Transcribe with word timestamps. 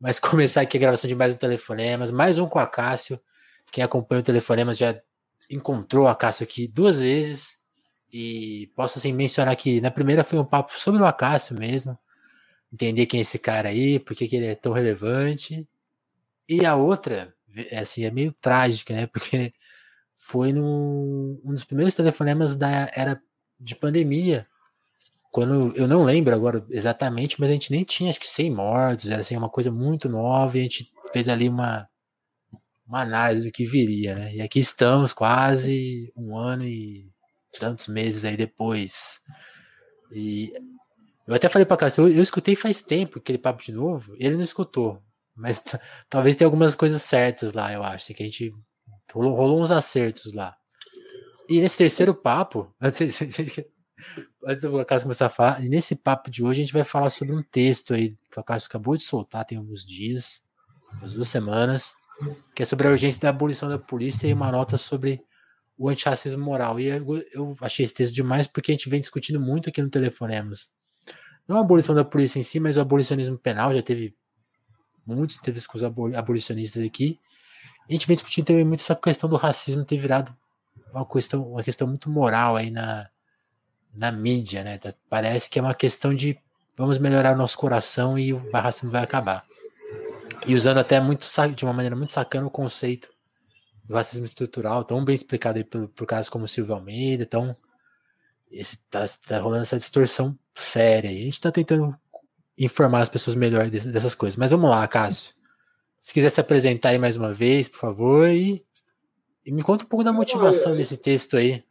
Mas 0.00 0.20
começar 0.20 0.60
aqui 0.60 0.76
a 0.76 0.80
gravação 0.80 1.08
de 1.08 1.14
mais 1.14 1.34
um 1.34 1.36
Telefonemas, 1.36 2.12
mais 2.12 2.38
um 2.38 2.46
com 2.48 2.60
a 2.60 2.66
Cássio. 2.66 3.20
Quem 3.72 3.82
acompanha 3.82 4.20
o 4.20 4.24
Telefonemas 4.24 4.78
já 4.78 5.00
encontrou 5.50 6.06
a 6.06 6.14
Cássio 6.14 6.44
aqui 6.44 6.68
duas 6.68 7.00
vezes. 7.00 7.58
E 8.12 8.70
posso 8.76 8.98
assim 8.98 9.12
mencionar 9.12 9.56
que 9.56 9.80
na 9.80 9.90
primeira 9.90 10.22
foi 10.22 10.38
um 10.38 10.44
papo 10.44 10.78
sobre 10.78 11.02
o 11.02 11.04
Acácio 11.04 11.58
mesmo. 11.58 11.98
Entender 12.72 13.06
quem 13.06 13.18
é 13.18 13.22
esse 13.22 13.38
cara 13.40 13.70
aí, 13.70 13.98
por 13.98 14.14
que, 14.14 14.24
ele 14.36 14.46
é 14.46 14.54
tão 14.54 14.72
relevante. 14.72 15.66
E 16.48 16.64
a 16.64 16.76
outra, 16.76 17.34
é, 17.70 17.80
assim, 17.80 18.04
é 18.04 18.10
meio 18.10 18.32
trágica, 18.40 18.94
né? 18.94 19.06
Porque 19.08 19.52
foi 20.14 20.52
num, 20.52 21.40
um 21.44 21.52
dos 21.52 21.64
primeiros 21.64 21.94
telefonemas 21.96 22.54
da 22.54 22.90
era 22.94 23.20
de 23.58 23.74
pandemia 23.74 24.46
quando 25.30 25.72
eu 25.76 25.86
não 25.86 26.04
lembro 26.04 26.34
agora 26.34 26.64
exatamente, 26.70 27.40
mas 27.40 27.50
a 27.50 27.52
gente 27.52 27.70
nem 27.70 27.84
tinha 27.84 28.10
acho 28.10 28.20
que 28.20 28.26
100 28.26 28.50
mortos, 28.50 29.10
era 29.10 29.20
assim 29.20 29.36
uma 29.36 29.50
coisa 29.50 29.70
muito 29.70 30.08
nova 30.08 30.56
e 30.56 30.60
a 30.60 30.62
gente 30.64 30.90
fez 31.12 31.28
ali 31.28 31.48
uma 31.48 31.88
uma 32.86 33.02
análise 33.02 33.46
do 33.46 33.52
que 33.52 33.66
viria, 33.66 34.14
né? 34.14 34.34
E 34.34 34.40
aqui 34.40 34.58
estamos 34.58 35.12
quase 35.12 36.10
um 36.16 36.36
ano 36.36 36.64
e 36.64 37.06
tantos 37.60 37.86
meses 37.86 38.24
aí 38.24 38.36
depois. 38.36 39.20
E 40.10 40.50
eu 41.26 41.34
até 41.34 41.48
falei 41.50 41.66
para 41.66 41.76
Cássio, 41.76 42.08
eu, 42.08 42.16
eu 42.16 42.22
escutei 42.22 42.56
faz 42.56 42.80
tempo 42.80 43.18
aquele 43.18 43.36
papo 43.36 43.62
de 43.62 43.72
novo, 43.72 44.16
ele 44.18 44.36
não 44.36 44.42
escutou, 44.42 45.02
mas 45.36 45.62
talvez 46.08 46.34
tenha 46.34 46.46
algumas 46.46 46.74
coisas 46.74 47.02
certas 47.02 47.52
lá, 47.52 47.70
eu 47.72 47.84
acho, 47.84 48.04
assim, 48.04 48.14
que 48.14 48.22
a 48.22 48.26
gente 48.26 48.54
rolou, 49.12 49.34
rolou 49.34 49.62
uns 49.62 49.70
acertos 49.70 50.32
lá. 50.32 50.56
E 51.48 51.60
nesse 51.60 51.78
terceiro 51.78 52.14
papo, 52.14 52.74
antes, 54.46 54.62
do 54.62 54.84
Cássio 54.84 55.06
começar 55.06 55.26
a 55.26 55.30
falar, 55.30 55.60
nesse 55.60 55.96
papo 55.96 56.30
de 56.30 56.42
hoje 56.42 56.60
a 56.60 56.64
gente 56.64 56.72
vai 56.72 56.84
falar 56.84 57.10
sobre 57.10 57.34
um 57.34 57.42
texto 57.42 57.94
aí 57.94 58.16
que 58.30 58.38
o 58.38 58.44
Cássio 58.44 58.68
acabou 58.68 58.96
de 58.96 59.02
soltar 59.02 59.44
tem 59.44 59.58
alguns 59.58 59.84
dias, 59.84 60.44
umas 60.98 61.12
duas 61.12 61.28
semanas, 61.28 61.94
que 62.54 62.62
é 62.62 62.66
sobre 62.66 62.88
a 62.88 62.90
urgência 62.90 63.20
da 63.20 63.28
abolição 63.30 63.68
da 63.68 63.78
polícia 63.78 64.26
e 64.26 64.32
uma 64.32 64.50
nota 64.50 64.76
sobre 64.76 65.22
o 65.76 65.88
antirracismo 65.88 66.44
moral. 66.44 66.80
E 66.80 66.86
eu, 66.86 67.24
eu 67.32 67.56
achei 67.60 67.84
esse 67.84 67.94
texto 67.94 68.12
demais 68.12 68.46
porque 68.46 68.72
a 68.72 68.74
gente 68.74 68.88
vem 68.88 69.00
discutindo 69.00 69.40
muito 69.40 69.68
aqui 69.68 69.80
no 69.80 69.88
Telefonemas. 69.88 70.72
Não 71.46 71.56
a 71.56 71.60
abolição 71.60 71.94
da 71.94 72.04
polícia 72.04 72.38
em 72.38 72.42
si, 72.42 72.60
mas 72.60 72.76
o 72.76 72.80
abolicionismo 72.80 73.38
penal. 73.38 73.72
Já 73.72 73.82
teve 73.82 74.14
muitas 75.06 75.38
entrevistas 75.38 75.66
com 75.66 75.78
os 75.78 76.14
abolicionistas 76.14 76.82
aqui. 76.82 77.18
A 77.88 77.92
gente 77.92 78.06
vem 78.06 78.16
discutindo 78.16 78.46
também 78.46 78.64
muito 78.64 78.80
essa 78.80 78.94
questão 78.94 79.30
do 79.30 79.36
racismo 79.36 79.84
ter 79.84 79.96
virado 79.96 80.36
uma 80.92 81.06
questão, 81.06 81.52
uma 81.52 81.62
questão 81.62 81.86
muito 81.86 82.10
moral 82.10 82.56
aí 82.56 82.70
na, 82.70 83.08
na 83.98 84.12
mídia, 84.12 84.62
né? 84.62 84.78
Parece 85.10 85.50
que 85.50 85.58
é 85.58 85.62
uma 85.62 85.74
questão 85.74 86.14
de 86.14 86.38
vamos 86.76 86.98
melhorar 86.98 87.34
o 87.34 87.36
nosso 87.36 87.58
coração 87.58 88.16
e 88.16 88.32
o 88.32 88.50
racismo 88.52 88.90
vai 88.90 89.02
acabar. 89.02 89.44
E 90.46 90.54
usando 90.54 90.78
até 90.78 91.00
muito 91.00 91.26
de 91.54 91.64
uma 91.64 91.72
maneira 91.72 91.96
muito 91.96 92.12
sacana 92.12 92.46
o 92.46 92.50
conceito 92.50 93.08
do 93.84 93.94
racismo 93.94 94.24
estrutural, 94.24 94.84
tão 94.84 95.04
bem 95.04 95.14
explicado 95.14 95.58
aí 95.58 95.64
por, 95.64 95.88
por 95.88 96.06
casos 96.06 96.28
como 96.28 96.46
Silvio 96.46 96.74
Almeida, 96.74 97.24
então 97.24 97.50
esse, 98.52 98.78
tá, 98.88 99.04
tá 99.26 99.40
rolando 99.40 99.62
essa 99.62 99.78
distorção 99.78 100.38
séria. 100.54 101.10
E 101.10 101.22
a 101.22 101.24
gente 101.24 101.40
tá 101.40 101.50
tentando 101.50 101.94
informar 102.56 103.00
as 103.00 103.08
pessoas 103.08 103.34
melhor 103.34 103.68
dessas 103.68 104.14
coisas. 104.14 104.36
Mas 104.36 104.52
vamos 104.52 104.70
lá, 104.70 104.86
Cássio. 104.86 105.34
Se 106.00 106.14
quiser 106.14 106.30
se 106.30 106.40
apresentar 106.40 106.90
aí 106.90 106.98
mais 106.98 107.16
uma 107.16 107.32
vez, 107.32 107.68
por 107.68 107.78
favor, 107.78 108.28
e, 108.28 108.64
e 109.44 109.50
me 109.50 109.62
conta 109.62 109.84
um 109.84 109.88
pouco 109.88 110.04
da 110.04 110.12
motivação 110.12 110.76
desse 110.76 110.96
texto 110.96 111.36
aí. 111.36 111.64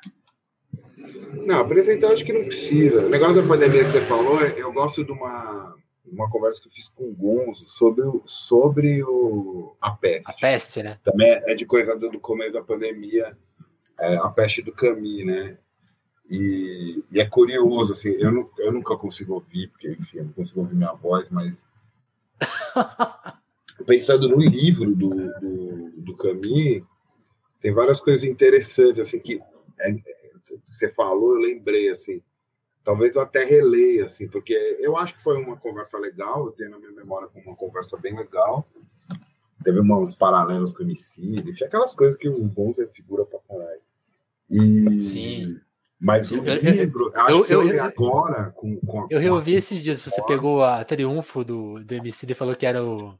Não, 1.47 1.61
apresentar 1.61 2.11
acho 2.11 2.25
que 2.25 2.33
não 2.33 2.43
precisa. 2.43 3.05
O 3.05 3.09
negócio 3.09 3.41
da 3.41 3.47
pandemia 3.47 3.85
que 3.85 3.91
você 3.91 4.01
falou, 4.01 4.41
eu 4.41 4.69
gosto 4.73 5.05
de 5.05 5.13
uma, 5.13 5.77
uma 6.05 6.29
conversa 6.29 6.61
que 6.61 6.67
eu 6.67 6.73
fiz 6.73 6.89
com 6.89 7.05
o 7.05 7.13
Gonzo 7.13 7.63
sobre, 7.69 8.03
sobre 8.25 9.01
o, 9.01 9.73
a 9.79 9.91
peste. 9.91 10.29
A 10.29 10.33
peste, 10.33 10.83
né? 10.83 10.99
Também 11.05 11.41
é 11.45 11.55
de 11.55 11.65
coisa 11.65 11.95
do, 11.95 12.09
do 12.09 12.19
começo 12.19 12.51
da 12.51 12.61
pandemia, 12.61 13.37
é, 13.97 14.17
a 14.17 14.27
peste 14.27 14.61
do 14.61 14.73
Camus, 14.73 15.25
né? 15.25 15.57
E, 16.29 17.01
e, 17.09 17.21
é 17.21 17.25
curioso, 17.25 17.93
assim, 17.93 18.09
eu, 18.09 18.29
não, 18.29 18.49
eu 18.59 18.73
nunca 18.73 18.97
consigo 18.97 19.35
ouvir, 19.35 19.69
porque, 19.69 19.91
enfim, 19.91 20.17
eu 20.17 20.25
não 20.25 20.33
consigo 20.33 20.59
ouvir 20.59 20.75
minha 20.75 20.91
voz, 20.91 21.29
mas. 21.29 21.55
Pensando 23.87 24.27
no 24.27 24.41
livro 24.41 24.93
do, 24.93 25.09
do, 25.39 25.91
do 25.95 26.17
Camus, 26.17 26.83
tem 27.61 27.71
várias 27.71 28.01
coisas 28.01 28.25
interessantes, 28.25 28.99
assim, 28.99 29.17
que 29.17 29.41
é, 29.79 29.95
você 30.65 30.89
falou, 30.91 31.35
eu 31.35 31.41
lembrei, 31.41 31.89
assim, 31.89 32.21
talvez 32.83 33.15
eu 33.15 33.21
até 33.21 33.43
releia, 33.43 34.05
assim, 34.05 34.27
porque 34.27 34.53
eu 34.79 34.97
acho 34.97 35.15
que 35.15 35.23
foi 35.23 35.37
uma 35.37 35.57
conversa 35.57 35.97
legal, 35.97 36.45
eu 36.45 36.51
tenho 36.51 36.71
na 36.71 36.79
minha 36.79 36.91
memória 36.91 37.27
como 37.27 37.45
uma 37.45 37.55
conversa 37.55 37.97
bem 37.97 38.15
legal, 38.15 38.67
teve 39.63 39.81
uns 39.81 40.15
paralelos 40.15 40.71
com 40.71 40.83
o 40.83 40.85
homicídio, 40.85 41.53
aquelas 41.65 41.93
coisas 41.93 42.17
que 42.17 42.29
o 42.29 42.47
Gonzo 42.47 42.81
é 42.81 42.87
figura 42.87 43.25
pra 43.25 43.39
caralho. 43.47 43.81
E... 44.49 44.99
Sim. 44.99 45.59
Mas 45.99 46.31
o 46.31 46.35
livro, 46.35 47.11
eu, 47.13 47.21
acho 47.21 47.53
eu, 47.53 47.67
que 47.67 47.75
eu, 47.75 47.83
agora 47.83 48.51
com, 48.51 48.79
com 48.81 49.01
a, 49.01 49.07
Eu 49.09 49.19
reouvi 49.19 49.53
com 49.53 49.57
esses 49.57 49.81
dias, 49.81 49.99
você 49.99 50.23
pegou 50.25 50.63
a 50.63 50.83
Triunfo 50.85 51.43
do, 51.43 51.83
do 51.83 51.91
MC 51.91 52.27
e 52.29 52.35
falou 52.35 52.55
que 52.55 52.67
era 52.67 52.83
o 52.83 53.17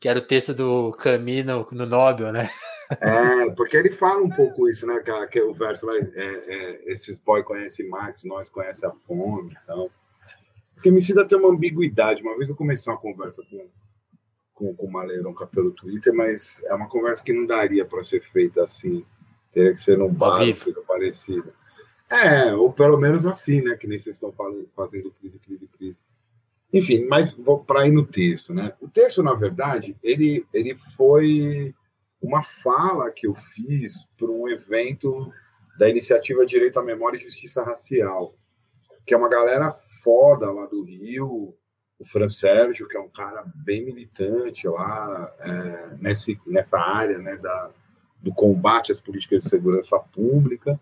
que 0.00 0.08
era 0.08 0.18
o 0.18 0.22
texto 0.22 0.54
do 0.54 0.92
Camino 0.92 1.66
no 1.70 1.84
Nobel, 1.84 2.32
né? 2.32 2.48
É, 2.90 3.50
porque 3.50 3.76
ele 3.76 3.90
fala 3.90 4.22
um 4.22 4.30
pouco 4.30 4.68
isso, 4.68 4.86
né? 4.86 4.98
Que, 5.00 5.26
que 5.26 5.40
o 5.42 5.52
verso 5.52 5.86
lá, 5.86 5.94
é, 5.96 6.04
é, 6.14 6.92
esses 6.92 7.18
boy 7.18 7.42
conhecem 7.42 7.88
Marx, 7.88 8.24
nós 8.24 8.48
conhecemos 8.48 8.96
a 8.96 9.06
fome 9.06 9.56
então. 9.62 9.90
Porque 10.74 10.88
Emicida 10.88 11.26
tem 11.26 11.38
uma 11.38 11.50
ambiguidade. 11.50 12.22
Uma 12.22 12.36
vez 12.36 12.48
eu 12.48 12.56
comecei 12.56 12.90
uma 12.90 12.98
conversa 12.98 13.42
com, 13.50 13.68
com, 14.54 14.74
com 14.74 14.86
o 14.86 14.90
Maleronca 14.90 15.46
pelo 15.46 15.72
Twitter, 15.72 16.14
mas 16.14 16.62
é 16.64 16.74
uma 16.74 16.88
conversa 16.88 17.22
que 17.22 17.32
não 17.32 17.44
daria 17.44 17.84
para 17.84 18.02
ser 18.02 18.22
feita 18.22 18.62
assim. 18.62 19.04
Teria 19.52 19.74
que 19.74 19.80
ser 19.80 19.98
num 19.98 20.12
bar, 20.12 20.38
coisa 20.38 20.80
parecida. 20.86 21.52
É, 22.08 22.54
ou 22.54 22.72
pelo 22.72 22.96
menos 22.96 23.26
assim, 23.26 23.60
né? 23.60 23.76
Que 23.76 23.86
nem 23.86 23.98
vocês 23.98 24.16
estão 24.16 24.32
fazendo 24.74 25.10
crise, 25.20 25.38
crise, 25.40 25.68
crise. 25.76 25.96
Enfim, 26.72 27.06
mas 27.06 27.36
para 27.66 27.86
ir 27.86 27.92
no 27.92 28.06
texto, 28.06 28.54
né? 28.54 28.72
O 28.80 28.88
texto, 28.88 29.22
na 29.22 29.34
verdade, 29.34 29.96
ele, 30.02 30.46
ele 30.52 30.74
foi 30.96 31.74
uma 32.20 32.42
fala 32.42 33.10
que 33.10 33.26
eu 33.26 33.34
fiz 33.54 34.04
para 34.16 34.30
um 34.30 34.48
evento 34.48 35.32
da 35.78 35.88
iniciativa 35.88 36.44
Direito 36.44 36.78
à 36.78 36.82
Memória 36.82 37.16
e 37.16 37.20
Justiça 37.20 37.62
Racial, 37.62 38.34
que 39.06 39.14
é 39.14 39.16
uma 39.16 39.28
galera 39.28 39.72
foda 40.02 40.50
lá 40.50 40.66
do 40.66 40.82
Rio, 40.82 41.54
o 41.98 42.04
Fran 42.04 42.28
Sérgio, 42.28 42.88
que 42.88 42.96
é 42.96 43.00
um 43.00 43.08
cara 43.08 43.44
bem 43.54 43.84
militante 43.84 44.68
lá 44.68 45.32
é, 45.40 45.96
nesse, 46.00 46.38
nessa 46.46 46.78
área 46.78 47.18
né, 47.18 47.36
da, 47.36 47.70
do 48.20 48.32
combate 48.32 48.92
às 48.92 49.00
políticas 49.00 49.44
de 49.44 49.50
segurança 49.50 49.98
pública, 49.98 50.78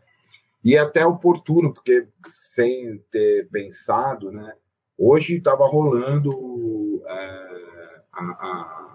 e 0.65 0.77
até 0.77 1.07
oportuno, 1.07 1.73
porque 1.73 2.09
sem 2.31 2.99
ter 3.11 3.49
pensado, 3.49 4.33
né, 4.33 4.55
hoje 4.99 5.37
estava 5.37 5.67
rolando 5.67 7.03
é, 7.07 8.01
a, 8.13 8.25
a 8.25 8.86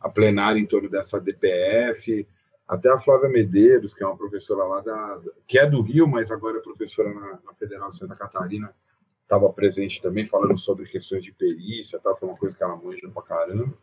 a 0.00 0.08
plenária 0.08 0.60
em 0.60 0.66
torno 0.66 0.88
dessa 0.88 1.20
DPF, 1.20 2.26
até 2.66 2.90
a 2.90 3.00
Flávia 3.00 3.28
Medeiros, 3.28 3.94
que 3.94 4.02
é 4.02 4.06
uma 4.06 4.16
professora 4.16 4.64
lá 4.64 4.80
da, 4.80 5.20
que 5.46 5.58
é 5.58 5.68
do 5.68 5.80
Rio, 5.82 6.06
mas 6.06 6.30
agora 6.30 6.58
é 6.58 6.62
professora 6.62 7.12
na, 7.12 7.38
na 7.44 7.54
Federal 7.54 7.90
de 7.90 7.96
Santa 7.96 8.16
Catarina, 8.16 8.74
estava 9.22 9.52
presente 9.52 10.00
também 10.00 10.26
falando 10.26 10.58
sobre 10.58 10.86
questões 10.86 11.22
de 11.22 11.32
perícia, 11.32 11.98
tá? 11.98 12.14
foi 12.16 12.28
uma 12.28 12.38
coisa 12.38 12.56
que 12.56 12.62
ela 12.62 12.76
manja 12.76 13.08
pra 13.08 13.22
caramba. 13.22 13.76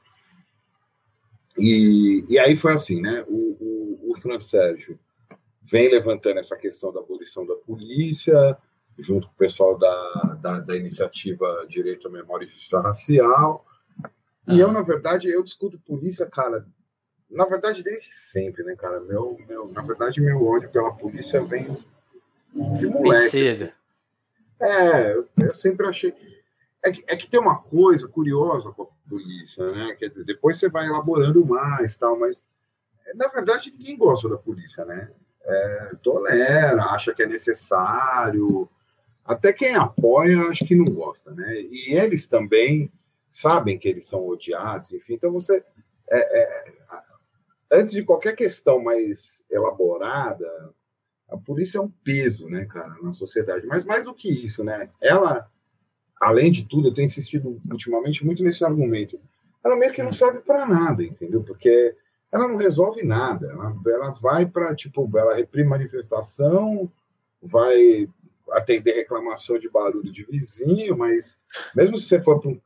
E, 1.57 2.25
e 2.28 2.40
aí 2.40 2.57
foi 2.57 2.74
assim, 2.74 3.00
né? 3.00 3.24
O, 3.28 3.57
o, 3.59 4.12
o 4.12 4.18
Fran 4.19 4.40
Sérgio 4.40 5.00
vem 5.62 5.90
levantando 5.90 6.40
essa 6.40 6.56
questão 6.56 6.91
da 6.91 7.00
abolição 7.00 7.45
da 7.45 7.56
polícia, 7.56 8.57
junto 8.97 9.28
com 9.28 9.34
o 9.34 9.38
pessoal 9.38 9.78
da, 9.78 10.38
da, 10.41 10.59
da 10.59 10.75
iniciativa 10.75 11.66
Direito 11.68 12.07
à 12.07 12.12
Memória 12.12 12.45
e 12.45 12.47
Justiça 12.47 12.80
Racial, 12.80 13.65
e 14.48 14.60
eu, 14.60 14.72
na 14.72 14.81
verdade, 14.81 15.30
eu 15.30 15.44
discuto 15.44 15.80
polícia, 15.80 16.25
cara, 16.25 16.66
na 17.30 17.45
verdade, 17.45 17.84
desde 17.84 18.13
sempre, 18.13 18.63
né, 18.63 18.75
cara? 18.75 19.00
Meu, 19.00 19.40
meu, 19.48 19.72
na 19.72 19.81
verdade, 19.81 20.22
meu 20.22 20.45
ódio 20.45 20.69
pela 20.69 20.94
polícia 20.94 21.44
vem 21.44 21.78
de 22.80 22.86
moleque. 22.86 23.30
Cedo. 23.30 23.72
É, 24.62 25.16
eu 25.38 25.54
sempre 25.54 25.88
achei. 25.88 26.13
É 26.84 26.92
que, 26.92 27.04
é 27.07 27.16
que 27.16 27.30
tem 27.30 27.40
uma 27.40 27.57
coisa 27.57 28.07
curiosa 28.07 28.72
com 28.72 28.84
a 28.84 29.10
polícia, 29.10 29.72
né? 29.72 29.95
Que 29.98 30.10
depois 30.10 30.60
você 30.60 30.69
vai 30.69 30.86
elaborando 30.86 31.46
mais, 31.46 31.96
tal, 31.96 32.19
mas 32.19 32.44
na 33.16 33.28
verdade 33.28 33.72
ninguém 33.72 33.98
gosta 33.98 34.30
da 34.30 34.38
polícia, 34.38 34.86
né? 34.86 35.10
É, 35.46 35.92
tolera, 36.01 36.84
acha 36.86 37.13
que 37.13 37.24
é 37.24 37.25
necessário. 37.25 38.69
Até 39.25 39.54
quem 39.54 39.75
apoia, 39.75 40.48
acho 40.50 40.66
que 40.66 40.75
não 40.75 40.86
gosta, 40.86 41.31
né? 41.31 41.62
E 41.62 41.94
eles 41.94 42.28
também 42.28 42.92
sabem 43.33 43.77
que 43.77 43.89
eles 43.89 44.06
são 44.06 44.25
odiados, 44.25 44.94
enfim. 44.94 45.15
Então, 45.15 45.31
você. 45.31 45.63
É, 46.09 46.41
é, 46.41 46.74
antes 47.71 47.91
de 47.91 48.03
qualquer 48.03 48.35
questão 48.35 48.81
mais 48.81 49.44
elaborada, 49.50 50.47
a 51.30 51.38
polícia 51.38 51.80
é 51.80 51.81
um 51.81 51.89
peso, 51.89 52.47
né, 52.47 52.65
cara, 52.65 52.95
na 53.01 53.12
sociedade. 53.12 53.65
Mas 53.65 53.83
mais 53.83 54.03
do 54.03 54.13
que 54.13 54.30
isso, 54.30 54.63
né? 54.63 54.89
Ela, 55.01 55.50
além 56.21 56.51
de 56.51 56.68
tudo, 56.68 56.89
eu 56.89 56.94
tenho 56.94 57.06
insistido 57.06 57.59
ultimamente 57.69 58.24
muito 58.24 58.44
nesse 58.44 58.63
argumento. 58.63 59.19
ela 59.65 59.75
meio 59.75 59.91
que 59.91 60.03
não 60.03 60.12
serve 60.12 60.39
para 60.39 60.65
nada, 60.65 61.03
entendeu? 61.03 61.44
Porque 61.44 61.95
ela 62.31 62.47
não 62.47 62.57
resolve 62.57 63.03
nada. 63.03 63.47
Ela, 63.50 63.75
ela 63.88 64.12
vai 64.12 64.45
para, 64.45 64.75
tipo, 64.75 65.09
ela 65.18 65.36
reprime 65.36 65.69
manifestação, 65.69 66.91
vai 67.41 68.07
atender 68.51 68.94
reclamação 68.94 69.57
de 69.57 69.69
barulho 69.69 70.12
de 70.12 70.24
vizinho, 70.24 70.97
mas 70.97 71.39
mesmo 71.75 71.97
se 71.97 72.06
você 72.06 72.21
for 72.21 72.39
para 72.39 72.51
um. 72.51 72.62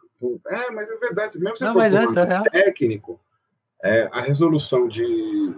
É, 0.47 0.71
mas 0.71 0.89
é 0.89 0.97
verdade, 0.97 1.39
mesmo 1.39 1.57
se 1.57 1.63
você 1.63 1.65
Não, 1.65 1.73
mas 1.75 1.93
é, 1.93 2.07
um 2.07 2.13
tá 2.13 2.43
técnico, 2.43 3.19
é, 3.83 4.09
a 4.11 4.21
resolução 4.21 4.87
de, 4.87 5.05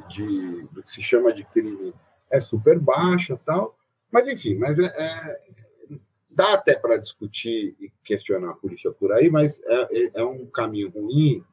de, 0.10 0.68
do 0.72 0.84
que 0.84 0.90
se 0.92 1.02
chama 1.02 1.32
de 1.32 1.44
crime 1.46 1.94
é 2.30 2.40
super 2.40 2.78
baixa 2.78 3.40
tal. 3.46 3.78
Mas, 4.12 4.28
enfim, 4.28 4.56
mas 4.56 4.78
é, 4.78 4.86
é- 4.86 5.40
dá 6.30 6.54
até 6.54 6.76
para 6.76 6.98
discutir 6.98 7.76
e 7.80 7.92
questionar 8.04 8.52
a 8.52 8.56
polícia 8.56 8.92
por 8.92 9.12
aí, 9.12 9.30
mas 9.30 9.62
é, 9.66 9.82
é- 9.92 10.12
é 10.16 10.24
um 10.24 10.46
caminho 10.48 10.90
ruim, 10.90 11.44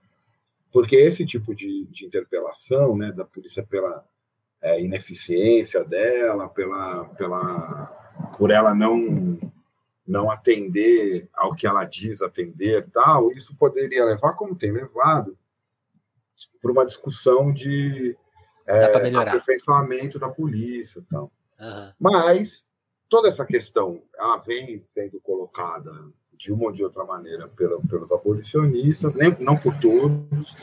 porque 0.72 0.96
esse 0.96 1.24
tipo 1.24 1.54
de, 1.54 1.84
de 1.86 2.06
interpelação 2.06 2.96
né, 2.96 3.12
da 3.12 3.24
polícia 3.24 3.62
pela 3.62 4.04
é, 4.60 4.80
ineficiência 4.82 5.84
dela, 5.84 6.48
pela, 6.48 7.04
pela, 7.10 7.86
por 8.36 8.50
ela 8.50 8.74
não, 8.74 9.38
não 10.06 10.30
atender 10.30 11.28
ao 11.34 11.54
que 11.54 11.66
ela 11.66 11.84
diz 11.84 12.22
atender 12.22 12.88
tal, 12.90 13.32
isso 13.32 13.56
poderia 13.56 14.04
levar, 14.04 14.34
como 14.34 14.54
tem 14.54 14.70
levado, 14.70 15.36
para 16.60 16.70
uma 16.70 16.86
discussão 16.86 17.52
de 17.52 18.16
é, 18.66 18.84
aperfeiçoamento 18.84 20.18
da 20.18 20.28
polícia 20.28 21.02
tal. 21.10 21.32
Aham. 21.58 21.94
Mas 21.98 22.66
toda 23.08 23.28
essa 23.28 23.44
questão 23.44 24.02
ela 24.16 24.36
vem 24.38 24.80
sendo 24.82 25.20
colocada 25.20 25.92
de 26.32 26.52
uma 26.52 26.64
ou 26.66 26.72
de 26.72 26.84
outra 26.84 27.04
maneira 27.04 27.48
pela, 27.48 27.80
pelos 27.80 28.12
abolicionistas, 28.12 29.14
nem, 29.14 29.34
não 29.40 29.56
por 29.56 29.74
todos. 29.80 30.54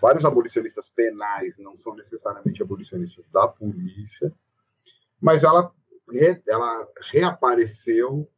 Vários 0.00 0.24
abolicionistas 0.24 0.90
penais 0.90 1.58
não 1.58 1.78
são 1.78 1.94
necessariamente 1.94 2.62
abolicionistas 2.62 3.28
da 3.30 3.48
polícia, 3.48 4.32
mas 5.20 5.42
ela, 5.42 5.72
ela 6.46 6.88
reapareceu 7.10 8.28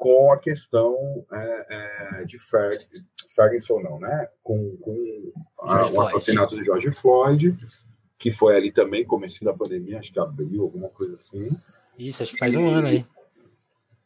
com 0.00 0.32
a 0.32 0.38
questão 0.38 0.96
é, 1.30 2.20
é, 2.20 2.24
de 2.24 2.38
Fer, 2.38 2.88
Ferguson, 3.36 3.80
não, 3.80 4.00
né? 4.00 4.28
Com, 4.42 4.74
com 4.78 5.32
a- 5.60 5.90
o 5.90 6.00
assassinato 6.00 6.56
de 6.56 6.64
George 6.64 6.90
Floyd, 6.90 7.54
que 8.18 8.32
foi 8.32 8.56
ali 8.56 8.72
também, 8.72 9.04
começo 9.04 9.44
da 9.44 9.52
pandemia, 9.52 9.98
acho 9.98 10.10
que 10.10 10.18
abril, 10.18 10.62
alguma 10.62 10.88
coisa 10.88 11.16
assim. 11.16 11.50
Isso, 11.98 12.22
acho 12.22 12.32
que 12.32 12.38
faz 12.38 12.56
um 12.56 12.66
ano 12.66 12.88
aí. 12.88 13.06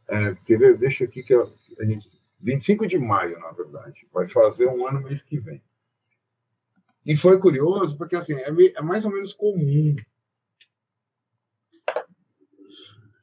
É, 0.08 0.34
quer 0.44 0.58
ver? 0.58 0.76
Deixa 0.76 1.04
aqui 1.04 1.22
que 1.22 1.32
eu- 1.32 1.54
a 1.78 1.84
gente. 1.84 2.08
25 2.40 2.86
de 2.88 2.98
maio, 2.98 3.38
na 3.38 3.52
verdade. 3.52 4.04
Vai 4.12 4.28
fazer 4.28 4.66
um 4.66 4.86
ano 4.88 5.00
mês 5.00 5.22
que 5.22 5.38
vem. 5.38 5.62
E 7.06 7.16
foi 7.16 7.38
curioso, 7.38 7.96
porque 7.96 8.16
assim, 8.16 8.34
é, 8.34 8.48
é 8.76 8.82
mais 8.82 9.04
ou 9.04 9.12
menos 9.12 9.32
comum 9.32 9.94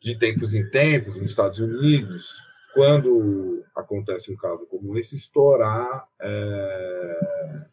de 0.01 0.17
tempos 0.17 0.55
em 0.55 0.67
tempos, 0.69 1.17
nos 1.17 1.29
Estados 1.29 1.59
Unidos, 1.59 2.39
quando 2.73 3.63
acontece 3.75 4.31
um 4.31 4.35
caso 4.35 4.65
como 4.67 4.97
esse, 4.97 5.15
estourar 5.15 6.07
é, 6.19 7.65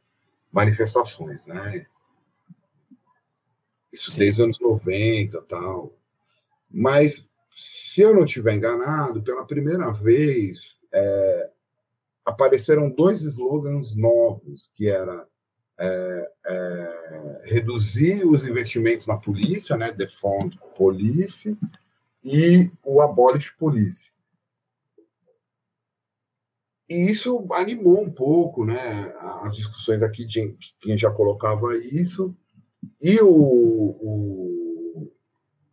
manifestações, 0.53 1.47
né? 1.47 1.87
Isso 3.93 4.11
Sim. 4.11 4.21
desde 4.21 4.43
os 4.43 4.45
anos 4.45 4.61
90 4.61 5.43
tal. 5.43 5.93
Mas, 6.71 7.27
se 7.55 8.03
eu 8.03 8.15
não 8.15 8.25
estiver 8.25 8.55
enganado, 8.55 9.23
pela 9.23 9.47
primeira 9.47 9.91
vez 9.93 10.79
é, 10.93 11.51
apareceram 12.25 12.91
dois 12.91 13.23
slogans 13.23 13.97
novos, 13.97 14.71
que 14.75 14.89
era 14.89 15.27
é, 15.79 16.33
é, 16.47 17.43
reduzir 17.45 18.27
os 18.27 18.45
investimentos 18.45 19.07
na 19.07 19.17
polícia, 19.17 19.77
né, 19.77 19.93
defund 19.93 20.59
police, 20.77 21.57
e 22.23 22.71
o 22.85 23.01
abolish 23.01 23.55
police. 23.57 24.11
E 26.89 27.11
isso 27.11 27.47
animou 27.53 28.03
um 28.03 28.11
pouco, 28.11 28.65
né, 28.65 29.15
as 29.43 29.55
discussões 29.55 30.03
aqui 30.03 30.25
de 30.25 30.57
quem 30.81 30.97
já 30.97 31.11
colocava 31.11 31.77
isso, 31.77 32.35
e 33.01 33.21
o, 33.21 33.29
o, 33.31 35.13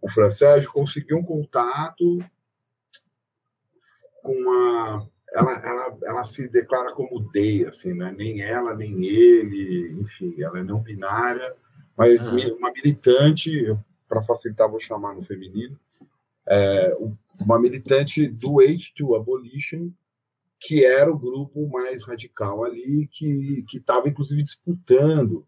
o 0.02 0.10
Francésio 0.12 0.72
conseguiu 0.72 1.18
um 1.18 1.24
contato 1.24 2.20
com 4.22 4.34
uma. 4.34 5.08
Ela, 5.32 5.54
ela, 5.54 5.98
ela 6.04 6.24
se 6.24 6.48
declara 6.48 6.94
como 6.94 7.30
DEI, 7.32 7.66
assim, 7.66 7.94
né? 7.94 8.14
nem 8.18 8.42
ela, 8.42 8.74
nem 8.74 9.04
ele, 9.06 9.92
enfim, 10.00 10.42
ela 10.42 10.60
é 10.60 10.64
não 10.64 10.80
binária, 10.80 11.54
mas 11.98 12.26
uma 12.26 12.72
militante, 12.72 13.78
para 14.08 14.24
facilitar, 14.24 14.70
vou 14.70 14.80
chamar 14.80 15.14
no 15.14 15.26
feminino, 15.26 15.78
é, 16.48 16.96
uma 17.40 17.60
militante 17.60 18.28
do 18.28 18.56
H2 18.56 19.16
Abolition, 19.16 19.90
que 20.66 20.84
era 20.84 21.12
o 21.12 21.18
grupo 21.18 21.70
mais 21.70 22.04
radical 22.04 22.64
ali, 22.64 23.08
que 23.12 23.64
estava, 23.72 24.10
inclusive, 24.10 24.42
disputando 24.42 25.46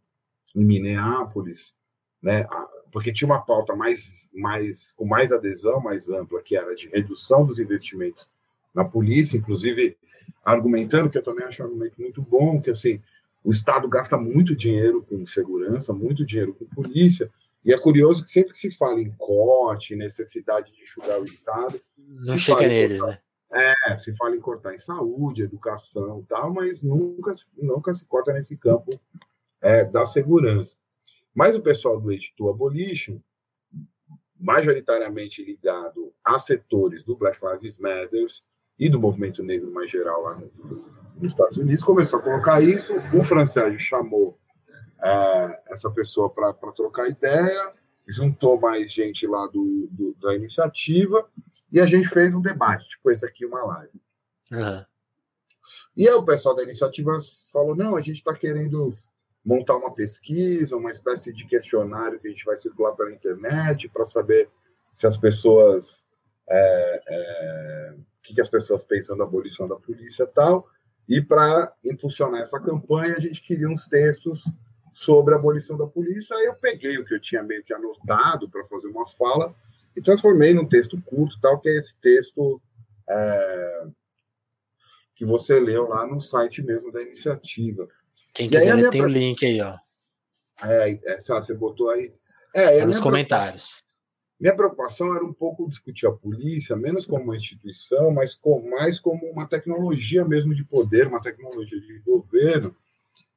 em 0.56 0.64
Minneapolis, 0.64 1.74
né, 2.22 2.48
porque 2.92 3.12
tinha 3.12 3.28
uma 3.28 3.42
pauta 3.42 3.76
mais, 3.76 4.30
mais, 4.34 4.92
com 4.92 5.06
mais 5.06 5.34
adesão, 5.34 5.82
mais 5.82 6.08
ampla, 6.08 6.42
que 6.44 6.56
era 6.56 6.76
de 6.76 6.88
redução 6.90 7.44
dos 7.44 7.58
investimentos 7.58 8.30
na 8.76 8.86
polícia, 8.86 9.38
inclusive 9.38 9.98
argumentando, 10.46 11.10
que 11.10 11.18
eu 11.18 11.24
também 11.24 11.46
acho 11.46 11.64
um 11.64 11.66
argumento 11.66 12.00
muito 12.00 12.22
bom, 12.22 12.62
que 12.62 12.70
assim, 12.70 13.02
o 13.44 13.50
Estado 13.50 13.88
gasta 13.90 14.18
muito 14.18 14.56
dinheiro 14.56 15.02
com 15.02 15.26
segurança, 15.26 15.94
muito 15.94 16.24
dinheiro 16.24 16.54
com 16.54 16.66
polícia, 16.66 17.32
e 17.66 17.74
é 17.74 17.78
curioso 17.80 18.24
que 18.24 18.32
sempre 18.32 18.52
que 18.52 18.60
se 18.60 18.72
fala 18.78 19.02
em 19.02 19.10
corte, 19.18 19.96
necessidade 19.96 20.72
de 20.72 20.84
enxugar 20.84 21.20
o 21.20 21.26
Estado, 21.26 21.82
Não 21.98 22.38
chega 22.38 22.68
neles, 22.68 23.02
né? 23.02 23.18
É, 23.52 23.98
se 23.98 24.16
fala 24.16 24.36
em 24.36 24.40
cortar 24.42 24.74
em 24.76 24.80
saúde, 24.80 25.44
educação 25.44 26.24
tal, 26.28 26.54
mas 26.54 26.82
nunca, 26.82 27.32
nunca 27.58 27.94
se 27.94 28.06
corta 28.06 28.34
nesse 28.34 28.58
campo 28.58 28.92
é, 29.62 29.86
da 29.86 30.06
segurança. 30.06 30.76
Mas 31.34 31.56
o 31.56 31.62
pessoal 31.62 32.00
do 32.00 32.10
H2 32.10 32.50
Abolition, 32.50 33.20
majoritariamente 34.40 35.44
ligado 35.44 36.14
a 36.24 36.38
setores 36.38 37.04
do 37.04 37.16
Black 37.16 37.40
Lives 37.44 37.78
Matter 37.78 38.26
e 38.78 38.90
do 38.90 39.00
movimento 39.00 39.42
negro 39.44 39.72
mais 39.72 39.90
geral 39.90 40.22
lá 40.24 40.36
no- 40.36 40.52
nos 41.16 41.32
Estados 41.32 41.58
Unidos, 41.58 41.84
começou 41.84 42.20
a 42.20 42.22
colocar 42.22 42.62
isso. 42.62 42.94
O 43.16 43.24
Francésio 43.24 43.80
chamou 43.80 44.38
é, 45.04 45.62
essa 45.68 45.90
pessoa 45.92 46.28
para 46.30 46.54
trocar 46.74 47.08
ideia, 47.08 47.72
juntou 48.08 48.60
mais 48.60 48.92
gente 48.92 49.28
lá 49.28 49.46
do, 49.48 49.88
do- 49.92 50.16
da 50.20 50.36
iniciativa 50.36 51.28
e 51.72 51.80
a 51.80 51.86
gente 51.86 52.08
fez 52.08 52.34
um 52.34 52.42
debate, 52.42 52.90
tipo 52.90 53.12
esse 53.12 53.26
aqui, 53.26 53.46
uma 53.46 53.64
live. 53.64 54.02
Aham. 54.52 54.86
E 55.96 56.08
aí 56.08 56.14
o 56.14 56.24
pessoal 56.24 56.56
da 56.56 56.64
iniciativa 56.64 57.18
falou: 57.52 57.76
não, 57.76 57.96
a 57.96 58.02
gente 58.02 58.18
está 58.18 58.34
querendo 58.34 58.94
montar 59.44 59.76
uma 59.78 59.94
pesquisa, 59.94 60.78
uma 60.78 60.92
espécie 60.92 61.34
de 61.34 61.46
questionário 61.48 62.20
que 62.20 62.28
a 62.28 62.30
gente 62.30 62.46
vai 62.46 62.56
circular 62.58 62.96
pela 62.96 63.12
internet 63.12 63.90
para 63.90 64.06
saber 64.06 64.50
se 64.94 65.08
as 65.08 65.18
pessoas. 65.18 66.06
é, 66.50 67.02
é, 67.08 67.94
o 67.96 68.22
que, 68.28 68.36
que 68.36 68.42
as 68.42 68.50
pessoas 68.50 68.84
pensam 68.84 69.18
da 69.18 69.24
abolição 69.24 69.68
da 69.68 69.76
polícia 69.76 70.24
e 70.24 70.28
tal. 70.28 70.70
E 71.08 71.22
para 71.22 71.74
impulsionar 71.84 72.42
essa 72.42 72.60
campanha, 72.60 73.16
a 73.16 73.20
gente 73.20 73.42
queria 73.42 73.70
uns 73.70 73.88
textos 73.88 74.44
sobre 74.94 75.34
a 75.34 75.38
abolição 75.38 75.78
da 75.78 75.88
polícia. 75.88 76.36
Aí 76.36 76.46
eu 76.46 76.56
peguei 76.56 76.98
o 76.98 77.06
que 77.06 77.14
eu 77.14 77.22
tinha 77.22 77.42
meio 77.42 77.64
que 77.64 77.74
anotado 77.74 78.50
para 78.50 78.66
fazer 78.66 78.88
uma 78.88 79.08
fala 79.12 79.56
e 79.98 80.02
transformei 80.02 80.54
num 80.54 80.68
texto 80.68 81.02
curto, 81.02 81.40
tal, 81.42 81.60
que 81.60 81.68
é 81.68 81.76
esse 81.76 81.98
texto 82.00 82.62
é, 83.10 83.88
que 85.16 85.26
você 85.26 85.60
leu 85.60 85.88
lá 85.88 86.06
no 86.06 86.22
site 86.22 86.62
mesmo 86.62 86.92
da 86.92 87.02
iniciativa. 87.02 87.88
Quem 88.32 88.46
aí 88.46 88.52
quiser, 88.52 88.90
tem 88.92 89.02
o 89.02 89.06
pre- 89.06 89.14
link 89.14 89.44
aí, 89.44 89.60
ó. 89.60 89.76
É, 90.64 91.00
essa, 91.14 91.42
você 91.42 91.56
botou 91.56 91.90
aí. 91.90 92.14
É, 92.54 92.80
Tá 92.80 92.86
nos 92.86 93.02
comentários. 93.02 93.84
Minha 94.40 94.56
preocupação 94.56 95.16
era 95.16 95.26
um 95.26 95.34
pouco 95.34 95.68
discutir 95.68 96.06
a 96.06 96.12
polícia, 96.12 96.76
menos 96.76 97.08
como 97.08 97.24
uma 97.24 97.36
instituição, 97.36 98.12
mas 98.12 98.36
com, 98.36 98.70
mais 98.70 99.00
como 99.00 99.26
uma 99.32 99.48
tecnologia 99.48 100.24
mesmo 100.24 100.54
de 100.54 100.64
poder, 100.64 101.08
uma 101.08 101.22
tecnologia 101.22 101.82
de 101.82 102.00
governo, 102.06 102.76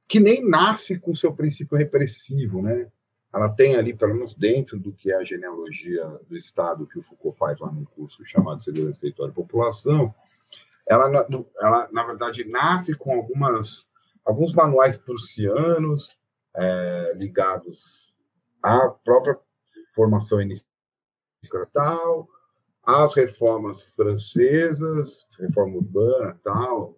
que 0.06 0.20
nem 0.20 0.46
nasce 0.46 0.98
com 0.98 1.14
seu 1.14 1.32
princípio 1.34 1.78
repressivo, 1.78 2.60
né? 2.60 2.86
Ela 3.32 3.48
tem 3.48 3.76
ali, 3.76 3.94
pelo 3.94 4.14
menos 4.14 4.34
dentro 4.34 4.78
do 4.78 4.92
que 4.92 5.12
é 5.12 5.16
a 5.16 5.24
genealogia 5.24 6.04
do 6.28 6.36
Estado 6.36 6.86
que 6.86 6.98
o 6.98 7.02
Foucault 7.02 7.38
faz 7.38 7.60
lá 7.60 7.70
no 7.70 7.86
curso 7.86 8.24
chamado 8.24 8.62
Segurança, 8.62 9.00
Território 9.00 9.30
e 9.30 9.34
População, 9.34 10.12
ela, 10.86 11.26
ela, 11.60 11.88
na 11.92 12.04
verdade, 12.04 12.44
nasce 12.44 12.96
com 12.96 13.14
algumas, 13.14 13.86
alguns 14.24 14.52
manuais 14.52 14.96
prussianos 14.96 16.10
é, 16.56 17.12
ligados 17.14 18.12
à 18.60 18.88
própria 18.88 19.38
formação 19.94 20.40
inicial 20.40 20.66
tal, 21.72 22.28
as 22.82 23.14
reformas 23.14 23.84
francesas, 23.94 25.24
reforma 25.38 25.76
urbana 25.76 26.38
tal, 26.42 26.96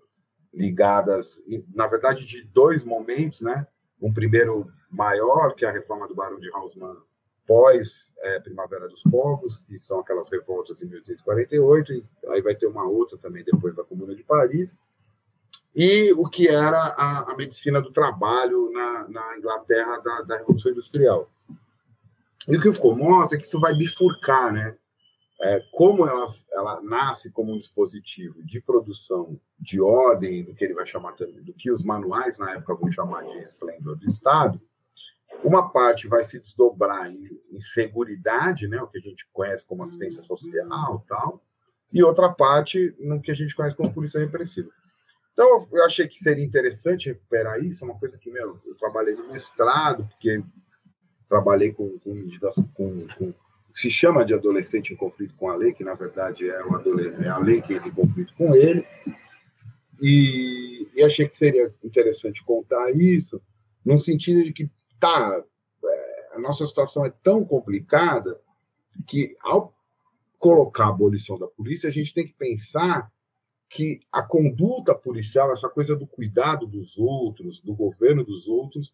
ligadas, 0.53 1.43
na 1.75 1.87
verdade, 1.87 2.27
de 2.27 2.43
dois 2.45 2.85
momentos, 2.85 3.41
né? 3.41 3.67
Um 4.03 4.13
primeiro 4.13 4.71
maior, 4.91 5.55
que 5.55 5.65
é 5.65 5.69
a 5.69 5.73
reforma 5.73 6.09
do 6.09 6.15
Barão 6.15 6.39
de 6.39 6.51
Haussmann 6.53 6.97
pós 7.47 8.11
é, 8.21 8.41
Primavera 8.41 8.89
dos 8.89 9.03
Povos, 9.03 9.59
que 9.67 9.79
são 9.79 10.01
aquelas 10.01 10.31
revoltas 10.31 10.81
em 10.83 10.87
1848, 10.87 11.93
e 11.93 12.05
aí 12.29 12.41
vai 12.41 12.55
ter 12.55 12.67
uma 12.67 12.85
outra 12.85 13.19
também 13.19 13.45
depois 13.45 13.75
da 13.75 13.85
Comuna 13.85 14.15
de 14.15 14.23
Paris, 14.23 14.77
e 15.75 16.13
o 16.13 16.29
que 16.29 16.49
era 16.49 16.79
a, 16.79 17.33
a 17.33 17.37
medicina 17.37 17.81
do 17.81 17.91
trabalho 17.91 18.71
na, 18.73 19.09
na 19.09 19.39
Inglaterra 19.39 19.99
da, 19.99 20.23
da, 20.23 20.37
Revolução 20.39 20.73
Industrial. 20.73 21.31
E 22.47 22.57
o 22.57 22.61
que 22.61 22.73
ficou 22.73 22.95
mostra 22.95 23.37
é 23.37 23.41
que 23.41 23.47
isso 23.47 23.59
vai 23.59 23.75
bifurcar, 23.75 24.53
né? 24.53 24.77
É, 25.43 25.61
como 25.73 26.07
ela, 26.07 26.25
ela 26.53 26.81
nasce 26.83 27.29
como 27.29 27.53
um 27.53 27.59
dispositivo 27.59 28.45
de 28.45 28.61
produção 28.61 29.41
de 29.59 29.81
ordem, 29.81 30.45
do 30.45 30.55
que 30.55 30.65
ele 30.65 30.75
vai 30.75 30.87
chamar 30.87 31.17
do 31.17 31.53
que 31.55 31.71
os 31.71 31.83
manuais 31.85 32.39
na 32.39 32.53
época 32.53 32.77
vão 32.77 32.93
chamar 32.93 33.25
de 33.25 33.39
esplendor 33.39 33.97
do 33.97 34.07
Estado, 34.07 34.61
uma 35.43 35.69
parte 35.71 36.07
vai 36.07 36.23
se 36.23 36.39
desdobrar 36.39 37.11
em, 37.11 37.29
em 37.51 37.61
seguridade, 37.61 38.69
né, 38.69 38.81
o 38.81 38.87
que 38.87 38.99
a 38.99 39.01
gente 39.01 39.27
conhece 39.33 39.67
como 39.67 39.83
assistência 39.83 40.23
social, 40.23 41.05
tal, 41.09 41.43
e 41.93 42.03
outra 42.05 42.31
parte 42.33 42.95
no 43.01 43.21
que 43.21 43.33
a 43.33 43.35
gente 43.35 43.57
conhece 43.57 43.77
como 43.77 43.93
polícia 43.93 44.21
repressiva. 44.21 44.71
Então, 45.33 45.67
eu 45.73 45.85
achei 45.85 46.07
que 46.07 46.19
seria 46.19 46.45
interessante 46.45 47.09
recuperar 47.09 47.59
isso, 47.59 47.85
é 47.85 47.89
uma 47.89 47.99
coisa 47.99 48.17
que, 48.17 48.31
meu, 48.31 48.61
eu 48.65 48.75
trabalhei 48.77 49.15
no 49.15 49.33
mestrado, 49.33 50.07
porque 50.07 50.43
trabalhei 51.29 51.73
com, 51.73 51.99
com, 51.99 52.29
com, 52.75 53.07
com 53.09 53.35
se 53.75 53.91
chama 53.91 54.25
de 54.25 54.35
adolescente 54.35 54.93
em 54.93 54.97
conflito 54.97 55.35
com 55.37 55.49
a 55.49 55.57
lei, 55.57 55.73
que 55.73 55.85
na 55.85 55.95
verdade 55.95 56.49
é, 56.49 56.63
é 57.23 57.29
a 57.29 57.39
lei 57.39 57.61
que 57.61 57.75
entra 57.75 57.89
em 57.89 57.93
conflito 57.93 58.35
com 58.35 58.55
ele, 58.55 58.87
e, 60.01 60.89
e, 60.95 61.03
achei 61.03 61.29
que 61.29 61.37
seria 61.37 61.73
interessante 61.83 62.45
contar 62.45 62.91
isso, 62.91 63.41
no 63.85 63.99
sentido 63.99 64.43
de 64.43 64.53
que, 64.53 64.69
tá, 64.99 65.43
é, 65.85 66.37
a 66.37 66.39
nossa 66.41 66.67
situação 66.67 67.07
é 67.07 67.13
tão 67.23 67.45
complicada 67.45 68.41
que, 69.07 69.37
ao 69.41 69.73
colocar 70.39 70.87
a 70.87 70.89
abolição 70.89 71.39
da 71.39 71.47
polícia, 71.47 71.89
a 71.89 71.93
gente 71.93 72.13
tem 72.13 72.27
que 72.27 72.35
pensar 72.35 73.13
que 73.69 74.01
a 74.11 74.23
conduta 74.23 74.93
policial, 74.93 75.53
essa 75.53 75.69
coisa 75.69 75.95
do 75.95 76.07
cuidado 76.07 76.67
dos 76.67 76.99
outros, 76.99 77.61
do 77.61 77.73
governo 77.73 78.25
dos 78.25 78.49
outros, 78.49 78.93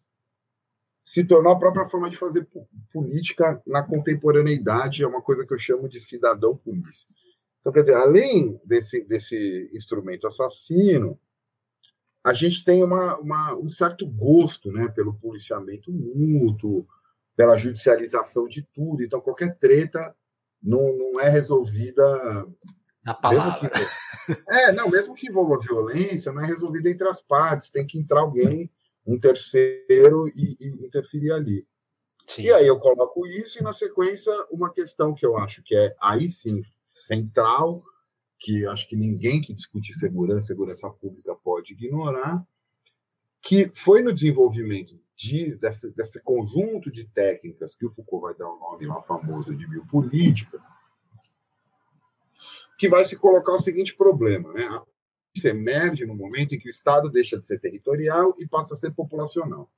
se 1.09 1.23
tornou 1.23 1.51
a 1.51 1.57
própria 1.57 1.89
forma 1.89 2.07
de 2.07 2.15
fazer 2.15 2.47
política 2.93 3.59
na 3.65 3.81
contemporaneidade, 3.81 5.03
é 5.03 5.07
uma 5.07 5.23
coisa 5.23 5.43
que 5.43 5.51
eu 5.51 5.57
chamo 5.57 5.89
de 5.89 5.99
cidadão 5.99 6.55
polícia. 6.55 7.07
Então, 7.59 7.73
quer 7.73 7.79
dizer, 7.81 7.95
além 7.95 8.61
desse, 8.63 9.03
desse 9.05 9.71
instrumento 9.73 10.27
assassino, 10.27 11.19
a 12.23 12.31
gente 12.31 12.63
tem 12.63 12.83
uma, 12.83 13.17
uma, 13.17 13.55
um 13.55 13.71
certo 13.71 14.05
gosto 14.05 14.71
né, 14.71 14.87
pelo 14.87 15.15
policiamento 15.15 15.91
mútuo, 15.91 16.87
pela 17.35 17.57
judicialização 17.57 18.47
de 18.47 18.61
tudo. 18.61 19.03
Então, 19.03 19.19
qualquer 19.19 19.57
treta 19.57 20.15
não, 20.61 20.95
não 20.95 21.19
é 21.19 21.27
resolvida 21.27 22.05
na 23.03 23.15
palavra. 23.15 23.67
Que, 23.67 24.37
é, 24.47 24.71
não, 24.71 24.87
mesmo 24.87 25.15
que 25.15 25.27
envolva 25.27 25.59
violência, 25.59 26.31
não 26.31 26.43
é 26.43 26.45
resolvida 26.45 26.87
entre 26.87 27.07
as 27.07 27.19
partes, 27.19 27.71
tem 27.71 27.87
que 27.87 27.97
entrar 27.97 28.19
alguém, 28.19 28.69
um 29.09 29.19
terceiro, 29.19 30.27
e, 30.29 30.55
e 30.59 30.67
interferir 30.85 31.31
ali. 31.31 31.67
Sim. 32.27 32.43
E 32.43 32.53
aí 32.53 32.67
eu 32.67 32.79
coloco 32.79 33.25
isso, 33.25 33.59
e 33.59 33.63
na 33.63 33.73
sequência, 33.73 34.31
uma 34.51 34.71
questão 34.71 35.15
que 35.15 35.25
eu 35.25 35.37
acho 35.37 35.63
que 35.63 35.75
é, 35.75 35.95
aí 35.99 36.29
sim, 36.29 36.61
central, 36.95 37.83
que 38.37 38.65
acho 38.67 38.87
que 38.87 38.95
ninguém 38.95 39.41
que 39.41 39.53
discute 39.53 39.93
segurança, 39.93 40.47
segurança 40.47 40.89
pública 40.89 41.35
pode 41.35 41.73
ignorar, 41.73 42.45
que 43.41 43.71
foi 43.73 44.03
no 44.03 44.13
desenvolvimento 44.13 44.99
de, 45.15 45.55
desse, 45.55 45.91
desse 45.95 46.21
conjunto 46.21 46.91
de 46.91 47.05
técnicas 47.05 47.75
que 47.75 47.85
o 47.85 47.91
Foucault 47.91 48.21
vai 48.21 48.35
dar 48.35 48.47
o 48.47 48.59
nome 48.59 48.85
lá 48.85 49.01
famoso 49.01 49.55
de 49.55 49.67
biopolítica, 49.67 50.61
que 52.77 52.87
vai 52.87 53.03
se 53.03 53.17
colocar 53.17 53.53
o 53.53 53.59
seguinte 53.59 53.95
problema, 53.95 54.53
né? 54.53 54.81
Polícia 55.39 55.49
emerge 55.49 56.05
no 56.05 56.15
momento 56.15 56.53
em 56.53 56.59
que 56.59 56.67
o 56.67 56.69
Estado 56.69 57.09
deixa 57.09 57.37
de 57.37 57.45
ser 57.45 57.59
territorial 57.59 58.35
e 58.37 58.45
passa 58.45 58.73
a 58.73 58.77
ser 58.77 58.91
populacional. 58.91 59.69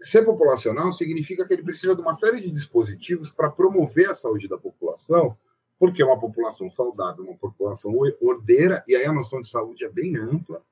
Ser 0.00 0.24
populacional 0.24 0.92
significa 0.92 1.46
que 1.46 1.52
ele 1.52 1.64
precisa 1.64 1.94
de 1.96 2.00
uma 2.00 2.14
série 2.14 2.40
de 2.40 2.50
dispositivos 2.50 3.30
para 3.30 3.50
promover 3.50 4.10
a 4.10 4.14
saúde 4.14 4.48
da 4.48 4.56
população, 4.56 5.36
porque 5.78 6.02
é 6.02 6.04
uma 6.04 6.18
população 6.18 6.70
saudável, 6.70 7.24
uma 7.24 7.36
população 7.36 7.92
ordeira, 8.20 8.84
e 8.86 8.94
aí 8.94 9.04
a 9.04 9.12
noção 9.12 9.42
de 9.42 9.48
saúde 9.48 9.84
é 9.84 9.88
bem 9.88 10.16
ampla. 10.16 10.62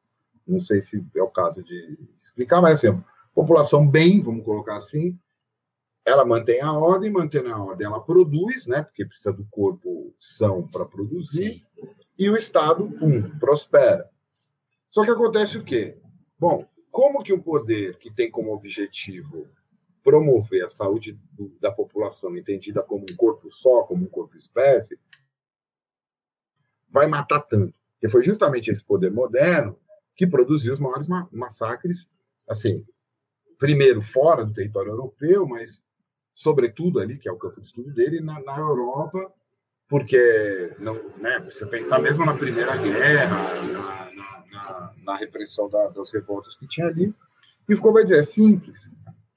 Não 0.47 0.61
sei 0.61 0.83
se 0.83 1.05
é 1.17 1.23
o 1.23 1.29
caso 1.29 1.63
de 1.63 1.99
explicar, 2.21 2.61
mas 2.61 2.85
assim, 2.85 3.03
população 3.35 3.87
bem, 3.87 4.23
vamos 4.23 4.45
colocar 4.45 4.77
assim, 4.77 5.19
ela 6.05 6.25
mantém 6.25 6.61
a 6.61 6.73
ordem, 6.73 7.11
mantendo 7.11 7.53
a 7.53 7.63
ordem, 7.63 7.87
ela 7.87 8.01
produz, 8.01 8.67
né? 8.67 8.83
Porque 8.83 9.05
precisa 9.05 9.33
do 9.33 9.45
corpo 9.51 10.15
são 10.19 10.67
para 10.69 10.85
produzir, 10.85 11.65
Sim. 11.75 11.91
E 12.21 12.29
o 12.29 12.37
Estado, 12.37 12.87
pum, 12.99 13.39
prospera. 13.39 14.07
Só 14.91 15.03
que 15.03 15.11
acontece 15.11 15.57
o 15.57 15.65
quê? 15.65 15.97
Bom, 16.39 16.69
como 16.91 17.23
que 17.23 17.33
um 17.33 17.41
poder 17.41 17.97
que 17.97 18.13
tem 18.13 18.31
como 18.31 18.53
objetivo 18.53 19.49
promover 20.05 20.67
a 20.67 20.69
saúde 20.69 21.19
do, 21.33 21.49
da 21.59 21.73
população, 21.73 22.37
entendida 22.37 22.83
como 22.83 23.07
um 23.11 23.17
corpo 23.17 23.51
só, 23.51 23.85
como 23.85 24.05
um 24.05 24.09
corpo 24.09 24.37
espécie, 24.37 24.99
vai 26.91 27.07
matar 27.07 27.41
tanto? 27.41 27.73
Porque 27.93 28.11
foi 28.11 28.23
justamente 28.23 28.71
esse 28.71 28.85
poder 28.85 29.11
moderno 29.11 29.79
que 30.15 30.27
produziu 30.27 30.75
os 30.75 30.81
maiores 30.81 31.09
ma 31.09 31.27
massacres, 31.33 32.07
assim, 32.47 32.85
primeiro 33.59 34.03
fora 34.03 34.45
do 34.45 34.53
território 34.53 34.91
europeu, 34.91 35.47
mas 35.47 35.83
sobretudo 36.35 37.01
ali, 37.01 37.17
que 37.17 37.31
é 37.31 37.33
o 37.33 37.39
campo 37.39 37.63
de 37.63 37.69
estudo 37.69 37.91
dele, 37.95 38.21
na, 38.21 38.43
na 38.43 38.59
Europa, 38.59 39.33
porque 39.91 40.73
não, 40.79 40.95
né, 41.19 41.41
você 41.41 41.67
pensar 41.67 41.99
mesmo 41.99 42.25
na 42.25 42.37
Primeira 42.37 42.77
Guerra, 42.77 43.57
na, 43.67 44.13
na, 44.53 44.95
na 45.03 45.17
repressão 45.17 45.69
da, 45.69 45.89
das 45.89 46.11
revoltas 46.13 46.55
que 46.55 46.69
tinha 46.69 46.87
ali, 46.87 47.13
e 47.69 47.75
ficou 47.75 47.93
vai 47.93 48.05
dizer, 48.05 48.21
é 48.21 48.23
simples. 48.23 48.79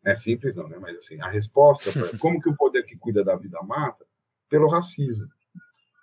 É 0.05 0.15
simples 0.15 0.55
não, 0.55 0.67
né? 0.67 0.77
Mas 0.79 0.97
assim, 0.97 1.19
a 1.21 1.27
resposta 1.27 1.91
para 1.91 2.17
como 2.19 2.39
que 2.39 2.49
o 2.49 2.55
poder 2.55 2.83
que 2.83 2.95
cuida 2.95 3.23
da 3.23 3.35
vida 3.35 3.59
mata? 3.63 4.05
Pelo 4.47 4.69
racismo. 4.69 5.27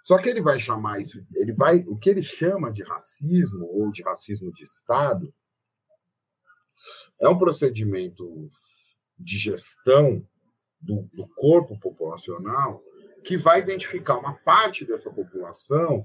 Só 0.03 0.19
que 0.19 0.29
ele 0.29 0.43
vai 0.43 0.59
chamar 0.59 1.01
isso, 1.01 1.25
ele 1.37 1.53
vai, 1.53 1.85
o 1.87 1.97
que 1.97 2.11
ele 2.11 2.23
chama 2.23 2.73
de 2.73 2.83
racismo 2.83 3.67
ou 3.67 3.93
de 3.93 4.03
racismo 4.03 4.53
de 4.53 4.65
Estado 4.65 5.33
é 7.21 7.29
um 7.29 7.39
procedimento 7.39 8.51
de 9.17 9.39
gestão 9.39 10.27
do, 10.81 11.09
do 11.13 11.29
corpo 11.37 11.79
populacional 11.79 12.83
que 13.23 13.37
vai 13.37 13.61
identificar 13.61 14.17
uma 14.17 14.35
parte 14.35 14.85
dessa 14.85 15.11
população 15.11 16.05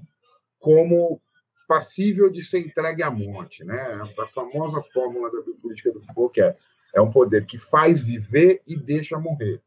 como 0.58 1.20
passível 1.66 2.30
de 2.30 2.44
ser 2.44 2.60
entregue 2.60 3.02
à 3.02 3.10
morte, 3.10 3.64
né? 3.64 4.00
A 4.18 4.26
famosa 4.28 4.82
fórmula 4.92 5.30
da 5.30 5.42
biopolítica 5.42 5.92
do 5.92 6.00
Foucault, 6.02 6.34
que 6.34 6.40
é, 6.40 6.56
é 6.94 7.00
um 7.00 7.10
poder 7.10 7.44
que 7.44 7.58
faz 7.58 8.00
viver 8.00 8.62
e 8.66 8.76
deixa 8.76 9.18
morrer. 9.18 9.60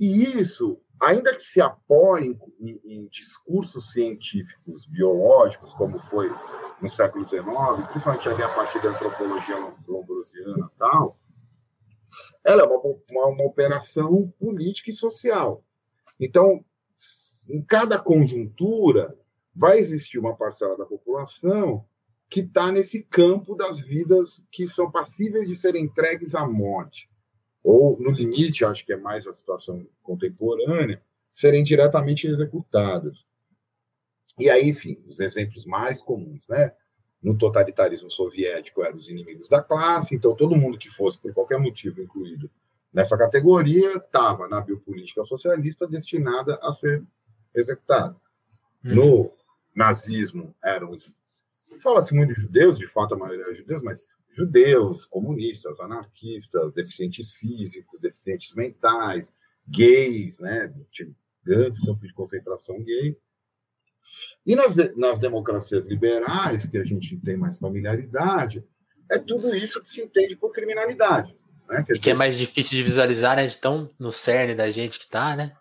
E 0.00 0.38
isso, 0.38 0.80
ainda 1.00 1.34
que 1.34 1.42
se 1.42 1.60
apoie 1.60 2.36
em, 2.58 2.80
em 2.84 3.06
discursos 3.06 3.92
científicos 3.92 4.86
biológicos, 4.86 5.72
como 5.74 5.98
foi 5.98 6.30
no 6.80 6.88
século 6.88 7.26
XIX, 7.26 7.44
principalmente 7.90 8.28
ali 8.28 8.42
a 8.42 8.48
partir 8.48 8.82
da 8.82 8.90
antropologia 8.90 9.56
lombrosiana 9.86 10.70
e 10.74 10.78
tal, 10.78 11.18
ela 12.44 12.62
é 12.62 12.64
uma, 12.64 12.80
uma, 13.10 13.26
uma 13.26 13.44
operação 13.44 14.32
política 14.38 14.90
e 14.90 14.94
social. 14.94 15.62
Então, 16.18 16.64
em 17.48 17.62
cada 17.62 17.98
conjuntura, 17.98 19.16
vai 19.54 19.78
existir 19.78 20.18
uma 20.18 20.34
parcela 20.34 20.76
da 20.76 20.86
população 20.86 21.84
que 22.28 22.40
está 22.40 22.72
nesse 22.72 23.02
campo 23.02 23.54
das 23.54 23.78
vidas 23.78 24.44
que 24.50 24.66
são 24.66 24.90
passíveis 24.90 25.48
de 25.48 25.54
serem 25.54 25.84
entregues 25.84 26.34
à 26.34 26.46
morte. 26.46 27.08
Ou, 27.62 27.98
no 28.00 28.10
limite, 28.10 28.64
acho 28.64 28.84
que 28.84 28.92
é 28.92 28.96
mais 28.96 29.26
a 29.26 29.32
situação 29.32 29.86
contemporânea, 30.02 31.02
serem 31.32 31.62
diretamente 31.64 32.26
executadas. 32.26 33.24
E 34.38 34.50
aí, 34.50 34.68
enfim, 34.68 35.02
os 35.06 35.20
exemplos 35.20 35.64
mais 35.64 36.02
comuns, 36.02 36.46
né? 36.48 36.72
no 37.24 37.38
totalitarismo 37.38 38.10
soviético 38.10 38.84
eram 38.84 38.98
os 38.98 39.08
inimigos 39.08 39.48
da 39.48 39.62
classe, 39.62 40.14
então 40.14 40.36
todo 40.36 40.54
mundo 40.54 40.76
que 40.76 40.90
fosse, 40.90 41.18
por 41.18 41.32
qualquer 41.32 41.58
motivo, 41.58 42.02
incluído 42.02 42.50
nessa 42.94 43.18
categoria, 43.18 43.96
estava 43.96 44.46
na 44.46 44.60
biopolítica 44.60 45.24
socialista 45.24 45.86
destinada 45.86 46.58
a 46.62 46.72
ser 46.72 47.02
executado. 47.52 48.18
Hum. 48.84 48.94
No 48.94 49.32
nazismo 49.74 50.54
eram. 50.62 50.96
Fala-se 51.82 52.14
muito 52.14 52.32
de 52.32 52.40
judeus, 52.40 52.78
de 52.78 52.86
fato 52.86 53.14
a 53.14 53.18
maioria 53.18 53.50
é 53.50 53.54
judeus, 53.54 53.82
mas 53.82 53.98
judeus, 54.30 55.04
comunistas, 55.06 55.80
anarquistas, 55.80 56.72
deficientes 56.72 57.32
físicos, 57.32 58.00
deficientes 58.00 58.54
mentais, 58.54 59.34
gays, 59.68 60.38
né? 60.38 60.72
Grandes 61.44 61.80
campos 61.80 62.08
de 62.08 62.14
concentração 62.14 62.80
gay. 62.82 63.18
E 64.46 64.54
nas, 64.54 64.76
nas 64.96 65.18
democracias 65.18 65.86
liberais, 65.86 66.64
que 66.66 66.78
a 66.78 66.84
gente 66.84 67.16
tem 67.18 67.36
mais 67.36 67.56
familiaridade, 67.56 68.64
é 69.10 69.18
tudo 69.18 69.54
isso 69.54 69.80
que 69.80 69.88
se 69.88 70.02
entende 70.02 70.36
por 70.36 70.52
criminalidade. 70.52 71.36
Né? 71.68 71.84
Dizer, 71.88 72.00
que 72.00 72.10
é 72.10 72.14
mais 72.14 72.38
difícil 72.38 72.76
de 72.76 72.82
visualizar, 72.82 73.36
né? 73.36 73.46
De 73.46 73.58
tão 73.58 73.90
no 73.98 74.12
cerne 74.12 74.54
da 74.54 74.70
gente 74.70 74.98
que 74.98 75.04
está, 75.04 75.36
né? 75.36 75.56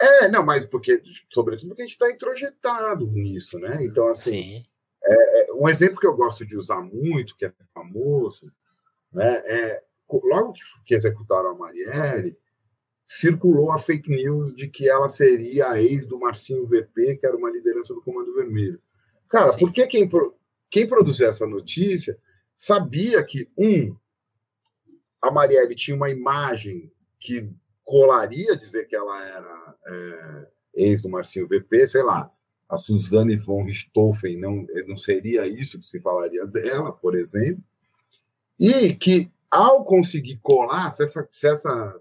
É, 0.00 0.28
não, 0.28 0.44
mas 0.44 0.66
porque, 0.66 1.02
sobretudo, 1.32 1.68
porque 1.68 1.82
a 1.82 1.86
gente 1.86 1.94
está 1.94 2.10
introjetado 2.10 3.06
nisso, 3.06 3.58
né? 3.58 3.78
Então, 3.82 4.08
assim, 4.08 4.64
é, 5.04 5.40
é, 5.40 5.52
um 5.52 5.68
exemplo 5.68 5.98
que 5.98 6.06
eu 6.06 6.16
gosto 6.16 6.44
de 6.44 6.56
usar 6.56 6.80
muito, 6.80 7.36
que 7.36 7.46
é 7.46 7.52
famoso, 7.72 8.50
né? 9.12 9.42
É 9.46 9.82
logo 10.10 10.52
que, 10.52 10.60
que 10.86 10.94
executaram 10.94 11.50
a 11.50 11.54
Marielle, 11.54 12.36
circulou 13.06 13.72
a 13.72 13.78
fake 13.78 14.10
news 14.10 14.54
de 14.54 14.68
que 14.68 14.88
ela 14.88 15.08
seria 15.08 15.70
a 15.70 15.82
ex 15.82 16.06
do 16.06 16.18
Marcinho 16.18 16.66
VP, 16.66 17.16
que 17.16 17.26
era 17.26 17.36
uma 17.36 17.50
liderança 17.50 17.94
do 17.94 18.02
Comando 18.02 18.34
Vermelho. 18.34 18.80
Cara, 19.28 19.48
Sim. 19.48 19.58
porque 19.58 19.86
quem, 19.86 20.08
quem 20.70 20.88
produziu 20.88 21.28
essa 21.28 21.46
notícia 21.46 22.18
sabia 22.56 23.22
que, 23.22 23.48
um, 23.58 23.94
a 25.24 25.30
Marielle 25.30 25.74
tinha 25.74 25.96
uma 25.96 26.10
imagem 26.10 26.92
que 27.18 27.50
colaria 27.82 28.56
dizer 28.56 28.86
que 28.86 28.94
ela 28.94 29.26
era 29.26 29.74
é, 29.86 30.46
ex 30.74 31.02
do 31.02 31.08
Marcinho 31.08 31.48
VP, 31.48 31.86
sei 31.86 32.02
lá, 32.02 32.30
a 32.68 32.76
Suzane 32.76 33.36
von 33.36 33.64
Richthofen 33.64 34.38
não, 34.38 34.66
não 34.86 34.98
seria 34.98 35.46
isso 35.46 35.78
que 35.78 35.86
se 35.86 36.00
falaria 36.00 36.46
dela, 36.46 36.92
por 36.92 37.14
exemplo, 37.14 37.62
e 38.58 38.94
que 38.94 39.30
ao 39.50 39.84
conseguir 39.84 40.38
colar, 40.42 40.90
se 40.90 41.04
essa, 41.04 41.26
se 41.30 41.48
essa 41.48 42.00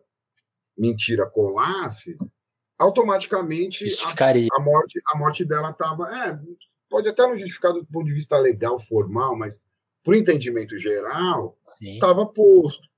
mentira 0.77 1.25
colasse, 1.29 2.17
automaticamente 2.77 3.85
a, 4.03 4.57
a, 4.57 4.59
morte, 4.59 5.01
a 5.13 5.17
morte 5.17 5.45
dela 5.45 5.69
estava. 5.69 6.09
É, 6.25 6.39
pode 6.89 7.07
até 7.07 7.23
não 7.23 7.37
justificar 7.37 7.71
do 7.71 7.85
ponto 7.85 8.05
de 8.05 8.13
vista 8.13 8.37
legal, 8.37 8.79
formal, 8.79 9.35
mas 9.37 9.59
para 10.03 10.11
o 10.11 10.15
entendimento 10.15 10.77
geral, 10.77 11.57
estava 11.81 12.25
posto. 12.25 12.92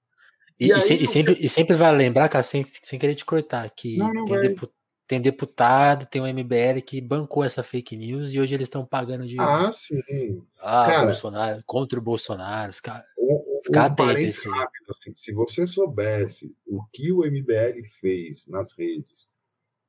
E, 0.60 0.68
e, 0.68 0.74
aí, 0.74 0.80
e, 0.80 1.08
sempre, 1.08 1.38
e 1.40 1.50
sempre 1.50 1.76
vai 1.76 1.94
lembrar, 1.96 2.30
cara, 2.30 2.44
sem, 2.44 2.64
sem 2.64 2.98
querer 2.98 3.16
te 3.16 3.26
cortar, 3.26 3.70
que 3.70 3.98
não, 3.98 4.14
não 4.14 4.26
tem, 4.26 4.40
deputado, 4.40 4.74
tem, 5.08 5.22
deputado, 5.22 6.06
tem 6.06 6.22
o 6.22 6.28
MBL 6.28 6.82
que 6.86 7.02
bancou 7.02 7.44
essa 7.44 7.62
fake 7.62 7.96
news 7.98 8.34
e 8.34 8.40
hoje 8.40 8.56
eles 8.56 8.68
estão 8.68 8.86
pagando 8.86 9.26
de. 9.26 9.40
Ah, 9.40 9.70
sim. 9.72 10.42
Ah, 10.60 10.86
cara, 10.88 11.04
Bolsonaro, 11.04 11.64
contra 11.66 12.00
o 12.00 12.02
Bolsonaro. 12.02 12.72
Os 12.72 12.80
cara, 12.80 13.06
o, 13.18 13.62
ficar 13.66 13.82
um 13.82 13.86
atento. 13.86 14.50
Rápido, 14.50 14.96
assim, 14.98 15.14
se 15.16 15.34
você 15.34 15.68
soubesse 15.68 16.56
o 16.66 16.84
que 16.94 17.12
o 17.12 17.26
MBL 17.26 17.84
fez 18.00 18.46
nas 18.48 18.72
redes 18.72 19.28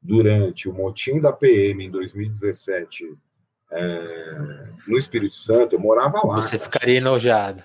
durante 0.02 0.68
o 0.68 0.73
motim 0.73 1.20
da 1.20 1.32
PM 1.32 1.85
em 1.85 1.90
2017 1.90 3.16
é, 3.73 4.68
no 4.87 4.96
Espírito 4.96 5.35
Santo, 5.35 5.75
eu 5.75 5.80
morava 5.80 6.26
lá. 6.26 6.37
Você 6.37 6.58
cara. 6.58 6.64
ficaria 6.64 6.99
enojado. 6.99 7.62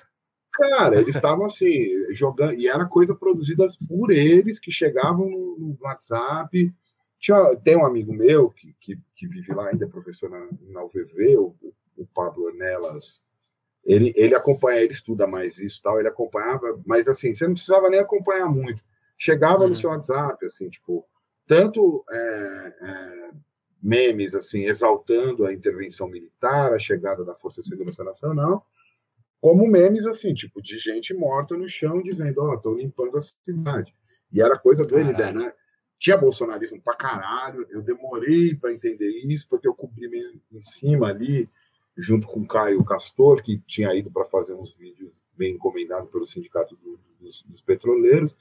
Cara, 0.61 1.01
eles 1.01 1.15
estavam 1.15 1.45
assim, 1.45 2.13
jogando, 2.13 2.53
e 2.53 2.67
era 2.67 2.85
coisa 2.85 3.15
produzida 3.15 3.67
por 3.87 4.11
eles 4.11 4.59
que 4.59 4.71
chegavam 4.71 5.27
no, 5.27 5.75
WhatsApp. 5.81 6.71
Tinha, 7.19 7.55
tem 7.55 7.75
um 7.75 7.85
amigo 7.85 8.13
meu 8.13 8.51
que, 8.51 8.75
que, 8.79 8.99
que, 9.15 9.27
vive 9.27 9.51
lá, 9.55 9.69
ainda 9.69 9.85
é 9.85 9.87
professor 9.87 10.29
na, 10.29 10.47
na 10.69 10.83
UVV, 10.83 11.37
o, 11.37 11.55
o 11.97 12.05
Pablo 12.13 12.45
Ornelas. 12.45 13.23
Ele, 13.83 14.13
ele 14.15 14.35
acompanha, 14.35 14.81
ele 14.81 14.93
estuda 14.93 15.25
mais 15.25 15.57
isso 15.57 15.81
tal, 15.81 15.97
ele 15.97 16.07
acompanhava, 16.07 16.79
mas 16.85 17.07
assim, 17.07 17.33
você 17.33 17.47
não 17.47 17.55
precisava 17.55 17.89
nem 17.89 17.99
acompanhar 17.99 18.47
muito. 18.47 18.83
Chegava 19.17 19.63
uhum. 19.63 19.69
no 19.69 19.75
seu 19.75 19.89
WhatsApp, 19.89 20.45
assim, 20.45 20.69
tipo, 20.69 21.03
tanto 21.47 22.05
é, 22.11 22.73
é, 22.81 23.29
memes, 23.81 24.35
assim, 24.35 24.65
exaltando 24.65 25.43
a 25.47 25.53
intervenção 25.53 26.07
militar, 26.07 26.71
a 26.71 26.77
chegada 26.77 27.25
da 27.25 27.33
Força 27.33 27.61
de 27.61 27.67
Segurança 27.67 28.03
Nacional, 28.03 28.63
como 29.41 29.67
memes 29.67 30.05
assim, 30.05 30.35
tipo, 30.35 30.61
de 30.61 30.77
gente 30.77 31.15
morta 31.15 31.57
no 31.57 31.67
chão 31.67 31.99
dizendo, 31.99 32.41
ó, 32.41 32.53
oh, 32.53 32.57
tô 32.59 32.75
limpando 32.75 33.17
a 33.17 33.21
cidade. 33.21 33.91
E 34.31 34.39
era 34.39 34.57
coisa 34.57 34.85
do 34.85 34.95
né? 34.95 35.53
Tinha 35.97 36.15
bolsonarismo 36.15 36.79
pra 36.79 36.95
caralho, 36.95 37.65
eu 37.71 37.81
demorei 37.81 38.55
para 38.55 38.71
entender 38.71 39.09
isso, 39.25 39.47
porque 39.49 39.67
eu 39.67 39.73
cobri 39.73 40.07
em 40.51 40.61
cima 40.61 41.07
ali, 41.07 41.49
junto 41.97 42.27
com 42.27 42.41
o 42.41 42.47
Caio 42.47 42.83
Castor, 42.85 43.41
que 43.41 43.57
tinha 43.67 43.93
ido 43.95 44.11
para 44.11 44.25
fazer 44.25 44.53
uns 44.53 44.75
vídeos 44.75 45.11
bem 45.35 45.55
encomendados 45.55 46.09
pelo 46.11 46.27
Sindicato 46.27 46.75
do, 46.75 46.99
dos, 47.19 47.43
dos, 47.47 47.61
Petroleiros. 47.61 48.35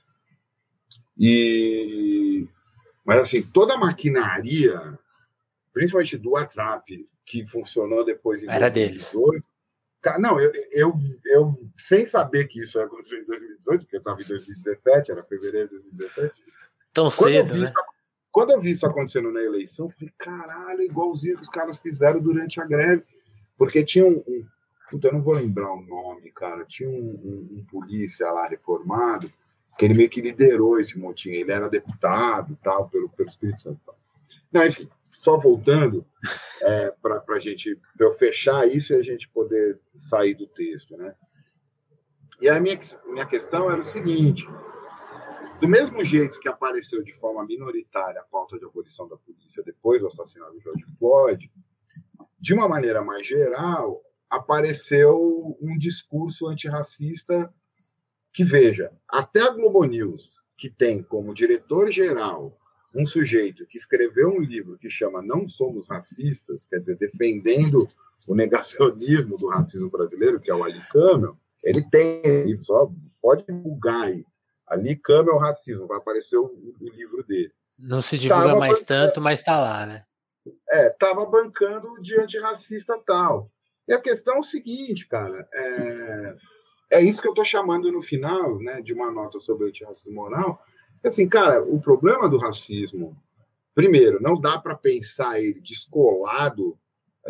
E 1.19 2.47
mas 3.05 3.21
assim, 3.21 3.43
toda 3.43 3.75
a 3.75 3.79
maquinaria, 3.79 4.99
principalmente 5.73 6.19
do 6.19 6.33
WhatsApp, 6.33 7.09
que 7.25 7.47
funcionou 7.47 8.05
depois 8.05 8.43
em 8.43 8.49
Era 8.49 8.71
2018, 8.71 9.33
deles 9.33 9.50
não, 10.19 10.41
eu, 10.41 10.51
eu, 10.73 10.95
eu, 11.27 11.71
sem 11.77 12.07
saber 12.07 12.49
que 12.49 12.63
isso 12.63 12.79
ia 12.79 12.85
acontecer 12.85 13.21
em 13.21 13.27
2018, 13.27 13.81
porque 13.83 13.97
eu 13.97 13.99
estava 13.99 14.21
em 14.21 14.27
2017, 14.27 15.13
era 15.13 15.23
fevereiro 15.25 15.69
de 15.69 15.75
2017. 15.81 16.35
Tão 16.93 17.11
cedo, 17.11 17.55
né? 17.55 17.67
Isso, 17.67 17.75
quando 18.33 18.53
eu 18.53 18.61
vi 18.61 18.71
isso 18.71 18.87
acontecendo 18.87 19.31
na 19.31 19.41
eleição, 19.41 19.87
eu 19.87 19.91
falei, 19.91 20.15
caralho, 20.19 20.83
igualzinho 20.83 21.37
que 21.37 21.43
os 21.43 21.49
caras 21.49 21.79
fizeram 21.79 22.21
durante 22.21 22.61
a 22.61 22.65
greve. 22.65 23.03
Porque 23.59 23.85
tinha 23.85 24.07
um. 24.07 24.23
um 24.27 24.47
puta, 24.91 25.09
eu 25.09 25.13
não 25.13 25.23
vou 25.23 25.35
lembrar 25.35 25.73
o 25.73 25.83
nome, 25.83 26.31
cara. 26.33 26.65
Tinha 26.65 26.89
um, 26.89 26.93
um, 26.93 27.59
um 27.59 27.65
polícia 27.71 28.31
lá 28.31 28.49
reformado, 28.49 29.31
que 29.77 29.85
ele 29.85 29.95
meio 29.95 30.09
que 30.09 30.21
liderou 30.21 30.81
esse 30.81 30.99
motim. 30.99 31.31
Ele 31.31 31.53
era 31.53 31.69
deputado 31.69 32.57
tal, 32.63 32.89
pelo, 32.89 33.09
pelo 33.11 33.29
Espírito 33.29 33.61
Santo. 33.61 33.81
Não, 34.53 34.65
enfim, 34.65 34.89
só 35.21 35.37
voltando, 35.37 36.07
é, 36.63 36.91
para 37.03 37.23
a 37.29 37.39
gente 37.39 37.79
pra 37.95 38.07
eu 38.07 38.13
fechar 38.15 38.67
isso 38.67 38.95
e 38.95 38.97
a 38.97 39.03
gente 39.03 39.29
poder 39.29 39.79
sair 39.99 40.35
do 40.35 40.47
texto. 40.47 40.97
Né? 40.97 41.15
E 42.41 42.49
a 42.49 42.59
minha, 42.59 42.81
minha 43.05 43.27
questão 43.27 43.71
era 43.71 43.83
o 43.83 43.85
seguinte: 43.85 44.49
do 45.61 45.69
mesmo 45.69 46.03
jeito 46.03 46.41
que 46.41 46.49
apareceu 46.49 47.03
de 47.03 47.13
forma 47.13 47.45
minoritária 47.45 48.19
a 48.19 48.25
pauta 48.25 48.59
de 48.59 48.65
abolição 48.65 49.07
da 49.07 49.17
polícia 49.19 49.63
depois 49.63 50.01
do 50.01 50.07
assassinato 50.07 50.57
de 50.57 50.65
George 50.65 50.87
Floyd, 50.99 51.53
de 52.41 52.55
uma 52.55 52.67
maneira 52.67 53.05
mais 53.05 53.27
geral, 53.27 54.01
apareceu 54.31 55.55
um 55.61 55.77
discurso 55.77 56.47
antirracista 56.47 57.53
que, 58.33 58.43
veja, 58.43 58.91
até 59.07 59.43
a 59.43 59.51
Globo 59.51 59.85
News, 59.85 60.41
que 60.57 60.71
tem 60.71 61.03
como 61.03 61.35
diretor-geral 61.35 62.59
um 62.95 63.07
sujeito 63.07 63.67
que 63.67 63.77
escreveu 63.77 64.31
um 64.31 64.41
livro 64.41 64.79
que 64.79 64.91
chama 64.91 65.23
Não 65.23 65.47
Somos 65.47 65.89
Racistas, 65.89 66.67
quer 66.67 66.79
dizer, 66.79 66.97
defendendo 66.97 67.89
o 68.27 68.35
negacionismo 68.35 69.37
do 69.37 69.49
racismo 69.49 69.91
brasileiro, 69.91 70.41
que 70.41 70.51
é 70.51 70.55
o 70.55 70.63
Ali 70.63 70.81
Camel, 70.91 71.37
ele 71.63 71.83
tem 71.91 72.23
livro, 72.45 72.65
só 72.65 72.91
pode 73.21 73.45
divulgar 73.45 74.05
aí. 74.05 74.25
Ali 74.67 74.97
Camel 74.97 75.37
Racismo, 75.37 75.87
vai 75.87 75.99
aparecer 75.99 76.37
o, 76.37 76.45
o 76.45 76.89
livro 76.89 77.25
dele. 77.25 77.53
Não 77.79 78.03
se 78.03 78.19
divulga 78.19 78.49
tava 78.49 78.59
mais 78.59 78.81
bancando, 78.81 79.07
tanto, 79.07 79.21
mas 79.21 79.41
está 79.41 79.59
lá, 79.59 79.87
né? 79.87 80.05
É, 80.71 80.89
estava 80.89 81.27
bancando 81.27 82.01
de 82.01 82.19
antirracista 82.19 82.99
tal. 83.05 83.51
E 83.89 83.93
a 83.93 84.01
questão 84.01 84.37
é 84.37 84.39
o 84.39 84.45
seguinte, 84.45 85.09
cara, 85.09 85.49
é, 85.53 86.37
é 86.93 87.03
isso 87.03 87.21
que 87.21 87.27
eu 87.27 87.33
estou 87.33 87.45
chamando 87.45 87.91
no 87.91 88.03
final, 88.03 88.59
né, 88.59 88.81
de 88.81 88.93
uma 88.93 89.11
nota 89.11 89.41
sobre 89.41 89.65
o 89.65 89.69
antirracismo 89.69 90.15
moral, 90.15 90.63
Assim, 91.05 91.29
cara, 91.29 91.63
o 91.63 91.81
problema 91.81 92.29
do 92.29 92.39
racismo, 92.39 93.17
primeiro, 93.75 94.21
não 94.21 94.39
dá 94.39 94.59
para 94.59 94.75
pensar 94.75 95.41
ele 95.41 95.61
descolado. 95.61 96.79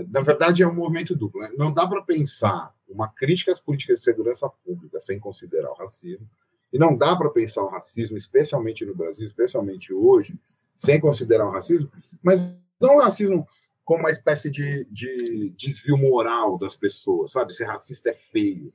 Na 0.08 0.20
verdade, 0.20 0.62
é 0.62 0.66
um 0.66 0.74
movimento 0.74 1.14
duplo. 1.14 1.40
Né? 1.40 1.52
Não 1.56 1.72
dá 1.72 1.86
para 1.86 2.02
pensar 2.02 2.74
uma 2.88 3.08
crítica 3.08 3.52
às 3.52 3.60
políticas 3.60 4.00
de 4.00 4.04
segurança 4.04 4.48
pública 4.64 5.00
sem 5.00 5.18
considerar 5.18 5.70
o 5.70 5.76
racismo. 5.76 6.28
E 6.72 6.78
não 6.78 6.96
dá 6.96 7.16
para 7.16 7.30
pensar 7.30 7.62
o 7.62 7.68
racismo, 7.68 8.16
especialmente 8.16 8.84
no 8.84 8.94
Brasil, 8.94 9.26
especialmente 9.26 9.92
hoje, 9.92 10.38
sem 10.76 11.00
considerar 11.00 11.46
o 11.46 11.50
racismo, 11.50 11.90
mas 12.22 12.40
não 12.80 12.96
o 12.96 13.00
racismo 13.00 13.46
como 13.84 14.00
uma 14.00 14.10
espécie 14.10 14.48
de, 14.48 14.84
de 14.84 15.52
desvio 15.56 15.98
moral 15.98 16.56
das 16.56 16.76
pessoas, 16.76 17.32
sabe? 17.32 17.52
Ser 17.52 17.64
racista 17.64 18.10
é 18.10 18.14
feio. 18.14 18.72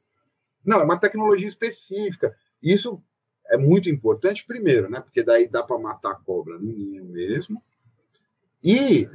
Não, 0.63 0.81
é 0.81 0.83
uma 0.83 0.99
tecnologia 0.99 1.47
específica. 1.47 2.35
Isso 2.61 3.01
é 3.49 3.57
muito 3.57 3.89
importante, 3.89 4.45
primeiro, 4.45 4.89
né? 4.89 4.99
Porque 5.01 5.23
daí 5.23 5.47
dá 5.47 5.63
para 5.63 5.77
matar 5.77 6.11
a 6.11 6.15
cobra 6.15 6.57
no 6.57 6.65
ninho 6.65 7.05
mesmo. 7.05 7.61
E 8.63 9.07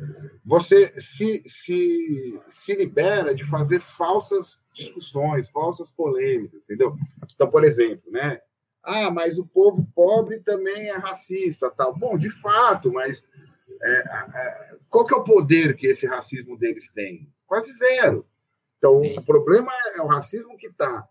você 0.45 0.93
se, 1.01 1.43
se, 1.45 2.41
se 2.49 2.75
libera 2.77 3.35
de 3.35 3.45
fazer 3.45 3.81
falsas 3.81 4.61
discussões, 4.73 5.51
falsas 5.51 5.91
polêmicas, 5.91 6.65
entendeu? 6.65 6.97
Então, 7.35 7.51
por 7.51 7.65
exemplo, 7.65 8.11
né? 8.13 8.41
Ah, 8.83 9.11
mas 9.11 9.39
o 9.39 9.47
povo 9.47 9.87
pobre 9.95 10.39
também 10.41 10.89
é 10.89 10.97
racista, 10.97 11.71
tal. 11.71 11.95
Bom, 11.97 12.17
de 12.17 12.31
fato, 12.31 12.93
mas 12.93 13.25
é, 13.83 13.93
é, 13.93 14.77
qual 14.89 15.07
que 15.07 15.15
é 15.15 15.17
o 15.17 15.25
poder 15.25 15.77
que 15.77 15.89
esse 15.89 16.07
racismo 16.07 16.57
deles 16.57 16.91
tem? 16.91 17.29
Quase 17.47 17.73
zero. 17.73 18.27
Então, 18.79 19.03
o 19.03 19.23
problema 19.23 19.73
é 19.97 20.01
o 20.01 20.07
racismo 20.07 20.57
que 20.57 20.69
está 20.69 21.07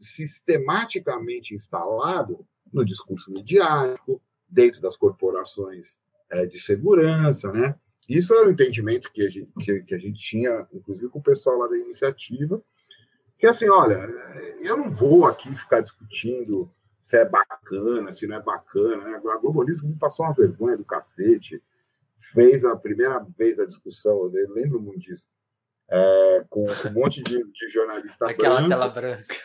sistematicamente 0.00 1.54
instalado 1.54 2.46
no 2.72 2.84
discurso 2.84 3.32
midiático, 3.32 4.22
dentro 4.48 4.80
das 4.80 4.96
corporações 4.96 5.98
é, 6.30 6.46
de 6.46 6.60
segurança, 6.60 7.50
né? 7.52 7.74
Isso 8.08 8.32
era 8.34 8.48
o 8.48 8.52
entendimento 8.52 9.12
que 9.12 9.22
a 9.22 9.28
gente, 9.28 9.50
que, 9.60 9.82
que 9.82 9.94
a 9.94 9.98
gente 9.98 10.20
tinha, 10.20 10.66
inclusive 10.72 11.08
com 11.08 11.18
o 11.18 11.22
pessoal 11.22 11.58
lá 11.58 11.68
da 11.68 11.76
iniciativa, 11.76 12.62
que 13.38 13.46
assim, 13.46 13.68
olha, 13.68 14.08
eu 14.60 14.76
não 14.76 14.90
vou 14.90 15.26
aqui 15.26 15.54
ficar 15.56 15.80
discutindo 15.80 16.70
se 17.00 17.16
é 17.16 17.24
bacana, 17.24 18.12
se 18.12 18.26
não 18.26 18.36
é 18.36 18.42
bacana. 18.42 19.04
Né? 19.04 19.14
A 19.16 19.38
Globolismo 19.38 19.88
me 19.88 19.96
passou 19.96 20.26
uma 20.26 20.34
vergonha 20.34 20.76
do 20.76 20.84
cacete. 20.84 21.62
Fez 22.18 22.64
a 22.64 22.76
primeira 22.76 23.18
vez 23.36 23.58
a 23.58 23.66
discussão, 23.66 24.30
eu 24.32 24.52
lembro 24.52 24.80
muito 24.80 25.00
disso, 25.00 25.26
é, 25.90 26.44
com, 26.48 26.64
um 26.64 26.92
monte 26.92 27.22
de, 27.22 27.42
de 27.52 27.68
jornalista 27.68 28.30
Aquela 28.30 28.56
branco. 28.56 28.68
tela 28.68 28.88
branca. 28.88 29.36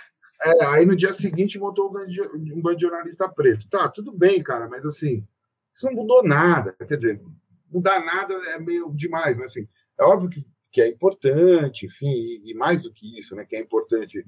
É, 0.41 0.65
aí 0.65 0.85
no 0.85 0.95
dia 0.95 1.13
seguinte 1.13 1.57
montou 1.57 1.89
um 1.89 2.61
bando 2.61 2.75
de 2.75 2.81
jornalista 2.81 3.27
preto. 3.27 3.67
Tá, 3.69 3.87
tudo 3.87 4.11
bem, 4.11 4.43
cara, 4.43 4.67
mas 4.67 4.85
assim, 4.85 5.25
isso 5.73 5.85
não 5.85 5.93
mudou 5.93 6.23
nada. 6.23 6.75
Quer 6.87 6.95
dizer, 6.95 7.21
mudar 7.71 8.03
nada 8.05 8.33
é 8.51 8.59
meio 8.59 8.91
demais, 8.93 9.35
mas 9.35 9.51
assim, 9.51 9.67
é 9.99 10.03
óbvio 10.03 10.29
que, 10.29 10.45
que 10.71 10.81
é 10.81 10.87
importante, 10.87 11.85
enfim, 11.85 12.11
e, 12.11 12.51
e, 12.51 12.53
mais 12.53 12.81
do 12.81 12.93
que 12.93 13.19
isso, 13.19 13.35
né, 13.35 13.45
que 13.45 13.55
é 13.55 13.59
importante 13.59 14.25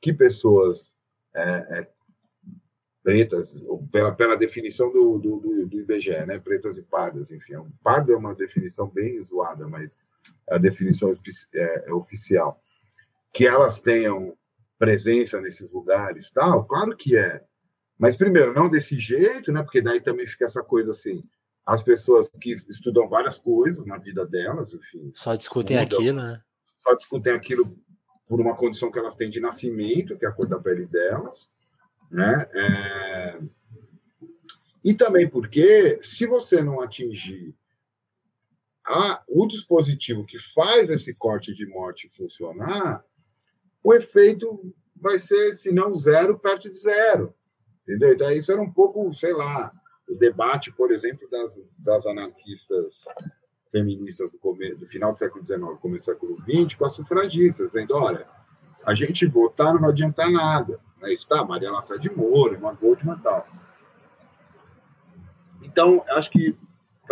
que 0.00 0.12
pessoas 0.12 0.94
é, 1.34 1.78
é, 1.78 1.88
pretas, 3.02 3.62
pela, 3.90 4.12
pela 4.12 4.36
definição 4.36 4.92
do, 4.92 5.18
do, 5.18 5.36
do, 5.38 5.66
do, 5.66 5.80
IBGE, 5.80 6.26
né, 6.26 6.38
pretas 6.38 6.76
e 6.76 6.82
pardas, 6.82 7.30
enfim, 7.30 7.56
um 7.56 7.70
pardo 7.82 8.12
é 8.12 8.16
uma 8.16 8.34
definição 8.34 8.88
bem 8.88 9.22
zoada, 9.24 9.68
mas 9.68 9.90
é 9.92 9.96
a 10.50 10.58
definição 10.58 11.12
é, 11.54 11.88
é 11.88 11.92
oficial, 11.92 12.60
que 13.34 13.46
elas 13.46 13.80
tenham 13.80 14.36
presença 14.78 15.40
nesses 15.40 15.70
lugares, 15.70 16.30
tal, 16.30 16.64
claro 16.64 16.96
que 16.96 17.16
é, 17.16 17.42
mas 17.98 18.16
primeiro 18.16 18.52
não 18.52 18.68
desse 18.68 18.96
jeito, 18.96 19.52
né, 19.52 19.62
porque 19.62 19.80
daí 19.80 20.00
também 20.00 20.26
fica 20.26 20.44
essa 20.44 20.62
coisa 20.62 20.90
assim, 20.90 21.22
as 21.64 21.82
pessoas 21.82 22.28
que 22.28 22.54
estudam 22.68 23.08
várias 23.08 23.38
coisas 23.38 23.86
na 23.86 23.96
vida 23.96 24.26
delas, 24.26 24.74
enfim. 24.74 25.12
Só 25.14 25.34
discutem 25.34 25.78
mudam, 25.78 25.98
aquilo, 25.98 26.16
né? 26.20 26.42
Só 26.74 26.94
discutem 26.94 27.32
aquilo 27.32 27.76
por 28.26 28.40
uma 28.40 28.56
condição 28.56 28.90
que 28.90 28.98
elas 28.98 29.14
têm 29.14 29.30
de 29.30 29.40
nascimento, 29.40 30.16
que 30.18 30.24
é 30.24 30.28
a 30.28 30.32
cor 30.32 30.48
da 30.48 30.58
pele 30.58 30.86
delas, 30.86 31.48
né? 32.10 32.48
É... 32.52 33.40
E 34.84 34.92
também 34.92 35.28
porque, 35.28 36.00
se 36.02 36.26
você 36.26 36.60
não 36.60 36.80
atingir 36.80 37.54
a, 38.86 39.22
o 39.28 39.46
dispositivo 39.46 40.24
que 40.24 40.38
faz 40.38 40.90
esse 40.90 41.14
corte 41.14 41.54
de 41.54 41.66
morte 41.66 42.08
funcionar, 42.16 43.04
o 43.82 43.94
efeito 43.94 44.74
vai 44.96 45.18
ser, 45.18 45.52
se 45.54 45.72
não 45.72 45.94
zero, 45.94 46.38
perto 46.38 46.70
de 46.70 46.78
zero. 46.78 47.34
Entendeu? 47.82 48.12
Então, 48.12 48.30
isso 48.30 48.52
era 48.52 48.60
um 48.60 48.70
pouco, 48.70 49.12
sei 49.14 49.32
lá, 49.32 49.72
o 50.08 50.14
debate, 50.14 50.72
por 50.72 50.92
exemplo, 50.92 51.28
das, 51.30 51.74
das 51.78 52.06
anarquistas 52.06 53.04
feministas 53.70 54.30
do, 54.30 54.38
começo, 54.38 54.78
do 54.78 54.86
final 54.86 55.12
do 55.12 55.18
século 55.18 55.44
XIX, 55.44 55.60
começo 55.80 56.04
do 56.04 56.12
século 56.12 56.36
XX, 56.42 56.74
com 56.76 56.84
as 56.84 56.94
sufragistas, 56.94 57.68
dizendo: 57.68 57.96
olha, 57.96 58.26
a 58.84 58.94
gente 58.94 59.26
votar 59.26 59.72
não 59.72 59.80
vai 59.80 59.90
adiantar 59.90 60.30
nada. 60.30 60.78
Né? 61.00 61.12
Isso 61.12 61.26
tá, 61.26 61.44
Maria 61.44 61.72
Lassá 61.72 61.96
de 61.96 62.10
Moura, 62.14 62.56
uma 62.58 62.72
Goldman 62.72 63.18
tal. 63.18 63.46
Então, 65.62 66.04
acho 66.10 66.30
que, 66.30 66.56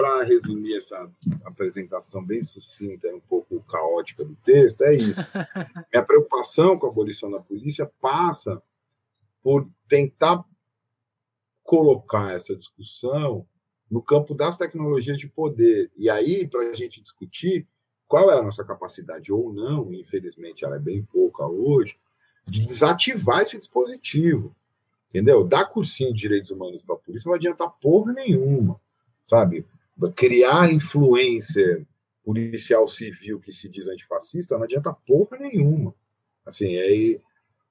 para 0.00 0.24
resumir 0.24 0.78
essa 0.78 1.10
apresentação 1.44 2.24
bem 2.24 2.42
sucinta 2.42 3.06
e 3.06 3.12
um 3.12 3.20
pouco 3.20 3.62
caótica 3.64 4.24
do 4.24 4.34
texto, 4.36 4.80
é 4.82 4.94
isso. 4.94 5.20
Minha 5.92 6.02
preocupação 6.02 6.78
com 6.78 6.86
a 6.86 6.90
abolição 6.90 7.30
da 7.30 7.38
polícia 7.38 7.84
passa 8.00 8.62
por 9.42 9.68
tentar 9.86 10.42
colocar 11.62 12.32
essa 12.32 12.56
discussão 12.56 13.46
no 13.90 14.00
campo 14.00 14.34
das 14.34 14.56
tecnologias 14.56 15.18
de 15.18 15.28
poder. 15.28 15.90
E 15.98 16.08
aí, 16.08 16.48
para 16.48 16.70
a 16.70 16.72
gente 16.72 17.02
discutir 17.02 17.68
qual 18.08 18.30
é 18.30 18.38
a 18.38 18.42
nossa 18.42 18.64
capacidade 18.64 19.30
ou 19.30 19.52
não, 19.52 19.92
infelizmente 19.92 20.64
ela 20.64 20.76
é 20.76 20.80
bem 20.80 21.04
pouca 21.04 21.46
hoje, 21.46 21.98
de 22.46 22.64
desativar 22.64 23.42
esse 23.42 23.58
dispositivo. 23.58 24.56
Entendeu? 25.10 25.44
Dar 25.44 25.66
cursinho 25.66 26.14
de 26.14 26.20
direitos 26.20 26.50
humanos 26.50 26.82
para 26.82 26.94
a 26.94 26.98
polícia 26.98 27.28
não 27.28 27.34
adianta 27.34 27.68
porra 27.68 28.14
nenhuma, 28.14 28.80
sabe? 29.26 29.66
Criar 30.14 30.72
influencer 30.72 31.86
policial 32.24 32.86
civil 32.86 33.40
que 33.40 33.52
se 33.52 33.68
diz 33.68 33.88
antifascista 33.88 34.56
não 34.56 34.64
adianta 34.64 34.92
porra 35.06 35.38
nenhuma. 35.38 35.94
Assim, 36.44 36.76
é, 36.76 37.20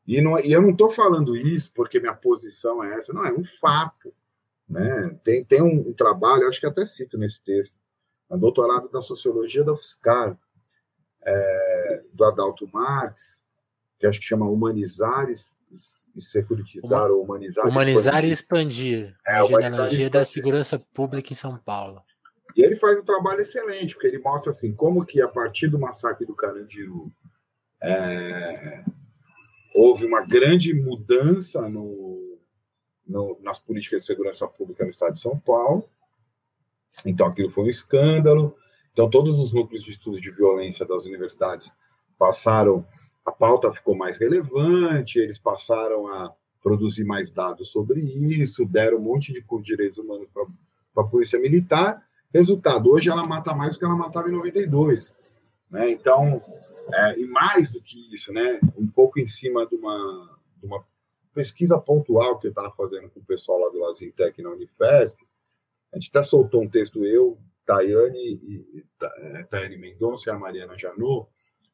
e, 0.08 0.22
não, 0.22 0.40
e 0.40 0.52
eu 0.52 0.62
não 0.62 0.72
estou 0.72 0.92
falando 0.92 1.36
isso 1.36 1.72
porque 1.74 2.00
minha 2.00 2.16
posição 2.16 2.84
é 2.84 2.96
essa, 2.96 3.14
não, 3.14 3.26
é 3.26 3.32
um 3.32 3.44
fato. 3.62 4.14
Né? 4.68 5.20
Tem, 5.24 5.44
tem 5.44 5.62
um, 5.62 5.90
um 5.90 5.94
trabalho, 5.94 6.48
acho 6.48 6.60
que 6.60 6.66
até 6.66 6.86
cito 6.86 7.18
nesse 7.18 7.42
texto, 7.44 7.74
um 8.30 8.38
doutorado 8.38 8.90
da 8.90 9.02
Sociologia 9.02 9.64
da 9.64 9.74
UFSCar, 9.74 10.38
é, 11.22 12.04
do 12.14 12.24
Adalto 12.26 12.68
Marx, 12.72 13.42
que 14.00 14.08
acho 14.08 14.20
que 14.20 14.26
chama 14.26 14.50
Humanizar 14.50 15.30
e, 15.30 15.34
e 16.16 16.22
Securitizar, 16.22 17.08
Uma, 17.08 17.16
ou 17.16 17.24
Humanizar, 17.24 17.68
humanizar 17.68 18.24
e 18.26 18.32
Expandir, 18.32 19.16
é, 19.28 19.36
a 19.36 19.44
genealogia 19.44 20.10
da 20.10 20.24
segurança 20.24 20.80
pública 20.94 21.34
em 21.34 21.36
São 21.36 21.58
Paulo. 21.58 22.02
E 22.60 22.62
ele 22.62 22.76
faz 22.76 23.00
um 23.00 23.06
trabalho 23.06 23.40
excelente, 23.40 23.94
porque 23.94 24.08
ele 24.08 24.20
mostra 24.20 24.50
assim, 24.50 24.74
como 24.74 25.06
que 25.06 25.22
a 25.22 25.30
partir 25.30 25.70
do 25.70 25.80
massacre 25.80 26.26
do 26.26 26.36
Carandiru, 26.36 27.10
é, 27.82 28.84
houve 29.74 30.06
uma 30.06 30.26
grande 30.26 30.74
mudança 30.74 31.70
no, 31.70 32.38
no, 33.08 33.40
nas 33.42 33.60
políticas 33.60 34.02
de 34.02 34.08
segurança 34.08 34.46
pública 34.46 34.84
no 34.84 34.90
estado 34.90 35.14
de 35.14 35.22
São 35.22 35.40
Paulo. 35.40 35.90
Então, 37.06 37.28
aquilo 37.28 37.50
foi 37.50 37.64
um 37.64 37.70
escândalo. 37.70 38.58
Então, 38.92 39.10
todos 39.10 39.40
os 39.40 39.54
núcleos 39.54 39.82
de 39.82 39.92
estudo 39.92 40.20
de 40.20 40.30
violência 40.30 40.86
das 40.86 41.06
universidades 41.06 41.72
passaram, 42.18 42.86
a 43.26 43.32
pauta 43.32 43.72
ficou 43.72 43.96
mais 43.96 44.18
relevante, 44.18 45.18
eles 45.18 45.40
passaram 45.40 46.10
a 46.10 46.36
produzir 46.62 47.06
mais 47.06 47.32
dados 47.32 47.72
sobre 47.72 48.02
isso, 48.02 48.66
deram 48.66 48.98
um 48.98 49.02
monte 49.02 49.32
de 49.32 49.42
direitos 49.64 49.98
humanos 49.98 50.30
para 50.30 50.44
a 50.98 51.08
Polícia 51.08 51.40
Militar. 51.40 52.09
Resultado, 52.34 52.92
hoje 52.92 53.10
ela 53.10 53.26
mata 53.26 53.54
mais 53.54 53.74
do 53.74 53.80
que 53.80 53.86
ela 53.86 53.96
matava 53.96 54.30
em 54.30 54.34
92. 54.34 55.12
Né? 55.70 55.92
Então, 55.92 56.42
é, 56.94 57.20
e 57.20 57.26
mais 57.26 57.72
do 57.72 57.82
que 57.82 58.14
isso, 58.14 58.32
né, 58.32 58.60
um 58.78 58.88
pouco 58.88 59.20
em 59.20 59.26
cima 59.26 59.66
de 59.66 59.76
uma, 59.76 60.40
de 60.58 60.66
uma 60.66 60.84
pesquisa 61.34 61.80
pontual 61.80 62.40
que 62.40 62.48
eu 62.48 62.52
estava 62.52 62.72
fazendo 62.72 63.10
com 63.10 63.20
o 63.20 63.26
pessoal 63.26 63.60
lá 63.60 63.70
do 63.70 63.80
Lazintec 63.80 64.42
na 64.42 64.52
Unifesp, 64.52 65.18
a 65.92 65.98
gente 65.98 66.10
até 66.10 66.24
soltou 66.24 66.62
um 66.62 66.70
texto, 66.70 67.04
eu, 67.06 67.38
Tayane, 67.66 68.18
e, 68.20 68.86
é, 69.02 69.44
Tayane 69.44 69.78
Mendonça 69.78 70.30
e 70.30 70.34
a 70.34 70.38
Mariana 70.38 70.78
Janot, 70.78 71.28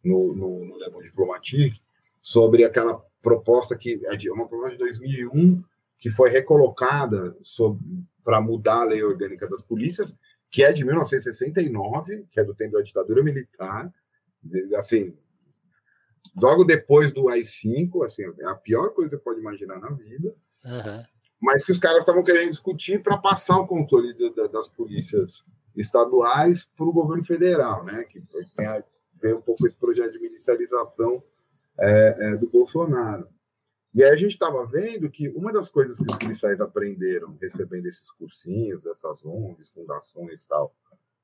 no, 0.04 0.34
no, 0.34 0.66
no 0.66 0.78
Le 0.78 0.90
Monde 0.90 1.06
Diplomatique, 1.06 1.82
sobre 2.22 2.64
aquela 2.64 3.04
proposta 3.22 3.78
que 3.78 4.02
é 4.06 4.16
de, 4.16 4.30
uma 4.30 4.48
proposta 4.48 4.72
de 4.72 4.78
2001 4.78 5.64
que 6.00 6.10
foi 6.10 6.30
recolocada 6.30 7.36
para 8.24 8.40
mudar 8.42 8.82
a 8.82 8.86
lei 8.86 9.04
orgânica 9.04 9.48
das 9.48 9.62
polícias, 9.62 10.16
que 10.56 10.64
é 10.64 10.72
de 10.72 10.86
1969, 10.86 12.28
que 12.32 12.40
é 12.40 12.44
do 12.46 12.56
tempo 12.56 12.78
da 12.78 12.82
ditadura 12.82 13.22
militar, 13.22 13.94
assim, 14.78 15.14
logo 16.34 16.64
depois 16.64 17.12
do 17.12 17.28
AI-5, 17.28 18.06
assim, 18.06 18.24
é 18.40 18.46
a 18.46 18.56
pior 18.56 18.92
coisa 18.92 19.10
que 19.10 19.18
você 19.18 19.22
pode 19.22 19.42
imaginar 19.42 19.82
na 19.82 19.90
vida, 19.90 20.34
uhum. 20.64 21.04
mas 21.42 21.66
que 21.66 21.74
os 21.74 21.78
caras 21.78 22.00
estavam 22.00 22.24
querendo 22.24 22.52
discutir 22.52 23.04
para 23.04 23.18
passar 23.18 23.60
o 23.60 23.68
controle 23.68 24.14
de, 24.14 24.30
de, 24.30 24.48
das 24.48 24.70
polícias 24.70 25.44
estaduais 25.76 26.64
para 26.64 26.86
o 26.86 26.94
governo 26.94 27.26
federal, 27.26 27.84
né, 27.84 28.06
que 28.06 28.24
tem 28.56 28.66
a 28.66 28.82
ver 29.22 29.36
um 29.36 29.42
pouco 29.42 29.68
esse 29.68 29.76
projeto 29.76 30.14
de 30.14 30.20
militarização 30.22 31.22
é, 31.78 32.16
é, 32.18 32.38
do 32.38 32.50
Bolsonaro. 32.50 33.28
E 33.96 34.04
aí 34.04 34.12
a 34.12 34.16
gente 34.18 34.32
estava 34.32 34.66
vendo 34.66 35.10
que 35.10 35.30
uma 35.30 35.54
das 35.54 35.70
coisas 35.70 35.98
que 35.98 36.04
os 36.12 36.18
policiais 36.18 36.60
aprenderam 36.60 37.38
recebendo 37.42 37.86
esses 37.86 38.12
cursinhos, 38.12 38.86
essas 38.86 39.24
ONGs, 39.26 39.70
fundações 39.70 40.44
e 40.44 40.48
tal, 40.50 40.76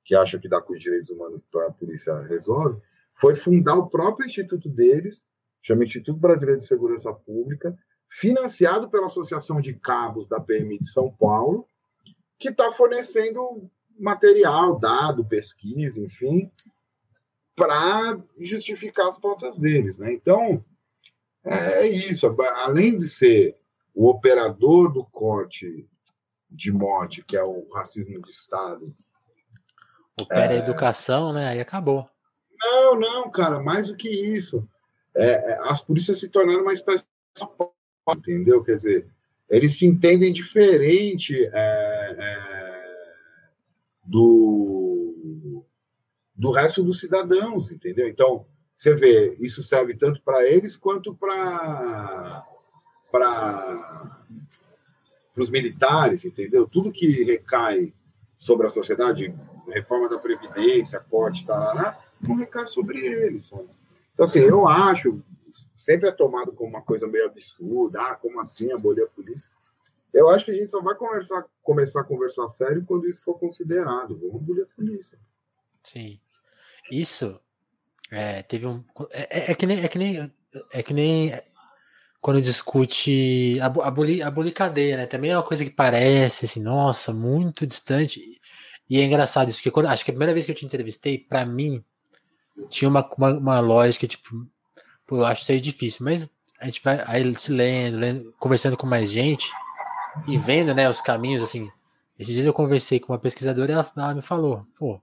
que 0.06 0.16
acham 0.16 0.40
que 0.40 0.48
dá 0.48 0.62
com 0.62 0.72
os 0.72 0.82
direitos 0.82 1.10
humanos 1.10 1.42
para 1.52 1.68
a 1.68 1.72
polícia 1.72 2.18
resolve, 2.22 2.82
foi 3.16 3.36
fundar 3.36 3.76
o 3.76 3.90
próprio 3.90 4.26
instituto 4.26 4.70
deles, 4.70 5.26
chama 5.62 5.84
Instituto 5.84 6.18
Brasileiro 6.18 6.62
de 6.62 6.66
Segurança 6.66 7.14
Pública, 7.14 7.78
financiado 8.08 8.90
pela 8.90 9.08
Associação 9.08 9.60
de 9.60 9.74
Cabos 9.74 10.30
da 10.30 10.40
PM 10.40 10.80
de 10.80 10.90
São 10.90 11.12
Paulo, 11.12 11.68
que 12.40 12.50
está 12.50 12.72
fornecendo 12.72 13.70
material, 14.00 14.80
dado, 14.80 15.26
pesquisa, 15.26 16.00
enfim, 16.00 16.50
para 17.54 18.18
justificar 18.40 19.10
as 19.10 19.20
pautas 19.20 19.60
deles. 19.60 19.98
Né? 19.98 20.14
Então, 20.14 20.64
é 21.44 21.88
isso. 21.88 22.28
Além 22.56 22.98
de 22.98 23.08
ser 23.08 23.58
o 23.94 24.08
operador 24.10 24.92
do 24.92 25.04
corte 25.06 25.88
de 26.50 26.72
morte, 26.72 27.24
que 27.24 27.38
é 27.38 27.44
o 27.44 27.68
racismo 27.74 28.22
de 28.22 28.30
Estado. 28.30 28.94
Opera 30.20 30.54
é... 30.54 30.58
a 30.58 30.60
educação, 30.60 31.32
né? 31.32 31.48
Aí 31.48 31.60
acabou. 31.60 32.10
Não, 32.60 33.00
não, 33.00 33.32
cara, 33.32 33.60
mais 33.60 33.88
do 33.88 33.96
que 33.96 34.10
isso. 34.10 34.68
É, 35.16 35.54
é 35.54 35.60
as 35.64 35.82
polícias 35.82 36.20
se 36.20 36.30
tornaram 36.30 36.62
uma 36.62 36.74
espécie 36.74 37.06
de 37.36 37.44
entendeu? 38.14 38.64
Quer 38.64 38.76
dizer, 38.76 39.08
eles 39.50 39.78
se 39.78 39.86
entendem 39.86 40.34
diferente 40.34 41.50
é, 41.54 42.16
é, 42.18 43.14
do, 44.04 45.64
do 46.36 46.52
resto 46.52 46.84
dos 46.84 47.00
cidadãos, 47.00 47.72
entendeu? 47.72 48.08
Então, 48.08 48.46
você 48.82 48.96
vê, 48.96 49.38
isso 49.40 49.62
serve 49.62 49.96
tanto 49.96 50.24
para 50.24 50.44
eles 50.44 50.76
quanto 50.76 51.14
para 51.14 52.44
para 53.12 54.18
os 55.38 55.52
militares, 55.52 56.26
entendeu? 56.26 56.68
Tudo 56.68 56.92
que 56.92 57.24
recai 57.24 57.94
sobre 58.40 58.66
a 58.66 58.72
sociedade, 58.72 59.36
reforma 59.68 60.10
da 60.10 60.18
Previdência, 60.18 61.00
corte, 61.00 61.46
tarará, 61.46 62.04
não 62.20 62.36
recai 62.36 62.66
sobre 62.66 63.06
eles. 63.06 63.52
Então, 63.52 64.26
assim, 64.26 64.40
eu 64.40 64.68
acho, 64.68 65.22
sempre 65.78 66.10
é 66.10 66.12
tomado 66.12 66.52
como 66.52 66.72
uma 66.72 66.82
coisa 66.82 67.06
meio 67.06 67.28
absurda, 67.28 68.02
ah, 68.02 68.16
como 68.16 68.42
assim 68.42 68.72
abolir 68.72 69.04
a 69.04 69.08
polícia? 69.08 69.52
Eu 70.12 70.28
acho 70.28 70.46
que 70.46 70.52
a 70.52 70.56
gente 70.56 70.72
só 70.72 70.82
vai 70.82 70.96
conversar, 70.96 71.46
começar 71.62 72.02
a 72.02 72.06
conversar 72.06 72.48
sério 72.48 72.84
quando 72.84 73.08
isso 73.08 73.22
for 73.24 73.38
considerado. 73.38 74.18
Vamos 74.18 74.38
abolir 74.38 74.64
a 74.64 74.76
polícia. 74.76 75.20
Sim. 75.84 76.20
Isso 76.92 77.40
é, 78.12 78.44
teve 78.44 78.68
um. 78.68 78.84
É, 79.12 79.40
é, 79.40 79.52
é, 79.52 79.56
que 79.56 79.66
nem, 79.66 79.82
é 79.82 79.88
que 79.88 79.98
nem. 79.98 80.32
É 80.74 80.84
que 80.84 80.94
nem 80.94 81.34
quando 82.20 82.42
discute 82.42 83.60
abolir, 83.62 84.22
abolir 84.24 84.54
cadeia, 84.54 84.98
né? 84.98 85.06
Também 85.08 85.32
é 85.32 85.38
uma 85.38 85.44
coisa 85.44 85.64
que 85.66 85.72
parece 85.72 86.46
assim, 86.46 86.62
nossa, 86.62 87.12
muito 87.12 87.66
distante. 87.66 88.40
E 88.88 89.00
é 89.00 89.06
engraçado 89.06 89.50
isso, 89.50 89.60
porque 89.60 89.72
quando, 89.72 89.88
acho 89.88 90.06
que 90.06 90.12
a 90.12 90.14
primeira 90.14 90.34
vez 90.34 90.46
que 90.46 90.52
eu 90.52 90.56
te 90.56 90.66
entrevistei, 90.66 91.18
para 91.18 91.46
mim, 91.46 91.84
tinha 92.70 92.90
uma, 92.90 93.10
uma, 93.18 93.30
uma, 93.32 93.60
lógica, 93.60 94.06
tipo, 94.06 94.46
pô, 95.08 95.18
eu 95.18 95.26
acho 95.26 95.42
isso 95.42 95.52
aí 95.52 95.62
difícil, 95.62 96.06
mas 96.06 96.30
a 96.60 96.66
gente 96.66 96.84
vai 96.84 97.04
aí 97.08 97.36
se 97.40 97.52
lendo, 97.52 97.98
lendo, 97.98 98.36
conversando 98.38 98.78
com 98.78 98.86
mais 98.86 99.10
gente 99.10 99.50
e 100.28 100.38
vendo, 100.38 100.76
né, 100.76 100.90
os 100.90 101.02
caminhos, 101.02 101.42
assim. 101.42 101.72
Esses 102.20 102.36
dias 102.36 102.46
eu 102.46 102.54
conversei 102.54 103.00
com 103.00 103.14
uma 103.14 103.20
pesquisadora 103.20 103.72
e 103.72 103.74
ela, 103.74 103.92
ela 103.98 104.14
me 104.14 104.22
falou, 104.22 104.68
pô, 104.78 105.02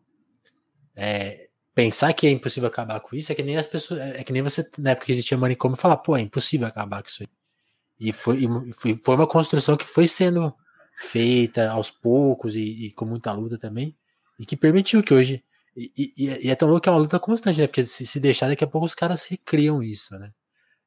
é, 0.95 1.48
pensar 1.79 2.13
que 2.13 2.27
é 2.27 2.31
impossível 2.31 2.69
acabar 2.69 2.99
com 2.99 3.15
isso 3.15 3.31
é 3.31 3.37
que 3.37 3.43
nem 3.43 3.57
as 3.57 3.69
pessoas, 3.69 4.01
é 4.01 4.25
que 4.25 4.33
nem 4.33 4.43
você, 4.43 4.69
na 4.77 4.91
época 4.91 5.07
que 5.07 5.13
existia 5.13 5.39
manicômio, 5.39 5.77
falar, 5.77 5.97
pô, 5.99 6.17
é 6.17 6.21
impossível 6.21 6.67
acabar 6.67 7.01
com 7.01 7.09
isso 7.09 7.23
aí. 7.23 7.29
E 8.01 8.13
foi, 8.13 8.43
e 8.43 8.73
foi, 8.73 8.97
foi 8.97 9.15
uma 9.15 9.29
construção 9.29 9.77
que 9.77 9.85
foi 9.85 10.09
sendo 10.09 10.53
feita 10.97 11.71
aos 11.71 11.89
poucos 11.89 12.57
e, 12.57 12.87
e, 12.87 12.93
com 12.95 13.05
muita 13.05 13.31
luta 13.31 13.57
também, 13.57 13.97
e 14.41 14.45
que 14.45 14.57
permitiu 14.57 15.05
que 15.05 15.15
hoje. 15.15 15.45
E, 15.77 16.13
e, 16.17 16.51
é 16.51 16.55
tão 16.57 16.67
louco 16.67 16.83
que 16.83 16.89
é 16.89 16.93
uma 16.93 16.99
luta 16.99 17.21
constante, 17.21 17.61
né? 17.61 17.69
Porque 17.69 17.85
se, 17.85 18.05
se, 18.05 18.19
deixar, 18.19 18.49
daqui 18.49 18.65
a 18.65 18.67
pouco 18.67 18.85
os 18.85 18.97
caras 18.97 19.25
recriam 19.27 19.81
isso, 19.81 20.19
né? 20.19 20.33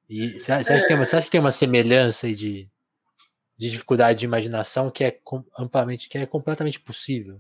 E 0.10 0.38
você 0.38 0.52
acha, 0.52 0.78
que, 0.78 0.88
tem 0.88 0.98
uma, 0.98 1.04
acha 1.04 1.22
que 1.22 1.32
tem 1.32 1.40
uma 1.40 1.54
semelhança 1.54 2.28
aí 2.28 2.36
de, 2.36 2.70
de 3.56 3.72
dificuldade 3.72 4.20
de 4.20 4.26
imaginação 4.26 4.92
que 4.92 5.06
é 5.06 5.18
amplamente, 5.58 6.10
que 6.10 6.18
é 6.18 6.26
completamente 6.26 6.82
possível? 6.82 7.40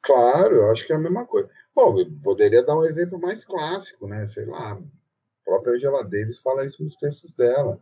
Claro, 0.00 0.54
eu 0.54 0.70
acho 0.70 0.86
que 0.86 0.92
é 0.92 0.96
a 0.96 1.00
mesma 1.00 1.26
coisa. 1.26 1.50
Bom, 1.76 1.98
eu 2.00 2.10
poderia 2.24 2.62
dar 2.62 2.74
um 2.74 2.86
exemplo 2.86 3.20
mais 3.20 3.44
clássico, 3.44 4.08
né? 4.08 4.26
Sei 4.26 4.46
lá, 4.46 4.72
a 4.72 4.78
própria 5.44 5.74
Angela 5.74 6.02
Davis 6.02 6.38
fala 6.38 6.64
isso 6.64 6.82
nos 6.82 6.96
textos 6.96 7.30
dela. 7.34 7.78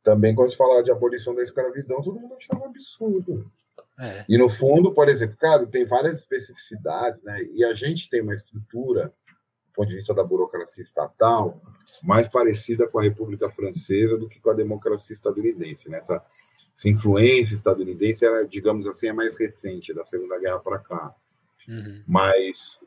Também, 0.00 0.32
quando 0.32 0.52
se 0.52 0.56
fala 0.56 0.80
de 0.80 0.92
abolição 0.92 1.34
da 1.34 1.42
escravidão, 1.42 2.00
todo 2.00 2.20
mundo 2.20 2.36
achava 2.36 2.62
um 2.62 2.66
absurdo. 2.66 3.50
É. 3.98 4.24
E, 4.28 4.38
no 4.38 4.48
fundo, 4.48 4.94
por 4.94 5.08
exemplo, 5.08 5.36
cara, 5.38 5.66
tem 5.66 5.84
várias 5.84 6.20
especificidades, 6.20 7.24
né? 7.24 7.42
E 7.52 7.64
a 7.64 7.74
gente 7.74 8.08
tem 8.08 8.22
uma 8.22 8.32
estrutura, 8.32 9.06
do 9.06 9.72
ponto 9.74 9.88
de 9.88 9.96
vista 9.96 10.14
da 10.14 10.22
burocracia 10.22 10.84
estatal, 10.84 11.60
mais 12.04 12.28
parecida 12.28 12.86
com 12.86 13.00
a 13.00 13.02
República 13.02 13.50
Francesa 13.50 14.16
do 14.16 14.28
que 14.28 14.38
com 14.38 14.50
a 14.50 14.54
democracia 14.54 15.14
estadunidense. 15.14 15.88
Né? 15.88 15.98
Essa, 15.98 16.24
essa 16.76 16.88
influência 16.88 17.56
estadunidense, 17.56 18.24
era, 18.24 18.46
digamos 18.46 18.86
assim, 18.86 19.08
é 19.08 19.12
mais 19.12 19.34
recente, 19.34 19.92
da 19.92 20.04
Segunda 20.04 20.38
Guerra 20.38 20.60
para 20.60 20.78
cá. 20.78 21.12
Uhum. 21.68 22.04
Mas, 22.06 22.78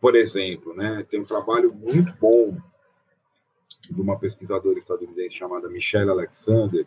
por 0.00 0.14
exemplo, 0.14 0.74
né, 0.74 1.04
tem 1.08 1.20
um 1.20 1.24
trabalho 1.24 1.74
muito 1.74 2.12
bom 2.20 2.56
de 3.90 4.00
uma 4.00 4.18
pesquisadora 4.18 4.78
estadunidense 4.78 5.36
chamada 5.36 5.68
Michelle 5.68 6.10
Alexander, 6.10 6.86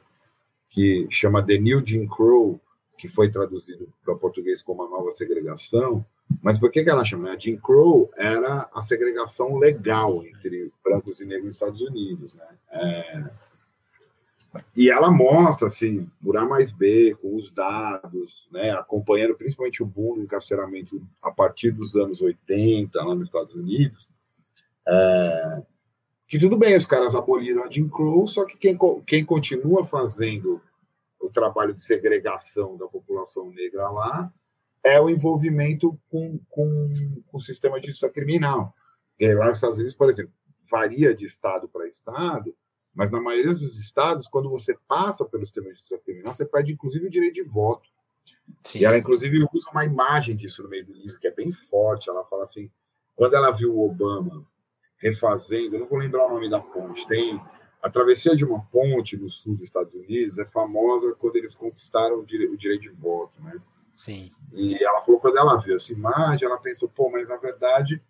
que 0.69 1.07
chama 1.09 1.45
The 1.45 1.57
New 1.57 1.85
Jim 1.85 2.07
Crow, 2.07 2.59
que 2.97 3.07
foi 3.07 3.29
traduzido 3.29 3.91
para 4.05 4.15
português 4.15 4.61
como 4.61 4.83
a 4.83 4.89
nova 4.89 5.11
segregação. 5.11 6.05
Mas 6.41 6.59
por 6.59 6.71
que, 6.71 6.83
que 6.83 6.89
ela 6.89 7.03
chama? 7.03 7.31
A 7.31 7.37
Jim 7.37 7.57
Crow 7.57 8.09
era 8.15 8.69
a 8.73 8.81
segregação 8.81 9.57
legal 9.57 10.23
entre 10.25 10.71
brancos 10.83 11.19
e 11.19 11.25
negros 11.25 11.45
nos 11.45 11.55
Estados 11.55 11.81
Unidos. 11.81 12.33
Né? 12.33 12.47
É... 12.71 13.50
E 14.75 14.89
ela 14.89 15.09
mostra, 15.09 15.67
assim, 15.67 16.09
A 16.35 16.45
mais 16.45 16.71
B, 16.71 17.15
com 17.21 17.35
os 17.35 17.51
dados, 17.51 18.47
né, 18.51 18.71
acompanhando 18.71 19.35
principalmente 19.35 19.81
o 19.81 19.85
boom 19.85 20.15
do 20.15 20.23
encarceramento 20.23 21.01
a 21.21 21.31
partir 21.31 21.71
dos 21.71 21.95
anos 21.95 22.21
80, 22.21 23.01
lá 23.01 23.15
nos 23.15 23.27
Estados 23.27 23.55
Unidos, 23.55 24.07
é, 24.87 25.63
que 26.27 26.37
tudo 26.37 26.57
bem, 26.57 26.75
os 26.75 26.85
caras 26.85 27.15
aboliram 27.15 27.63
a 27.63 27.69
Jim 27.69 27.87
Crow, 27.87 28.27
só 28.27 28.45
que 28.45 28.57
quem, 28.57 28.77
quem 29.05 29.23
continua 29.23 29.85
fazendo 29.85 30.61
o 31.19 31.29
trabalho 31.29 31.73
de 31.73 31.81
segregação 31.81 32.77
da 32.77 32.87
população 32.87 33.51
negra 33.51 33.89
lá 33.89 34.33
é 34.83 34.99
o 34.99 35.09
envolvimento 35.09 35.97
com, 36.09 36.39
com, 36.49 37.21
com 37.27 37.37
o 37.37 37.41
sistema 37.41 37.79
de 37.79 37.87
justiça 37.87 38.09
criminal. 38.09 38.73
E 39.19 39.33
lá 39.33 39.47
nos 39.47 39.57
Estados 39.57 39.77
Unidos, 39.77 39.93
por 39.93 40.09
exemplo, 40.09 40.33
varia 40.69 41.13
de 41.13 41.25
estado 41.25 41.69
para 41.69 41.85
estado, 41.85 42.55
mas 42.93 43.09
na 43.09 43.21
maioria 43.21 43.53
dos 43.53 43.79
estados, 43.79 44.27
quando 44.27 44.49
você 44.49 44.77
passa 44.87 45.23
pelo 45.25 45.45
sistema 45.45 45.67
de 45.67 45.75
justiça 45.75 45.97
criminal, 45.99 46.33
você 46.33 46.45
perde 46.45 46.73
inclusive 46.73 47.07
o 47.07 47.09
direito 47.09 47.35
de 47.35 47.43
voto. 47.43 47.89
Sim. 48.63 48.79
E 48.79 48.85
ela, 48.85 48.97
inclusive, 48.97 49.47
usa 49.53 49.69
uma 49.71 49.85
imagem 49.85 50.35
disso 50.35 50.61
no 50.63 50.69
meio 50.69 50.85
do 50.85 50.93
livro, 50.93 51.19
que 51.19 51.27
é 51.27 51.31
bem 51.31 51.53
forte. 51.69 52.09
Ela 52.09 52.25
fala 52.25 52.43
assim: 52.43 52.69
quando 53.15 53.35
ela 53.35 53.51
viu 53.51 53.73
o 53.73 53.89
Obama 53.89 54.45
refazendo, 54.97 55.75
eu 55.75 55.79
não 55.79 55.87
vou 55.87 55.99
lembrar 55.99 56.27
o 56.27 56.33
nome 56.33 56.49
da 56.49 56.59
ponte, 56.59 57.07
tem 57.07 57.41
a 57.81 57.89
travessia 57.89 58.35
de 58.35 58.45
uma 58.45 58.61
ponte 58.65 59.17
no 59.17 59.29
sul 59.29 59.55
dos 59.55 59.63
Estados 59.63 59.93
Unidos, 59.95 60.37
é 60.37 60.45
famosa 60.45 61.15
quando 61.17 61.37
eles 61.37 61.55
conquistaram 61.55 62.19
o, 62.19 62.25
dire 62.25 62.45
o 62.45 62.55
direito 62.55 62.81
de 62.81 62.89
voto, 62.89 63.41
né? 63.41 63.59
Sim. 63.95 64.31
E 64.53 64.83
ela 64.83 65.01
falou, 65.01 65.19
quando 65.19 65.37
ela 65.37 65.57
viu 65.57 65.75
essa 65.75 65.91
imagem, 65.91 66.47
ela 66.47 66.59
pensou, 66.59 66.87
pô, 66.87 67.09
mas 67.09 67.27
na 67.27 67.37
verdade, 67.37 68.01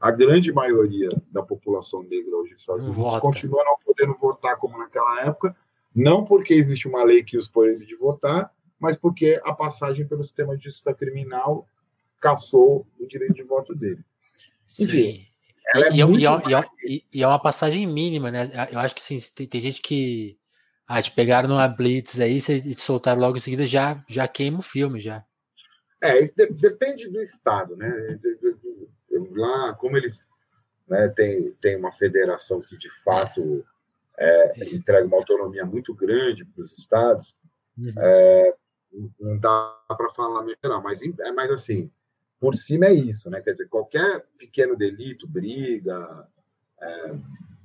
a 0.00 0.10
grande 0.10 0.50
maioria 0.52 1.10
da 1.30 1.42
população 1.42 2.02
negra 2.02 2.34
hoje 2.36 2.52
nos 2.52 2.62
Estados 2.62 2.82
Unidos 2.82 2.96
Vota. 2.96 3.20
continua 3.20 3.62
não 3.64 3.76
podendo 3.84 4.16
votar 4.18 4.56
como 4.56 4.78
naquela 4.78 5.22
época, 5.22 5.54
não 5.94 6.24
porque 6.24 6.54
existe 6.54 6.88
uma 6.88 7.04
lei 7.04 7.22
que 7.22 7.36
os 7.36 7.46
proíbe 7.46 7.84
de 7.84 7.96
votar, 7.96 8.50
mas 8.78 8.96
porque 8.96 9.38
a 9.44 9.52
passagem 9.52 10.06
pelo 10.06 10.22
sistema 10.22 10.56
de 10.56 10.64
justiça 10.64 10.94
criminal 10.94 11.66
caçou 12.18 12.86
o 12.98 13.06
direito 13.06 13.34
de 13.34 13.42
voto 13.42 13.74
dele. 13.74 14.02
Enfim, 14.78 14.86
Sim. 14.86 15.26
É 15.74 15.92
e, 15.92 16.00
é 16.00 16.06
e, 16.06 16.54
é, 16.54 16.64
e, 16.84 17.02
e, 17.14 17.22
é 17.22 17.26
uma 17.26 17.38
passagem 17.38 17.86
mínima, 17.86 18.30
né? 18.30 18.50
Eu 18.72 18.78
acho 18.80 18.94
que 18.94 19.02
sim, 19.02 19.18
tem, 19.34 19.46
tem, 19.46 19.60
gente 19.60 19.80
que 19.80 20.36
ah, 20.86 21.00
te 21.00 21.12
pegaram 21.12 21.48
numa 21.48 21.68
blitz 21.68 22.18
aí 22.18 22.38
e 22.38 22.74
te 22.74 22.80
soltaram 22.80 23.20
logo 23.20 23.36
em 23.36 23.40
seguida, 23.40 23.66
já, 23.66 24.02
já 24.08 24.26
queima 24.26 24.58
o 24.58 24.62
filme, 24.62 24.98
já. 24.98 25.24
É, 26.02 26.20
isso 26.20 26.34
de, 26.34 26.46
depende 26.46 27.08
do 27.08 27.20
estado, 27.20 27.76
né? 27.76 28.18
Lá, 29.32 29.74
como 29.74 29.96
eles 29.96 30.28
né, 30.88 31.08
tem, 31.08 31.52
tem 31.60 31.76
uma 31.76 31.92
federação 31.92 32.60
que 32.60 32.76
de 32.76 32.90
fato 33.02 33.64
é, 34.18 34.74
entrega 34.74 35.06
uma 35.06 35.16
autonomia 35.16 35.64
muito 35.64 35.94
grande 35.94 36.44
para 36.44 36.64
os 36.64 36.76
estados, 36.76 37.36
uhum. 37.78 37.92
é, 37.98 38.54
não 39.20 39.38
dá 39.38 39.76
para 39.88 40.12
falar 40.14 40.44
melhor, 40.44 40.82
mas, 40.82 41.00
é 41.02 41.32
mais 41.32 41.50
assim, 41.50 41.90
por 42.38 42.54
cima 42.54 42.86
é 42.86 42.92
isso, 42.92 43.30
né? 43.30 43.40
Quer 43.40 43.52
dizer, 43.52 43.68
qualquer 43.68 44.26
pequeno 44.36 44.76
delito, 44.76 45.28
briga, 45.28 46.26
é, 46.80 47.14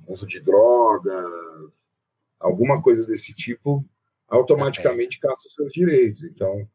uso 0.06 0.26
de 0.26 0.38
drogas, 0.38 1.90
alguma 2.38 2.82
coisa 2.82 3.06
desse 3.06 3.34
tipo, 3.34 3.84
automaticamente 4.28 5.18
caça 5.18 5.48
os 5.48 5.54
seus 5.54 5.72
direitos. 5.72 6.22
Então, 6.24 6.68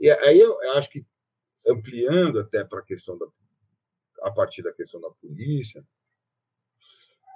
e 0.00 0.10
aí 0.10 0.38
eu, 0.38 0.60
eu 0.62 0.72
acho 0.72 0.90
que 0.90 1.06
ampliando 1.66 2.38
até 2.38 2.64
para 2.64 2.80
a 2.80 2.84
questão 2.84 3.16
da 3.16 3.26
a 4.26 4.30
partir 4.30 4.62
da 4.62 4.72
questão 4.72 5.00
da 5.00 5.08
polícia, 5.10 5.84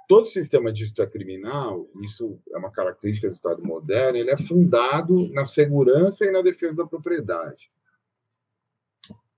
todo 0.07 0.25
sistema 0.25 0.73
de 0.73 0.81
justiça 0.81 1.07
criminal, 1.07 1.89
isso 2.03 2.37
é 2.51 2.57
uma 2.57 2.69
característica 2.69 3.29
do 3.29 3.33
Estado 3.33 3.63
moderno, 3.63 4.17
ele 4.17 4.29
é 4.29 4.37
fundado 4.37 5.29
na 5.29 5.45
segurança 5.45 6.25
e 6.25 6.31
na 6.31 6.41
defesa 6.41 6.75
da 6.75 6.85
propriedade. 6.85 7.71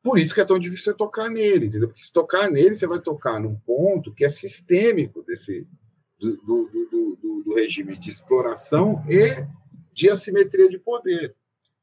Por 0.01 0.17
isso 0.17 0.33
que 0.33 0.41
é 0.41 0.45
tão 0.45 0.57
difícil 0.57 0.85
você 0.85 0.97
tocar 0.97 1.29
nele, 1.29 1.67
entendeu? 1.67 1.89
Porque 1.89 2.01
se 2.01 2.11
tocar 2.11 2.49
nele, 2.49 2.73
você 2.73 2.87
vai 2.87 2.99
tocar 2.99 3.39
num 3.39 3.55
ponto 3.55 4.13
que 4.13 4.25
é 4.25 4.29
sistêmico 4.29 5.21
desse, 5.21 5.67
do, 6.19 6.35
do, 6.37 6.69
do, 6.91 7.43
do 7.45 7.53
regime 7.53 7.95
de 7.95 8.09
exploração 8.09 9.03
e 9.07 9.45
de 9.93 10.09
assimetria 10.09 10.67
de 10.67 10.79
poder. 10.79 11.35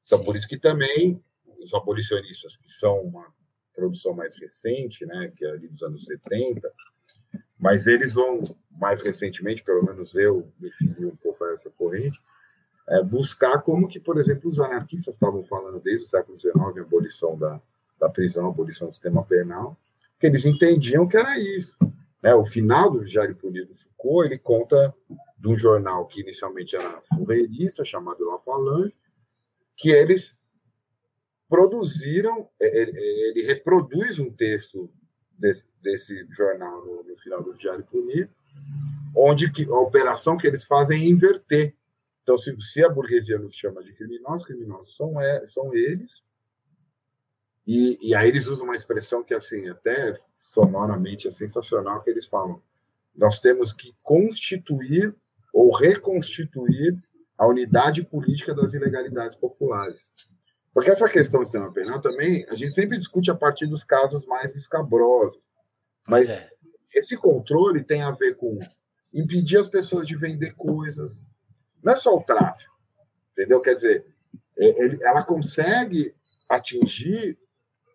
Então, 0.05 0.19
Sim. 0.19 0.25
por 0.25 0.35
isso 0.35 0.49
que 0.49 0.59
também 0.59 1.23
os 1.61 1.73
abolicionistas, 1.73 2.57
que 2.57 2.69
são 2.69 3.01
uma 3.03 3.33
produção 3.81 4.13
mais 4.13 4.39
recente, 4.39 5.07
né, 5.07 5.33
que 5.35 5.45
é 5.45 5.51
ali 5.51 5.67
dos 5.69 5.83
anos 5.83 6.05
70, 6.05 6.71
mas 7.59 7.87
eles 7.87 8.13
vão, 8.13 8.45
mais 8.71 9.01
recentemente, 9.01 9.65
pelo 9.65 9.83
menos 9.83 10.15
eu 10.15 10.47
me 10.61 10.71
fili 10.73 11.07
um 11.07 11.17
pouco 11.17 11.45
essa 11.47 11.71
corrente, 11.71 12.21
é, 12.89 13.03
buscar 13.03 13.63
como 13.63 13.89
que, 13.89 13.99
por 13.99 14.19
exemplo, 14.19 14.51
os 14.51 14.61
anarquistas 14.61 15.15
estavam 15.15 15.43
falando 15.45 15.81
desde 15.81 16.07
o 16.07 16.09
século 16.09 16.39
XIX, 16.39 16.57
a 16.57 16.81
abolição 16.81 17.39
da, 17.39 17.61
da 17.99 18.09
prisão, 18.09 18.47
a 18.47 18.51
abolição 18.51 18.89
do 18.89 18.95
sistema 18.95 19.25
penal, 19.25 19.79
que 20.19 20.27
eles 20.27 20.45
entendiam 20.45 21.09
que 21.09 21.17
era 21.17 21.39
isso. 21.39 21.77
Né? 22.23 22.35
O 22.35 22.45
final 22.45 22.91
do 22.91 23.07
e 23.07 23.35
Punido 23.35 23.75
Foucault, 23.77 24.27
ele 24.27 24.39
conta 24.39 24.95
de 25.39 25.49
um 25.49 25.57
jornal 25.57 26.07
que 26.07 26.21
inicialmente 26.21 26.77
era 26.77 27.01
furreirista, 27.15 27.85
chamado 27.85 28.27
La 28.27 28.39
Falange, 28.41 28.95
que 29.77 29.91
eles 29.91 30.37
produziram, 31.51 32.49
ele, 32.61 32.93
é, 32.93 32.95
é, 32.95 33.29
ele 33.29 33.43
reproduz 33.43 34.21
um 34.21 34.31
texto 34.31 34.89
desse, 35.37 35.69
desse 35.83 36.27
jornal 36.31 36.87
no, 36.87 37.03
no, 37.03 37.17
final 37.19 37.43
do 37.43 37.55
Diário 37.55 37.85
Punido, 37.85 38.31
onde 39.17 39.51
que, 39.51 39.65
a 39.65 39.81
operação 39.81 40.37
que 40.37 40.47
eles 40.47 40.65
fazem 40.65 41.03
é 41.03 41.09
inverter. 41.09 41.75
Então, 42.23 42.39
se, 42.39 42.57
se 42.63 42.85
a 42.85 42.89
burguesia 42.89 43.37
nos 43.37 43.57
chama 43.57 43.83
de 43.83 43.93
criminosos, 43.93 44.47
criminosos 44.47 44.97
são, 44.97 45.21
é, 45.21 45.45
são 45.49 45.75
eles, 45.75 46.23
e, 47.67 47.99
e 48.01 48.15
aí 48.15 48.29
eles 48.29 48.47
usam 48.47 48.67
uma 48.67 48.77
expressão 48.77 49.25
que, 49.25 49.35
assim, 49.35 49.69
até 49.69 50.17
sonoramente 50.41 51.27
é 51.27 51.31
sensacional, 51.33 52.03
que 52.03 52.11
eles 52.11 52.27
falam, 52.27 52.63
nós 53.15 53.41
temos 53.41 53.73
que 53.73 53.93
constituir 54.03 55.15
ou 55.53 55.75
reconstituir 55.75 56.97
a 57.37 57.47
unidade 57.47 58.05
política 58.05 58.55
das 58.55 58.73
ilegalidades 58.73 59.37
populares. 59.37 60.11
Porque 60.73 60.91
essa 60.91 61.09
questão 61.09 61.41
do 61.41 61.47
sistema 61.47 61.73
penal 61.73 62.01
também, 62.01 62.47
a 62.49 62.55
gente 62.55 62.75
sempre 62.75 62.99
discute 62.99 63.31
a 63.31 63.35
partir 63.35 63.67
dos 63.67 63.83
casos 63.83 64.25
mais 64.27 64.55
escabrosos. 64.55 65.41
Mas 66.07 66.29
é. 66.29 66.49
esse 66.95 67.17
controle 67.17 67.83
tem 67.83 68.03
a 68.03 68.13
ver 68.13 68.37
com 68.37 68.59
impedir 69.13 69.59
as 69.59 69.69
pessoas 69.69 70.07
de 70.07 70.17
vender 70.17 70.55
coisas. 70.55 71.27
Não 71.83 71.93
é 71.93 71.97
só 71.97 72.15
o 72.15 72.23
tráfico, 72.23 72.75
entendeu? 73.33 73.61
Quer 73.61 73.75
dizer, 73.75 74.07
é, 74.59 75.05
ela 75.05 75.25
consegue 75.25 76.15
atingir 76.49 77.39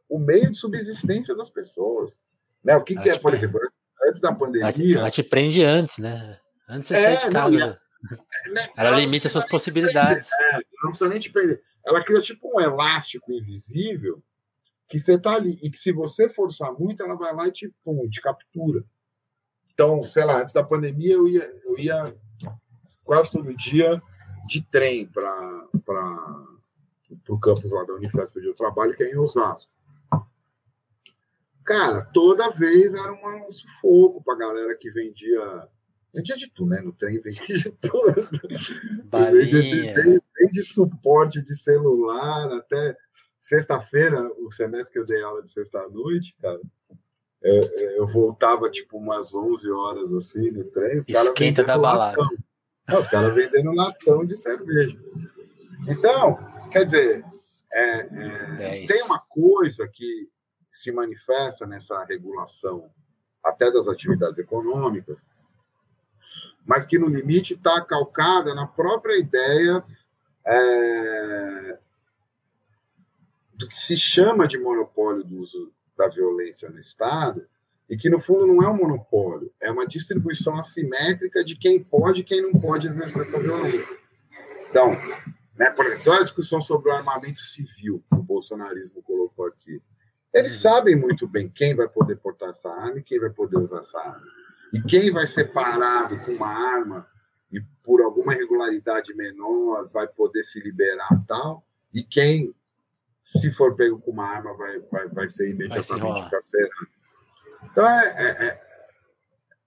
o 0.09 0.19
meio 0.19 0.51
de 0.51 0.57
subsistência 0.57 1.35
das 1.35 1.49
pessoas. 1.49 2.17
Né? 2.63 2.75
O 2.75 2.83
que, 2.83 2.95
que 2.95 3.09
é, 3.09 3.17
por 3.17 3.33
exemplo, 3.33 3.59
antes 4.07 4.21
da 4.21 4.33
pandemia. 4.33 4.63
Ela 4.63 4.73
te, 4.73 4.97
ela 4.97 5.11
te 5.11 5.23
prende 5.23 5.63
antes, 5.63 5.97
né? 5.97 6.39
Antes 6.67 6.89
você 6.89 6.95
é, 6.95 7.15
sai 7.15 7.27
de 7.27 7.33
casa. 7.33 7.57
Não, 7.57 7.67
é, 7.67 8.51
né? 8.51 8.69
ela, 8.75 8.89
ela 8.89 8.99
limita 8.99 9.29
suas 9.29 9.47
possibilidades. 9.47 10.29
É, 10.31 10.59
não 10.83 10.89
precisa 10.89 11.09
nem 11.09 11.19
te 11.19 11.31
prender. 11.31 11.61
Ela 11.85 12.03
cria 12.03 12.21
tipo 12.21 12.49
um 12.53 12.59
elástico 12.59 13.31
invisível 13.31 14.23
que 14.87 14.99
você 14.99 15.19
tá 15.19 15.35
ali 15.35 15.57
e 15.61 15.69
que 15.69 15.77
se 15.77 15.91
você 15.91 16.29
forçar 16.29 16.73
muito, 16.73 17.03
ela 17.03 17.15
vai 17.15 17.33
lá 17.33 17.47
e 17.47 17.51
te, 17.51 17.73
pum, 17.83 18.09
te 18.09 18.21
captura. 18.21 18.83
Então, 19.73 20.07
sei 20.07 20.25
lá, 20.25 20.41
antes 20.41 20.53
da 20.53 20.63
pandemia 20.63 21.13
eu 21.13 21.27
ia, 21.27 21.43
eu 21.65 21.77
ia 21.77 22.15
quase 23.03 23.31
todo 23.31 23.55
dia 23.55 24.01
de 24.47 24.61
trem 24.61 25.05
para 25.07 25.67
o 27.29 27.39
campus 27.39 27.71
lá 27.71 27.83
da 27.83 27.93
Unifesp 27.93 28.37
onde 28.37 28.47
eu 28.47 28.55
trabalho, 28.55 28.95
que 28.95 29.03
é 29.03 29.11
em 29.11 29.17
Osasco. 29.17 29.69
Cara, 31.65 32.05
toda 32.13 32.51
vez 32.51 32.93
era 32.93 33.11
um 33.11 33.51
sufoco 33.51 34.23
para 34.23 34.35
a 34.35 34.37
galera 34.37 34.77
que 34.77 34.91
vendia. 34.91 35.67
Vendia 36.13 36.37
de 36.37 36.49
tudo, 36.51 36.69
né? 36.69 36.81
No 36.81 36.93
trem 36.93 37.19
vendia 37.19 37.57
de 37.57 37.71
tudo. 37.71 38.29
Vendia, 39.11 40.21
desde 40.45 40.63
suporte 40.63 41.43
de 41.43 41.55
celular 41.55 42.51
até 42.53 42.95
sexta-feira, 43.39 44.21
o 44.39 44.51
semestre 44.51 44.93
que 44.93 44.99
eu 44.99 45.05
dei 45.05 45.21
aula 45.21 45.41
de 45.43 45.51
sexta-noite, 45.51 46.35
cara. 46.41 46.59
Eu, 47.41 47.63
eu, 47.97 48.07
voltava 48.07 48.71
tipo 48.71 48.97
umas 48.97 49.35
11 49.35 49.69
horas 49.69 50.11
assim 50.13 50.49
no 50.49 50.63
trem. 50.65 50.97
Os 50.97 51.07
Esquenta 51.07 51.63
da 51.63 51.77
balada. 51.77 52.17
Não, 52.87 52.99
os 52.99 53.07
caras 53.07 53.35
vendendo 53.35 53.71
latão 53.71 54.25
de 54.25 54.35
cerveja. 54.35 54.97
Então, 55.87 56.39
quer 56.71 56.85
dizer, 56.85 57.23
é, 57.71 57.99
é, 57.99 58.85
tem 58.87 59.03
uma 59.03 59.19
coisa 59.19 59.87
que 59.87 60.27
se 60.71 60.91
manifesta 60.91 61.67
nessa 61.67 62.03
regulação 62.03 62.89
até 63.43 63.71
das 63.71 63.87
atividades 63.87 64.39
econômicas, 64.39 65.17
mas 66.65 66.87
que 66.87 66.97
no 66.97 67.07
limite 67.07 67.53
está 67.53 67.79
calcada 67.81 68.55
na 68.55 68.65
própria 68.65 69.19
ideia 69.19 69.83
é, 70.45 71.79
do 73.53 73.67
que 73.67 73.77
se 73.77 73.97
chama 73.97 74.47
de 74.47 74.57
monopólio 74.57 75.23
do 75.23 75.39
uso 75.39 75.71
da 75.97 76.07
violência 76.07 76.69
no 76.69 76.79
Estado, 76.79 77.47
e 77.89 77.95
que 77.95 78.09
no 78.09 78.19
fundo 78.19 78.47
não 78.47 78.63
é 78.63 78.69
um 78.69 78.77
monopólio, 78.77 79.51
é 79.61 79.71
uma 79.71 79.87
distribuição 79.87 80.57
assimétrica 80.57 81.43
de 81.43 81.55
quem 81.55 81.83
pode 81.83 82.21
e 82.21 82.23
quem 82.23 82.41
não 82.41 82.53
pode 82.53 82.87
exercer 82.87 83.21
essa 83.21 83.39
violência. 83.39 83.95
Então, 84.69 84.91
né, 85.55 85.69
por 85.71 85.85
exemplo, 85.85 86.11
a 86.11 86.21
discussão 86.21 86.59
sobre 86.59 86.89
o 86.89 86.93
armamento 86.93 87.39
civil 87.39 88.03
que 88.09 88.19
o 88.19 88.23
bolsonarismo 88.23 89.01
colocou 89.03 89.45
aqui. 89.47 89.81
Eles 90.33 90.55
uhum. 90.55 90.61
sabem 90.71 90.95
muito 90.95 91.27
bem 91.27 91.47
quem 91.47 91.75
vai 91.75 91.87
poder 91.87 92.17
portar 92.17 92.49
essa 92.49 92.69
arma 92.69 92.99
e 92.99 93.03
quem 93.03 93.19
vai 93.19 93.29
poder 93.29 93.57
usar 93.57 93.79
essa 93.79 93.97
arma. 93.99 94.23
E 94.73 94.81
quem 94.81 95.11
vai 95.11 95.27
ser 95.27 95.53
parado 95.53 96.19
com 96.19 96.31
uma 96.31 96.47
arma 96.47 97.07
e 97.51 97.61
por 97.83 98.01
alguma 98.01 98.33
irregularidade 98.33 99.13
menor 99.13 99.87
vai 99.89 100.07
poder 100.07 100.43
se 100.43 100.59
liberar 100.59 101.23
tal. 101.27 101.65
E 101.93 102.03
quem, 102.03 102.53
se 103.21 103.51
for 103.51 103.75
pego 103.75 103.99
com 103.99 104.11
uma 104.11 104.27
arma, 104.27 104.55
vai, 104.55 104.79
vai, 104.79 105.07
vai 105.09 105.29
ser 105.29 105.49
imediatamente 105.49 106.19
encarcerado. 106.19 106.87
Então 107.63 107.87
é, 107.87 108.05
é, 108.07 108.47
é, 108.47 108.61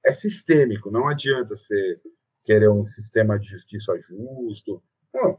é, 0.04 0.12
sistêmico, 0.12 0.90
não 0.90 1.08
adianta 1.08 1.56
você 1.56 2.00
querer 2.44 2.70
um 2.70 2.84
sistema 2.84 3.38
de 3.38 3.48
justiça 3.48 3.98
justo. 4.08 4.82
Não. 5.12 5.38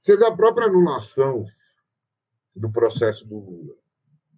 Você 0.00 0.16
dá 0.16 0.28
a 0.28 0.36
própria 0.36 0.66
anulação 0.66 1.46
do 2.54 2.70
processo 2.70 3.26
do 3.26 3.38
Lula. 3.38 3.74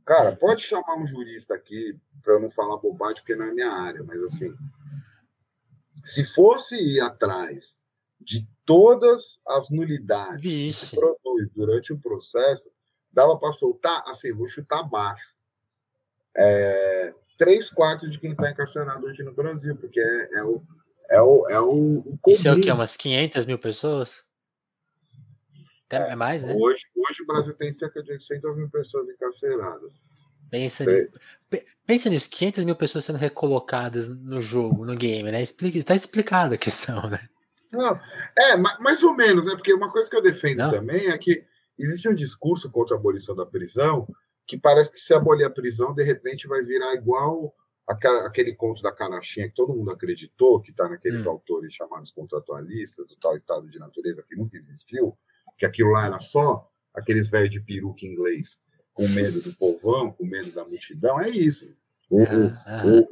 Cara, 0.05 0.37
pode 0.37 0.63
chamar 0.63 0.97
um 0.97 1.07
jurista 1.07 1.55
aqui 1.55 1.99
para 2.23 2.35
eu 2.35 2.41
não 2.41 2.51
falar 2.51 2.77
bobagem, 2.77 3.17
porque 3.17 3.35
não 3.35 3.47
é 3.47 3.53
minha 3.53 3.71
área, 3.71 4.03
mas 4.05 4.23
assim, 4.23 4.55
se 6.03 6.25
fosse 6.35 6.77
ir 6.77 7.01
atrás 7.01 7.75
de 8.21 8.47
todas 8.65 9.41
as 9.47 9.71
nulidades 9.71 10.41
Vixe. 10.41 10.91
que 10.91 10.97
produz 10.97 11.51
durante 11.55 11.93
o 11.93 11.99
processo, 11.99 12.71
dava 13.13 13.39
para 13.39 13.53
soltar, 13.53 14.03
assim, 14.07 14.33
vou 14.33 14.49
chutar 14.49 14.83
baixo. 14.83 15.35
É, 16.37 17.15
três 17.39 17.71
quartos 17.71 18.11
de 18.11 18.19
quem 18.19 18.33
está 18.33 18.51
encarcerado 18.51 19.07
hoje 19.07 19.23
no 19.23 19.33
Brasil, 19.33 19.77
porque 19.77 20.01
é, 20.01 20.39
é 20.39 20.45
o. 20.45 20.63
É 21.11 21.21
o, 21.21 21.49
é 21.51 21.61
o, 21.61 21.99
o 21.99 22.19
Isso 22.29 22.49
é 22.49 22.53
o 22.53 22.61
que? 22.61 22.71
Umas 22.71 22.97
500 22.97 23.45
mil 23.45 23.59
pessoas? 23.59 24.25
Até 25.87 26.13
é, 26.13 26.17
mais, 26.17 26.43
né? 26.43 26.55
Hoje, 26.55 26.83
hoje 26.97 27.23
o 27.23 27.27
Brasil 27.27 27.55
tem 27.55 27.71
cerca 27.73 28.03
de 28.03 28.13
800 28.13 28.57
mil 28.57 28.71
pessoas 28.71 29.11
encarceradas. 29.11 30.09
Pensa, 30.51 30.85
é. 30.91 31.09
pensa 31.87 32.09
nisso, 32.09 32.31
500 32.31 32.65
mil 32.65 32.77
pessoas 32.77 33.05
sendo 33.05 33.19
recolocadas 33.19 34.09
no 34.09 34.41
jogo, 34.41 34.85
no 34.85 34.97
game, 34.97 35.31
né? 35.31 35.43
Explica, 35.43 35.79
está 35.79 35.95
explicada 35.95 36.55
a 36.55 36.59
questão, 36.59 37.09
né? 37.09 37.29
Não, 37.73 37.99
é, 38.39 38.57
mais 38.57 39.03
ou 39.03 39.15
menos, 39.15 39.47
né? 39.47 39.53
Porque 39.53 39.75
uma 39.75 39.91
coisa 39.91 40.09
que 40.09 40.17
eu 40.17 40.23
defendo 40.23 40.59
Não. 40.59 40.71
também 40.71 41.09
é 41.09 41.19
que 41.19 41.45
existe 41.79 42.09
um 42.09 42.15
discurso 42.15 42.71
contra 42.71 42.97
a 42.97 42.99
abolição 42.99 43.35
da 43.35 43.45
prisão 43.45 44.07
que 44.47 44.57
parece 44.59 44.93
que 44.93 44.99
se 44.99 45.15
abolir 45.15 45.45
a 45.45 45.51
prisão, 45.51 45.95
de 45.95 46.05
repente 46.05 46.47
vai 46.47 46.63
virar 46.63 46.95
igual 46.95 47.55
aquele 47.87 48.55
conto 48.55 48.83
da 48.83 48.93
canachinha 48.93 49.49
que 49.49 49.55
todo 49.55 49.75
mundo 49.75 49.91
acreditou, 49.91 50.61
que 50.61 50.71
está 50.71 50.89
naqueles 50.89 51.27
hum. 51.27 51.31
autores 51.31 51.75
chamados 51.75 52.11
contratualistas, 52.13 53.07
do 53.07 53.17
tal 53.17 53.37
estado 53.37 53.69
de 53.69 53.79
natureza 53.79 54.25
que 54.27 54.37
nunca 54.37 54.57
existiu, 54.57 55.17
que 55.59 55.67
aquilo 55.67 55.91
lá 55.91 56.07
era 56.07 56.19
só 56.19 56.71
aqueles 56.95 57.29
velhos 57.29 57.51
de 57.51 57.61
peruca 57.61 58.07
inglês 58.07 58.59
com 58.95 59.07
medo 59.09 59.41
do 59.41 59.53
povão, 59.55 60.13
com 60.13 60.25
medo 60.25 60.51
da 60.53 60.65
multidão, 60.65 61.21
é 61.21 61.29
isso. 61.29 61.69
O, 62.09 62.23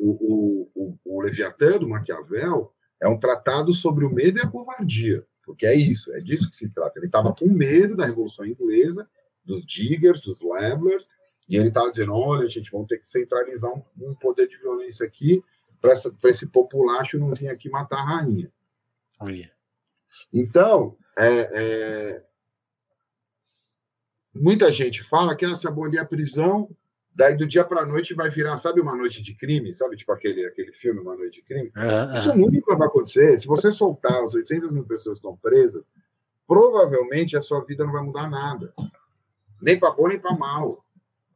o, 0.01 0.71
o, 0.75 0.99
o, 1.05 1.21
Leviatã 1.21 1.79
do 1.79 1.89
Maquiavel 1.89 2.73
é 3.01 3.09
um 3.09 3.19
tratado 3.19 3.75
sobre 3.75 4.05
o 4.05 4.11
medo 4.11 4.39
e 4.39 4.43
a 4.43 4.47
covardia, 4.47 5.27
porque 5.45 5.67
é 5.67 5.75
isso, 5.75 6.13
é 6.15 6.21
disso 6.21 6.49
que 6.49 6.57
se 6.57 6.71
trata. 6.71 6.99
Ele 6.99 7.07
estava 7.07 7.35
com 7.35 7.47
medo 7.47 7.97
da 7.97 8.07
Revolução 8.07 8.47
Inglesa, 8.47 9.09
dos 9.45 9.65
diggers, 9.67 10.21
dos 10.21 10.41
levelers, 10.41 11.09
e 11.49 11.57
ele 11.57 11.69
estava 11.69 11.91
dizendo: 11.91 12.15
olha, 12.15 12.49
gente, 12.49 12.71
vamos 12.71 12.87
ter 12.87 12.99
que 12.99 13.07
centralizar 13.07 13.73
um, 13.73 13.83
um 14.01 14.15
poder 14.15 14.47
de 14.47 14.57
violência 14.59 15.05
aqui 15.05 15.43
para 15.81 16.31
esse 16.31 16.47
populacho 16.47 17.19
não 17.19 17.35
vir 17.35 17.49
aqui 17.49 17.69
matar 17.69 17.99
a 17.99 18.05
rainha. 18.05 18.53
Olha. 19.19 19.51
Então, 20.33 20.97
é, 21.19 21.51
é, 21.53 22.25
muita 24.35 24.71
gente 24.73 25.03
fala 25.05 25.37
que 25.37 25.45
ah, 25.45 25.55
se 25.55 25.67
abolir 25.67 25.99
a 25.99 26.05
prisão, 26.05 26.69
daí 27.15 27.37
do 27.37 27.47
dia 27.47 27.65
para 27.65 27.83
a 27.83 27.87
noite 27.87 28.15
vai 28.15 28.31
virar, 28.31 28.57
sabe, 28.57 28.81
uma 28.81 28.97
noite 28.97 29.23
de 29.23 29.35
crime, 29.35 29.73
sabe, 29.73 29.97
tipo 29.97 30.13
aquele, 30.13 30.47
aquele 30.47 30.73
filme 30.73 31.01
Uma 31.01 31.17
Noite 31.17 31.41
de 31.41 31.43
Crime? 31.43 31.73
Uhum, 31.77 32.15
Isso 32.15 32.35
nunca 32.35 32.77
vai 32.77 32.89
acontecer. 32.89 33.39
Se 33.39 33.47
você 33.47 33.71
soltar 33.71 34.25
as 34.25 34.35
800 34.35 34.73
mil 34.73 34.85
pessoas 34.85 35.19
que 35.19 35.27
estão 35.27 35.37
presas, 35.37 35.91
provavelmente 36.47 37.37
a 37.37 37.43
sua 37.43 37.65
vida 37.65 37.85
não 37.85 37.93
vai 37.93 38.03
mudar 38.03 38.29
nada, 38.29 38.73
nem 39.61 39.79
para 39.79 39.91
bom 39.91 40.09
nem 40.09 40.19
para 40.19 40.37
mal. 40.37 40.85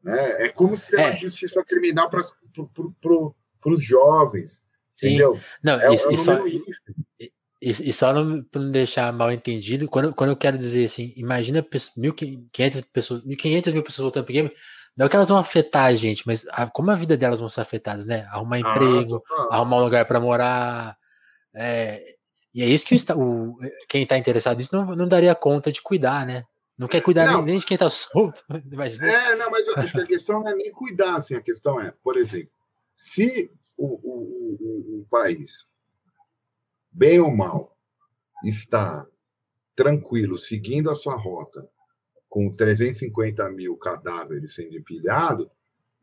Né? 0.03 0.45
É 0.45 0.49
como 0.49 0.77
se 0.77 0.89
ter 0.89 1.01
é. 1.01 1.07
uma 1.07 1.17
justiça 1.17 1.63
criminal 1.65 2.09
para 2.09 2.23
pro, 2.73 3.35
os 3.65 3.85
jovovens. 3.85 4.63
Sim. 4.95 5.09
Entendeu? 5.09 5.39
Não, 5.63 5.79
é, 5.79 5.93
isso, 5.93 6.09
é 6.09 6.15
isso, 6.15 6.33
e, 7.21 7.33
e 7.61 7.93
só 7.93 8.13
para 8.51 8.61
não 8.61 8.71
deixar 8.71 9.13
mal 9.13 9.33
entendido, 9.33 9.89
quando, 9.89 10.15
quando 10.15 10.31
eu 10.31 10.37
quero 10.37 10.59
dizer 10.59 10.85
assim, 10.85 11.13
imagina 11.17 11.63
1.500 11.63 12.85
pessoas, 12.93 13.23
1.500 13.25 13.73
mil 13.73 13.83
pessoas 13.83 14.03
voltando 14.03 14.25
para 14.25 14.33
game, 14.35 14.53
Não 14.97 15.07
é 15.07 15.09
que 15.09 15.17
elas 15.17 15.29
vão 15.29 15.39
afetar 15.39 15.87
a 15.87 15.95
gente, 15.95 16.27
mas 16.27 16.47
a, 16.51 16.67
como 16.67 16.91
a 16.91 16.95
vida 16.95 17.17
delas 17.17 17.41
vão 17.41 17.49
ser 17.49 17.63
afetadas, 17.63 18.05
né? 18.05 18.27
Arrumar 18.31 18.57
ah, 18.57 18.61
emprego, 18.61 19.23
ah, 19.31 19.57
arrumar 19.57 19.79
um 19.79 19.85
lugar 19.85 20.05
para 20.05 20.21
morar. 20.21 20.97
É, 21.55 22.17
e 22.55 22.63
é 22.63 22.67
isso 22.67 22.87
que 22.87 22.95
o, 22.95 23.53
o 23.53 23.59
quem 23.89 24.03
está 24.03 24.19
interessado 24.19 24.59
nisso 24.59 24.77
não, 24.77 24.95
não 24.95 25.09
daria 25.09 25.35
conta 25.35 25.73
de 25.73 25.81
cuidar, 25.81 26.27
né? 26.27 26.45
Não 26.79 26.89
quer 26.89 27.01
cuidar 27.01 27.27
não, 27.27 27.41
nem, 27.41 27.59
de 27.59 27.65
quem 27.65 27.77
está 27.77 27.89
solto. 27.91 28.45
Imagina. 28.71 29.11
É, 29.11 29.35
não, 29.35 29.51
mas 29.51 29.67
eu 29.67 29.75
acho 29.77 29.95
que 29.95 30.01
a 30.01 30.07
questão 30.07 30.41
não 30.41 30.51
é 30.51 30.55
nem 30.55 30.71
cuidar, 30.73 31.17
assim, 31.17 31.35
a 31.35 31.41
questão 31.41 31.81
é, 31.81 31.93
por 32.03 32.19
exemplo, 32.19 32.51
se 32.95 33.51
o, 33.79 33.87
o, 33.87 34.57
o, 34.61 35.01
o 35.01 35.07
país, 35.11 35.65
bem 36.97 37.21
ou 37.21 37.31
mal, 37.31 37.77
está 38.43 39.07
tranquilo, 39.75 40.39
seguindo 40.39 40.91
a 40.91 40.95
sua 40.95 41.15
rota, 41.15 41.69
com 42.29 42.51
350 42.51 43.51
mil 43.51 43.77
cadáveres 43.77 44.55
sendo 44.55 44.77
empilhados, 44.77 45.49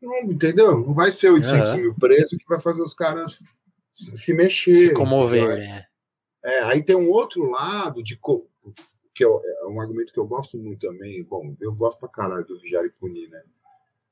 não, 0.00 0.30
entendeu? 0.30 0.78
Não 0.78 0.94
vai 0.94 1.10
ser 1.10 1.30
800 1.30 1.70
uhum. 1.70 1.76
mil 1.78 1.94
presos 1.94 2.38
que 2.38 2.48
vai 2.48 2.60
fazer 2.60 2.82
os 2.82 2.94
caras 2.94 3.42
se 3.90 4.32
mexer. 4.34 4.76
Se 4.76 4.92
comover, 4.92 5.56
né? 5.56 5.86
É, 6.44 6.58
aí 6.64 6.82
tem 6.82 6.94
um 6.94 7.08
outro 7.08 7.50
lado 7.50 8.02
de 8.02 8.20
que 9.14 9.24
é, 9.24 9.26
é 9.26 9.66
um 9.66 9.80
argumento 9.80 10.12
que 10.12 10.18
eu 10.18 10.26
gosto 10.26 10.58
muito 10.58 10.86
também. 10.86 11.24
Bom, 11.24 11.56
eu 11.60 11.72
gosto 11.72 11.98
pra 11.98 12.08
caralho 12.08 12.44
do 12.44 12.58
vigiar 12.60 12.84
e 12.84 12.90
punir, 12.90 13.30
né? 13.30 13.42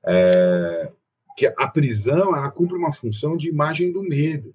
É, 0.04 0.92
que 1.36 1.46
a 1.46 1.68
prisão 1.68 2.34
ela 2.34 2.50
cumpre 2.50 2.76
uma 2.76 2.92
função 2.92 3.36
de 3.36 3.48
imagem 3.48 3.92
do 3.92 4.02
medo. 4.02 4.54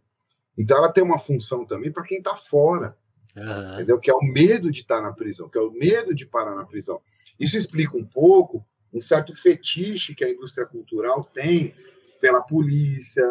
Então 0.57 0.77
ela 0.77 0.91
tem 0.91 1.03
uma 1.03 1.19
função 1.19 1.65
também 1.65 1.91
para 1.91 2.03
quem 2.03 2.17
está 2.17 2.35
fora. 2.35 2.97
Uhum. 3.35 3.73
Entendeu? 3.75 3.99
Que 3.99 4.09
é 4.09 4.13
o 4.13 4.21
medo 4.21 4.71
de 4.71 4.81
estar 4.81 4.97
tá 4.97 5.01
na 5.01 5.13
prisão, 5.13 5.47
que 5.47 5.57
é 5.57 5.61
o 5.61 5.71
medo 5.71 6.15
de 6.15 6.25
parar 6.25 6.55
na 6.55 6.65
prisão. 6.65 6.99
Isso 7.39 7.55
explica 7.55 7.95
um 7.95 8.05
pouco 8.05 8.65
um 8.91 8.99
certo 8.99 9.35
fetiche 9.35 10.15
que 10.15 10.23
a 10.23 10.29
indústria 10.29 10.65
cultural 10.65 11.23
tem 11.23 11.75
pela 12.19 12.41
polícia, 12.41 13.23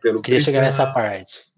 pelo. 0.00 0.22
Queria 0.22 0.40
chegar 0.40 0.62
nessa 0.62 0.90
parte. 0.90 1.50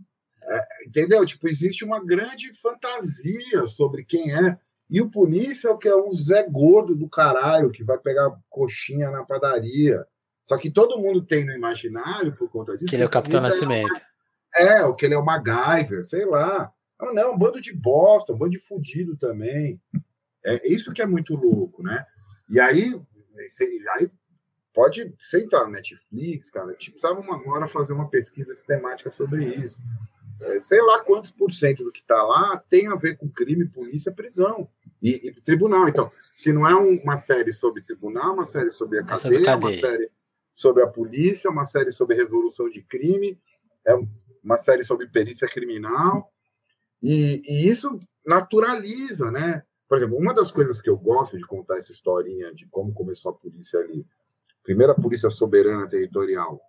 É, 0.45 0.89
entendeu? 0.89 1.25
Tipo, 1.25 1.49
existe 1.49 1.85
uma 1.85 2.05
grande 2.05 2.53
fantasia 2.55 3.66
sobre 3.66 4.05
quem 4.05 4.35
é. 4.35 4.59
E 4.91 5.01
o 5.01 5.11
polícia 5.11 5.68
é 5.68 5.70
o 5.70 5.79
que 5.79 5.89
é 5.89 5.97
um 5.97 6.12
Zé 6.12 6.47
Gordo 6.51 6.95
do 6.95 7.09
caralho, 7.09 7.70
que 7.70 7.85
vai 7.85 7.97
pegar 7.99 8.37
coxinha 8.51 9.11
na 9.11 9.25
padaria. 9.25 10.05
Só 10.45 10.59
que 10.59 10.70
todo 10.70 10.99
mundo 10.99 11.25
tem 11.25 11.47
no 11.47 11.53
imaginário, 11.53 12.35
por 12.37 12.51
conta 12.51 12.77
disso. 12.77 12.91
Que 12.91 12.97
ele 12.97 13.05
é 13.05 13.07
o 13.07 13.11
Capitão 13.11 13.41
Nascimento. 13.41 13.89
É, 14.55 14.85
o 14.85 14.95
que 14.95 15.07
ele 15.07 15.15
é 15.15 15.19
o 15.19 15.25
MacGyver, 15.25 16.05
sei 16.05 16.25
lá. 16.25 16.73
Não, 17.01 17.15
não, 17.15 17.35
um 17.35 17.39
bando 17.39 17.61
de 17.61 17.73
bosta, 17.73 18.33
um 18.33 18.37
bando 18.37 18.53
de 18.53 18.59
fudido 18.59 19.17
também. 19.17 19.81
É 20.45 20.71
isso 20.71 20.93
que 20.93 21.03
é 21.03 21.07
muito 21.07 21.35
louco, 21.35 21.83
né? 21.83 22.05
E 22.49 22.61
aí, 22.61 23.01
aí 23.99 24.11
pode 24.75 25.15
você 25.23 25.43
entrar 25.43 25.65
no 25.65 25.73
Netflix, 25.73 26.51
cara. 26.51 26.75
Tipo, 26.75 26.99
precisava 26.99 27.21
uma 27.21 27.37
hora 27.51 27.69
fazer 27.69 27.93
uma 27.93 28.09
pesquisa 28.09 28.55
sistemática 28.55 29.11
sobre 29.11 29.45
isso. 29.57 29.79
É, 30.41 30.61
sei 30.61 30.83
lá 30.83 31.01
quantos 31.01 31.31
por 31.31 31.53
cento 31.53 31.85
do 31.85 31.93
que 31.93 32.01
está 32.01 32.21
lá 32.23 32.63
tem 32.69 32.89
a 32.89 32.97
ver 32.97 33.17
com 33.17 33.29
crime, 33.29 33.65
polícia, 33.67 34.11
prisão 34.11 34.69
e, 35.01 35.29
e 35.29 35.41
tribunal. 35.43 35.89
Então, 35.89 36.11
se 36.37 36.53
não 36.53 36.67
é 36.67 36.75
um, 36.75 37.01
uma 37.03 37.17
série 37.17 37.53
sobre 37.53 37.83
tribunal, 37.83 38.35
uma 38.35 38.45
série 38.45 38.71
sobre 38.71 38.99
a 38.99 39.03
é 39.03 39.05
cadeia, 39.05 39.45
cadeia, 39.45 39.57
uma 39.57 39.73
série 39.73 40.11
sobre 40.55 40.83
a 40.83 40.87
polícia, 40.87 41.51
uma 41.51 41.65
série 41.65 41.93
sobre 41.93 42.17
resolução 42.17 42.69
de 42.69 42.83
crime, 42.83 43.39
é 43.87 43.95
uma 44.43 44.57
série 44.57 44.84
sobre 44.84 45.07
perícia 45.07 45.47
criminal, 45.49 46.32
e, 47.03 47.43
e 47.47 47.68
isso 47.68 47.99
naturaliza, 48.26 49.30
né? 49.30 49.62
Por 49.88 49.99
exemplo, 49.99 50.16
uma 50.16 50.32
das 50.32 50.51
coisas 50.51 50.80
que 50.80 50.88
eu 50.88 50.97
gosto 50.97 51.36
de 51.36 51.45
contar 51.45 51.76
essa 51.76 51.93
historinha 51.93 52.55
de 52.55 52.66
como 52.68 52.95
começou 52.95 53.32
a 53.32 53.34
polícia 53.34 53.78
ali, 53.80 54.07
primeira 54.62 54.95
polícia 54.95 55.28
soberana 55.28 55.88
territorial, 55.88 56.61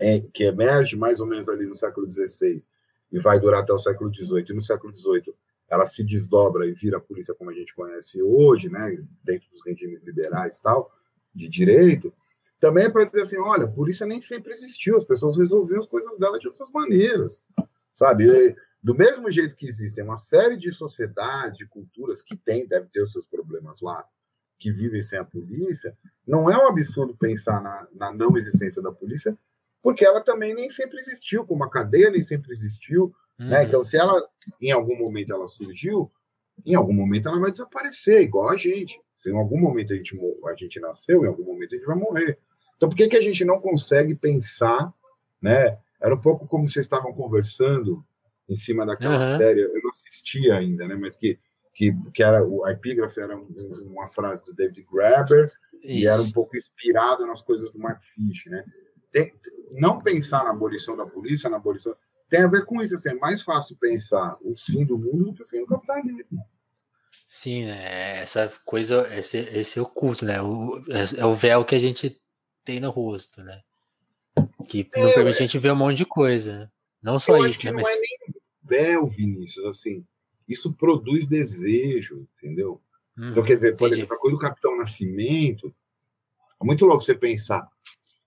é, 0.00 0.20
que 0.20 0.44
emerge 0.44 0.96
mais 0.96 1.20
ou 1.20 1.26
menos 1.26 1.48
ali 1.48 1.66
no 1.66 1.74
século 1.74 2.10
XVI 2.10 2.62
e 3.10 3.18
vai 3.18 3.40
durar 3.40 3.62
até 3.62 3.72
o 3.72 3.78
século 3.78 4.12
XVIII. 4.14 4.46
E 4.50 4.54
no 4.54 4.62
século 4.62 4.96
XVIII 4.96 5.34
ela 5.68 5.86
se 5.86 6.04
desdobra 6.04 6.66
e 6.66 6.72
vira 6.72 6.98
a 6.98 7.00
polícia 7.00 7.34
como 7.34 7.50
a 7.50 7.54
gente 7.54 7.74
conhece 7.74 8.22
hoje, 8.22 8.68
né, 8.68 9.02
dentro 9.24 9.48
dos 9.50 9.64
regimes 9.64 10.02
liberais 10.02 10.58
e 10.58 10.62
tal, 10.62 10.92
de 11.34 11.48
direito, 11.48 12.12
também 12.62 12.84
é 12.84 12.88
para 12.88 13.04
dizer 13.04 13.22
assim, 13.22 13.38
olha, 13.40 13.64
a 13.64 13.68
polícia 13.68 14.06
nem 14.06 14.22
sempre 14.22 14.52
existiu, 14.52 14.96
as 14.96 15.04
pessoas 15.04 15.36
resolviam 15.36 15.80
as 15.80 15.86
coisas 15.86 16.16
dela 16.16 16.38
de 16.38 16.46
outras 16.46 16.70
maneiras, 16.70 17.42
sabe? 17.92 18.30
E, 18.30 18.54
do 18.80 18.94
mesmo 18.94 19.28
jeito 19.32 19.56
que 19.56 19.66
existem 19.66 20.04
uma 20.04 20.16
série 20.16 20.56
de 20.56 20.72
sociedades, 20.72 21.58
de 21.58 21.66
culturas 21.66 22.22
que 22.22 22.36
tem, 22.36 22.64
deve 22.68 22.86
ter 22.86 23.02
os 23.02 23.10
seus 23.10 23.26
problemas 23.26 23.80
lá, 23.80 24.06
que 24.60 24.70
vivem 24.70 25.02
sem 25.02 25.18
a 25.18 25.24
polícia, 25.24 25.92
não 26.24 26.48
é 26.48 26.56
um 26.56 26.68
absurdo 26.68 27.16
pensar 27.16 27.60
na, 27.60 27.88
na 27.92 28.12
não 28.12 28.36
existência 28.36 28.80
da 28.80 28.92
polícia, 28.92 29.36
porque 29.82 30.04
ela 30.04 30.20
também 30.20 30.54
nem 30.54 30.70
sempre 30.70 31.00
existiu, 31.00 31.44
como 31.44 31.64
a 31.64 31.70
cadeia 31.70 32.12
nem 32.12 32.22
sempre 32.22 32.52
existiu, 32.52 33.12
né? 33.36 33.44
uhum. 33.44 33.50
né? 33.50 33.64
Então, 33.64 33.84
se 33.84 33.96
ela, 33.96 34.24
em 34.60 34.70
algum 34.70 34.96
momento, 34.96 35.32
ela 35.32 35.48
surgiu, 35.48 36.08
em 36.64 36.76
algum 36.76 36.92
momento 36.92 37.28
ela 37.28 37.40
vai 37.40 37.50
desaparecer, 37.50 38.22
igual 38.22 38.50
a 38.50 38.56
gente. 38.56 39.00
Se 39.16 39.30
em 39.30 39.36
algum 39.36 39.58
momento 39.58 39.92
a 39.92 39.96
gente, 39.96 40.16
a 40.46 40.54
gente 40.54 40.78
nasceu, 40.78 41.24
em 41.24 41.28
algum 41.28 41.44
momento 41.44 41.74
a 41.74 41.78
gente 41.78 41.86
vai 41.86 41.96
morrer. 41.96 42.38
Então, 42.82 42.90
por 42.90 42.96
que, 42.96 43.06
que 43.06 43.16
a 43.16 43.20
gente 43.20 43.44
não 43.44 43.60
consegue 43.60 44.12
pensar, 44.12 44.92
né? 45.40 45.78
Era 46.00 46.16
um 46.16 46.20
pouco 46.20 46.48
como 46.48 46.68
vocês 46.68 46.84
estavam 46.84 47.12
conversando 47.12 48.04
em 48.48 48.56
cima 48.56 48.84
daquela 48.84 49.20
uhum. 49.20 49.36
série, 49.36 49.60
eu 49.60 49.80
não 49.80 49.90
assisti 49.90 50.50
ainda, 50.50 50.88
né? 50.88 50.96
Mas 50.96 51.14
que, 51.14 51.38
que, 51.72 51.94
que 52.12 52.24
era 52.24 52.44
o 52.44 52.64
a 52.64 52.72
epígrafe 52.72 53.20
era 53.20 53.36
uma 53.36 54.08
frase 54.08 54.44
do 54.44 54.52
David 54.52 54.84
Graeber 54.92 55.52
Isso. 55.74 55.92
e 55.92 56.06
era 56.08 56.20
um 56.20 56.32
pouco 56.32 56.56
inspirado 56.56 57.24
nas 57.24 57.40
coisas 57.40 57.70
do 57.70 57.78
Mark 57.78 58.02
Fish, 58.02 58.46
né? 58.46 58.64
Tem, 59.12 59.32
não 59.70 59.98
pensar 59.98 60.42
na 60.42 60.50
abolição 60.50 60.96
da 60.96 61.06
polícia, 61.06 61.48
na 61.48 61.58
abolição 61.58 61.94
tem 62.28 62.40
a 62.40 62.48
ver 62.48 62.64
com 62.64 62.82
isso. 62.82 62.96
Assim, 62.96 63.10
é 63.10 63.14
mais 63.14 63.42
fácil 63.42 63.76
pensar 63.76 64.36
o 64.40 64.56
fim 64.56 64.84
do 64.84 64.98
mundo 64.98 65.26
do 65.26 65.34
que 65.34 65.42
o 65.44 65.48
fim 65.48 65.60
do 65.60 65.66
capitalismo. 65.68 66.44
Sim, 67.28 67.66
né? 67.66 68.22
Essa 68.22 68.52
coisa, 68.64 69.08
esse, 69.16 69.38
esse 69.38 69.78
oculto, 69.78 70.24
né? 70.24 70.42
O, 70.42 70.82
é, 70.90 71.20
é 71.20 71.24
o 71.24 71.32
véu 71.32 71.64
que 71.64 71.76
a 71.76 71.78
gente 71.78 72.20
tem 72.64 72.80
no 72.80 72.90
rosto, 72.90 73.42
né? 73.42 73.60
Que 74.68 74.88
não 74.96 75.08
é, 75.08 75.14
permite 75.14 75.36
a 75.36 75.46
gente 75.46 75.58
ver 75.58 75.72
um 75.72 75.76
monte 75.76 75.98
de 75.98 76.06
coisa. 76.06 76.60
Né? 76.60 76.70
Não 77.02 77.18
só 77.18 77.44
isso, 77.46 77.64
né? 77.64 77.72
Mas... 77.72 77.84
Não 77.84 77.90
é 77.90 77.98
nem 77.98 78.18
véu, 78.62 79.06
Vinícius, 79.06 79.64
assim. 79.66 80.04
Isso 80.48 80.72
produz 80.72 81.26
desejo, 81.26 82.26
entendeu? 82.38 82.80
Uhum, 83.16 83.30
então, 83.30 83.44
quer 83.44 83.56
dizer, 83.56 83.76
por 83.76 83.86
entendi. 83.86 84.00
exemplo, 84.00 84.16
a 84.16 84.20
coisa 84.20 84.36
do 84.36 84.40
Capitão 84.40 84.76
Nascimento, 84.76 85.74
é 86.60 86.64
muito 86.64 86.86
louco 86.86 87.02
você 87.02 87.14
pensar. 87.14 87.68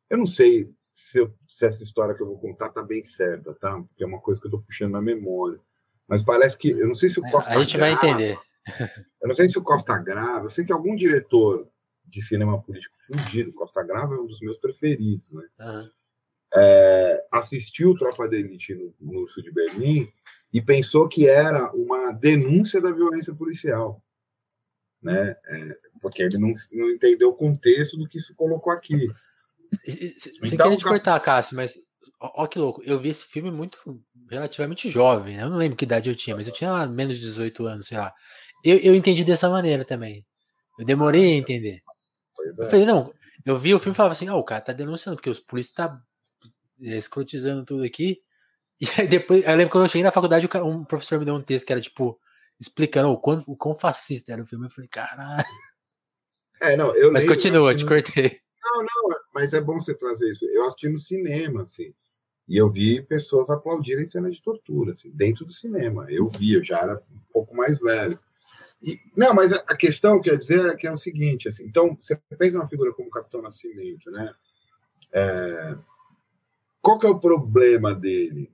Eu 0.10 0.18
não 0.18 0.28
sei 0.28 0.70
se, 0.94 1.20
eu, 1.20 1.34
se 1.48 1.66
essa 1.66 1.84
história 1.84 2.14
que 2.14 2.22
eu 2.22 2.28
vou 2.28 2.38
contar 2.38 2.70
tá 2.70 2.84
bem 2.84 3.04
certa, 3.04 3.54
tá? 3.54 3.82
Porque 3.82 4.04
é 4.04 4.08
uma 4.08 4.20
coisa 4.20 4.40
que 4.40 4.48
eu 4.48 4.52
tô 4.52 4.60
puxando 4.60 4.92
na 4.92 5.02
memória. 5.02 5.60
Mas 6.08 6.22
parece 6.22 6.58
que. 6.58 6.70
Eu 6.70 6.88
não 6.88 6.96
sei 6.96 7.10
se 7.10 7.20
o 7.20 7.24
Costa. 7.24 7.52
A 7.52 7.64
gente 7.64 7.78
Grava, 7.78 7.96
vai 7.96 8.12
entender. 8.12 8.40
Eu 9.22 9.28
não 9.28 9.36
sei 9.36 9.48
se 9.48 9.58
o 9.58 9.64
Costa 9.64 9.98
Grava. 9.98 10.46
Eu 10.46 10.50
sei 10.52 10.64
que 10.66 10.72
algum 10.72 10.96
diretor 10.96 11.68
de 12.08 12.22
cinema 12.22 12.62
político 12.62 12.96
fugido, 13.00 13.54
Costa 13.54 13.84
Grava 13.84 14.16
é 14.16 14.18
um 14.18 14.28
dos 14.28 14.40
meus 14.40 14.58
preferidos, 14.58 15.32
né? 15.34 15.44
Uhum 15.60 15.90
é, 16.56 17.26
assistiu 17.32 17.96
Tropa 17.96 18.28
de 18.28 18.38
Elite 18.38 18.74
no, 18.74 18.94
no 19.00 19.30
sul 19.30 19.44
de 19.44 19.52
Berlim 19.52 20.12
e 20.54 20.62
pensou 20.62 21.08
que 21.08 21.28
era 21.28 21.72
uma 21.74 22.12
denúncia 22.14 22.80
da 22.80 22.92
violência 22.92 23.34
policial, 23.34 24.02
né? 25.02 25.36
É, 25.46 25.78
porque 26.02 26.24
ele 26.24 26.38
não, 26.38 26.54
não 26.72 26.90
entendeu 26.90 27.30
o 27.30 27.36
contexto 27.36 27.98
do 27.98 28.08
que 28.08 28.20
se 28.20 28.34
colocou 28.34 28.72
aqui. 28.72 29.08
Sem 29.84 30.54
então, 30.54 30.68
querer 30.68 30.78
te 30.78 30.86
cortar, 30.86 31.20
Cássio, 31.20 31.58
mas 31.58 31.76
ó, 32.22 32.48
que 32.48 32.58
louco, 32.58 32.82
eu 32.84 33.00
vi 33.00 33.10
esse 33.10 33.26
filme 33.26 33.52
muito 33.52 33.78
relativamente 34.30 34.88
jovem, 34.88 35.36
né? 35.36 35.44
Eu 35.44 35.50
não 35.50 35.58
lembro 35.58 35.76
que 35.76 35.86
idade 35.86 36.10
eu 36.10 36.16
tinha, 36.16 36.36
mas 36.36 36.48
eu 36.48 36.54
tinha 36.54 36.88
menos 36.88 37.18
de 37.18 37.22
18 37.22 37.66
anos, 37.66 37.88
sei 37.88 37.98
lá. 37.98 38.14
Eu, 38.64 38.78
eu 38.78 38.96
entendi 38.96 39.24
dessa 39.26 39.50
maneira 39.50 39.84
também. 39.84 40.26
Eu 40.80 40.86
demorei 40.86 41.34
a 41.34 41.36
entender. 41.36 41.82
É. 42.46 42.64
Eu 42.64 42.66
falei, 42.70 42.86
não, 42.86 43.14
eu 43.46 43.58
vi 43.58 43.74
o 43.74 43.80
filme 43.80 43.94
e 43.94 43.98
falava 43.98 44.14
assim, 44.14 44.28
ah, 44.28 44.36
o 44.36 44.44
cara 44.44 44.62
tá 44.62 44.74
denunciando, 44.74 45.18
porque 45.18 45.30
os 45.30 45.40
polícias 45.40 45.76
tá 45.76 46.02
é, 46.82 46.98
escrotizando 46.98 47.66
tudo 47.66 47.84
aqui. 47.84 48.22
E 48.78 48.86
aí 49.00 49.08
depois, 49.08 49.42
eu 49.42 49.56
lembro 49.56 49.72
quando 49.72 49.86
eu 49.86 49.90
cheguei 49.90 50.04
na 50.04 50.12
faculdade, 50.12 50.50
um 50.62 50.84
professor 50.84 51.18
me 51.18 51.24
deu 51.24 51.34
um 51.34 51.42
texto 51.42 51.66
que 51.66 51.72
era 51.72 51.80
tipo, 51.80 52.20
explicando 52.60 53.08
o 53.08 53.18
quão, 53.18 53.42
o 53.48 53.56
quão 53.56 53.74
fascista 53.74 54.34
era 54.34 54.44
o 54.44 54.46
filme. 54.46 54.66
Eu 54.66 54.70
falei, 54.70 54.90
caralho. 54.90 55.46
É, 56.62 56.76
não, 56.76 56.94
eu 56.94 57.10
Mas 57.10 57.26
continua, 57.26 57.72
eu 57.72 57.76
te 57.78 57.86
cortei. 57.86 58.42
Não, 58.62 58.82
não, 58.82 59.18
mas 59.34 59.54
é 59.54 59.62
bom 59.62 59.80
você 59.80 59.94
trazer 59.94 60.30
isso. 60.30 60.44
Eu 60.46 60.66
assisti 60.66 60.90
no 60.90 61.00
cinema, 61.00 61.62
assim, 61.62 61.94
e 62.48 62.58
eu 62.58 62.70
vi 62.70 63.02
pessoas 63.02 63.50
aplaudirem 63.50 64.06
cenas 64.06 64.36
de 64.36 64.42
tortura, 64.42 64.92
assim, 64.92 65.12
dentro 65.12 65.46
do 65.46 65.54
cinema. 65.54 66.06
Eu 66.10 66.28
vi, 66.28 66.54
eu 66.54 66.64
já 66.64 66.80
era 66.80 66.96
um 67.12 67.20
pouco 67.32 67.56
mais 67.56 67.80
velho. 67.80 68.20
E, 68.86 69.00
não, 69.18 69.34
mas 69.34 69.52
a, 69.52 69.76
questão, 69.76 70.22
quer 70.22 70.38
dizer, 70.38 70.64
é 70.68 70.76
que 70.76 70.86
é 70.86 70.92
o 70.92 70.98
seguinte, 70.98 71.50
assim, 71.50 71.66
então, 71.66 71.98
você 72.00 72.16
pensa 72.38 72.60
numa 72.60 72.70
figura 72.70 72.94
como 72.94 73.08
o 73.08 73.12
Capitão 73.12 73.42
Nascimento, 73.42 74.12
né? 74.12 74.32
É, 75.12 75.76
qual 76.84 77.00
que 77.00 77.08
é 77.08 77.10
o 77.10 77.20
problema 77.20 77.96
dele? 77.96 78.54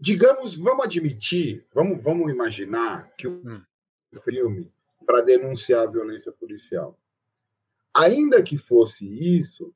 Digamos, 0.00 0.56
vamos 0.56 0.84
admitir, 0.84 1.64
vamos, 1.72 2.02
vamos 2.02 2.32
imaginar 2.32 3.08
que 3.16 3.28
o 3.28 3.40
hum. 3.44 3.62
filme 4.24 4.72
para 5.06 5.20
denunciar 5.20 5.86
a 5.86 5.90
violência 5.90 6.32
policial. 6.32 6.98
ainda 7.94 8.42
que 8.42 8.58
fosse 8.58 9.06
isso, 9.06 9.72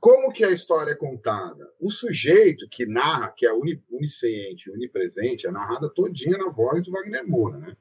como 0.00 0.32
que 0.32 0.42
a 0.42 0.50
história 0.50 0.92
é 0.92 0.96
contada? 0.96 1.70
O 1.78 1.90
sujeito 1.90 2.66
que 2.70 2.86
narra, 2.86 3.28
que 3.36 3.46
é 3.46 3.52
onisciente, 3.52 4.70
onipresente, 4.70 5.46
é 5.46 5.50
narrada 5.50 5.90
todinha 5.90 6.38
na 6.38 6.48
voz 6.48 6.82
do 6.82 6.90
Wagner 6.90 7.28
Moura, 7.28 7.58
né? 7.58 7.76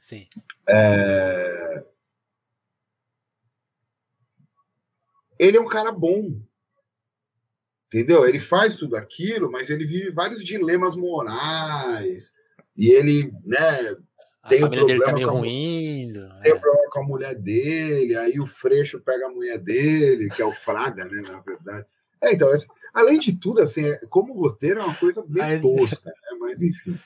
Sim. 0.00 0.26
É... 0.68 1.84
Ele 5.38 5.56
é 5.56 5.60
um 5.60 5.68
cara 5.68 5.90
bom. 5.90 6.40
Entendeu? 7.88 8.26
Ele 8.26 8.38
faz 8.38 8.76
tudo 8.76 8.96
aquilo, 8.96 9.50
mas 9.50 9.70
ele 9.70 9.86
vive 9.86 10.10
vários 10.10 10.44
dilemas 10.44 10.94
morais. 10.94 12.32
E 12.76 12.90
ele, 12.92 13.32
né, 13.44 13.96
a 14.42 14.48
tem 14.48 14.60
família 14.60 14.84
um 14.84 14.86
dele 14.86 15.00
tá 15.00 15.12
meio 15.12 15.30
ruim. 15.30 16.12
Tem 16.42 16.52
é. 16.52 16.60
Com 16.98 17.04
a 17.04 17.06
mulher 17.06 17.34
dele, 17.34 18.16
aí 18.16 18.40
o 18.40 18.46
Freixo 18.46 19.00
pega 19.00 19.26
a 19.26 19.30
mulher 19.30 19.58
dele, 19.58 20.28
que 20.30 20.42
é 20.42 20.44
o 20.44 20.52
Fraga, 20.52 21.04
né, 21.04 21.22
na 21.26 21.40
verdade. 21.40 21.86
É, 22.20 22.32
então, 22.32 22.50
além 22.92 23.18
de 23.18 23.32
tudo, 23.32 23.60
assim, 23.60 23.86
é, 23.86 23.98
como 24.08 24.32
roteiro 24.32 24.80
é 24.80 24.84
uma 24.84 24.94
coisa 24.94 25.24
bem 25.26 25.42
aí... 25.42 25.60
tosca, 25.60 26.02
né? 26.04 26.12
mas 26.40 26.62
enfim. 26.62 26.98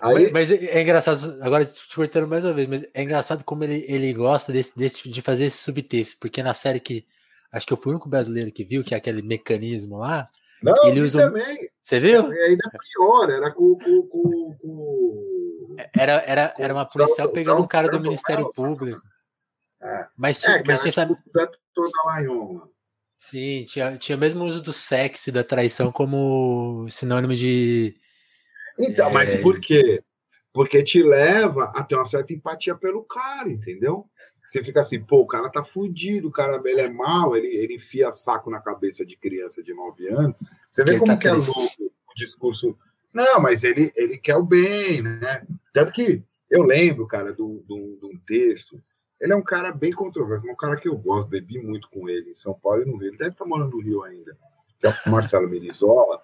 Aí... 0.00 0.30
Mas, 0.30 0.50
mas, 0.50 0.62
é 0.62 0.80
engraçado, 0.80 1.38
agora 1.40 1.64
te 1.64 1.94
cortando 1.94 2.28
mais 2.28 2.44
uma 2.44 2.52
vez, 2.52 2.68
mas 2.68 2.84
é 2.94 3.02
engraçado 3.02 3.42
como 3.42 3.64
ele, 3.64 3.84
ele 3.88 4.12
gosta 4.12 4.52
desse, 4.52 4.78
desse, 4.78 5.08
de 5.08 5.22
fazer 5.22 5.46
esse 5.46 5.58
subtexto, 5.58 6.18
porque 6.20 6.42
na 6.42 6.52
série 6.52 6.78
que 6.78 7.04
acho 7.50 7.66
que 7.66 7.72
eu 7.72 7.76
fui 7.76 7.90
o 7.90 7.94
único 7.94 8.08
brasileiro 8.08 8.52
que 8.52 8.62
viu, 8.62 8.84
que 8.84 8.94
é 8.94 8.98
aquele 8.98 9.22
mecanismo 9.22 9.98
lá. 9.98 10.28
Não, 10.62 10.84
ele 10.84 11.00
usa 11.00 11.18
também. 11.18 11.70
Você 11.82 11.98
viu? 11.98 12.32
É, 12.32 12.46
ainda 12.46 12.70
pior, 12.70 13.30
era 13.30 13.50
com, 13.50 13.76
com, 13.76 14.02
com, 14.02 14.56
com 14.60 15.76
era, 15.94 16.12
era, 16.26 16.54
era 16.58 16.74
uma 16.74 16.84
policial 16.84 17.30
pegando 17.30 17.62
um 17.62 17.66
cara 17.66 17.88
do 17.88 18.00
Ministério 18.00 18.50
Público. 18.50 19.00
É. 19.80 20.06
Mas, 20.16 20.42
é, 20.44 20.62
mas 20.64 20.80
tinha 20.80 20.92
sabe. 20.92 21.16
Sim, 23.16 23.64
tinha, 23.66 23.96
tinha 23.96 24.16
o 24.16 24.20
mesmo 24.20 24.44
uso 24.44 24.62
do 24.62 24.72
sexo 24.72 25.30
e 25.30 25.32
da 25.32 25.42
traição 25.42 25.90
como 25.90 26.86
sinônimo 26.90 27.34
de. 27.34 27.96
Então, 28.78 29.08
é... 29.08 29.12
mas 29.12 29.40
por 29.40 29.60
quê? 29.60 30.02
Porque 30.52 30.82
te 30.82 31.02
leva 31.02 31.72
a 31.74 31.82
ter 31.82 31.96
uma 31.96 32.06
certa 32.06 32.32
empatia 32.32 32.74
pelo 32.74 33.02
cara, 33.04 33.50
entendeu? 33.50 34.06
Você 34.48 34.62
fica 34.62 34.80
assim, 34.80 35.02
pô, 35.02 35.20
o 35.20 35.26
cara 35.26 35.50
tá 35.50 35.64
fudido, 35.64 36.28
o 36.28 36.32
cara 36.32 36.62
ele 36.64 36.80
é 36.80 36.88
mal, 36.88 37.36
ele, 37.36 37.48
ele 37.48 37.74
enfia 37.74 38.12
saco 38.12 38.48
na 38.50 38.60
cabeça 38.60 39.04
de 39.04 39.16
criança 39.16 39.62
de 39.62 39.74
9 39.74 40.08
anos. 40.08 40.36
Você 40.70 40.84
vê 40.84 40.98
como 40.98 41.06
tá 41.06 41.16
que 41.16 41.26
é 41.26 41.32
louco 41.32 41.52
o 41.80 42.14
discurso 42.14 42.78
não, 43.16 43.40
mas 43.40 43.64
ele, 43.64 43.90
ele 43.96 44.18
quer 44.18 44.36
o 44.36 44.42
bem, 44.42 45.00
né? 45.00 45.42
Tanto 45.72 45.90
que 45.90 46.22
eu 46.50 46.62
lembro, 46.62 47.06
cara, 47.06 47.32
de 47.32 47.40
um 47.40 48.20
texto. 48.26 48.78
Ele 49.20 49.32
é 49.32 49.36
um 49.36 49.42
cara 49.42 49.72
bem 49.72 49.92
controverso, 49.92 50.46
um 50.46 50.56
cara 50.56 50.76
que 50.76 50.88
eu 50.88 50.96
gosto, 50.96 51.28
bebi 51.28 51.58
muito 51.58 51.88
com 51.88 52.08
ele 52.08 52.30
em 52.30 52.34
São 52.34 52.54
Paulo 52.54 52.82
e 52.82 52.84
no 52.84 52.96
Rio. 52.96 53.08
Ele 53.08 53.16
deve 53.16 53.30
estar 53.30 53.46
morando 53.46 53.76
no 53.76 53.82
Rio 53.82 54.02
ainda. 54.02 54.36
Que 54.78 54.86
é 54.86 54.94
o 55.06 55.10
Marcelo 55.10 55.48
Mirizola. 55.48 56.22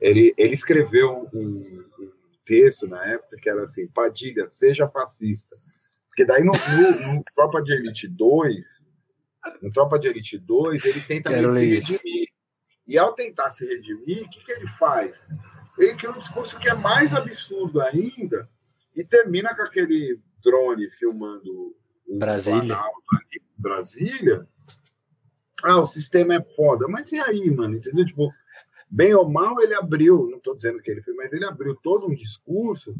Ele, 0.00 0.34
ele 0.36 0.52
escreveu 0.52 1.28
um, 1.32 1.84
um 1.98 2.10
texto 2.44 2.86
na 2.86 3.04
época 3.04 3.36
que 3.36 3.48
era 3.48 3.62
assim: 3.62 3.86
Padilha, 3.88 4.46
seja 4.46 4.88
fascista. 4.88 5.56
Porque 6.08 6.24
daí 6.24 6.44
no, 6.44 6.52
no, 6.52 7.14
no 7.14 7.24
Tropa 7.34 7.62
de 7.62 7.72
Elite 7.72 8.06
2, 8.08 8.64
no 9.62 9.72
Tropa 9.72 9.98
de 9.98 10.08
Elite 10.08 10.36
2, 10.38 10.84
ele 10.84 11.00
tenta 11.00 11.30
se 11.52 11.64
redimir. 11.64 12.28
E 12.86 12.98
ao 12.98 13.12
tentar 13.14 13.48
se 13.50 13.66
redimir, 13.66 14.24
o 14.24 14.28
que, 14.28 14.44
que 14.44 14.52
ele 14.52 14.66
faz? 14.66 15.26
ele 15.78 15.94
cria 15.94 16.10
um 16.10 16.18
discurso 16.18 16.58
que 16.58 16.68
é 16.68 16.74
mais 16.74 17.14
absurdo 17.14 17.80
ainda 17.80 18.48
e 18.94 19.04
termina 19.04 19.54
com 19.54 19.62
aquele 19.62 20.20
drone 20.42 20.90
filmando 20.90 21.76
Brasília. 22.08 22.78
Brasília. 23.56 24.48
Ah, 25.62 25.80
o 25.80 25.86
sistema 25.86 26.34
é 26.34 26.42
foda. 26.54 26.86
Mas 26.88 27.12
e 27.12 27.18
aí, 27.18 27.50
mano? 27.50 27.76
Entendeu? 27.76 28.06
Tipo, 28.06 28.32
bem 28.88 29.14
ou 29.14 29.28
mal, 29.28 29.60
ele 29.60 29.74
abriu, 29.74 30.28
não 30.30 30.38
estou 30.38 30.56
dizendo 30.56 30.80
que 30.80 30.90
ele 30.90 31.02
fez, 31.02 31.16
mas 31.16 31.32
ele 31.32 31.44
abriu 31.44 31.74
todo 31.76 32.06
um 32.06 32.14
discurso 32.14 32.94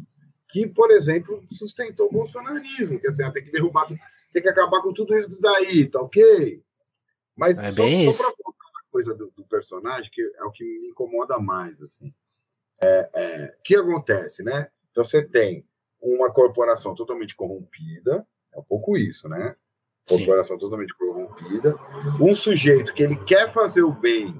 que, 0.49 0.67
por 0.67 0.91
exemplo, 0.91 1.43
sustentou 1.51 2.07
o 2.07 2.11
bolsonarismo, 2.11 2.99
que 2.99 3.07
assim, 3.07 3.23
ah, 3.23 3.31
tem 3.31 3.43
que 3.43 3.51
derrubar, 3.51 3.87
tem 4.33 4.41
que 4.41 4.49
acabar 4.49 4.81
com 4.81 4.93
tudo 4.93 5.15
isso 5.15 5.39
daí, 5.39 5.87
tá 5.87 6.01
ok? 6.01 6.63
Mas 7.35 7.57
é 7.57 7.71
só, 7.71 7.83
só 7.83 8.23
para 8.23 8.35
voltar 8.43 8.65
a 8.65 8.91
coisa 8.91 9.15
do, 9.15 9.31
do, 9.31 9.45
personagem, 9.45 10.11
que 10.11 10.21
é 10.21 10.43
o 10.43 10.51
que 10.51 10.63
me 10.63 10.89
incomoda 10.89 11.39
mais, 11.39 11.81
assim. 11.81 12.13
É, 12.81 13.09
é, 13.13 13.57
que 13.63 13.75
acontece, 13.75 14.43
né? 14.43 14.69
Então 14.91 15.03
você 15.03 15.21
tem 15.21 15.65
uma 16.01 16.31
corporação 16.31 16.95
totalmente 16.95 17.35
corrompida, 17.35 18.25
um 18.59 18.63
pouco 18.63 18.97
isso, 18.97 19.27
né? 19.27 19.55
Corporação 20.07 20.55
Sim. 20.55 20.61
totalmente 20.61 20.93
corrompida, 20.97 21.75
um 22.19 22.33
sujeito 22.33 22.93
que 22.93 23.03
ele 23.03 23.15
quer 23.25 23.51
fazer 23.51 23.83
o 23.83 23.93
bem, 23.93 24.35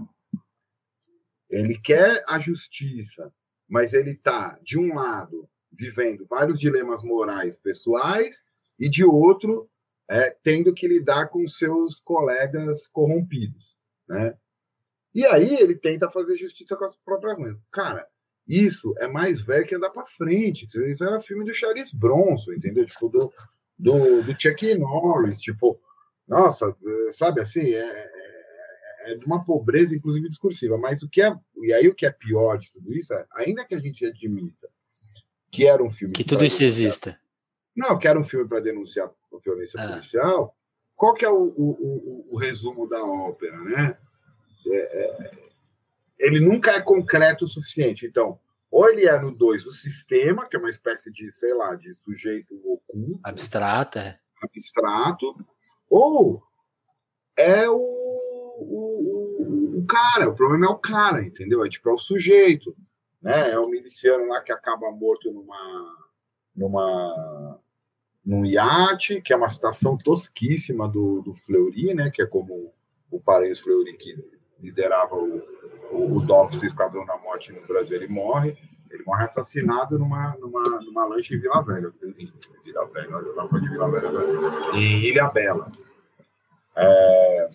ele 1.50 1.78
quer 1.78 2.24
a 2.28 2.40
justiça, 2.40 3.32
mas 3.68 3.94
ele 3.94 4.12
está, 4.12 4.58
de 4.64 4.80
um 4.80 4.96
lado, 4.96 5.48
vivendo 5.72 6.26
vários 6.28 6.58
dilemas 6.58 7.04
morais 7.04 7.58
pessoais, 7.58 8.44
e 8.80 8.90
de 8.90 9.04
outro, 9.04 9.70
é, 10.10 10.32
tendo 10.44 10.74
que 10.74 10.88
lidar 10.88 11.28
com 11.28 11.48
seus 11.48 12.00
colegas 12.00 12.88
corrompidos, 12.88 13.78
né? 14.08 14.36
E 15.14 15.26
aí 15.26 15.56
ele 15.56 15.76
tenta 15.76 16.10
fazer 16.10 16.38
justiça 16.38 16.76
com 16.76 16.86
as 16.86 16.96
próprias 16.96 17.38
mãos. 17.38 17.60
Cara, 17.72 18.08
isso 18.48 18.96
é 18.98 19.08
mais 19.08 19.42
velho 19.42 19.66
que 19.68 19.76
andar 19.76 19.90
para 19.90 20.06
frente. 20.06 20.68
Isso 20.90 21.04
era 21.04 21.20
filme 21.20 21.46
do 21.46 21.54
Charles 21.54 21.94
Bronson, 21.94 22.54
entendeu? 22.54 22.86
Tipo, 22.86 23.10
do, 23.10 23.34
do, 23.80 24.22
do 24.22 24.36
Chuck 24.40 24.76
Norris. 24.76 25.40
Tipo, 25.40 25.80
nossa, 26.28 26.76
sabe 27.12 27.40
assim, 27.40 27.74
é, 27.74 27.80
é, 27.80 29.12
é, 29.12 29.16
de 29.16 29.26
uma 29.26 29.44
pobreza, 29.44 29.96
inclusive, 29.96 30.28
discursiva. 30.28 30.78
Mas 30.78 31.02
o 31.02 31.10
que 31.10 31.22
é. 31.22 31.34
E 31.64 31.74
aí 31.74 31.88
o 31.88 31.96
que 31.96 32.06
é 32.06 32.12
pior 32.12 32.58
de 32.58 32.72
tudo 32.72 32.94
isso 32.94 33.14
é, 33.14 33.26
ainda 33.34 33.66
que 33.66 33.74
a 33.74 33.80
gente 33.80 34.06
admita 34.06 34.68
que 35.50 35.66
era 35.66 35.82
um 35.82 35.92
filme. 35.92 36.14
Que 36.14 36.24
tudo 36.24 36.46
isso 36.46 36.64
exista. 36.64 37.20
Não, 37.76 37.98
que 37.98 38.08
era 38.08 38.20
um 38.20 38.24
filme 38.24 38.48
para 38.48 38.60
denunciar 38.60 39.08
a 39.08 39.38
violência 39.44 39.82
ah. 39.82 39.88
policial. 39.88 40.56
Qual 40.96 41.14
que 41.14 41.24
é 41.24 41.30
o, 41.30 41.44
o, 41.44 41.70
o, 41.70 42.28
o 42.32 42.38
resumo 42.38 42.88
da 42.88 43.02
ópera, 43.04 43.58
né? 43.64 43.98
É, 44.68 44.76
é 44.76 45.32
ele 46.20 46.42
nunca 46.42 46.72
é 46.72 46.82
concreto 46.82 47.46
o 47.46 47.48
suficiente. 47.48 48.06
Então, 48.06 48.38
ou 48.72 48.88
ele 48.88 49.08
é 49.08 49.20
no 49.20 49.32
2 49.32 49.66
o 49.66 49.74
sistema, 49.74 50.48
que 50.48 50.56
é 50.56 50.60
uma 50.60 50.70
espécie 50.70 51.12
de, 51.12 51.32
sei 51.32 51.54
lá, 51.54 51.76
de 51.76 51.94
sujeito 51.96 52.56
oculto. 52.64 53.20
Abstrato, 53.24 53.98
é. 53.98 54.20
Abstrato. 54.44 55.36
Ou 55.90 56.44
é 57.36 57.68
o, 57.68 57.76
o, 58.60 59.80
o, 59.80 59.86
cara, 59.86 60.30
o 60.30 60.36
problema 60.36 60.68
é 60.68 60.70
o 60.70 60.78
cara, 60.78 61.24
entendeu? 61.24 61.66
É 61.66 61.70
tipo, 61.70 61.90
é 61.90 61.94
o 61.94 61.98
sujeito. 61.98 62.76
Né? 63.22 63.52
É 63.52 63.60
o 63.60 63.68
miliciano 63.68 64.28
lá 64.28 64.42
que 64.42 64.52
acaba 64.52 64.92
morto 64.92 65.32
numa. 65.32 65.96
numa 66.56 67.60
num 68.24 68.46
iate, 68.46 69.22
que 69.22 69.34
é 69.34 69.36
uma 69.36 69.50
citação 69.50 69.98
tosquíssima 69.98 70.88
do, 70.88 71.22
do 71.22 71.34
Fleury, 71.34 71.96
né? 71.96 72.12
Que 72.12 72.22
é 72.22 72.28
como 72.28 72.72
o 73.10 73.20
Paris 73.20 73.60
Fleury 73.60 73.98
que 73.98 74.14
liderava 74.62 75.16
o, 75.16 75.38
o, 75.92 76.18
o 76.18 76.26
DOPS, 76.26 76.64
Esquadrão 76.64 77.06
da 77.06 77.18
Morte 77.18 77.52
no 77.52 77.66
Brasil, 77.68 77.98
ele 77.98 78.08
morre. 78.08 78.58
Ele 78.90 79.04
morre 79.06 79.24
assassinado 79.24 80.00
numa, 80.00 80.36
numa, 80.38 80.64
numa 80.82 81.06
lancha 81.06 81.36
em 81.36 81.40
Vila 81.40 81.62
Velha. 81.64 81.94
Em 82.04 82.34
Vila 82.64 82.86
Velha, 82.88 83.12
eu 83.12 83.30
estava 83.30 83.62
de 83.62 83.70
Vila 83.70 83.92
Velha 83.92 84.10
agora. 84.10 84.78
Em 84.78 85.04
Ilha 85.04 85.28
Bela. 85.28 85.72
É, 86.76 87.50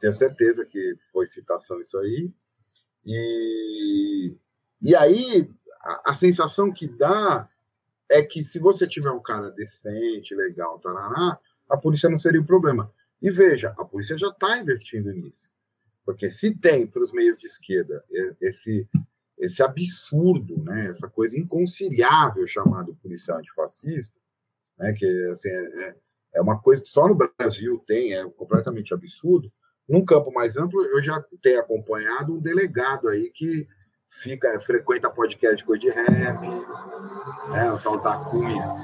tenho 0.00 0.12
certeza 0.12 0.64
que 0.64 0.96
foi 1.12 1.26
citação 1.26 1.80
isso 1.80 1.98
aí. 1.98 2.30
E, 3.04 4.34
e 4.80 4.94
aí, 4.94 5.50
a, 5.82 6.10
a, 6.10 6.14
sensação 6.14 6.72
que 6.72 6.86
dá 6.86 7.48
é 8.08 8.22
que 8.22 8.44
se 8.44 8.58
você 8.58 8.86
tiver 8.86 9.10
um 9.10 9.22
cara 9.22 9.50
decente, 9.50 10.34
legal, 10.34 10.78
tarará, 10.78 11.38
a 11.68 11.76
polícia 11.76 12.08
não 12.08 12.18
seria 12.18 12.40
o 12.40 12.46
problema. 12.46 12.92
E 13.20 13.30
veja, 13.30 13.74
a 13.78 13.84
polícia 13.84 14.16
já 14.16 14.28
está 14.28 14.58
investindo 14.58 15.12
nisso. 15.12 15.49
Porque 16.12 16.30
se 16.30 16.54
tem 16.54 16.86
para 16.86 17.02
os 17.02 17.12
meios 17.12 17.38
de 17.38 17.46
esquerda 17.46 18.04
esse, 18.40 18.86
esse 19.38 19.62
absurdo, 19.62 20.62
né, 20.64 20.88
essa 20.88 21.08
coisa 21.08 21.38
inconciliável 21.38 22.46
chamado 22.46 22.96
policial 22.96 23.38
antifascista, 23.38 24.18
né, 24.78 24.92
que 24.92 25.06
assim, 25.32 25.48
é, 25.48 25.54
é, 25.54 25.94
é 26.34 26.40
uma 26.40 26.60
coisa 26.60 26.82
que 26.82 26.88
só 26.88 27.06
no 27.06 27.14
Brasil 27.14 27.82
tem, 27.86 28.14
é 28.14 28.28
completamente 28.30 28.92
absurdo. 28.92 29.52
Num 29.88 30.04
campo 30.04 30.32
mais 30.32 30.56
amplo, 30.56 30.82
eu 30.84 31.02
já 31.02 31.24
tenho 31.42 31.60
acompanhado 31.60 32.34
um 32.34 32.40
delegado 32.40 33.08
aí 33.08 33.30
que 33.30 33.66
fica 34.22 34.58
frequenta 34.60 35.08
podcast 35.08 35.58
de 35.58 35.64
coisa 35.64 35.80
de 35.80 35.90
rap, 35.90 36.40
né, 37.50 37.72
o 37.72 37.78
tal 37.78 38.00
da 38.00 38.16
Cunha. 38.16 38.76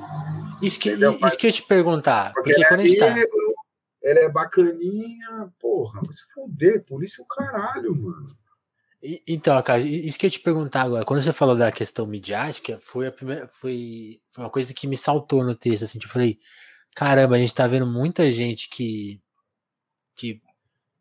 Isso 0.62 0.80
que, 0.80 0.90
isso 0.90 1.38
que 1.38 1.46
eu 1.48 1.52
te 1.52 1.62
perguntar, 1.62 2.32
porque, 2.32 2.50
porque 2.50 2.68
quando 2.68 2.80
a 2.80 2.86
gente 2.86 2.98
tá 2.98 3.06
ela 4.06 4.20
é 4.20 4.28
bacaninha, 4.28 5.52
porra, 5.58 6.00
mas 6.06 6.20
fuder, 6.32 6.84
polícia 6.84 7.20
é 7.20 7.24
o 7.24 7.26
caralho, 7.26 7.94
mano. 7.94 8.36
Então, 9.26 9.60
cara, 9.62 9.80
isso 9.80 10.18
que 10.18 10.26
eu 10.26 10.28
ia 10.28 10.32
te 10.32 10.40
perguntar 10.40 10.82
agora, 10.82 11.04
quando 11.04 11.20
você 11.20 11.32
falou 11.32 11.56
da 11.56 11.72
questão 11.72 12.06
midiática, 12.06 12.78
foi 12.80 13.08
a 13.08 13.12
primeira, 13.12 13.48
foi, 13.48 14.20
foi 14.32 14.44
uma 14.44 14.50
coisa 14.50 14.72
que 14.72 14.86
me 14.86 14.96
saltou 14.96 15.44
no 15.44 15.54
texto, 15.54 15.82
assim, 15.82 15.98
tipo, 15.98 16.12
falei, 16.12 16.38
caramba, 16.94 17.34
a 17.34 17.38
gente 17.38 17.54
tá 17.54 17.66
vendo 17.66 17.86
muita 17.86 18.30
gente 18.32 18.70
que, 18.70 19.20
que 20.14 20.40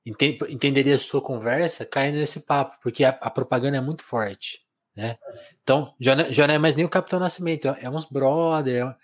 entenderia 0.06 0.96
a 0.96 1.00
sua 1.00 1.22
conversa 1.22 1.86
caindo 1.86 2.18
nesse 2.18 2.42
papo, 2.42 2.78
porque 2.82 3.04
a, 3.04 3.10
a 3.10 3.30
propaganda 3.30 3.78
é 3.78 3.82
muito 3.82 4.04
forte, 4.04 4.66
né? 4.96 5.18
Então, 5.64 5.94
já 6.00 6.16
não, 6.16 6.34
já 6.34 6.48
não 6.48 6.56
é 6.56 6.58
mais 6.58 6.76
nem 6.76 6.86
o 6.86 6.90
Capitão 6.90 7.20
Nascimento, 7.20 7.68
é, 7.68 7.84
é 7.84 7.90
uns 7.90 8.06
brother, 8.06 8.88
é, 8.88 8.96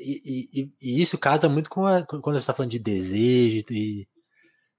e, 0.00 0.48
e, 0.52 0.70
e, 0.80 1.00
isso 1.00 1.18
casa 1.18 1.48
muito 1.48 1.70
com 1.70 1.86
a, 1.86 2.02
quando 2.04 2.34
você 2.34 2.38
está 2.38 2.52
falando 2.52 2.70
de 2.70 2.78
desejo 2.78 3.64
e 3.70 4.08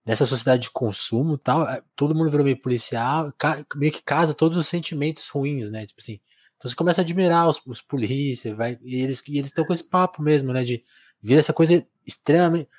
nessa 0.06 0.26
sociedade 0.26 0.64
de 0.64 0.72
consumo 0.72 1.38
tal, 1.38 1.68
é, 1.68 1.82
todo 1.96 2.14
mundo 2.14 2.30
virou 2.30 2.46
meio 2.46 2.62
policial, 2.62 3.34
meio 3.76 3.92
que 3.92 4.04
casa 4.04 4.36
todos 4.36 4.58
os 4.58 4.68
sentimentos 4.68 5.28
ruins, 5.30 5.72
né? 5.72 5.86
Tipo 5.86 6.02
assim, 6.02 6.20
então 6.56 6.70
você 6.70 6.76
começa 6.76 7.02
a 7.02 7.04
admirar 7.04 7.48
os, 7.48 7.62
os 7.66 7.82
polícias, 7.82 8.56
vai, 8.56 8.78
e 8.84 9.02
eles 9.02 9.24
e 9.28 9.38
eles 9.38 9.48
estão 9.50 9.66
com 9.66 9.74
esse 9.74 9.84
papo 9.84 10.22
mesmo, 10.22 10.54
né? 10.54 10.64
De 10.64 10.84
ver 11.22 11.40
essa 11.40 11.54
coisa 11.54 11.86
extremamente. 12.06 12.70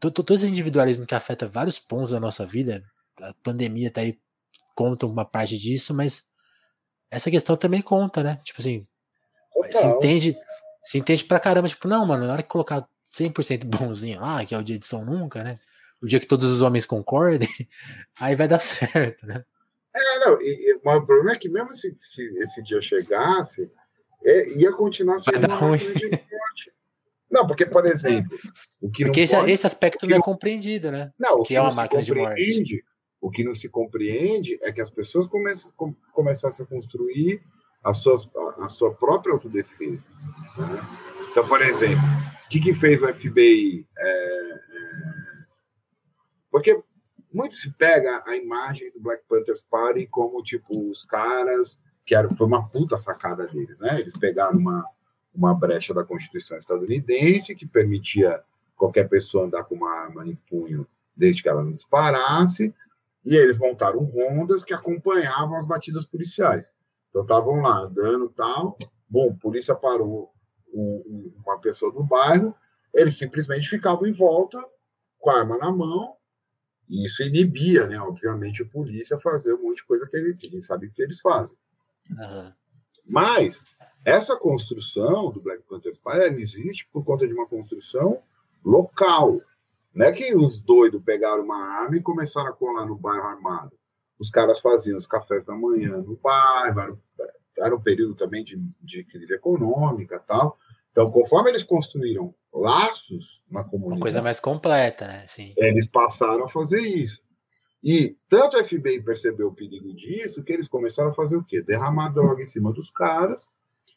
Todo, 0.00 0.22
todo 0.22 0.36
esse 0.36 0.46
individualismo 0.46 1.04
que 1.04 1.14
afeta 1.14 1.46
vários 1.46 1.78
pontos 1.78 2.12
da 2.12 2.20
nossa 2.20 2.46
vida, 2.46 2.84
a 3.20 3.34
pandemia 3.42 3.90
tá 3.90 4.00
aí, 4.00 4.16
conta 4.74 5.06
uma 5.06 5.24
parte 5.24 5.58
disso, 5.58 5.92
mas 5.92 6.28
essa 7.10 7.30
questão 7.30 7.56
também 7.56 7.82
conta, 7.82 8.22
né? 8.22 8.40
Tipo 8.44 8.60
assim, 8.60 8.86
se 9.72 9.86
entende, 9.86 10.36
se 10.88 10.96
entende 10.96 11.22
pra 11.22 11.38
caramba, 11.38 11.68
tipo, 11.68 11.86
não, 11.86 12.06
mano, 12.06 12.26
na 12.26 12.32
hora 12.32 12.42
que 12.42 12.48
colocar 12.48 12.88
100% 13.14 13.66
bonzinho 13.66 14.22
lá, 14.22 14.42
que 14.42 14.54
é 14.54 14.58
o 14.58 14.62
dia 14.62 14.78
de 14.78 14.86
São 14.86 15.04
Nunca, 15.04 15.44
né? 15.44 15.58
O 16.00 16.06
dia 16.06 16.18
que 16.18 16.24
todos 16.24 16.50
os 16.50 16.62
homens 16.62 16.86
concordem, 16.86 17.46
aí 18.18 18.34
vai 18.34 18.48
dar 18.48 18.58
certo, 18.58 19.26
né? 19.26 19.44
É, 19.94 20.18
não, 20.20 20.40
e, 20.40 20.46
e, 20.46 20.80
mas 20.82 20.96
o 20.96 21.04
problema 21.04 21.32
é 21.32 21.36
que 21.38 21.50
mesmo 21.50 21.74
se, 21.74 21.94
se 22.02 22.22
esse 22.38 22.62
dia 22.62 22.80
chegasse, 22.80 23.70
é, 24.24 24.48
ia 24.56 24.72
continuar 24.72 25.18
sendo 25.18 25.46
uma 25.46 25.56
ruim. 25.56 25.78
de 25.78 26.08
morte. 26.08 26.72
Não, 27.30 27.46
porque, 27.46 27.66
por 27.66 27.84
exemplo, 27.84 28.38
o 28.80 28.90
que 28.90 29.04
porque 29.04 29.20
esse, 29.20 29.36
pode, 29.36 29.52
esse, 29.52 29.66
aspecto 29.66 30.06
não 30.06 30.16
é 30.16 30.20
compreendido, 30.22 30.90
né? 30.90 31.12
Não, 31.18 31.34
o 31.34 31.42
que, 31.42 31.48
que 31.48 31.56
é 31.56 31.60
uma 31.60 31.74
máquina 31.74 32.02
de 32.02 32.14
morte. 32.14 32.82
O 33.20 33.30
que 33.30 33.44
não 33.44 33.54
se 33.54 33.68
compreende 33.68 34.58
é 34.62 34.72
que 34.72 34.80
as 34.80 34.90
pessoas 34.90 35.26
comece, 35.26 35.70
com, 35.76 35.92
começassem 36.14 36.64
a 36.64 36.68
construir 36.68 37.42
a, 37.82 37.92
suas, 37.92 38.28
a, 38.34 38.66
a 38.66 38.68
sua 38.68 38.94
própria 38.94 39.32
autodefesa. 39.32 40.02
Né? 40.56 40.86
Então, 41.30 41.46
por 41.46 41.62
exemplo, 41.62 42.04
o 42.44 42.48
que, 42.48 42.60
que 42.60 42.74
fez 42.74 43.02
o 43.02 43.08
FBI? 43.08 43.86
É, 43.96 44.08
é, 44.08 44.60
porque 46.50 46.82
muito 47.32 47.54
se 47.54 47.70
pega 47.72 48.22
a 48.26 48.36
imagem 48.36 48.90
do 48.92 49.00
Black 49.00 49.22
Panthers 49.28 49.62
Party 49.70 50.06
como, 50.06 50.42
tipo, 50.42 50.90
os 50.90 51.04
caras, 51.04 51.78
que 52.06 52.14
era, 52.14 52.28
foi 52.34 52.46
uma 52.46 52.66
puta 52.68 52.96
sacada 52.96 53.46
deles, 53.46 53.78
né? 53.78 54.00
Eles 54.00 54.16
pegaram 54.16 54.58
uma, 54.58 54.84
uma 55.34 55.54
brecha 55.54 55.92
da 55.92 56.04
Constituição 56.04 56.58
estadunidense 56.58 57.54
que 57.54 57.66
permitia 57.66 58.42
qualquer 58.76 59.08
pessoa 59.08 59.44
andar 59.44 59.64
com 59.64 59.74
uma 59.74 59.90
arma 59.90 60.26
em 60.26 60.36
punho 60.48 60.86
desde 61.16 61.42
que 61.42 61.48
ela 61.48 61.64
não 61.64 61.72
disparasse, 61.72 62.72
e 63.24 63.36
eles 63.36 63.58
montaram 63.58 64.04
rondas 64.04 64.64
que 64.64 64.72
acompanhavam 64.72 65.56
as 65.56 65.64
batidas 65.64 66.06
policiais. 66.06 66.72
Então 67.08 67.22
estavam 67.22 67.60
lá 67.60 67.80
andando 67.80 68.28
tal, 68.30 68.76
bom, 69.08 69.34
polícia 69.34 69.74
parou 69.74 70.32
um, 70.72 71.32
uma 71.44 71.58
pessoa 71.58 71.92
do 71.92 72.02
bairro, 72.02 72.54
eles 72.94 73.16
simplesmente 73.16 73.68
ficavam 73.68 74.06
em 74.06 74.12
volta 74.12 74.62
com 75.18 75.30
a 75.30 75.38
arma 75.40 75.58
na 75.58 75.72
mão, 75.72 76.14
e 76.88 77.04
isso 77.04 77.22
inibia, 77.22 77.86
né, 77.86 78.00
obviamente, 78.00 78.62
a 78.62 78.66
polícia 78.66 79.18
fazer 79.18 79.54
um 79.54 79.62
monte 79.62 79.78
de 79.78 79.86
coisa 79.86 80.06
que 80.06 80.16
ele, 80.16 80.34
que 80.34 80.46
ele 80.46 80.62
sabe 80.62 80.90
que 80.90 81.02
eles 81.02 81.20
fazem. 81.20 81.56
Uhum. 82.10 82.52
Mas 83.04 83.60
essa 84.04 84.36
construção 84.36 85.30
do 85.30 85.40
Black 85.40 85.62
Panther 85.64 85.98
Party 86.02 86.40
existe 86.40 86.88
por 86.90 87.04
conta 87.04 87.26
de 87.26 87.34
uma 87.34 87.46
construção 87.46 88.22
local. 88.64 89.40
Não 89.94 90.06
é 90.06 90.12
que 90.12 90.34
os 90.34 90.60
doidos 90.60 91.02
pegaram 91.02 91.42
uma 91.42 91.62
arma 91.62 91.96
e 91.96 92.02
começaram 92.02 92.48
a 92.48 92.52
colar 92.52 92.86
no 92.86 92.96
bairro 92.96 93.26
armado. 93.26 93.77
Os 94.18 94.30
caras 94.30 94.60
faziam 94.60 94.98
os 94.98 95.06
cafés 95.06 95.44
da 95.44 95.54
manhã 95.54 95.98
no 95.98 96.16
bairro, 96.16 96.80
era, 96.80 96.98
era 97.58 97.76
um 97.76 97.80
período 97.80 98.14
também 98.14 98.42
de, 98.42 98.60
de 98.80 99.04
crise 99.04 99.34
econômica 99.34 100.18
tal. 100.18 100.58
Então, 100.90 101.06
conforme 101.10 101.50
eles 101.50 101.62
construíram 101.62 102.34
laços 102.52 103.40
na 103.50 103.62
comunidade. 103.62 103.98
Uma 103.98 104.02
coisa 104.02 104.22
mais 104.22 104.40
completa, 104.40 105.06
né? 105.06 105.26
Sim. 105.26 105.54
Eles 105.56 105.86
passaram 105.86 106.44
a 106.44 106.48
fazer 106.48 106.80
isso. 106.80 107.22
E 107.82 108.16
tanto 108.28 108.56
a 108.56 108.64
FBI 108.64 109.00
percebeu 109.02 109.48
o 109.48 109.54
perigo 109.54 109.94
disso 109.94 110.42
que 110.42 110.52
eles 110.52 110.66
começaram 110.66 111.10
a 111.10 111.14
fazer 111.14 111.36
o 111.36 111.44
quê? 111.44 111.62
Derramar 111.62 112.08
droga 112.08 112.42
em 112.42 112.46
cima 112.46 112.72
dos 112.72 112.90
caras 112.90 113.48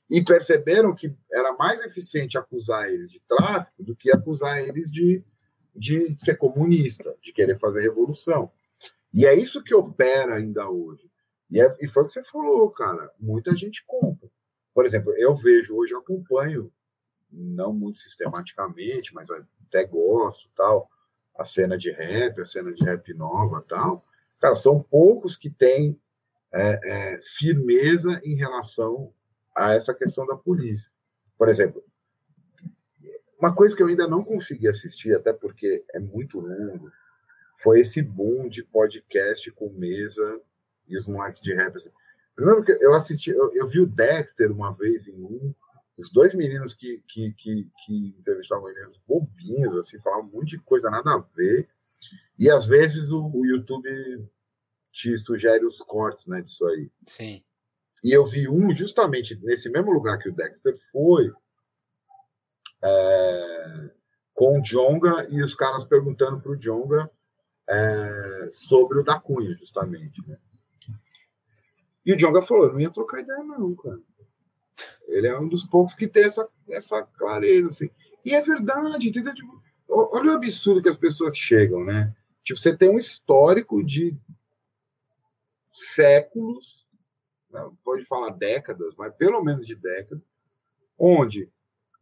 e 0.10 0.24
perceberam 0.24 0.94
que 0.94 1.14
era 1.32 1.54
mais 1.54 1.82
eficiente 1.82 2.38
acusar 2.38 2.90
eles 2.90 3.10
de 3.10 3.20
tráfico 3.28 3.84
do 3.84 3.96
que 3.96 4.12
acusar 4.12 4.60
eles 4.60 4.92
de, 4.92 5.24
de 5.76 6.16
ser 6.20 6.36
comunista, 6.36 7.16
de 7.22 7.34
querer 7.34 7.58
fazer 7.58 7.82
revolução. 7.82 8.52
E 9.14 9.26
é 9.26 9.34
isso 9.34 9.64
que 9.64 9.76
opera 9.76 10.36
ainda 10.36 10.70
hoje. 10.70 11.10
E, 11.50 11.62
é, 11.62 11.76
e 11.82 11.88
foi 11.88 12.04
o 12.04 12.06
que 12.06 12.14
você 12.14 12.24
falou, 12.26 12.70
cara. 12.72 13.12
Muita 13.20 13.56
gente 13.56 13.84
compra. 13.86 14.30
Por 14.74 14.86
exemplo, 14.86 15.14
eu 15.18 15.36
vejo 15.36 15.76
hoje, 15.76 15.94
eu 15.94 16.00
acompanho, 16.00 16.72
não 17.30 17.74
muito 17.74 18.00
sistematicamente, 18.00 19.14
mas 19.14 19.30
até 19.68 19.86
gosto, 19.86 20.50
tal, 20.56 20.90
a 21.38 21.46
cena 21.46 21.78
de 21.78 21.92
rap, 21.92 22.42
a 22.42 22.46
cena 22.46 22.72
de 22.74 22.84
rap 22.84 23.14
nova, 23.14 23.64
tal. 23.68 24.06
Cara, 24.40 24.56
são 24.56 24.82
poucos 24.82 25.36
que 25.36 25.50
têm 25.50 26.00
é, 26.54 26.80
é, 26.84 27.22
firmeza 27.38 28.20
em 28.24 28.36
relação 28.36 29.14
a 29.56 29.74
essa 29.74 29.94
questão 29.94 30.26
da 30.26 30.36
polícia. 30.36 30.90
Por 31.38 31.50
exemplo, 31.50 31.84
uma 33.40 33.54
coisa 33.54 33.76
que 33.76 33.82
eu 33.82 33.88
ainda 33.88 34.08
não 34.08 34.24
consegui 34.24 34.68
assistir, 34.68 35.16
até 35.16 35.34
porque 35.34 35.84
é 35.94 36.00
muito 36.00 36.40
longo, 36.40 36.92
foi 37.62 37.82
esse 37.82 38.02
boom 38.02 38.48
de 38.50 38.64
podcast 38.64 39.50
com 39.52 39.70
mesa 39.70 40.42
e 40.88 40.98
os 40.98 41.08
moleques 41.08 41.42
de 41.42 41.54
rap. 41.54 41.76
Assim. 41.76 41.92
Primeiro 42.36 42.64
que 42.64 42.72
eu 42.72 42.94
assisti, 42.94 43.30
eu, 43.30 43.54
eu, 43.54 43.68
vi 43.68 43.80
o 43.80 43.88
Dexter 43.88 44.52
uma 44.52 44.74
vez 44.74 45.08
em 45.08 45.22
um, 45.24 45.54
os 45.98 46.12
dois 46.12 46.34
meninos 46.34 46.74
que, 46.74 47.04
que, 47.08 47.34
que, 47.34 47.70
que 47.86 48.16
entrevistavam 48.20 48.70
eles 48.70 48.98
bobinhos, 49.08 49.76
assim, 49.78 50.00
falavam 50.00 50.28
um 50.28 50.32
monte 50.32 50.52
de 50.52 50.60
coisa 50.60 50.90
nada 50.90 51.12
a 51.14 51.20
ver. 51.36 51.70
E 52.38 52.50
às 52.50 52.66
vezes 52.66 53.12
o, 53.12 53.30
o 53.34 53.46
YouTube 53.46 54.28
te 54.92 55.18
sugere 55.18 55.66
os 55.66 55.80
cortes 55.80 56.28
né, 56.28 56.42
disso 56.42 56.66
aí. 56.66 56.90
Sim. 57.06 57.44
E 58.04 58.12
eu 58.12 58.26
vi 58.26 58.50
um 58.50 58.76
justamente 58.76 59.40
nesse 59.44 59.70
mesmo 59.70 59.92
lugar 59.92 60.18
que 60.18 60.30
o 60.30 60.34
Dexter 60.34 60.76
foi, 60.92 61.32
é, 62.84 63.92
com 64.34 64.60
o 64.60 64.64
Jonga 64.64 65.28
e 65.30 65.44
os 65.44 65.54
caras 65.54 65.86
perguntando 65.86 66.42
para 66.42 66.52
o 66.52 66.58
Jonga 66.58 67.10
é, 67.70 68.50
sobre 68.52 69.00
o 69.00 69.04
da 69.04 69.20
Cunha, 69.20 69.56
justamente. 69.56 70.22
Né? 70.28 70.38
E 72.06 72.14
o 72.14 72.18
Jonga 72.18 72.42
falou: 72.42 72.72
não 72.72 72.80
ia 72.80 72.90
trocar 72.90 73.22
ideia, 73.22 73.44
não, 73.44 73.76
cara. 73.76 74.00
Ele 75.08 75.28
é 75.28 75.38
um 75.38 75.48
dos 75.48 75.66
poucos 75.66 75.94
que 75.94 76.08
tem 76.08 76.24
essa, 76.24 76.48
essa 76.70 77.04
clareza, 77.04 77.68
assim. 77.68 77.90
E 78.24 78.34
é 78.34 78.42
verdade, 78.42 79.10
entendeu? 79.10 79.34
Tipo, 79.34 79.62
olha 79.88 80.32
o 80.32 80.36
absurdo 80.36 80.82
que 80.82 80.90
as 80.90 80.98
pessoas 80.98 81.38
chegam, 81.38 81.84
né? 81.84 82.16
Tipo, 82.44 82.60
você 82.60 82.76
tem 82.76 82.90
um 82.90 82.98
histórico 82.98 83.84
de 83.84 84.16
séculos 85.74 86.82
não 87.52 87.76
pode 87.84 88.06
falar 88.06 88.32
décadas, 88.32 88.96
mas 88.96 89.14
pelo 89.16 89.44
menos 89.44 89.68
de 89.68 89.76
décadas, 89.76 90.24
onde 90.98 91.50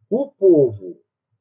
o 0.08 0.30
povo 0.30 1.00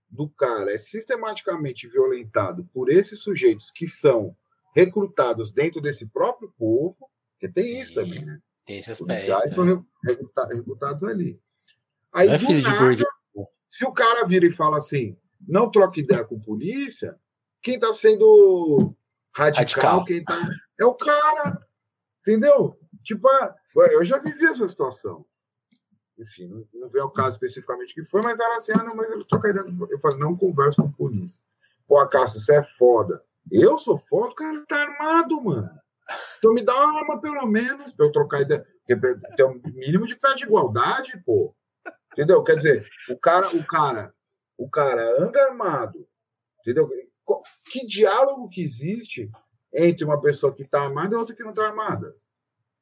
do 0.10 0.30
cara 0.30 0.74
é 0.74 0.78
sistematicamente 0.78 1.88
violentado 1.88 2.68
por 2.74 2.92
esses 2.92 3.20
sujeitos 3.20 3.72
que 3.72 3.88
são 3.88 4.36
recrutados 4.76 5.52
dentro 5.52 5.82
desse 5.82 6.06
próprio 6.06 6.54
povo, 6.58 7.10
que 7.40 7.48
tem 7.48 7.64
Sim, 7.64 7.80
isso 7.80 7.94
também, 7.94 8.26
né? 8.26 8.40
Tem 8.66 8.78
esse 8.78 8.92
aspecto, 8.92 9.08
Policiais 9.08 9.54
são 9.54 9.66
né? 9.66 9.84
recrutados, 10.06 10.56
recrutados 10.56 11.04
ali. 11.04 11.40
Aí, 12.14 12.30
é 12.30 12.38
filho 12.38 12.62
nada, 12.62 12.96
de 12.96 13.04
se 13.70 13.86
o 13.86 13.92
cara 13.92 14.26
vira 14.26 14.46
e 14.46 14.52
fala 14.52 14.78
assim, 14.78 15.16
não 15.48 15.70
troca 15.70 16.00
ideia 16.00 16.26
com 16.26 16.40
polícia, 16.40 17.16
quem 17.62 17.76
está 17.76 17.94
sendo 17.94 18.96
radical, 19.34 20.00
radical. 20.00 20.06
quem 20.06 20.24
tá, 20.24 20.50
é 20.80 20.86
o 20.86 20.96
cara, 20.96 21.66
entendeu? 22.22 22.78
Tipo, 23.04 23.28
ah, 23.30 23.56
eu 23.92 24.04
já 24.04 24.18
vivi 24.18 24.46
essa 24.46 24.68
situação. 24.68 25.26
Enfim, 26.20 26.48
não, 26.48 26.68
não 26.74 26.90
vê 26.90 27.00
o 27.02 27.10
caso 27.10 27.36
especificamente 27.36 27.94
que 27.94 28.04
foi, 28.04 28.22
mas 28.22 28.40
era 28.40 28.58
assim, 28.58 28.74
ah, 28.76 28.84
não, 28.84 28.96
mas 28.96 29.10
eu 29.10 29.24
tô 29.24 29.40
querendo. 29.40 29.88
Eu 29.90 30.00
falei, 30.00 30.20
não 30.20 30.36
converso 30.36 30.82
com 30.82 30.92
polícia. 30.92 31.42
Pô, 31.88 32.06
Cássio, 32.08 32.42
você 32.42 32.58
é 32.58 32.64
foda. 32.78 33.24
Eu 33.50 33.78
sou 33.78 33.98
foda, 33.98 34.32
o 34.32 34.36
cara 34.36 34.66
tá 34.68 34.82
armado, 34.82 35.42
mano. 35.42 35.70
Então 36.38 36.54
me 36.54 36.62
dá 36.62 36.76
uma 36.76 37.00
arma, 37.00 37.22
pelo 37.22 37.46
menos, 37.48 37.94
pra 37.94 38.06
eu 38.06 38.12
trocar 38.12 38.42
ideia. 38.42 38.66
Porque 38.86 39.20
tem 39.36 39.46
um 39.46 39.62
mínimo 39.74 40.06
de 40.06 40.16
pé 40.16 40.34
de 40.36 40.44
igualdade, 40.44 41.22
pô. 41.26 41.56
Entendeu? 42.12 42.44
Quer 42.44 42.58
dizer, 42.58 42.90
o 43.10 43.18
cara, 43.18 43.48
o 43.56 43.64
cara, 43.64 44.14
o 44.58 44.70
cara 44.70 45.24
anda 45.24 45.42
armado. 45.44 46.08
Entendeu? 46.62 46.90
Que 47.72 47.86
diálogo 47.88 48.50
que 48.50 48.62
existe 48.62 49.32
entre 49.74 50.04
uma 50.04 50.20
pessoa 50.20 50.54
que 50.54 50.64
está 50.64 50.82
armada 50.82 51.14
e 51.14 51.18
outra 51.18 51.36
que 51.36 51.44
não 51.44 51.52
está 51.52 51.66
armada? 51.66 52.16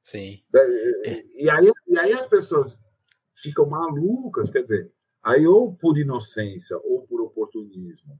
Sim. 0.02 0.42
É, 0.56 1.10
é. 1.10 1.26
E, 1.36 1.50
aí, 1.50 1.72
e 1.88 2.00
aí 2.00 2.14
as 2.14 2.26
pessoas 2.26 2.80
ficam 3.42 3.68
malucas, 3.68 4.50
quer 4.50 4.64
dizer, 4.64 4.92
Aí, 5.28 5.46
ou 5.46 5.76
por 5.76 5.98
inocência, 5.98 6.78
ou 6.86 7.06
por 7.06 7.20
oportunismo, 7.20 8.18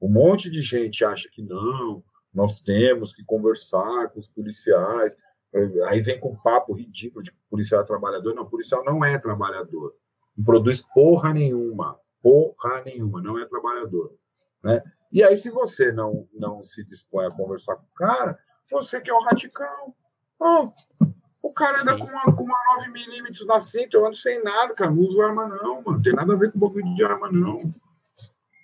um 0.00 0.08
monte 0.08 0.48
de 0.48 0.62
gente 0.62 1.04
acha 1.04 1.28
que 1.30 1.42
não, 1.42 2.02
nós 2.32 2.60
temos 2.60 3.12
que 3.12 3.22
conversar 3.22 4.08
com 4.08 4.18
os 4.18 4.28
policiais. 4.28 5.14
Aí 5.88 6.00
vem 6.00 6.18
com 6.18 6.36
papo 6.36 6.72
ridículo 6.72 7.22
de 7.22 7.34
policial 7.50 7.82
é 7.82 7.84
trabalhador. 7.84 8.34
Não, 8.34 8.48
policial 8.48 8.82
não 8.82 9.04
é 9.04 9.18
trabalhador. 9.18 9.94
Não 10.34 10.42
produz 10.42 10.80
porra 10.94 11.34
nenhuma. 11.34 12.00
Porra 12.22 12.82
nenhuma, 12.82 13.20
não 13.20 13.38
é 13.38 13.44
trabalhador. 13.44 14.14
Né? 14.64 14.82
E 15.12 15.22
aí, 15.22 15.36
se 15.36 15.50
você 15.50 15.92
não, 15.92 16.26
não 16.32 16.64
se 16.64 16.82
dispõe 16.82 17.26
a 17.26 17.30
conversar 17.30 17.76
com 17.76 17.84
o 17.84 17.94
cara, 17.94 18.38
você 18.70 19.02
que 19.02 19.10
é 19.10 19.14
o 19.14 19.22
radical. 19.22 19.94
Oh, 20.40 20.72
o 21.42 21.52
cara 21.52 21.82
anda 21.82 21.96
com 21.96 22.04
uma, 22.04 22.24
com 22.24 22.42
uma 22.42 22.58
9mm 22.86 23.46
na 23.46 23.60
cinta, 23.60 23.96
eu 23.96 24.06
ando 24.06 24.16
sem 24.16 24.42
nada, 24.42 24.74
cara. 24.74 24.90
Não 24.90 25.02
uso 25.02 25.20
arma, 25.20 25.46
não, 25.48 25.82
mano. 25.82 26.02
Tem 26.02 26.12
nada 26.12 26.32
a 26.32 26.36
ver 26.36 26.52
com 26.52 26.58
bagulho 26.58 26.94
de 26.94 27.04
arma, 27.04 27.30
não. 27.30 27.72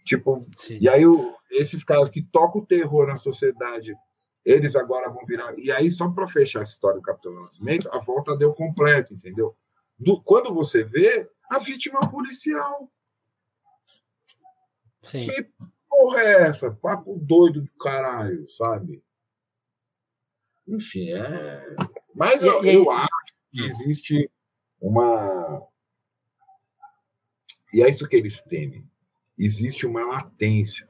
Tipo, 0.05 0.47
Sim. 0.57 0.79
e 0.81 0.89
aí 0.89 1.07
o, 1.07 1.35
esses 1.51 1.83
caras 1.85 2.11
que 2.11 2.23
tocam 2.23 2.61
o 2.61 2.67
terror 2.67 3.07
na 3.07 3.17
sociedade, 3.17 3.97
eles 4.45 4.77
agora 4.77 5.09
vão 5.09 5.25
virar. 5.25 5.55
E 5.59 5.73
aí, 5.73 5.91
só 5.91 6.11
para 6.11 6.27
fechar 6.27 6.63
essa 6.63 6.73
história 6.73 6.99
do 6.99 7.03
Capitão 7.03 7.33
Nascimento, 7.41 7.89
a 7.93 7.99
volta 8.01 8.37
deu 8.37 8.53
completa, 8.53 9.15
entendeu? 9.15 9.57
Do, 9.99 10.21
quando 10.21 10.53
você 10.53 10.83
vê, 10.83 11.29
a 11.49 11.59
vítima 11.59 12.01
é 12.03 12.09
policial. 12.09 12.91
Sim. 15.03 15.29
Que 15.29 15.49
porra 15.89 16.21
é 16.21 16.49
essa? 16.49 16.71
Papo 16.71 17.19
doido 17.23 17.63
do 17.63 17.71
caralho, 17.79 18.51
sabe? 18.53 19.03
Enfim, 20.67 21.13
é. 21.13 21.77
Mas 22.15 22.43
e, 22.43 22.47
eu, 22.47 22.65
e 22.65 22.75
eu 22.75 22.91
acho 22.91 23.35
que 23.51 23.63
existe 23.63 24.31
uma. 24.81 25.63
E 27.73 27.83
é 27.83 27.89
isso 27.89 28.09
que 28.09 28.17
eles 28.17 28.43
temem. 28.43 28.89
Existe 29.37 29.85
uma 29.85 30.05
latência 30.05 30.89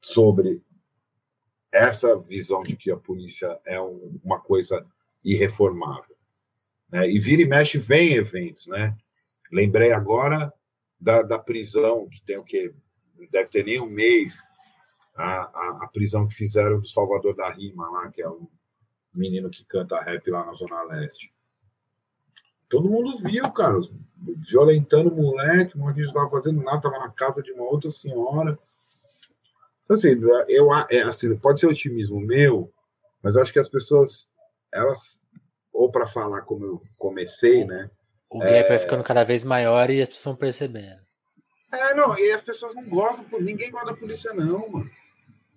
sobre 0.00 0.62
essa 1.70 2.18
visão 2.18 2.62
de 2.62 2.76
que 2.76 2.90
a 2.90 2.96
polícia 2.96 3.60
é 3.66 3.80
um, 3.80 4.18
uma 4.24 4.40
coisa 4.40 4.86
irreformável. 5.22 6.16
Né? 6.90 7.10
E 7.10 7.18
vira 7.18 7.42
e 7.42 7.46
mexe 7.46 7.78
vem 7.78 8.14
eventos, 8.14 8.66
né? 8.66 8.96
Lembrei 9.52 9.92
agora 9.92 10.52
da, 10.98 11.22
da 11.22 11.38
prisão, 11.38 12.08
que 12.08 12.22
tem 12.22 12.38
o 12.38 12.44
quê? 12.44 12.74
Deve 13.30 13.50
ter 13.50 13.64
nem 13.64 13.80
um 13.80 13.90
mês, 13.90 14.38
a, 15.14 15.24
a, 15.24 15.78
a, 15.82 15.88
prisão 15.88 16.26
que 16.26 16.34
fizeram 16.34 16.80
do 16.80 16.88
Salvador 16.88 17.34
da 17.34 17.50
Rima 17.50 17.88
lá, 17.90 18.10
que 18.10 18.22
é 18.22 18.28
um 18.28 18.48
menino 19.18 19.50
que 19.50 19.64
canta 19.64 20.00
rap 20.00 20.30
lá 20.30 20.44
na 20.44 20.52
Zona 20.52 20.82
Leste. 20.84 21.32
Todo 22.68 22.90
mundo 22.90 23.18
viu, 23.18 23.50
cara, 23.50 23.78
violentando 24.50 25.10
o 25.10 25.16
moleque, 25.16 25.76
o 25.76 25.78
moleque 25.78 26.00
não 26.00 26.08
estava 26.08 26.30
fazendo 26.30 26.62
nada, 26.62 26.76
estava 26.76 26.98
na 26.98 27.10
casa 27.10 27.42
de 27.42 27.52
uma 27.52 27.64
outra 27.64 27.90
senhora. 27.90 28.58
Então, 29.84 29.94
assim, 29.94 30.20
eu, 30.48 30.74
é, 30.74 31.02
assim, 31.02 31.34
pode 31.36 31.60
ser 31.60 31.66
otimismo 31.66 32.20
meu, 32.20 32.70
mas 33.22 33.36
acho 33.36 33.52
que 33.52 33.58
as 33.58 33.68
pessoas, 33.68 34.28
elas, 34.72 35.22
ou 35.72 35.90
para 35.90 36.06
falar 36.06 36.42
como 36.42 36.64
eu 36.64 36.82
comecei, 36.98 37.64
né? 37.64 37.90
O 38.28 38.38
gap 38.38 38.52
é... 38.52 38.68
vai 38.68 38.78
ficando 38.78 39.02
cada 39.02 39.24
vez 39.24 39.44
maior 39.44 39.88
e 39.88 40.02
as 40.02 40.08
pessoas 40.08 40.20
estão 40.20 40.36
percebendo. 40.36 41.00
É, 41.72 41.94
não, 41.94 42.18
e 42.18 42.32
as 42.32 42.42
pessoas 42.42 42.74
não 42.74 42.84
gostam, 42.84 43.24
ninguém 43.40 43.70
gosta 43.70 43.88
da 43.88 43.96
polícia, 43.96 44.32
não, 44.32 44.68
mano. 44.68 44.90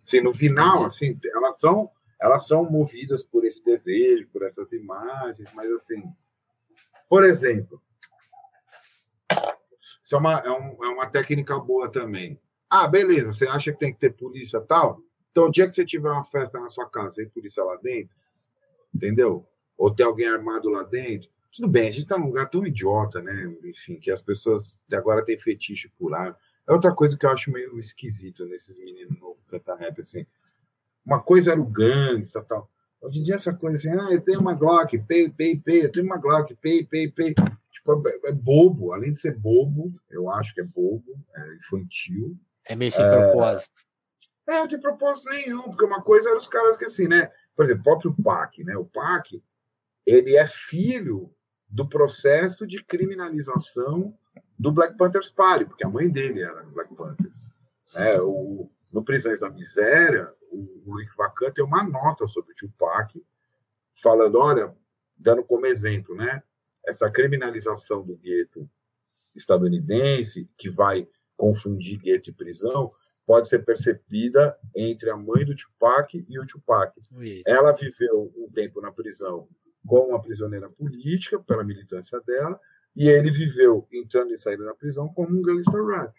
Assim, 0.06 0.22
no 0.22 0.34
final, 0.34 0.86
assim, 0.86 1.18
elas 1.34 1.60
são, 1.60 1.90
elas 2.22 2.48
são 2.48 2.70
movidas 2.70 3.24
por 3.24 3.44
esse 3.44 3.64
desejo, 3.66 4.28
por 4.28 4.44
essas 4.44 4.72
imagens, 4.72 5.52
mas 5.54 5.72
assim, 5.72 6.04
por 7.10 7.24
exemplo, 7.24 7.82
isso 10.04 10.16
é 10.16 10.20
uma, 10.20 10.40
é, 10.40 10.52
um, 10.52 10.86
é 10.86 10.88
uma 10.90 11.10
técnica 11.10 11.58
boa 11.60 11.92
também. 11.92 12.40
Ah, 12.70 12.88
beleza, 12.88 13.34
você 13.34 13.48
acha 13.48 13.72
que 13.74 13.80
tem 13.80 13.92
que 13.92 14.00
ter 14.00 14.12
polícia 14.12 14.62
tal? 14.62 15.02
Então, 15.32 15.46
o 15.46 15.52
dia 15.52 15.66
que 15.66 15.74
você 15.74 15.86
tiver 15.86 16.10
uma 16.10 16.26
festa 16.26 16.60
na 16.60 16.70
sua 16.70 16.88
casa, 16.90 17.16
tem 17.16 17.30
polícia 17.30 17.64
lá 17.64 17.76
dentro, 17.78 18.16
entendeu? 18.94 19.48
Ou 19.78 19.94
tem 19.94 20.06
alguém 20.06 20.28
armado 20.28 20.70
lá 20.70 20.84
dentro, 20.84 21.30
tudo 21.52 21.68
bem, 21.68 21.88
a 21.88 21.92
gente 21.92 22.04
está 22.04 22.18
num 22.18 22.28
lugar 22.28 22.50
tão 22.50 22.66
idiota, 22.66 23.22
né? 23.22 23.54
Enfim, 23.64 24.00
que 24.00 24.12
as 24.12 24.22
pessoas 24.22 24.78
agora 24.92 25.26
têm 25.26 25.40
fetiche 25.40 25.90
por 25.98 26.14
ar. 26.14 26.38
É 26.68 26.72
outra 26.72 26.94
coisa 26.94 27.18
que 27.18 27.26
eu 27.26 27.30
acho 27.30 27.52
meio 27.52 27.78
esquisito 27.80 28.46
nesses 28.46 28.78
meninos 28.78 29.20
novos 29.20 29.44
cantar 29.48 29.76
rap, 29.76 30.00
assim. 30.00 30.26
Uma 31.06 31.22
coisa 31.22 31.52
era 31.52 31.62
o 31.62 31.66
gangsta 31.66 32.44
tal. 32.44 32.70
Hoje 33.02 33.20
em 33.20 33.24
dia, 33.24 33.36
essa 33.36 33.54
coisa 33.54 33.78
assim, 33.78 34.00
ah, 34.00 34.14
eu 34.14 34.22
tenho 34.22 34.40
uma 34.40 34.54
Glock, 34.54 34.98
pay, 35.00 35.30
pay, 35.30 35.58
pay, 35.58 35.86
eu 35.86 35.92
tenho 35.92 36.06
uma 36.06 36.18
Glock, 36.18 36.54
pay, 36.56 36.86
pay, 36.86 37.10
pay. 37.12 37.34
Tipo, 37.72 38.08
é, 38.08 38.30
é 38.30 38.32
bobo, 38.32 38.94
além 38.94 39.14
de 39.14 39.20
ser 39.20 39.36
bobo, 39.36 39.92
eu 40.10 40.30
acho 40.30 40.54
que 40.54 40.62
é 40.62 40.64
bobo, 40.64 41.18
é 41.36 41.56
infantil, 41.56 42.38
é 42.66 42.76
meio 42.76 42.92
sem 42.92 43.04
é... 43.04 43.10
propósito. 43.10 43.82
É, 44.48 44.54
não 44.54 44.68
tem 44.68 44.80
propósito 44.80 45.30
nenhum, 45.30 45.64
porque 45.64 45.86
uma 45.86 46.02
coisa 46.02 46.30
era 46.30 46.38
os 46.38 46.48
caras 46.48 46.76
que 46.76 46.86
assim, 46.86 47.08
né? 47.08 47.32
Por 47.56 47.66
exemplo, 47.66 47.82
o 47.82 47.84
próprio 47.84 48.16
PAC, 48.24 48.64
né? 48.64 48.76
O 48.76 48.86
PAC, 48.86 49.42
ele 50.06 50.36
é 50.36 50.48
filho 50.48 51.34
do 51.68 51.88
processo 51.88 52.68
de 52.68 52.84
criminalização 52.84 54.18
do 54.58 54.72
Black 54.72 54.98
Panthers 54.98 55.30
Party, 55.30 55.66
porque 55.66 55.86
a 55.86 55.90
mãe 55.90 56.10
dele 56.10 56.42
era 56.42 56.64
Black 56.64 56.94
Panthers. 56.96 57.50
É, 57.96 58.22
o, 58.22 58.70
no 58.92 59.04
Prisões 59.04 59.40
da 59.40 59.50
Miséria, 59.50 60.34
o, 60.52 60.84
o 60.86 60.98
Rick 60.98 61.16
Vacan 61.16 61.52
tem 61.52 61.64
uma 61.64 61.84
nota 61.84 62.28
sobre 62.28 62.52
o 62.52 62.56
Tupac, 62.56 63.24
falando, 64.02 64.38
olha, 64.38 64.76
dando 65.18 65.44
como 65.44 65.66
exemplo, 65.66 66.16
né? 66.16 66.44
Essa 66.86 67.10
criminalização 67.10 68.04
do 68.04 68.18
gueto 68.18 68.70
estadunidense, 69.36 70.50
que 70.58 70.70
vai 70.70 71.08
confundir 71.38 72.00
gueto 72.00 72.30
e 72.30 72.34
prisão, 72.34 72.92
pode 73.26 73.48
ser 73.48 73.60
percebida 73.60 74.58
entre 74.76 75.10
a 75.10 75.16
mãe 75.16 75.46
do 75.46 75.56
Tupac 75.56 76.26
e 76.28 76.40
o 76.40 76.46
Tupac. 76.46 77.00
Ela 77.46 77.72
viveu 77.72 78.32
um 78.36 78.50
tempo 78.52 78.82
na 78.82 78.92
prisão 78.92 79.48
como 79.88 80.10
uma 80.10 80.22
prisioneira 80.22 80.70
política, 80.70 81.40
pela 81.40 81.64
militância 81.64 82.20
dela, 82.22 82.60
e 82.96 83.08
ele 83.08 83.32
viveu 83.32 83.88
entrando 83.92 84.34
e 84.34 84.38
saindo 84.38 84.66
da 84.66 84.76
prisão 84.76 85.08
como 85.10 85.38
um 85.38 85.42
gangster 85.42 85.84
rap. 85.86 86.14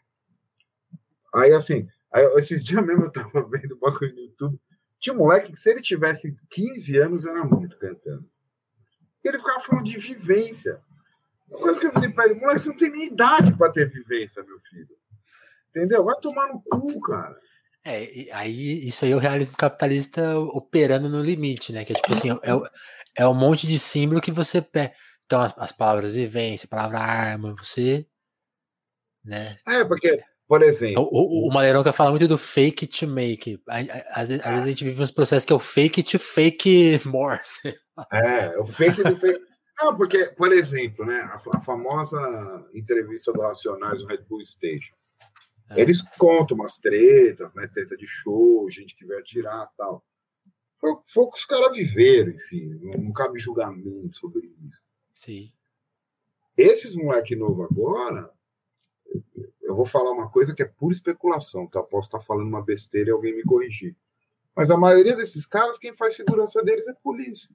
Aí, 1.35 1.53
assim, 1.53 1.89
aí, 2.13 2.25
esses 2.37 2.65
dias 2.65 2.85
mesmo 2.85 3.05
eu 3.05 3.13
tava 3.13 3.43
vendo 3.49 3.75
um 3.75 3.79
bagulho 3.79 4.15
no 4.15 4.21
YouTube, 4.21 4.61
tinha 5.01 5.15
um 5.15 5.19
moleque 5.19 5.53
que, 5.53 5.59
se 5.59 5.71
ele 5.71 5.83
tivesse 5.83 6.37
15 6.51 6.99
anos, 6.99 7.27
era 7.27 7.45
muito 7.45 7.77
cantando. 7.79 8.25
Ele 9.25 9.39
ficava 9.39 9.61
falando 9.61 9.85
de 9.85 9.99
vivência. 9.99 10.81
Uma 11.49 11.61
coisa 11.61 11.81
que 11.81 11.87
eu 11.87 11.93
falei 11.93 12.11
para 12.11 12.27
ele, 12.27 12.41
moleque, 12.41 12.61
você 12.61 12.69
não 12.69 12.77
tem 12.77 12.91
nem 12.91 13.07
idade 13.07 13.57
para 13.57 13.73
ter 13.73 13.91
vivência, 13.91 14.43
meu 14.43 14.61
filho. 14.61 14.97
Entendeu? 15.71 16.05
Vai 16.05 16.17
tomar 16.21 16.49
no 16.49 16.63
cu, 16.63 17.01
cara. 17.01 17.37
É, 17.85 18.33
aí 18.33 18.87
isso 18.87 19.05
aí 19.05 19.11
é 19.11 19.17
o 19.17 19.19
realismo 19.19 19.57
capitalista 19.57 20.39
operando 20.39 21.09
no 21.09 21.21
limite, 21.21 21.73
né? 21.73 21.85
Que 21.85 21.93
é 21.93 21.97
tipo 21.97 22.13
assim, 22.13 22.31
é, 22.31 23.23
é 23.23 23.27
um 23.27 23.35
monte 23.35 23.67
de 23.67 23.79
símbolo 23.79 24.21
que 24.21 24.31
você 24.31 24.63
pega. 24.63 24.95
Então, 25.27 25.41
as, 25.41 25.55
as 25.57 25.73
palavras 25.73 26.15
vivência, 26.15 26.67
a 26.67 26.71
palavra 26.71 26.99
arma, 26.99 27.55
você. 27.57 28.07
Né? 29.25 29.59
É, 29.67 29.85
porque, 29.85 30.23
por 30.53 30.63
exemplo. 30.63 31.09
O, 31.11 31.47
o, 31.47 31.49
o 31.49 31.51
Maleronca 31.51 31.95
fala 31.95 32.11
muito 32.11 32.29
do 32.29 32.37
fake 32.37 32.87
to 32.87 33.07
make. 33.07 33.59
Às, 33.67 34.29
vezes, 34.29 34.45
às 34.45 34.51
vezes 34.51 34.65
a 34.65 34.69
gente 34.69 34.85
vive 34.85 35.03
uns 35.03 35.11
processos 35.11 35.47
que 35.47 35.53
é 35.55 35.57
o 35.57 35.59
fake 35.59 36.03
to 36.03 36.19
fake 36.19 37.01
more. 37.09 37.41
É, 38.13 38.59
o 38.59 38.67
fake 38.67 39.03
do 39.03 39.17
fake. 39.17 39.41
Não, 39.81 39.97
porque, 39.97 40.27
por 40.37 40.53
exemplo, 40.53 41.07
né, 41.07 41.21
a, 41.21 41.41
a 41.57 41.61
famosa 41.63 42.69
entrevista 42.75 43.33
do 43.33 43.41
Racionais 43.41 44.03
no 44.03 44.09
Red 44.09 44.25
Bull 44.29 44.45
Station. 44.45 44.95
É. 45.71 45.81
Eles 45.81 46.03
contam 46.19 46.55
umas 46.55 46.77
tretas, 46.77 47.55
né? 47.55 47.67
Treta 47.69 47.97
de 47.97 48.07
show, 48.07 48.69
gente 48.69 48.95
que 48.95 49.07
veio 49.07 49.21
atirar 49.21 49.71
tal. 49.79 50.05
Foi, 50.79 50.93
foi 51.15 51.23
o 51.23 51.31
que 51.31 51.39
os 51.39 51.47
caras 51.47 51.73
viveram, 51.73 52.31
enfim. 52.31 52.79
Não, 52.79 53.05
não 53.05 53.13
cabe 53.15 53.39
julgamento 53.39 54.19
sobre 54.19 54.49
isso. 54.69 54.83
Sim. 55.15 55.51
Esses 56.59 56.95
moleque 56.95 57.35
novo 57.35 57.63
agora, 57.63 58.31
eu 59.63 59.75
vou 59.75 59.87
falar 59.87 60.11
uma 60.13 60.31
coisa 60.31 60.55
que 60.55 60.63
é 60.63 60.67
pura 60.67 60.95
especulação, 60.95 61.67
tá? 61.67 61.83
Posso 61.83 62.09
estar 62.09 62.21
falando 62.21 62.49
uma 62.49 62.63
besteira 62.63 63.11
e 63.11 63.13
alguém 63.13 63.35
me 63.35 63.43
corrigir. 63.43 63.97
Mas 64.55 64.71
a 64.71 64.77
maioria 64.77 65.17
desses 65.17 65.47
caras, 65.47 65.79
quem 65.79 65.95
faz 65.95 66.17
segurança 66.17 66.63
deles 66.63 66.87
é 66.87 66.93
polícia. 66.95 67.49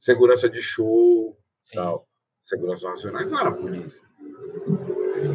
Segurança 0.00 0.48
de 0.48 0.60
show, 0.60 1.38
Sim. 1.64 1.76
tal. 1.76 2.08
Segurança 2.42 2.88
nacionais 2.88 3.30
não 3.30 3.40
era 3.40 3.52
polícia 3.52 4.06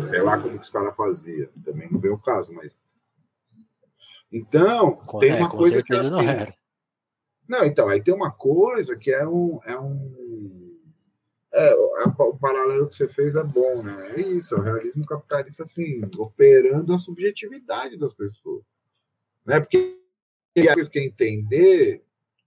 sei 0.10 0.22
lá 0.22 0.40
como 0.40 0.58
que 0.58 0.66
os 0.66 0.70
caras 0.70 0.96
faziam, 0.96 1.50
também 1.64 1.90
não 1.92 2.00
veio 2.00 2.16
o 2.16 2.22
caso, 2.22 2.54
mas. 2.54 2.78
Então, 4.32 4.92
com, 4.92 5.20
tem 5.20 5.34
uma 5.36 5.48
é, 5.48 5.50
coisa 5.50 5.84
que. 5.84 5.94
É 5.94 6.04
não, 6.04 6.22
era. 6.22 6.54
não, 7.48 7.66
então, 7.66 7.88
aí 7.90 8.02
tem 8.02 8.14
uma 8.14 8.32
coisa 8.32 8.96
que 8.96 9.12
é 9.12 9.28
um. 9.28 9.60
É 9.64 9.78
um 9.78 10.21
é, 11.54 11.76
o 11.76 12.38
paralelo 12.38 12.88
que 12.88 12.96
você 12.96 13.08
fez 13.08 13.36
é 13.36 13.44
bom, 13.44 13.84
né? 13.84 14.14
É 14.16 14.22
isso, 14.22 14.56
é 14.56 14.60
o 14.60 14.62
realismo 14.62 15.06
capitalista, 15.06 15.64
assim, 15.64 16.02
operando 16.18 16.94
a 16.94 16.98
subjetividade 16.98 17.98
das 17.98 18.14
pessoas. 18.14 18.64
Né? 19.46 19.60
Porque 19.60 20.00
a 20.58 20.74
coisa 20.74 20.90
que 20.90 21.00
é 21.00 21.06
entender. 21.06 22.04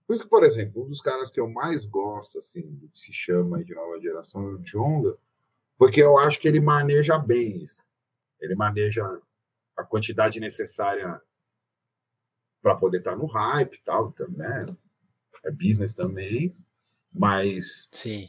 Por 0.07 0.13
isso 0.13 0.23
que, 0.23 0.29
por 0.29 0.43
exemplo, 0.43 0.83
um 0.83 0.87
dos 0.87 1.01
caras 1.01 1.31
que 1.31 1.39
eu 1.39 1.49
mais 1.49 1.85
gosto, 1.85 2.39
assim, 2.39 2.89
que 2.91 2.99
se 2.99 3.13
chama 3.13 3.63
de 3.63 3.73
nova 3.73 3.99
geração, 3.99 4.43
é 4.43 4.53
o 4.53 4.57
Jonga, 4.59 5.17
porque 5.77 6.01
eu 6.01 6.17
acho 6.17 6.39
que 6.39 6.47
ele 6.47 6.59
maneja 6.59 7.17
bem 7.17 7.63
isso. 7.63 7.81
Ele 8.39 8.55
maneja 8.55 9.03
a 9.75 9.83
quantidade 9.83 10.39
necessária 10.39 11.19
para 12.61 12.75
poder 12.75 12.99
estar 12.99 13.11
tá 13.11 13.17
no 13.17 13.25
hype 13.25 13.75
e 13.75 13.83
tal, 13.83 14.13
né? 14.29 14.65
É 15.43 15.51
business 15.51 15.93
também, 15.93 16.55
mas 17.13 17.87
sim. 17.91 18.27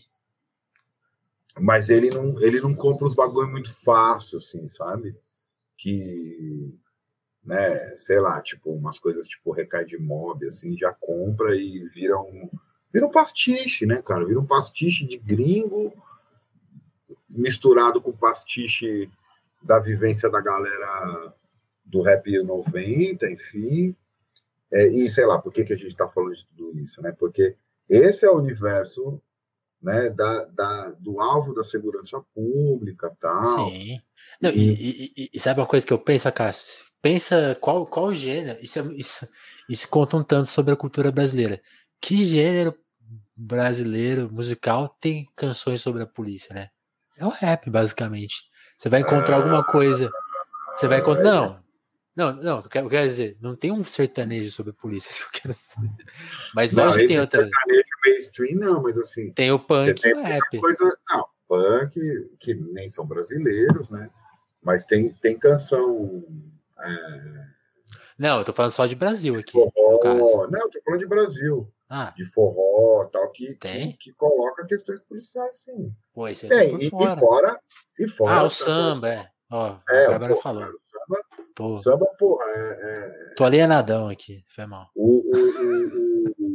Mas 1.59 1.89
ele 1.89 2.11
não, 2.11 2.41
ele 2.43 2.61
não 2.61 2.75
compra 2.75 3.07
os 3.07 3.15
bagulho 3.15 3.49
muito 3.49 3.73
fácil, 3.75 4.39
assim, 4.39 4.69
sabe? 4.69 5.17
Que, 5.79 6.75
né, 7.43 7.97
sei 7.97 8.21
lá, 8.21 8.41
tipo, 8.43 8.71
umas 8.71 8.99
coisas 8.99 9.27
tipo 9.27 9.53
recai 9.53 9.85
de 9.85 9.99
mob, 9.99 10.47
assim, 10.47 10.77
já 10.77 10.93
compra 10.93 11.57
e 11.57 11.89
vira 11.89 12.19
um, 12.19 12.51
vira 12.93 13.07
um 13.07 13.11
pastiche, 13.11 13.87
né, 13.87 14.03
cara? 14.03 14.25
Vira 14.27 14.41
um 14.41 14.47
pastiche 14.47 15.07
de 15.07 15.17
gringo 15.17 15.93
misturado 17.29 18.01
com 18.01 18.13
pastiche 18.13 19.11
da 19.63 19.79
vivência 19.79 20.31
da 20.31 20.41
galera 20.41 21.35
do 21.85 22.03
rap 22.03 22.31
90, 22.43 23.31
enfim. 23.31 23.97
É, 24.73 24.89
e 24.89 25.09
sei 25.09 25.25
lá, 25.25 25.39
por 25.39 25.53
que, 25.53 25.65
que 25.65 25.73
a 25.73 25.77
gente 25.77 25.93
está 25.93 26.09
falando 26.09 26.35
de 26.35 26.47
tudo 26.47 26.79
isso, 26.81 27.01
né? 27.01 27.13
Porque 27.13 27.57
esse 27.89 28.27
é 28.27 28.31
o 28.31 28.39
universo 28.39 29.21
né, 29.83 30.11
da, 30.11 30.45
da, 30.47 30.91
do 30.99 31.21
alvo 31.21 31.55
da 31.55 31.65
segurança 31.65 32.21
pública 32.35 33.13
tal. 33.21 33.71
Sim. 33.71 34.01
Não, 34.41 34.51
e, 34.51 35.13
e, 35.17 35.31
e, 35.33 35.41
sabe 35.41 35.61
uma 35.61 35.67
coisa 35.67 35.87
que 35.87 35.93
eu 35.93 35.99
penso, 35.99 36.31
Cássio? 36.33 36.85
Pensa 37.01 37.57
qual, 37.61 37.87
qual 37.87 38.15
gênero. 38.15 38.59
Isso, 38.61 38.79
é, 38.79 38.83
isso, 38.95 39.29
isso 39.69 39.89
conta 39.89 40.17
um 40.17 40.23
tanto 40.23 40.49
sobre 40.49 40.73
a 40.73 40.77
cultura 40.77 41.11
brasileira. 41.11 41.61
Que 42.01 42.25
gênero 42.25 42.75
brasileiro 43.35 44.31
musical 44.33 44.97
tem 45.01 45.27
canções 45.37 45.81
sobre 45.81 46.03
a 46.03 46.07
polícia, 46.07 46.55
né? 46.55 46.71
É 47.17 47.25
o 47.25 47.31
rap, 47.31 47.71
basicamente. 47.71 48.45
Você 48.77 48.89
vai 48.89 49.01
encontrar 49.01 49.37
alguma 49.37 49.65
coisa. 49.65 50.11
Você 50.75 50.87
vai 50.87 50.99
encontrar. 50.99 51.25
Não, 51.25 51.67
não, 52.17 52.33
não, 52.35 52.57
eu 52.59 52.69
quero, 52.69 52.87
eu 52.87 52.91
quero 52.91 53.07
dizer, 53.07 53.37
não 53.43 53.55
tem 53.55 53.71
um 53.71 53.85
sertanejo 53.85 54.51
sobre 54.51 54.73
polícia, 54.73 55.11
isso 55.13 55.31
que 55.31 55.39
eu 55.39 55.43
quero 55.43 55.55
dizer. 55.55 56.07
Mas 56.55 56.73
não, 56.73 56.85
lógico 56.85 57.03
que 57.03 57.09
tem 57.09 57.21
outra. 57.21 57.49
Mainstream, 58.07 58.59
não, 58.59 58.83
mas 58.83 58.99
assim. 58.99 59.33
Tem 59.33 59.51
o 59.51 59.59
punk 59.59 60.01
o 60.13 60.23
rap. 60.23 60.59
Coisa, 60.59 60.99
não, 61.11 61.27
punk, 61.49 61.99
que 62.41 62.55
nem 62.55 62.89
são 62.89 63.07
brasileiros, 63.07 63.91
né? 63.91 64.11
Mas 64.63 64.87
tem, 64.87 65.13
tem 65.15 65.39
canção. 65.39 66.25
É... 66.79 67.47
Não, 68.19 68.39
eu 68.39 68.45
tô 68.45 68.53
falando 68.53 68.73
só 68.73 68.87
de 68.87 68.95
Brasil 68.95 69.37
aqui. 69.37 69.53
Forró, 69.53 70.49
não, 70.51 70.61
eu 70.61 70.71
tô 70.71 70.81
falando 70.85 71.01
de 71.01 71.07
Brasil. 71.07 71.73
Ah. 71.89 72.13
De 72.17 72.25
forró 72.33 73.05
tal, 73.05 73.31
que, 73.31 73.55
tem? 73.55 73.93
que, 73.93 74.11
que 74.11 74.13
coloca 74.15 74.67
questões 74.67 75.01
policiais, 75.01 75.59
sim. 75.59 75.93
Pô, 76.13 76.29
isso 76.29 76.49
tem, 76.49 76.77
e, 76.83 76.91
fora. 76.91 77.13
e 77.13 77.19
fora. 77.19 77.61
E 77.99 78.09
fora. 78.09 78.35
Ah, 78.35 78.43
o 78.45 78.51
samba, 78.51 79.09
é. 79.09 79.31
Ó, 79.51 79.77
é, 79.89 80.07
a 80.07 80.11
Bárbara 80.11 80.37
falou. 80.37 80.63
Cara, 80.63 80.75
samba, 80.79 81.25
Tô... 81.55 81.79
Samba, 81.79 82.07
porra, 82.19 82.45
é, 82.49 83.31
é... 83.31 83.35
Tô 83.35 83.45
alienadão 83.45 84.09
aqui, 84.09 84.45
foi 84.49 84.67
mal. 84.67 84.91
O, 84.95 85.23
o, 85.25 86.33
o, 86.39 86.46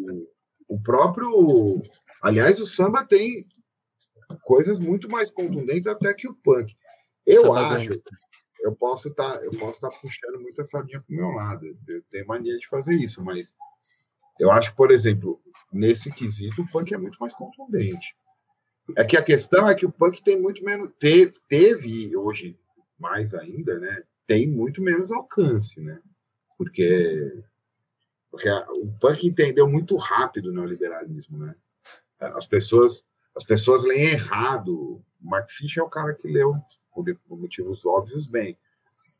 o, 0.76 0.82
próprio. 0.82 1.82
Aliás, 2.22 2.60
o 2.60 2.66
samba 2.66 3.06
tem 3.06 3.48
coisas 4.44 4.80
muito 4.80 5.10
mais 5.10 5.32
contundentes 5.32 5.88
até 5.88 6.14
que 6.14 6.28
o 6.28 6.36
punk. 6.36 6.76
Eu 7.26 7.42
samba 7.44 7.68
acho. 7.68 7.88
Gangsta. 7.90 8.12
Eu 8.62 8.76
posso 8.76 9.08
estar, 9.08 9.40
tá, 9.40 9.44
eu 9.44 9.52
posso 9.52 9.74
estar 9.74 9.90
tá 9.90 9.98
puxando 10.00 10.40
muito 10.40 10.62
essa 10.62 10.80
linha 10.82 11.02
pro 11.02 11.16
meu 11.16 11.30
lado. 11.30 11.66
Eu 11.88 12.04
tenho 12.12 12.28
mania 12.28 12.58
de 12.58 12.68
fazer 12.68 12.96
isso, 12.96 13.24
mas 13.24 13.56
eu 14.40 14.52
acho, 14.52 14.76
por 14.76 14.92
exemplo, 14.92 15.42
nesse 15.74 16.12
quesito, 16.12 16.62
o 16.62 16.68
punk 16.70 16.94
é 16.94 16.98
muito 16.98 17.18
mais 17.20 17.34
contundente. 17.34 18.16
É 18.96 19.04
que 19.04 19.18
a 19.18 19.24
questão 19.24 19.68
é 19.68 19.74
que 19.74 19.86
o 19.86 19.92
punk 19.92 20.24
tem 20.24 20.40
muito 20.40 20.64
menos. 20.64 20.92
Teve, 21.00 21.34
teve 21.48 22.16
hoje 22.16 22.60
mais 23.00 23.34
ainda, 23.34 23.80
né? 23.80 24.04
tem 24.32 24.48
muito 24.48 24.82
menos 24.82 25.12
alcance, 25.12 25.82
né? 25.82 26.00
Porque, 26.58 27.44
porque 28.32 28.50
o 28.50 28.88
punk 29.00 29.28
entendeu 29.28 29.68
muito 29.68 29.98
rápido 29.98 30.50
o 30.50 30.54
neoliberalismo, 30.54 31.38
né? 31.38 31.54
As 32.18 32.46
pessoas, 32.46 33.04
as 33.36 33.44
pessoas 33.44 33.84
leem 33.84 34.12
errado. 34.12 34.74
O 34.74 35.04
Mark 35.20 35.50
Fisher 35.50 35.84
é 35.84 35.86
o 35.86 35.90
cara 35.90 36.14
que 36.14 36.28
leu, 36.28 36.56
por, 36.94 37.04
por 37.28 37.38
motivos 37.38 37.86
óbvios, 37.86 38.26
bem. 38.26 38.58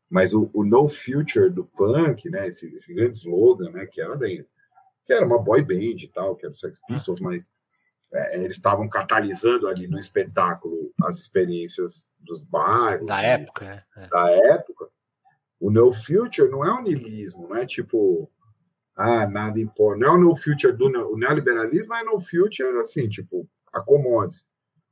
Mas 0.10 0.34
o, 0.34 0.50
o, 0.54 0.64
No 0.64 0.88
Future 0.88 1.50
do 1.50 1.66
punk, 1.66 2.30
né? 2.30 2.48
Esse, 2.48 2.68
esse 2.74 2.94
grande 2.94 3.18
slogan, 3.18 3.72
né? 3.72 3.86
Que 3.86 4.02
era, 4.02 4.16
daí, 4.16 4.46
que 5.06 5.14
era 5.14 5.26
uma 5.26 5.40
boy 5.40 5.62
band 5.62 6.04
e 6.04 6.12
tal, 6.14 6.36
que 6.36 6.46
era 6.46 6.54
o 6.54 6.58
Sex 6.58 6.80
Pistols, 6.88 7.20
mas 7.20 7.52
é, 8.14 8.44
eles 8.44 8.58
estavam 8.58 8.88
catalisando 8.88 9.68
ali 9.68 9.88
no 9.88 10.00
espetáculo 10.00 10.94
as 11.04 11.18
experiências 11.18 12.06
dos 12.20 12.44
bairros. 12.44 13.08
Da 13.08 13.22
época, 13.22 13.66
né? 13.66 13.84
É. 13.98 14.08
Da 14.08 14.32
época. 14.32 14.90
O 15.60 15.70
no 15.70 15.94
future 15.94 16.50
não 16.50 16.66
é 16.66 16.74
um 16.74 16.82
niilismo, 16.82 17.48
não 17.48 17.56
é 17.56 17.66
tipo, 17.66 18.30
ah, 19.02 19.28
nada 19.28 19.60
importa. 19.60 20.00
Não 20.00 20.08
é 20.08 20.12
o 20.12 20.18
no 20.20 20.36
future 20.36 20.74
do 20.74 20.86
o 20.86 21.18
neoliberalismo, 21.18 21.94
é 21.96 22.04
no 22.04 22.22
future 22.22 22.78
assim, 22.78 23.10
tipo, 23.10 23.50
acomode-se. 23.74 24.46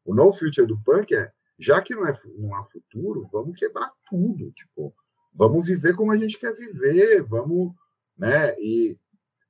O 0.03 0.15
no 0.15 0.33
future 0.33 0.65
do 0.65 0.79
punk 0.81 1.13
é, 1.13 1.31
já 1.59 1.79
que 1.81 1.93
não, 1.93 2.07
é, 2.07 2.19
não 2.37 2.55
há 2.55 2.65
futuro, 2.65 3.29
vamos 3.31 3.59
quebrar 3.59 3.91
tudo, 4.09 4.51
tipo, 4.53 4.95
vamos 5.33 5.67
viver 5.67 5.95
como 5.95 6.11
a 6.11 6.17
gente 6.17 6.39
quer 6.39 6.55
viver, 6.55 7.21
vamos, 7.21 7.73
né? 8.17 8.55
E 8.59 8.97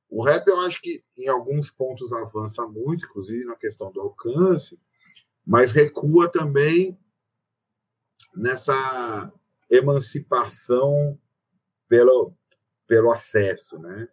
o 0.10 0.24
rap 0.24 0.45
eu 0.47 0.60
acho 0.60 0.82
que 0.82 1.03
em 1.16 1.30
alguns 1.30 1.72
pontos 1.72 2.12
avança 2.12 2.68
muito, 2.68 3.05
inclusive 3.05 3.45
na 3.45 3.55
questão 3.55 3.91
do 3.91 4.01
alcance, 4.01 4.78
mas 5.45 5.72
recua 5.72 6.30
também 6.30 6.99
nessa 8.36 9.32
emancipação 9.70 11.18
pelo, 11.88 12.34
pelo 12.88 13.12
acesso, 13.12 13.80
né? 13.80 14.10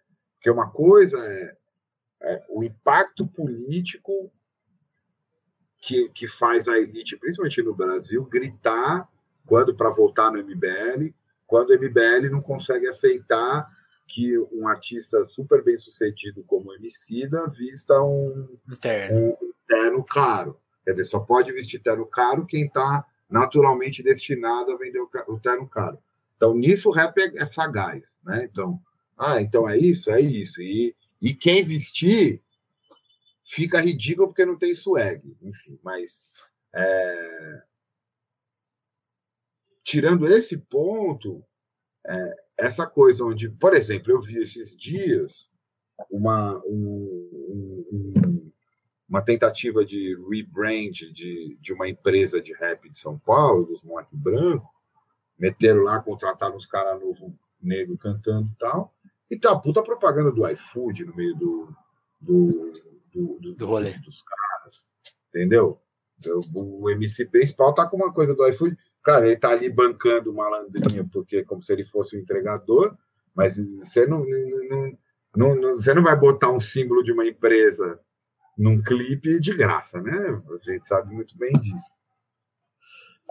Porque 0.46 0.50
uma 0.50 0.70
coisa 0.70 1.18
é, 1.18 1.56
é 2.22 2.44
o 2.48 2.62
impacto 2.62 3.26
político 3.26 4.30
que, 5.82 6.08
que 6.10 6.28
faz 6.28 6.68
a 6.68 6.78
elite, 6.78 7.16
principalmente 7.16 7.62
no 7.64 7.74
Brasil, 7.74 8.24
gritar 8.26 9.08
quando 9.44 9.74
para 9.74 9.90
votar 9.90 10.30
no 10.30 10.38
MBL, 10.38 11.12
quando 11.48 11.70
o 11.70 11.74
MBL 11.74 12.30
não 12.30 12.40
consegue 12.40 12.86
aceitar 12.86 13.68
que 14.06 14.38
um 14.52 14.68
artista 14.68 15.24
super 15.24 15.64
bem 15.64 15.76
sucedido 15.76 16.44
como 16.44 16.72
Emicida 16.72 17.48
vista 17.48 18.00
um, 18.00 18.56
terno. 18.80 19.36
um 19.42 19.52
terno 19.66 20.04
caro. 20.04 20.60
Quer 20.84 20.92
dizer, 20.92 21.06
só 21.06 21.18
pode 21.18 21.50
vestir 21.50 21.82
terno 21.82 22.06
caro 22.06 22.46
quem 22.46 22.66
está 22.66 23.04
naturalmente 23.28 24.00
destinado 24.00 24.70
a 24.70 24.76
vender 24.76 25.00
o 25.00 25.40
terno 25.40 25.66
caro. 25.68 25.98
Então, 26.36 26.54
nisso 26.54 26.90
o 26.90 26.92
rap 26.92 27.18
é, 27.18 27.42
é, 27.42 27.48
sagaz, 27.48 28.08
né? 28.24 28.44
Então, 28.44 28.80
ah, 29.16 29.40
então 29.40 29.68
é 29.68 29.78
isso, 29.78 30.10
é 30.10 30.20
isso. 30.20 30.60
E, 30.60 30.94
e 31.20 31.32
quem 31.34 31.64
vestir 31.64 32.42
fica 33.44 33.80
ridículo 33.80 34.28
porque 34.28 34.44
não 34.44 34.58
tem 34.58 34.74
swag, 34.74 35.22
enfim, 35.42 35.78
mas 35.82 36.20
é... 36.74 37.62
tirando 39.84 40.26
esse 40.26 40.58
ponto, 40.58 41.44
é, 42.06 42.36
essa 42.58 42.86
coisa 42.86 43.24
onde, 43.24 43.48
por 43.48 43.74
exemplo, 43.74 44.12
eu 44.12 44.20
vi 44.20 44.38
esses 44.38 44.76
dias 44.76 45.48
uma, 46.10 46.58
um, 46.66 47.84
um, 47.90 48.52
uma 49.08 49.22
tentativa 49.22 49.84
de 49.84 50.16
rebrand 50.28 50.92
de, 50.92 51.56
de 51.60 51.72
uma 51.72 51.88
empresa 51.88 52.40
de 52.40 52.52
rap 52.54 52.88
de 52.90 52.98
São 52.98 53.18
Paulo, 53.18 53.66
dos 53.66 53.82
Moleque 53.82 54.16
Branco, 54.16 54.68
meteram 55.38 55.82
lá, 55.82 56.00
contrataram 56.00 56.56
uns 56.56 56.66
caras 56.66 57.00
novo 57.00 57.34
negro 57.60 57.96
cantando 57.96 58.50
e 58.52 58.58
tal, 58.58 58.94
e 59.30 59.38
tá 59.38 59.56
puta 59.58 59.82
propaganda 59.82 60.30
do 60.30 60.48
iFood 60.48 61.04
no 61.04 61.14
meio 61.14 61.34
do, 61.36 61.68
do, 62.20 62.72
do, 63.12 63.38
do, 63.40 63.54
do 63.54 63.66
rolê. 63.66 63.92
dos 63.98 64.22
caras, 64.22 64.84
entendeu? 65.28 65.80
O, 66.54 66.84
o 66.84 66.90
MC 66.90 67.26
principal 67.26 67.74
tá 67.74 67.86
com 67.86 67.96
uma 67.96 68.12
coisa 68.12 68.34
do 68.34 68.46
iFood, 68.48 68.76
cara, 69.02 69.26
ele 69.26 69.36
tá 69.36 69.50
ali 69.50 69.68
bancando 69.68 70.30
o 70.30 70.34
malandrinho, 70.34 71.08
porque 71.12 71.44
como 71.44 71.62
se 71.62 71.72
ele 71.72 71.84
fosse 71.86 72.16
um 72.16 72.20
entregador, 72.20 72.96
mas 73.34 73.58
você 73.58 74.06
não, 74.06 74.24
não, 74.24 74.98
não, 75.36 75.54
não, 75.54 75.72
você 75.72 75.92
não 75.92 76.02
vai 76.02 76.16
botar 76.18 76.50
um 76.50 76.60
símbolo 76.60 77.02
de 77.02 77.12
uma 77.12 77.26
empresa 77.26 78.00
num 78.56 78.82
clipe 78.82 79.38
de 79.38 79.54
graça, 79.54 80.00
né? 80.00 80.42
A 80.50 80.70
gente 80.70 80.88
sabe 80.88 81.14
muito 81.14 81.36
bem 81.36 81.52
disso. 81.52 81.86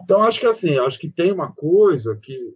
Então, 0.01 0.21
acho 0.23 0.39
que 0.39 0.45
assim, 0.45 0.77
acho 0.77 0.99
que 0.99 1.09
tem 1.09 1.31
uma 1.31 1.51
coisa 1.51 2.15
que 2.15 2.53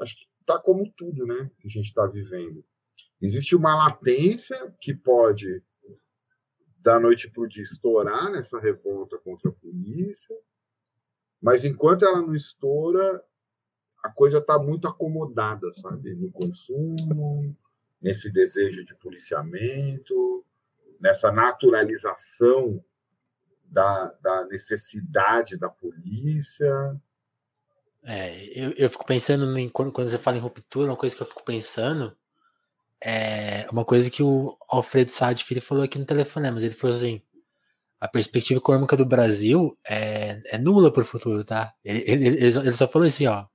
acho 0.00 0.16
que 0.16 0.26
está 0.42 0.58
como 0.58 0.90
tudo, 0.96 1.26
né? 1.26 1.50
Que 1.58 1.68
a 1.68 1.70
gente 1.70 1.86
está 1.86 2.06
vivendo. 2.06 2.64
Existe 3.20 3.56
uma 3.56 3.74
latência 3.74 4.74
que 4.80 4.92
pode, 4.92 5.62
da 6.78 7.00
noite 7.00 7.30
para 7.30 7.42
o 7.42 7.48
dia, 7.48 7.64
estourar 7.64 8.30
nessa 8.30 8.58
revolta 8.58 9.16
contra 9.18 9.50
a 9.50 9.54
polícia, 9.54 10.36
mas 11.40 11.64
enquanto 11.64 12.04
ela 12.04 12.20
não 12.20 12.34
estoura, 12.34 13.22
a 14.02 14.10
coisa 14.10 14.38
está 14.38 14.58
muito 14.58 14.88
acomodada, 14.88 15.72
sabe? 15.74 16.14
No 16.14 16.30
consumo, 16.30 17.56
nesse 18.00 18.30
desejo 18.30 18.84
de 18.84 18.94
policiamento, 18.96 20.44
nessa 21.00 21.30
naturalização 21.30 22.84
da, 23.64 24.12
da 24.20 24.46
necessidade 24.46 25.56
da 25.56 25.70
polícia. 25.70 27.00
É, 28.04 28.44
eu, 28.54 28.72
eu 28.72 28.90
fico 28.90 29.06
pensando 29.06 29.56
em 29.58 29.68
quando, 29.68 29.92
quando 29.92 30.08
você 30.08 30.18
fala 30.18 30.36
em 30.36 30.40
ruptura, 30.40 30.90
uma 30.90 30.96
coisa 30.96 31.14
que 31.14 31.22
eu 31.22 31.26
fico 31.26 31.44
pensando 31.44 32.16
é 33.04 33.66
uma 33.70 33.84
coisa 33.84 34.10
que 34.10 34.22
o 34.22 34.56
Alfredo 34.68 35.10
Sade 35.10 35.44
Filho 35.44 35.60
falou 35.60 35.82
aqui 35.84 35.98
no 35.98 36.04
telefone, 36.04 36.50
mas 36.50 36.62
ele 36.62 36.74
falou 36.74 36.96
assim: 36.96 37.20
a 38.02 38.08
perspectiva 38.08 38.58
econômica 38.58 38.96
do 38.96 39.04
Brasil 39.06 39.78
é, 39.88 40.40
é 40.46 40.58
nula 40.58 40.92
para 40.92 41.02
o 41.02 41.06
futuro, 41.06 41.44
tá? 41.44 41.72
Ele, 41.84 42.02
ele, 42.06 42.26
ele, 42.44 42.72
só 42.72 42.88
falou 42.88 43.06
assim, 43.06 43.26
ó, 43.26 43.46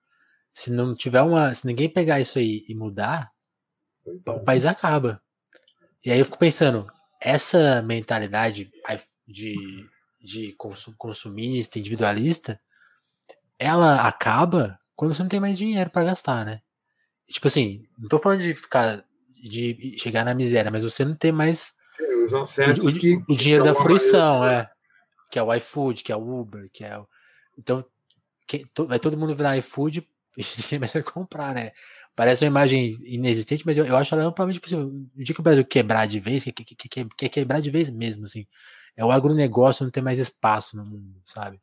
se 0.54 0.72
não 0.72 0.96
tiver 0.96 1.22
uma, 1.22 1.54
se 1.54 1.68
ninguém 1.68 1.90
pegar 1.90 2.20
isso 2.20 2.40
aí 2.40 2.64
e 2.68 2.74
mudar, 2.74 3.30
é. 4.26 4.32
o 4.32 4.40
país 4.40 4.66
acaba. 4.66 5.22
E 6.04 6.12
aí 6.12 6.20
eu 6.20 6.26
fico 6.26 6.38
pensando, 6.38 6.88
essa 7.22 7.82
mentalidade 7.82 8.72
de, 9.28 9.56
de 10.22 10.56
consumista, 10.98 11.78
individualista, 11.80 12.60
ela 13.60 14.08
acaba 14.08 14.80
quando 14.96 15.14
você 15.14 15.22
não 15.22 15.30
tem 15.30 15.40
mais 15.40 15.58
dinheiro 15.58 15.90
para 15.90 16.06
gastar, 16.06 16.46
né? 16.46 16.62
Tipo 17.28 17.48
assim, 17.48 17.86
não 17.98 18.08
tô 18.08 18.20
falando 18.20 18.42
de 18.42 18.56
ficar 18.56 19.04
de 19.42 19.96
chegar 20.00 20.26
na 20.26 20.34
miséria, 20.34 20.72
mas 20.72 20.84
você 20.84 21.06
não 21.06 21.16
tem 21.16 21.32
mais 21.32 21.74
os 22.26 22.34
acessos 22.34 22.86
o, 22.86 23.00
que, 23.00 23.22
o, 23.28 23.36
dinheiro 23.36 23.64
da 23.64 23.76
fruição, 23.76 24.44
é. 24.44 24.70
Que 25.32 25.40
é 25.40 25.44
o 25.44 25.54
iFood, 25.54 26.04
que 26.04 26.12
é 26.12 26.16
o 26.16 26.40
Uber, 26.40 26.70
que 26.72 26.84
é 26.84 26.98
o. 26.98 27.08
Então, 27.58 27.84
quem, 28.48 28.66
to, 28.74 28.88
vai 28.88 29.00
todo 29.00 29.18
mundo 29.18 29.36
virar 29.36 29.58
iFood 29.58 30.00
e 30.38 30.46
ninguém 30.58 30.80
mais 30.80 30.94
vai 30.94 31.04
comprar, 31.04 31.54
né? 31.54 31.72
Parece 32.16 32.44
uma 32.44 32.50
imagem 32.50 32.98
inexistente, 33.04 33.66
mas 33.66 33.78
eu, 33.78 33.86
eu 33.86 33.96
acho 33.96 34.14
ela 34.16 34.24
amplamente 34.24 34.60
possível. 34.60 34.88
O 34.88 35.24
dia 35.24 35.34
que 35.36 35.40
o 35.40 35.44
Brasil 35.44 35.66
quebrar 35.66 36.08
de 36.08 36.20
vez, 36.20 36.44
que, 36.44 36.52
que, 36.52 36.64
que, 36.64 36.90
que, 36.90 37.06
que 37.06 37.30
quebrar 37.30 37.62
de 37.62 37.70
vez 37.70 37.90
mesmo, 37.90 38.26
assim. 38.26 38.46
É 38.96 39.06
o 39.06 39.12
agronegócio 39.12 39.84
não 39.84 39.92
ter 39.92 40.02
mais 40.02 40.18
espaço 40.18 40.76
no 40.76 40.84
mundo, 40.84 41.22
sabe? 41.24 41.60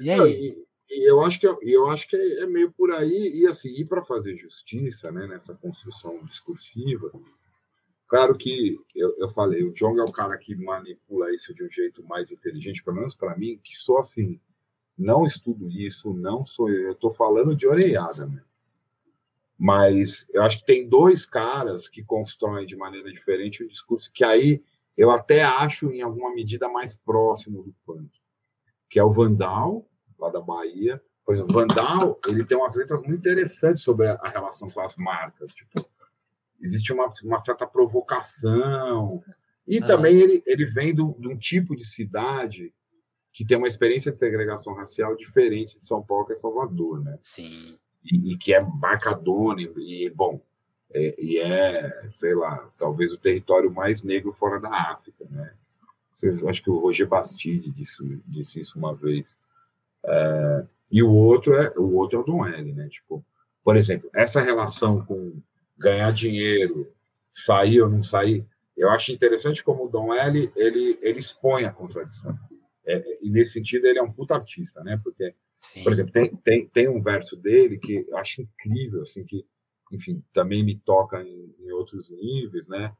E 0.00 0.10
aí? 0.10 0.63
E, 1.00 1.04
eu 1.08 1.22
acho 1.22 1.40
que, 1.40 1.46
é, 1.46 1.56
eu 1.62 1.88
acho 1.88 2.08
que 2.08 2.16
é, 2.16 2.40
é 2.42 2.46
meio 2.46 2.72
por 2.72 2.92
aí, 2.92 3.40
e 3.40 3.46
assim, 3.46 3.70
e 3.70 3.84
para 3.84 4.04
fazer 4.04 4.36
justiça 4.36 5.10
né, 5.10 5.26
nessa 5.26 5.54
construção 5.54 6.24
discursiva, 6.24 7.10
Claro 8.06 8.36
que 8.36 8.78
eu, 8.94 9.12
eu 9.18 9.28
falei, 9.30 9.64
o 9.64 9.72
Jong 9.72 9.98
é 9.98 10.04
o 10.04 10.12
cara 10.12 10.36
que 10.36 10.54
manipula 10.54 11.32
isso 11.34 11.54
de 11.54 11.64
um 11.64 11.70
jeito 11.70 12.04
mais 12.04 12.30
inteligente, 12.30 12.84
pelo 12.84 12.98
menos 12.98 13.14
para 13.14 13.36
mim, 13.36 13.58
que 13.62 13.74
sou 13.76 13.98
assim, 13.98 14.38
não 14.96 15.24
estudo 15.24 15.68
isso, 15.68 16.12
não 16.12 16.44
sou 16.44 16.70
eu, 16.70 16.92
estou 16.92 17.12
falando 17.12 17.56
de 17.56 17.66
orelhada? 17.66 18.30
Mas 19.58 20.28
eu 20.32 20.42
acho 20.42 20.58
que 20.58 20.66
tem 20.66 20.88
dois 20.88 21.24
caras 21.24 21.88
que 21.88 22.04
constroem 22.04 22.66
de 22.66 22.76
maneira 22.76 23.10
diferente 23.10 23.64
o 23.64 23.68
discurso, 23.68 24.12
que 24.12 24.22
aí 24.22 24.62
eu 24.96 25.10
até 25.10 25.42
acho 25.42 25.90
em 25.90 26.02
alguma 26.02 26.32
medida 26.32 26.68
mais 26.68 26.94
próximo 26.94 27.62
do 27.62 27.74
punk, 27.84 28.10
que 28.88 28.98
é 28.98 29.02
o 29.02 29.12
Vandal, 29.12 29.88
lá 30.18 30.30
da 30.30 30.40
Bahia. 30.40 31.00
Por 31.24 31.34
exemplo, 31.34 31.54
Vandal, 31.54 32.18
ele 32.26 32.44
tem 32.44 32.56
umas 32.56 32.74
letras 32.74 33.00
muito 33.00 33.18
interessantes 33.18 33.82
sobre 33.82 34.08
a, 34.08 34.28
relação 34.28 34.70
com 34.70 34.80
as 34.80 34.94
marcas, 34.96 35.52
tipo, 35.54 35.88
existe 36.60 36.92
uma, 36.92 37.12
uma 37.22 37.40
certa 37.40 37.66
provocação. 37.66 39.22
E 39.66 39.78
ah. 39.78 39.86
também 39.86 40.16
ele, 40.16 40.42
ele 40.46 40.66
vem 40.66 40.94
do, 40.94 41.16
de 41.18 41.28
um 41.28 41.36
tipo 41.36 41.74
de 41.74 41.84
cidade 41.84 42.72
que 43.32 43.44
tem 43.44 43.56
uma 43.56 43.66
experiência 43.66 44.12
de 44.12 44.18
segregação 44.18 44.74
racial 44.74 45.16
diferente 45.16 45.78
de 45.78 45.84
São 45.84 46.02
Paulo, 46.02 46.26
que 46.26 46.34
é 46.34 46.36
Salvador, 46.36 47.02
né? 47.02 47.18
Sim. 47.22 47.76
E, 48.04 48.32
e 48.32 48.38
que 48.38 48.54
é 48.54 48.60
marcadona, 48.60 49.60
e, 49.60 50.06
e 50.06 50.10
bom, 50.10 50.40
é, 50.92 51.14
e 51.18 51.40
é, 51.40 52.08
sei 52.14 52.34
lá, 52.34 52.70
talvez 52.78 53.12
o 53.12 53.18
território 53.18 53.72
mais 53.72 54.02
negro 54.02 54.32
fora 54.32 54.60
da 54.60 54.70
África, 54.70 55.26
né? 55.28 55.52
Vocês, 56.14 56.42
acho 56.44 56.62
que 56.62 56.70
o 56.70 56.78
Roger 56.78 57.08
Bastide 57.08 57.72
disse, 57.72 58.22
disse 58.28 58.60
isso 58.60 58.78
uma 58.78 58.94
vez. 58.94 59.34
É, 60.06 60.66
e 60.90 61.02
o 61.02 61.10
outro 61.10 61.54
é 61.54 61.72
o 61.76 61.94
outro 61.94 62.18
é 62.18 62.22
o 62.22 62.24
Dom 62.24 62.46
L, 62.46 62.72
né? 62.72 62.88
Tipo, 62.88 63.24
por 63.62 63.76
exemplo, 63.76 64.10
essa 64.14 64.40
relação 64.40 65.04
com 65.04 65.40
ganhar 65.76 66.12
dinheiro, 66.12 66.92
sair 67.32 67.80
ou 67.80 67.88
não 67.88 68.02
sair. 68.02 68.46
Eu 68.76 68.90
acho 68.90 69.12
interessante 69.12 69.62
como 69.62 69.84
o 69.84 69.88
Dom 69.88 70.12
L 70.12 70.52
ele, 70.56 70.98
ele 71.02 71.18
expõe 71.18 71.64
a 71.64 71.72
contradição. 71.72 72.38
É, 72.86 73.18
e 73.22 73.30
nesse 73.30 73.54
sentido 73.54 73.86
ele 73.86 73.98
é 73.98 74.02
um 74.02 74.12
puta 74.12 74.34
artista, 74.34 74.82
né? 74.84 75.00
Porque, 75.02 75.34
Sim. 75.60 75.82
por 75.82 75.92
exemplo, 75.92 76.12
tem, 76.12 76.36
tem, 76.36 76.68
tem 76.68 76.88
um 76.88 77.02
verso 77.02 77.36
dele 77.36 77.78
que 77.78 78.04
eu 78.08 78.16
acho 78.18 78.42
incrível, 78.42 79.02
assim, 79.02 79.24
que, 79.24 79.44
enfim, 79.90 80.22
também 80.32 80.62
me 80.62 80.78
toca 80.78 81.22
em, 81.22 81.54
em 81.58 81.72
outros 81.72 82.10
níveis, 82.10 82.68
né? 82.68 82.92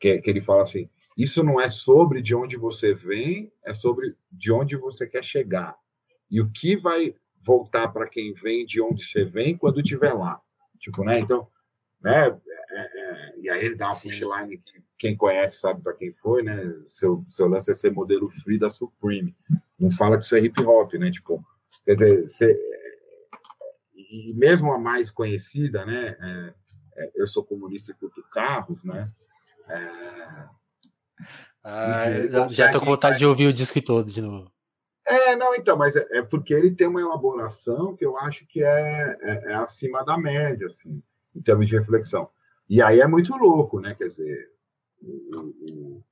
Que, 0.00 0.20
que 0.20 0.30
ele 0.30 0.40
fala 0.40 0.62
assim: 0.62 0.88
isso 1.16 1.44
não 1.44 1.60
é 1.60 1.68
sobre 1.68 2.20
de 2.20 2.34
onde 2.34 2.56
você 2.56 2.94
vem, 2.94 3.52
é 3.64 3.72
sobre 3.72 4.16
de 4.32 4.50
onde 4.50 4.76
você 4.76 5.06
quer 5.06 5.22
chegar. 5.22 5.76
E 6.30 6.40
o 6.40 6.50
que 6.50 6.76
vai 6.76 7.14
voltar 7.42 7.88
para 7.88 8.08
quem 8.08 8.32
vem 8.34 8.64
de 8.64 8.80
onde 8.80 9.04
você 9.04 9.24
vem 9.24 9.56
quando 9.56 9.80
estiver 9.80 10.12
lá. 10.12 10.40
Tipo, 10.78 11.04
né? 11.04 11.18
Então, 11.18 11.48
né? 12.00 12.28
É, 12.72 12.80
é, 12.80 13.34
e 13.40 13.50
aí 13.50 13.64
ele 13.64 13.74
dá 13.74 13.88
uma 13.88 14.00
pushline 14.00 14.58
que 14.58 14.82
quem 14.98 15.16
conhece 15.16 15.58
sabe 15.58 15.82
para 15.82 15.94
quem 15.94 16.12
foi, 16.12 16.42
né? 16.42 16.56
Seu, 16.86 17.24
seu 17.28 17.48
lance 17.48 17.70
é 17.70 17.74
ser 17.74 17.90
modelo 17.90 18.28
free 18.28 18.58
da 18.58 18.70
Supreme. 18.70 19.34
Não 19.78 19.90
fala 19.90 20.18
que 20.18 20.24
isso 20.24 20.36
é 20.36 20.40
hip 20.40 20.62
hop, 20.62 20.92
né? 20.94 21.10
Tipo, 21.10 21.44
quer 21.84 21.94
dizer, 21.94 22.28
você, 22.28 22.58
e 23.94 24.32
mesmo 24.34 24.72
a 24.72 24.78
mais 24.78 25.10
conhecida, 25.10 25.84
né? 25.86 26.16
É, 26.20 26.54
é, 26.96 27.12
eu 27.16 27.26
sou 27.26 27.44
comunista 27.44 27.92
e 27.92 27.94
curto 27.94 28.22
carros, 28.30 28.84
né? 28.84 29.10
É, 29.68 30.48
ah, 31.62 32.48
já 32.48 32.70
tô 32.70 32.80
com 32.80 32.86
vontade 32.86 33.18
de 33.18 33.26
ouvir 33.26 33.46
o 33.46 33.52
disco 33.52 33.80
todo 33.82 34.10
de 34.10 34.22
novo. 34.22 34.50
É, 35.06 35.34
não, 35.34 35.54
então, 35.54 35.76
mas 35.76 35.96
é, 35.96 36.06
é, 36.18 36.22
porque 36.22 36.52
ele 36.52 36.70
tem 36.70 36.86
uma 36.86 37.00
elaboração 37.00 37.96
que 37.96 38.04
eu 38.04 38.16
acho 38.18 38.46
que 38.46 38.62
é, 38.62 39.16
é, 39.20 39.52
é 39.52 39.54
acima 39.54 40.04
da 40.04 40.18
média, 40.18 40.66
assim 40.66 41.02
em 41.34 41.42
termos 41.42 41.68
de 41.68 41.78
reflexão. 41.78 42.28
E 42.68 42.80
aí 42.82 43.00
é 43.00 43.06
muito 43.06 43.36
louco, 43.36 43.80
né? 43.80 43.94
Quer 43.94 44.08
dizer, 44.08 44.50
o, 45.00 46.02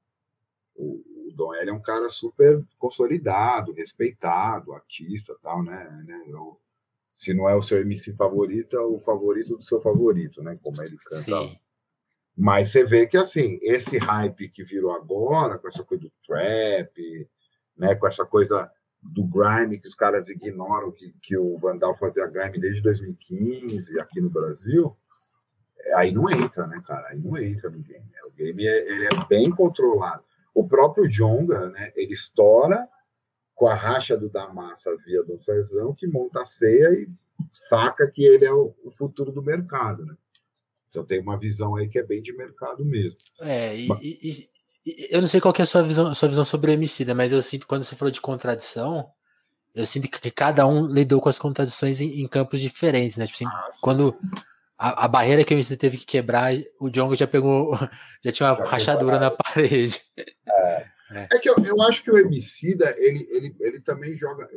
o, 0.77 0.93
o 1.27 1.33
Dom 1.35 1.55
L 1.55 1.71
é 1.71 1.73
um 1.73 1.83
cara 1.83 2.09
super 2.09 2.65
consolidado, 2.79 3.73
respeitado, 3.73 4.73
artista 4.73 5.37
tal, 5.43 5.63
né? 5.63 6.05
Eu, 6.27 6.59
se 7.15 7.35
não 7.35 7.49
é 7.49 7.55
o 7.55 7.63
seu 7.63 7.81
MC 7.81 8.15
favorito, 8.15 8.77
é 8.77 8.81
o 8.81 8.99
favorito 9.01 9.57
do 9.57 9.63
seu 9.63 9.81
favorito, 9.81 10.43
né? 10.43 10.59
Como 10.63 10.83
ele 10.83 10.97
canta. 10.99 11.23
Sim. 11.23 11.59
Mas 12.37 12.71
você 12.71 12.85
vê 12.85 13.07
que, 13.07 13.17
assim, 13.17 13.59
esse 13.63 13.99
hype 13.99 14.49
que 14.51 14.63
virou 14.63 14.93
agora, 14.93 15.59
com 15.59 15.69
essa 15.69 15.83
coisa 15.83 16.05
do 16.05 16.13
trap, 16.25 17.29
né? 17.77 17.95
Com 17.97 18.07
essa 18.07 18.25
coisa 18.25 18.71
do 19.03 19.25
grime 19.25 19.79
que 19.79 19.89
os 19.89 19.95
caras 19.95 20.29
ignoram 20.29 20.91
que, 20.91 21.15
que 21.23 21.37
o 21.37 21.57
Vandal 21.59 21.97
fazia 21.97 22.27
grime 22.27 22.59
desde 22.59 22.83
2015 22.83 23.99
aqui 24.01 24.21
no 24.21 24.29
Brasil, 24.29 24.97
aí 25.95 26.13
não 26.13 26.29
entra, 26.29 26.67
né, 26.67 26.83
cara? 26.87 27.09
Aí 27.09 27.19
não 27.19 27.37
entra 27.37 27.71
no 27.71 27.79
game. 27.79 28.05
O 28.27 28.31
game 28.31 28.67
é, 28.67 28.93
ele 28.93 29.07
é 29.07 29.27
bem 29.29 29.51
controlado. 29.51 30.25
O 30.55 30.67
próprio 30.67 31.09
Jonga, 31.09 31.71
né, 31.71 31.93
ele 31.95 32.13
estoura 32.13 32.89
com 33.55 33.67
a 33.67 33.75
racha 33.75 34.17
do 34.17 34.29
Damassa 34.29 34.97
via 35.05 35.23
do 35.23 35.39
Cezão, 35.39 35.95
que 35.95 36.07
monta 36.07 36.43
a 36.43 36.47
ceia 36.47 36.93
e 36.93 37.09
saca 37.51 38.09
que 38.11 38.25
ele 38.25 38.45
é 38.45 38.53
o, 38.53 38.75
o, 38.85 38.91
futuro 38.91 39.33
do 39.33 39.43
mercado, 39.43 40.05
né? 40.05 40.17
Então 40.89 41.05
tem 41.05 41.21
uma 41.21 41.39
visão 41.39 41.77
aí 41.77 41.89
que 41.89 41.99
é 41.99 42.03
bem 42.03 42.23
de 42.23 42.33
mercado 42.37 42.85
mesmo. 42.85 43.19
É, 43.41 43.79
e, 43.79 43.89
mas... 43.89 44.01
e 44.01 44.49
eu 45.11 45.21
não 45.21 45.29
sei 45.29 45.41
qual 45.41 45.55
é 45.59 45.63
a 45.63 45.67
sua 45.67 45.83
visão, 45.83 46.07
a 46.09 46.15
sua 46.15 46.29
visão 46.29 46.45
sobre 46.45 46.71
o 46.71 46.75
Emicida, 46.75 47.15
mas 47.15 47.33
eu 47.33 47.43
sinto 47.43 47.67
quando 47.67 47.85
você 47.85 47.97
falou 47.97 48.13
de 48.13 48.21
contradição, 48.21 49.11
eu 49.75 49.87
sinto 49.87 50.09
que 50.09 50.31
cada 50.31 50.67
um 50.67 50.87
lidou 50.87 51.21
com 51.21 51.29
as 51.29 51.39
contradições 51.39 52.01
em, 52.01 52.21
em 52.21 52.29
campos 52.29 52.61
diferentes, 52.61 53.19
né? 53.19 53.27
Tipo 53.27 53.37
assim, 53.37 53.47
ah, 53.47 53.71
quando 53.81 54.17
a, 54.77 55.05
a, 55.05 55.09
barreira 55.09 55.45
que 55.45 55.53
o 55.53 55.57
MC 55.57 55.77
teve 55.77 55.97
que 55.99 56.07
quebrar, 56.07 56.53
o 56.81 56.89
Djongo 56.89 57.17
já 57.17 57.27
pegou, 57.27 57.73
já 58.23 58.33
tinha 58.33 58.53
uma 58.53 58.65
já 58.65 58.71
rachadura 58.71 59.19
na 59.19 59.31
parede. 59.31 60.01
É, 60.47 60.87
é. 61.11 61.29
é 61.33 61.39
que 61.39 61.49
eu, 61.49 61.57
eu, 61.65 61.81
acho 61.83 62.03
que 62.03 62.11
o 62.11 62.19
Emicida, 62.19 62.95
ele, 62.99 63.27
ele, 63.31 63.57
ele 63.61 63.81
também 63.81 64.17
joga. 64.17 64.49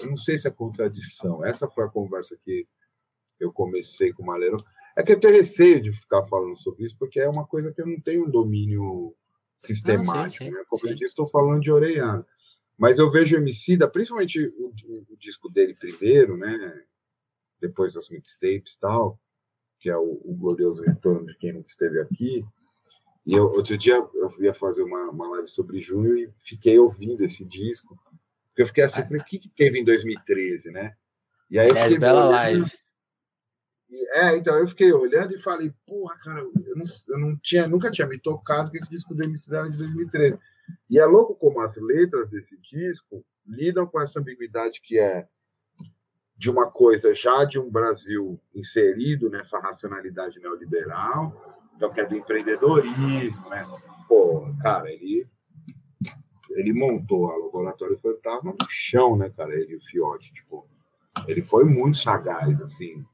Eu 0.00 0.06
não 0.06 0.16
sei 0.16 0.38
se 0.38 0.48
é 0.48 0.50
contradição. 0.50 1.44
Essa 1.44 1.68
foi 1.68 1.84
a 1.84 1.88
conversa 1.88 2.36
que 2.44 2.66
eu 3.38 3.52
comecei 3.52 4.12
com 4.12 4.22
o 4.22 4.26
Maleiro. 4.26 4.56
É 4.96 5.02
que 5.02 5.12
eu 5.12 5.20
tenho 5.20 5.34
receio 5.34 5.80
de 5.80 5.92
ficar 5.92 6.26
falando 6.26 6.58
sobre 6.58 6.84
isso, 6.84 6.96
porque 6.98 7.18
é 7.18 7.28
uma 7.28 7.46
coisa 7.46 7.72
que 7.72 7.80
eu 7.80 7.86
não 7.86 8.00
tenho 8.00 8.26
um 8.26 8.30
domínio 8.30 9.14
sistemático. 9.66 10.16
Não, 10.16 10.30
sim, 10.30 10.44
sim, 10.44 10.50
né? 10.50 10.64
Como 10.68 10.82
sim. 10.82 10.88
eu 10.88 10.94
disse, 10.94 11.06
estou 11.06 11.28
falando 11.28 11.60
de 11.60 11.72
orelhada. 11.72 12.26
Mas 12.78 12.98
eu 12.98 13.10
vejo 13.10 13.36
o 13.36 13.38
Emicida, 13.38 13.88
principalmente 13.88 14.46
o, 14.56 14.72
o, 15.10 15.16
disco 15.16 15.48
dele 15.48 15.74
primeiro, 15.74 16.36
né? 16.36 16.82
depois 17.62 17.94
das 17.94 18.10
mixtapes 18.10 18.74
e 18.74 18.80
tal, 18.80 19.18
que 19.78 19.88
é 19.88 19.96
o, 19.96 20.20
o, 20.24 20.34
glorioso 20.34 20.82
retorno 20.82 21.26
de 21.26 21.36
quem 21.38 21.52
nunca 21.52 21.68
esteve 21.68 22.00
aqui. 22.00 22.44
E 23.24 23.34
eu, 23.34 23.44
outro 23.44 23.78
dia 23.78 23.94
eu 24.14 24.34
ia 24.40 24.52
fazer 24.52 24.82
uma, 24.82 25.10
uma 25.10 25.28
live 25.28 25.48
sobre 25.48 25.80
junho 25.80 26.18
e 26.18 26.28
fiquei 26.44 26.76
ouvindo 26.78 27.24
esse 27.24 27.44
disco, 27.44 27.96
porque 28.48 28.62
eu 28.62 28.66
fiquei 28.66 28.82
assim, 28.82 29.00
o 29.00 29.24
que, 29.24 29.38
que 29.38 29.48
teve 29.48 29.78
em 29.78 29.84
2013, 29.84 30.72
né? 30.72 30.92
E 31.48 31.58
aí 31.58 31.70
é, 31.70 31.98
bela 31.98 32.24
live. 32.24 32.64
É, 34.12 34.36
então 34.36 34.58
eu 34.58 34.66
fiquei 34.66 34.92
olhando 34.92 35.34
e 35.34 35.42
falei, 35.42 35.72
porra, 35.86 36.16
cara, 36.18 36.40
eu 36.40 36.76
não, 36.76 36.84
eu 37.08 37.18
não 37.18 37.36
tinha, 37.36 37.68
nunca 37.68 37.90
tinha 37.90 38.06
me 38.06 38.18
tocado 38.18 38.70
que 38.70 38.78
esse 38.78 38.88
disco 38.88 39.14
do 39.14 39.22
MC 39.22 39.54
era 39.54 39.68
de 39.68 39.76
2013. 39.76 40.38
E 40.88 40.98
é 40.98 41.04
louco 41.04 41.34
como 41.34 41.60
as 41.60 41.76
letras 41.76 42.30
desse 42.30 42.56
disco 42.58 43.24
lidam 43.46 43.86
com 43.86 44.00
essa 44.00 44.20
ambiguidade 44.20 44.80
que 44.82 44.98
é 44.98 45.26
de 46.36 46.50
uma 46.50 46.70
coisa 46.70 47.14
já 47.14 47.44
de 47.44 47.58
um 47.58 47.70
Brasil 47.70 48.40
inserido 48.54 49.28
nessa 49.28 49.60
racionalidade 49.60 50.40
neoliberal, 50.40 51.60
então 51.76 51.92
que 51.92 52.00
é 52.00 52.06
do 52.06 52.16
empreendedorismo, 52.16 53.48
né? 53.48 53.66
Pô, 54.08 54.52
cara, 54.60 54.90
ele 54.90 55.26
ele 56.50 56.72
montou 56.72 57.30
a 57.30 57.36
Laboratório 57.36 57.98
Fantasma 57.98 58.52
no 58.52 58.66
chão, 58.68 59.16
né, 59.16 59.30
cara? 59.30 59.54
Ele 59.54 59.72
e 59.72 59.76
o 59.76 59.80
Fiote, 59.80 60.32
tipo, 60.32 60.66
ele 61.26 61.42
foi 61.42 61.64
muito 61.64 61.98
sagaz, 61.98 62.60
assim. 62.60 63.04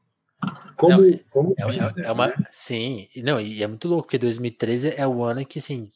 Como, 0.78 1.02
não, 1.02 1.18
como 1.30 1.54
é, 1.58 1.66
business, 1.66 1.96
é, 1.96 2.02
é 2.02 2.12
uma, 2.12 2.28
né? 2.28 2.34
Sim, 2.52 3.08
não, 3.16 3.40
e 3.40 3.62
é 3.62 3.66
muito 3.66 3.88
louco, 3.88 4.04
porque 4.04 4.16
2013 4.16 4.94
é 4.96 5.06
o 5.06 5.24
ano 5.24 5.44
que, 5.44 5.58
assim, 5.58 5.90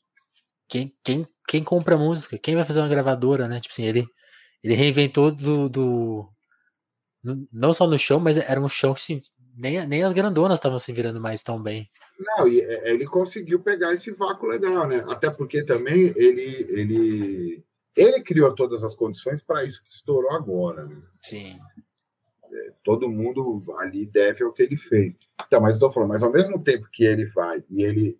quem, 0.69 0.93
quem, 1.05 1.29
quem 1.47 1.63
compra 1.63 1.97
música, 1.97 2.37
quem 2.37 2.57
vai 2.57 2.65
fazer 2.65 2.81
uma 2.81 2.89
gravadora, 2.89 3.47
né? 3.47 3.61
Tipo 3.61 3.73
assim, 3.73 3.85
ele, 3.85 4.07
ele 4.63 4.75
reinventou 4.75 5.31
do, 5.31 5.69
do. 5.69 6.29
Não 7.53 7.73
só 7.73 7.87
no 7.87 7.97
show, 7.97 8.19
mas 8.19 8.37
era 8.37 8.61
um 8.61 8.69
show 8.69 8.93
que, 8.93 9.01
assim, 9.01 9.23
nem, 9.57 9.87
nem 9.87 10.03
as 10.03 10.13
grandonas 10.13 10.59
estavam 10.59 10.81
se 10.81 10.93
virando 10.93 11.21
mais 11.21 11.45
tão 11.45 11.63
bem. 11.63 11.89
Não, 12.19 12.49
e 12.49 12.61
é, 12.61 12.91
ele 12.91 13.07
conseguiu 13.07 13.61
pegar 13.61 13.95
esse 13.95 14.11
vácuo 14.11 14.49
legal, 14.49 14.89
né? 14.89 15.05
Até 15.07 15.31
porque 15.31 15.65
também 15.65 16.13
ele, 16.17 16.67
ele, 16.71 17.65
ele 17.95 18.23
criou 18.23 18.53
todas 18.53 18.83
as 18.83 18.97
condições 18.97 19.45
para 19.45 19.65
isso 19.65 19.81
que 19.85 19.93
estourou 19.93 20.33
agora, 20.33 20.87
né? 20.87 21.01
Sim 21.23 21.57
todo 22.83 23.09
mundo 23.09 23.63
ali 23.79 24.07
deve 24.07 24.45
ao 24.45 24.53
que 24.53 24.63
ele 24.63 24.77
fez. 24.77 25.17
Então, 25.47 25.61
mas 25.61 25.75
estou 25.75 25.93
falando, 25.93 26.11
mas 26.11 26.23
ao 26.23 26.33
mesmo 26.33 26.63
tempo 26.63 26.89
que 26.91 27.05
ele 27.05 27.27
vai 27.27 27.65
e 27.71 27.83
ele 27.83 28.19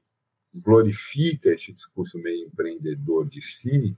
glorifica 0.55 1.51
esse 1.51 1.73
discurso 1.73 2.19
meio 2.19 2.47
empreendedor 2.47 3.27
de 3.29 3.41
si, 3.43 3.97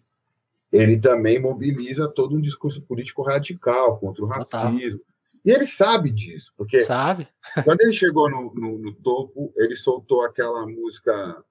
ele 0.71 0.99
também 0.99 1.39
mobiliza 1.39 2.09
todo 2.09 2.37
um 2.37 2.41
discurso 2.41 2.83
político 2.83 3.23
radical 3.23 3.99
contra 3.99 4.25
o 4.25 4.29
racismo. 4.29 5.01
E 5.45 5.51
ele 5.51 5.67
sabe 5.67 6.11
disso, 6.11 6.53
porque 6.57 6.81
sabe. 6.81 7.29
quando 7.65 7.83
ele 7.83 7.93
chegou 7.93 8.31
no, 8.31 8.55
no, 8.55 8.79
no 8.79 8.95
topo, 8.95 9.53
ele 9.57 9.77
soltou 9.77 10.23
aquela 10.23 10.67
música. 10.67 11.45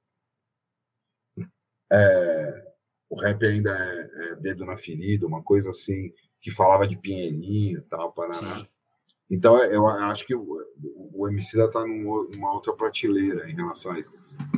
É, 1.91 2.73
o 3.07 3.15
rap 3.15 3.45
ainda 3.45 3.71
é, 3.71 4.31
é, 4.31 4.35
dedo 4.37 4.65
na 4.65 4.75
ferida, 4.75 5.27
uma 5.27 5.43
coisa 5.43 5.69
assim 5.69 6.11
que 6.41 6.49
falava 6.49 6.87
de 6.87 6.97
Pinheirinho 6.97 7.79
e 7.79 7.81
tal, 7.83 8.11
Paraná. 8.11 8.57
Sim. 8.57 8.67
Então, 9.33 9.57
eu 9.63 9.87
acho 9.87 10.27
que 10.27 10.35
o, 10.35 10.63
o 11.11 11.27
Emicida 11.27 11.65
está 11.65 11.83
numa 11.83 12.53
outra 12.53 12.71
prateleira 12.71 13.49
em 13.49 13.55
relação 13.55 13.91
a 13.91 13.99
isso. 13.99 14.13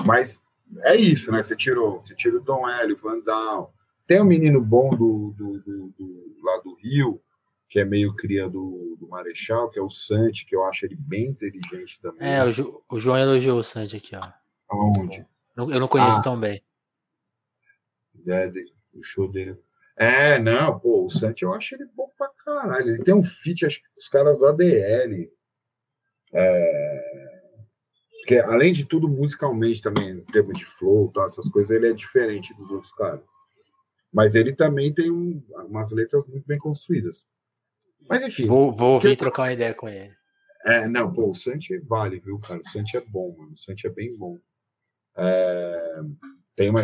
Mas 0.05 0.37
é 0.81 0.97
isso, 0.97 1.31
né? 1.31 1.41
Você 1.41 1.55
tirou, 1.55 2.01
você 2.01 2.13
tirou 2.13 2.41
o 2.41 2.43
Dom 2.43 2.67
Hélio, 2.67 2.99
Vandal. 3.01 3.73
Tem 4.05 4.21
um 4.21 4.25
menino 4.25 4.59
bom 4.59 4.89
do, 4.89 5.33
do, 5.37 5.59
do, 5.59 5.93
do, 5.97 6.35
lá 6.43 6.57
do 6.57 6.75
Rio, 6.75 7.21
que 7.69 7.79
é 7.79 7.85
meio 7.85 8.13
cria 8.17 8.49
do, 8.49 8.97
do 8.99 9.07
Marechal, 9.07 9.69
que 9.69 9.79
é 9.79 9.81
o 9.81 9.89
Santi, 9.89 10.45
que 10.45 10.53
eu 10.53 10.65
acho 10.65 10.85
ele 10.85 10.97
bem 10.97 11.29
inteligente 11.29 12.01
também. 12.01 12.27
É, 12.27 12.43
o, 12.43 12.51
Ju, 12.51 12.83
o 12.89 12.99
João 12.99 13.17
elogiou 13.17 13.57
o 13.57 13.63
Santi 13.63 13.95
aqui, 13.95 14.13
ó. 14.13 14.27
Aonde? 14.69 15.25
Eu 15.55 15.79
não 15.79 15.87
conheço 15.87 16.19
ah, 16.19 16.23
tão 16.23 16.37
bem. 16.37 16.61
É, 18.27 18.51
o 18.93 19.01
show 19.01 19.31
dele 19.31 19.57
é, 19.95 20.37
não, 20.37 20.77
pô, 20.77 21.05
o 21.05 21.09
Santi 21.09 21.43
eu 21.43 21.53
acho 21.53 21.73
ele 21.73 21.85
bom 21.95 22.09
pra 22.17 22.27
caralho. 22.45 22.89
Ele 22.89 23.03
tem 23.03 23.13
um 23.13 23.23
feat, 23.23 23.65
acho 23.65 23.81
que 23.81 23.87
os 23.97 24.07
caras 24.07 24.37
do 24.37 24.45
ADL. 24.45 25.31
É... 26.33 27.35
Porque, 28.19 28.37
além 28.39 28.73
de 28.73 28.85
tudo, 28.85 29.07
musicalmente 29.07 29.81
também, 29.81 30.11
em 30.11 30.25
termos 30.25 30.57
de 30.57 30.65
flow, 30.65 31.11
tá, 31.11 31.25
essas 31.25 31.47
coisas, 31.49 31.75
ele 31.75 31.89
é 31.89 31.93
diferente 31.93 32.55
dos 32.55 32.71
outros 32.71 32.91
caras. 32.93 33.21
Mas 34.11 34.33
ele 34.33 34.55
também 34.55 34.93
tem 34.93 35.11
um, 35.11 35.43
umas 35.67 35.91
letras 35.91 36.25
muito 36.25 36.45
bem 36.47 36.57
construídas. 36.57 37.23
Mas 38.09 38.23
enfim. 38.23 38.47
Vou, 38.47 38.71
vou 38.71 38.93
ouvir 38.93 39.15
trocar 39.15 39.43
uma 39.43 39.53
ideia 39.53 39.73
com 39.73 39.89
ele. 39.89 40.13
É, 40.65 40.87
não, 40.87 41.13
pô, 41.13 41.29
o 41.29 41.35
Santi 41.35 41.77
vale, 41.79 42.19
viu, 42.19 42.39
cara? 42.39 42.59
O 42.59 42.69
Santi 42.69 42.97
é 42.97 43.01
bom, 43.01 43.35
mano. 43.37 43.53
O 43.53 43.57
Santi 43.57 43.85
é 43.85 43.89
bem 43.89 44.17
bom. 44.17 44.39
É... 45.17 46.01
Tem 46.55 46.69
uma 46.69 46.81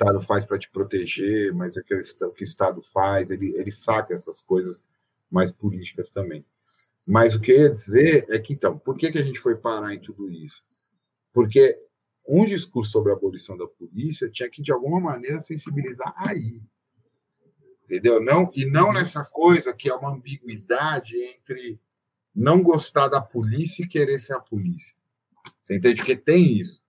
Estado 0.00 0.22
faz 0.22 0.46
para 0.46 0.58
te 0.58 0.70
proteger, 0.70 1.52
mas 1.52 1.76
é 1.76 1.82
que 1.82 1.94
o 1.94 2.32
que 2.32 2.42
o 2.42 2.44
Estado 2.44 2.80
faz, 2.82 3.30
ele, 3.30 3.54
ele 3.54 3.70
saca 3.70 4.14
essas 4.14 4.40
coisas 4.40 4.82
mais 5.30 5.52
políticas 5.52 6.08
também. 6.08 6.44
Mas 7.06 7.34
o 7.34 7.40
que 7.40 7.52
eu 7.52 7.58
ia 7.58 7.70
dizer 7.70 8.26
é 8.30 8.38
que, 8.38 8.54
então, 8.54 8.78
por 8.78 8.96
que, 8.96 9.12
que 9.12 9.18
a 9.18 9.22
gente 9.22 9.38
foi 9.38 9.56
parar 9.56 9.92
em 9.94 10.00
tudo 10.00 10.30
isso? 10.30 10.62
Porque 11.34 11.78
um 12.26 12.46
discurso 12.46 12.92
sobre 12.92 13.12
a 13.12 13.14
abolição 13.14 13.58
da 13.58 13.66
polícia 13.66 14.30
tinha 14.30 14.48
que, 14.48 14.62
de 14.62 14.72
alguma 14.72 14.98
maneira, 15.00 15.38
sensibilizar 15.40 16.14
aí. 16.16 16.62
Entendeu? 17.84 18.22
Não, 18.22 18.50
e 18.54 18.64
não 18.64 18.94
nessa 18.94 19.22
coisa 19.24 19.74
que 19.74 19.90
é 19.90 19.94
uma 19.94 20.14
ambiguidade 20.14 21.14
entre 21.18 21.78
não 22.34 22.62
gostar 22.62 23.08
da 23.08 23.20
polícia 23.20 23.82
e 23.82 23.88
querer 23.88 24.18
ser 24.18 24.32
a 24.32 24.40
polícia. 24.40 24.96
Você 25.62 25.76
entende? 25.76 26.02
que 26.02 26.16
tem 26.16 26.58
isso. 26.58 26.79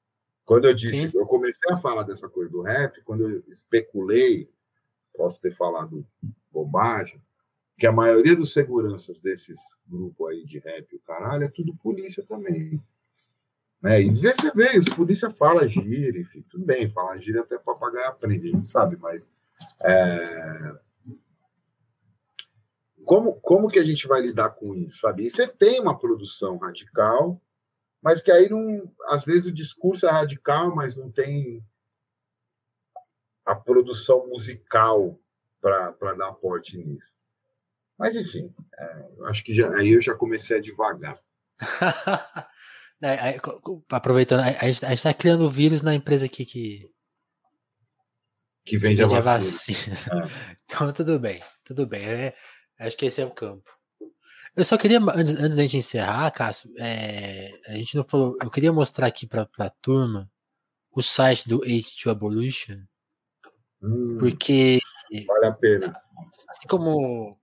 Quando 0.46 0.66
eu 0.66 0.74
disse, 0.74 1.10
Sim. 1.10 1.12
eu 1.14 1.26
comecei 1.26 1.74
a 1.74 1.78
falar 1.78 2.04
dessa 2.04 2.28
coisa 2.28 2.52
do 2.52 2.62
rap, 2.62 3.02
quando 3.04 3.30
eu 3.30 3.44
especulei, 3.48 4.50
posso 5.16 5.40
ter 5.40 5.56
falado 5.56 6.06
bobagem, 6.52 7.22
que 7.78 7.88
a 7.88 7.92
maioria 7.92 8.36
dos 8.36 8.54
seguranças 8.54 9.20
desses 9.20 9.60
grupos 9.88 10.30
aí 10.30 10.46
de 10.46 10.60
rap, 10.60 10.96
o 10.96 11.00
caralho, 11.00 11.44
é 11.44 11.48
tudo 11.48 11.76
polícia 11.78 12.24
também. 12.28 12.82
Né? 13.82 14.04
E 14.04 14.10
você 14.12 14.52
vê, 14.54 14.78
os 14.78 14.86
polícia 14.86 15.32
fala 15.32 15.68
gíria, 15.68 16.22
enfim, 16.22 16.46
tudo 16.50 16.66
bem, 16.66 16.92
fala 16.92 17.18
gíria 17.18 17.42
até 17.42 17.58
papagaio 17.58 18.10
aprende, 18.10 18.50
a 18.50 18.52
gente 18.52 18.68
sabe, 18.68 18.98
mas 18.98 19.30
é... 19.82 20.76
como, 23.04 23.34
como 23.42 23.70
que 23.70 23.80
a 23.80 23.84
gente 23.84 24.08
vai 24.08 24.22
lidar 24.22 24.52
com 24.52 24.76
isso, 24.76 25.00
sabe? 25.00 25.26
E 25.26 25.30
você 25.32 25.48
tem 25.48 25.80
uma 25.80 25.98
produção 25.98 26.58
radical, 26.58 27.42
mas 28.02 28.22
que 28.22 28.32
aí 28.32 28.50
não, 28.50 28.92
às 29.08 29.24
vezes 29.24 29.46
o 29.46 29.52
discurso 29.52 30.08
é 30.08 30.12
radical, 30.12 30.76
mas 30.76 30.96
não 30.96 31.12
tem 31.12 31.64
a 33.46 33.56
produção 33.56 34.28
musical 34.28 35.20
para 35.62 36.14
dar 36.16 36.30
aporte 36.30 36.78
nisso. 36.78 37.16
Mas 37.98 38.16
enfim, 38.16 38.54
é, 38.78 39.08
acho 39.26 39.44
que 39.44 39.54
já, 39.54 39.72
aí 39.76 39.90
eu 39.90 40.02
já 40.02 40.16
comecei 40.16 40.58
a 40.58 40.62
devagar. 40.62 41.22
é, 43.04 43.40
aproveitando, 43.92 44.40
a 44.40 44.66
gente 44.72 44.84
está 44.84 45.14
criando 45.14 45.50
vírus 45.50 45.82
na 45.82 45.94
empresa 45.94 46.26
aqui 46.26 46.46
que 46.46 46.92
que 48.66 48.78
vende, 48.78 48.98
que 48.98 49.02
vende 49.02 49.16
a 49.16 49.22
vacina. 49.22 49.96
A 49.96 50.00
vacina. 50.00 50.52
É. 50.52 50.56
Então 50.66 50.94
tudo 50.94 51.20
bem, 51.20 51.44
tudo 51.64 51.86
bem. 51.86 52.04
É, 52.04 52.36
acho 52.80 52.98
que 52.98 53.06
esse 53.06 53.22
é 53.22 53.26
o 53.26 53.32
campo. 53.32 53.70
Eu 54.56 54.66
só 54.66 54.78
queria, 54.78 55.00
antes, 55.00 55.36
antes 55.36 55.56
da 55.56 55.62
gente 55.62 55.78
encerrar, 55.78 56.30
Cássio, 56.32 56.74
é, 56.78 57.52
a 57.68 57.74
gente 57.74 57.96
não 57.96 58.04
falou. 58.04 58.38
Eu 58.42 58.50
queria 58.50 58.74
mostrar 58.74 59.08
aqui 59.08 59.26
para 59.26 59.48
a 59.60 59.70
turma 59.70 60.30
o 60.92 61.02
site 61.02 61.48
do 61.48 61.64
Age 61.64 61.96
to 62.02 62.10
Abolition, 62.10 62.82
hum, 63.82 64.18
porque. 64.20 64.80
Vale 65.26 65.46
a 65.46 65.54
pena. 65.54 66.02
Assim 66.50 66.68
como. 66.68 67.40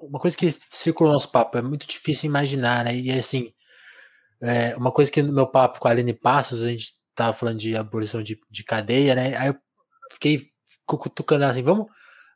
Uma 0.00 0.18
coisa 0.18 0.34
que 0.34 0.50
circulou 0.70 1.10
no 1.10 1.18
nosso 1.18 1.30
papo, 1.30 1.58
é 1.58 1.62
muito 1.62 1.86
difícil 1.86 2.28
imaginar, 2.28 2.86
né? 2.86 2.96
E 2.96 3.12
assim, 3.12 3.52
é, 4.40 4.74
uma 4.74 4.90
coisa 4.90 5.12
que 5.12 5.22
no 5.22 5.34
meu 5.34 5.46
papo 5.46 5.78
com 5.78 5.88
a 5.88 5.90
Aline 5.90 6.14
Passos, 6.14 6.64
a 6.64 6.68
gente 6.68 6.94
tava 7.14 7.34
falando 7.34 7.58
de 7.58 7.76
abolição 7.76 8.22
de, 8.22 8.40
de 8.50 8.64
cadeia, 8.64 9.14
né? 9.14 9.36
Aí 9.36 9.48
eu 9.48 9.56
fiquei 10.10 10.50
cutucando 10.86 11.44
assim, 11.44 11.62
vamos 11.62 11.88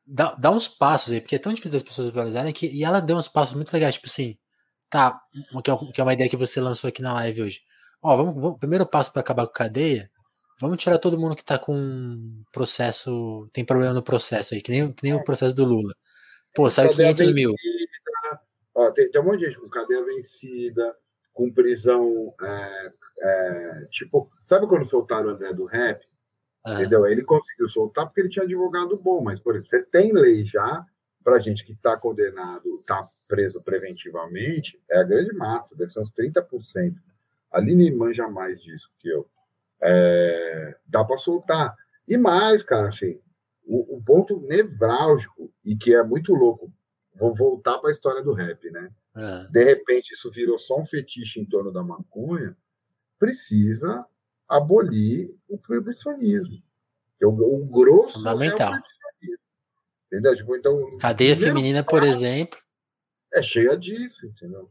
dá, 0.06 0.34
dá 0.34 0.50
uns 0.50 0.68
passos 0.68 1.12
aí, 1.12 1.20
porque 1.20 1.36
é 1.36 1.38
tão 1.38 1.52
difícil 1.52 1.72
das 1.72 1.82
pessoas 1.82 2.08
visualizarem 2.08 2.52
que, 2.52 2.66
e 2.66 2.84
ela 2.84 3.00
deu 3.00 3.16
uns 3.16 3.28
passos 3.28 3.54
muito 3.54 3.72
legais, 3.72 3.94
tipo 3.94 4.06
assim, 4.06 4.36
tá, 4.88 5.20
que 5.62 5.70
é, 5.70 5.76
que 5.92 6.00
é 6.00 6.04
uma 6.04 6.12
ideia 6.12 6.28
que 6.28 6.36
você 6.36 6.60
lançou 6.60 6.88
aqui 6.88 7.02
na 7.02 7.14
live 7.14 7.42
hoje. 7.42 7.62
Ó, 8.02 8.16
vamos, 8.16 8.34
vamos 8.34 8.58
primeiro 8.58 8.86
passo 8.86 9.12
para 9.12 9.20
acabar 9.20 9.46
com 9.46 9.52
cadeia, 9.52 10.10
vamos 10.60 10.78
tirar 10.78 10.98
todo 10.98 11.18
mundo 11.18 11.36
que 11.36 11.44
tá 11.44 11.58
com 11.58 12.42
processo, 12.52 13.48
tem 13.52 13.64
problema 13.64 13.94
no 13.94 14.02
processo 14.02 14.54
aí, 14.54 14.62
que 14.62 14.70
nem, 14.70 14.92
que 14.92 15.02
nem 15.02 15.14
o 15.14 15.24
processo 15.24 15.54
do 15.54 15.64
Lula. 15.64 15.94
Pô, 16.54 16.68
sai 16.68 16.88
500 16.88 17.18
vencida, 17.18 17.34
mil. 17.34 17.54
Ó, 18.74 18.90
tem, 18.90 19.10
tem 19.10 19.20
um 19.20 19.24
monte 19.24 19.40
de 19.40 19.46
gente 19.46 19.60
com 19.60 19.68
cadeia 19.68 20.04
vencida, 20.04 20.96
com 21.32 21.52
prisão, 21.52 22.34
é, 22.42 22.92
é, 23.22 23.86
tipo, 23.90 24.30
sabe 24.44 24.66
quando 24.66 24.84
soltaram 24.84 25.28
o 25.28 25.30
André 25.30 25.52
do 25.52 25.66
Rap? 25.66 26.04
Ah. 26.64 26.74
Entendeu? 26.74 27.06
Ele 27.06 27.22
conseguiu 27.22 27.68
soltar 27.68 28.06
porque 28.06 28.20
ele 28.20 28.28
tinha 28.28 28.44
advogado 28.44 28.96
bom, 28.98 29.22
mas, 29.22 29.40
por 29.40 29.54
exemplo, 29.54 29.70
você 29.70 29.82
tem 29.82 30.12
lei 30.12 30.44
já 30.44 30.84
para 31.24 31.38
gente 31.38 31.64
que 31.64 31.72
está 31.72 31.96
condenado, 31.96 32.80
está 32.80 33.06
preso 33.28 33.62
preventivamente, 33.62 34.80
é 34.90 34.98
a 34.98 35.04
grande 35.04 35.32
massa, 35.34 35.76
deve 35.76 35.90
ser 35.90 36.00
uns 36.00 36.12
30%. 36.12 36.94
A 37.52 37.58
Aline 37.58 37.90
manja 37.90 38.28
mais 38.28 38.60
disso 38.60 38.90
que 38.98 39.08
eu. 39.08 39.28
É, 39.82 40.76
dá 40.86 41.04
para 41.04 41.18
soltar. 41.18 41.74
E 42.06 42.16
mais, 42.16 42.62
cara, 42.62 42.88
assim, 42.88 43.18
o, 43.64 43.96
o, 43.96 44.02
ponto 44.02 44.40
nevrálgico, 44.40 45.52
e 45.64 45.76
que 45.76 45.94
é 45.94 46.02
muito 46.02 46.34
louco, 46.34 46.72
vou 47.14 47.34
voltar 47.34 47.78
para 47.78 47.90
a 47.90 47.92
história 47.92 48.22
do 48.22 48.32
rap, 48.32 48.68
né? 48.70 48.90
Ah. 49.14 49.46
De 49.50 49.62
repente, 49.62 50.12
isso 50.12 50.30
virou 50.30 50.58
só 50.58 50.80
um 50.80 50.86
fetiche 50.86 51.40
em 51.40 51.44
torno 51.44 51.72
da 51.72 51.82
maconha, 51.82 52.56
precisa 53.18 54.04
abolir 54.50 55.34
o 55.48 55.56
proibicionismo. 55.56 56.62
O, 57.22 57.28
o 57.28 57.66
grosso 57.66 58.14
Fundamental. 58.14 58.74
é 58.74 58.80
Entendeu? 60.06 60.34
Tipo, 60.34 60.56
então, 60.56 60.98
Cadeia 60.98 61.36
feminina, 61.36 61.84
por 61.84 62.02
exemplo. 62.02 62.58
É 63.32 63.42
cheia 63.42 63.76
disso, 63.76 64.26
entendeu? 64.26 64.68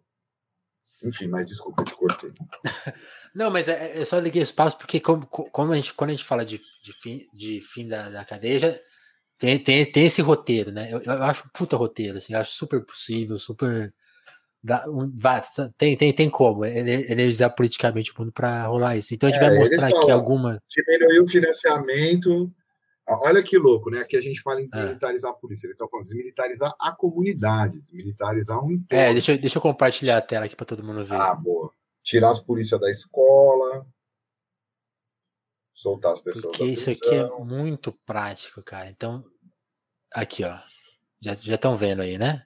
Enfim, 1.02 1.28
mas 1.28 1.48
desculpa, 1.48 1.82
eu 1.82 1.86
te 1.86 1.96
cortei. 1.96 2.34
Não, 3.34 3.50
mas 3.50 3.70
é, 3.70 3.94
é, 3.94 4.02
eu 4.02 4.06
só 4.06 4.20
liguei 4.20 4.42
esse 4.42 4.52
passo 4.52 4.78
porque 4.78 5.00
como, 5.00 5.26
como 5.28 5.72
a 5.72 5.76
gente, 5.76 5.94
quando 5.94 6.10
a 6.10 6.14
gente 6.14 6.26
fala 6.26 6.44
de, 6.44 6.62
de 6.84 6.94
fim, 6.94 7.26
de 7.34 7.62
fim 7.62 7.88
da, 7.88 8.10
da 8.10 8.26
cadeia, 8.26 8.60
já 8.60 8.80
tem, 9.38 9.58
tem, 9.64 9.90
tem 9.90 10.06
esse 10.06 10.22
roteiro, 10.22 10.72
né? 10.72 10.92
Eu, 10.92 11.02
eu 11.02 11.24
acho 11.24 11.50
puta 11.54 11.78
roteiro, 11.78 12.18
assim, 12.18 12.34
acho 12.34 12.52
super 12.52 12.86
possível, 12.86 13.38
super. 13.38 13.94
Dá, 14.62 14.84
um, 14.90 15.10
tem, 15.78 15.96
tem, 15.96 16.12
tem 16.12 16.30
como 16.30 16.66
energizar 16.66 17.56
politicamente 17.56 18.12
o 18.12 18.16
mundo 18.20 18.32
para 18.32 18.66
rolar 18.66 18.98
isso. 18.98 19.14
Então 19.14 19.30
a 19.30 19.32
gente 19.32 19.42
é, 19.42 19.50
vai 19.50 19.58
mostrar 19.58 19.88
aqui 19.88 20.12
alguma. 20.12 20.62
Diminuir 20.70 21.22
o 21.22 21.28
financiamento 21.28 22.52
Olha 23.10 23.42
que 23.42 23.58
louco, 23.58 23.90
né? 23.90 24.00
Aqui 24.00 24.16
a 24.16 24.22
gente 24.22 24.42
fala 24.42 24.62
em 24.62 24.66
é. 24.66 24.68
desmilitarizar 24.68 25.32
a 25.32 25.34
polícia. 25.34 25.66
Eles 25.66 25.74
estão 25.74 25.90
falando 25.90 26.06
desmilitarizar 26.06 26.76
a 26.80 26.92
comunidade, 26.92 27.80
desmilitarizar 27.82 28.64
um 28.64 28.72
entorno. 28.72 29.04
É, 29.04 29.12
deixa, 29.12 29.36
deixa 29.38 29.58
eu 29.58 29.62
compartilhar 29.62 30.18
a 30.18 30.22
tela 30.22 30.46
aqui 30.46 30.56
para 30.56 30.66
todo 30.66 30.84
mundo 30.84 31.04
ver. 31.04 31.16
Ah, 31.16 31.34
boa. 31.34 31.74
Tirar 32.04 32.30
as 32.30 32.40
polícias 32.40 32.80
da 32.80 32.90
escola, 32.90 33.86
soltar 35.74 36.14
as 36.14 36.20
pessoas. 36.20 36.46
Porque 36.46 36.66
isso 36.66 36.90
aqui 36.90 37.16
é 37.16 37.28
muito 37.40 37.92
prático, 38.06 38.62
cara. 38.62 38.90
Então, 38.90 39.26
aqui, 40.14 40.44
ó. 40.44 40.58
Já 41.22 41.34
estão 41.34 41.76
vendo 41.76 42.02
aí, 42.02 42.18
né? 42.18 42.46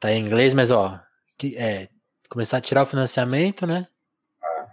Tá 0.00 0.12
em 0.12 0.24
inglês, 0.24 0.54
mas 0.54 0.70
ó, 0.70 1.00
que, 1.36 1.56
é, 1.56 1.88
começar 2.28 2.58
a 2.58 2.60
tirar 2.60 2.82
o 2.82 2.86
financiamento, 2.86 3.66
né? 3.66 3.88
Ah. 4.42 4.66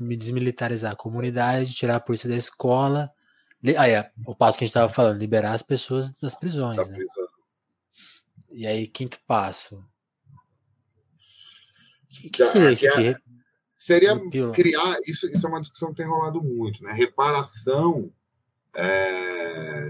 Desmilitarizar 0.00 0.92
a 0.92 0.96
comunidade, 0.96 1.74
tirar 1.74 1.96
a 1.96 2.00
polícia 2.00 2.28
da 2.28 2.36
escola 2.36 3.12
Aí, 3.78 3.92
é, 3.92 4.10
o 4.26 4.34
passo 4.34 4.58
que 4.58 4.64
a 4.64 4.66
gente 4.66 4.72
estava 4.72 4.92
falando, 4.92 5.18
liberar 5.18 5.52
as 5.52 5.62
pessoas 5.62 6.10
das 6.16 6.34
prisões. 6.34 6.78
Da 6.78 6.92
né? 6.92 6.96
prisão. 6.96 7.28
E 8.50 8.66
aí, 8.66 8.88
quinto 8.88 9.18
passo. 9.24 9.76
O 12.10 12.14
que, 12.22 12.30
que 12.30 12.46
seria 12.48 12.72
isso 12.72 12.88
aqui? 12.88 13.08
É, 13.08 13.16
seria 13.78 14.18
criar. 14.52 14.98
Isso, 15.06 15.30
isso 15.30 15.46
é 15.46 15.48
uma 15.48 15.60
discussão 15.60 15.90
que 15.90 15.96
tem 15.96 16.06
rolado 16.06 16.42
muito, 16.42 16.82
né? 16.82 16.92
Reparação. 16.92 18.12
É, 18.74 19.86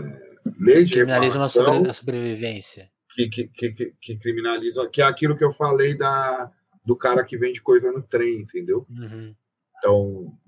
lei 0.59 0.85
de 0.85 0.93
criminaliza 0.93 1.49
sobre, 1.49 1.89
a 1.89 1.95
sobrevivência. 1.95 2.92
Que, 3.15 3.29
que, 3.29 3.49
que, 3.49 3.95
que, 4.01 4.17
criminaliza, 4.17 4.89
que 4.89 5.03
é 5.03 5.05
aquilo 5.05 5.37
que 5.37 5.45
eu 5.45 5.53
falei 5.53 5.95
da, 5.95 6.51
do 6.85 6.97
cara 6.97 7.25
que 7.25 7.37
vende 7.37 7.61
coisa 7.61 7.93
no 7.93 8.03
trem, 8.03 8.41
entendeu? 8.41 8.87
Uhum. 8.89 9.35
Então, 9.79 10.39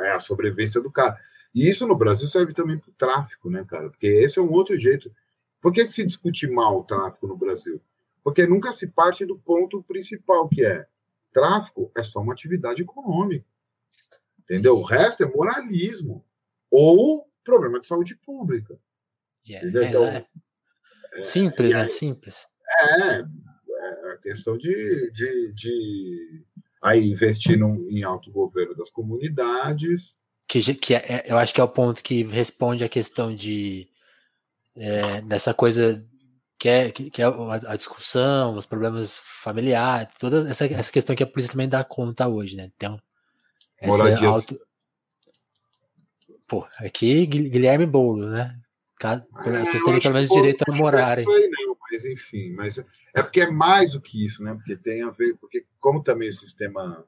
é 0.00 0.12
a 0.12 0.20
sobrevivência 0.20 0.80
do 0.80 0.90
cara. 0.90 1.18
E 1.54 1.68
isso 1.68 1.86
no 1.86 1.96
Brasil 1.96 2.26
serve 2.28 2.52
também 2.52 2.78
para 2.78 2.90
o 2.90 2.94
tráfico, 2.94 3.50
né, 3.50 3.64
cara? 3.64 3.90
Porque 3.90 4.06
esse 4.06 4.38
é 4.38 4.42
um 4.42 4.52
outro 4.52 4.78
jeito. 4.78 5.12
Por 5.60 5.72
que, 5.72 5.84
que 5.84 5.92
se 5.92 6.04
discute 6.04 6.46
mal 6.46 6.80
o 6.80 6.84
tráfico 6.84 7.26
no 7.26 7.36
Brasil? 7.36 7.80
Porque 8.22 8.46
nunca 8.46 8.72
se 8.72 8.86
parte 8.86 9.26
do 9.26 9.38
ponto 9.38 9.82
principal, 9.82 10.48
que 10.48 10.64
é 10.64 10.86
tráfico 11.32 11.90
é 11.96 12.02
só 12.02 12.20
uma 12.20 12.32
atividade 12.32 12.82
econômica. 12.82 13.44
Entendeu? 14.40 14.76
Sim. 14.76 14.80
O 14.80 14.84
resto 14.84 15.22
é 15.22 15.26
moralismo 15.26 16.24
ou 16.70 17.28
problema 17.44 17.80
de 17.80 17.86
saúde 17.86 18.16
pública. 18.16 18.78
Yeah, 19.46 19.66
é, 19.66 19.88
então, 19.88 20.04
é, 20.04 20.26
simples, 21.22 21.72
né? 21.72 21.86
Simples. 21.88 22.46
É, 22.80 23.18
é 23.18 24.12
a 24.12 24.18
questão 24.22 24.56
de, 24.56 25.10
de, 25.12 25.52
de 25.52 26.44
aí 26.82 27.10
investir 27.10 27.58
no, 27.58 27.88
em 27.90 28.02
autogoverno 28.02 28.74
das 28.74 28.90
comunidades, 28.90 30.16
que, 30.48 30.74
que 30.74 30.94
é, 30.94 30.98
é, 30.98 31.24
eu 31.26 31.38
acho 31.38 31.54
que 31.54 31.60
é 31.60 31.64
o 31.64 31.68
ponto 31.68 32.02
que 32.02 32.22
responde 32.24 32.84
a 32.84 32.88
questão 32.88 33.34
de 33.34 33.88
é, 34.76 35.22
dessa 35.22 35.54
coisa 35.54 36.04
que 36.58 36.68
é, 36.68 36.90
que, 36.90 37.10
que 37.10 37.22
é 37.22 37.24
a, 37.24 37.74
discussão, 37.74 38.54
os 38.54 38.66
problemas 38.66 39.18
familiares, 39.18 40.12
toda 40.18 40.48
essa, 40.48 40.66
essa 40.66 40.92
questão 40.92 41.16
que 41.16 41.22
a 41.22 41.26
polícia 41.26 41.52
também 41.52 41.68
dá 41.68 41.82
conta 41.82 42.28
hoje, 42.28 42.56
né? 42.56 42.70
Então, 42.76 43.00
essa 43.78 44.26
auto... 44.26 44.60
Pô, 46.46 46.66
aqui 46.78 47.26
Guilherme 47.26 47.86
Boulos, 47.86 48.30
né? 48.30 48.60
As 49.08 49.68
pessoas 49.72 49.92
têm 49.92 50.00
pelo 50.00 50.14
menos 50.14 50.28
direito 50.28 50.64
a 50.68 50.76
morar. 50.76 51.18
Não, 51.18 51.76
mas 51.90 52.04
enfim, 52.04 52.52
mas 52.52 52.78
é 52.78 53.22
porque 53.22 53.40
é 53.40 53.50
mais 53.50 53.92
do 53.92 54.00
que 54.00 54.24
isso, 54.24 54.42
né? 54.42 54.54
Porque 54.54 54.76
tem 54.76 55.02
a 55.02 55.10
ver, 55.10 55.36
porque 55.36 55.66
como 55.80 56.02
também 56.02 56.28
o 56.28 56.32
sistema 56.32 57.04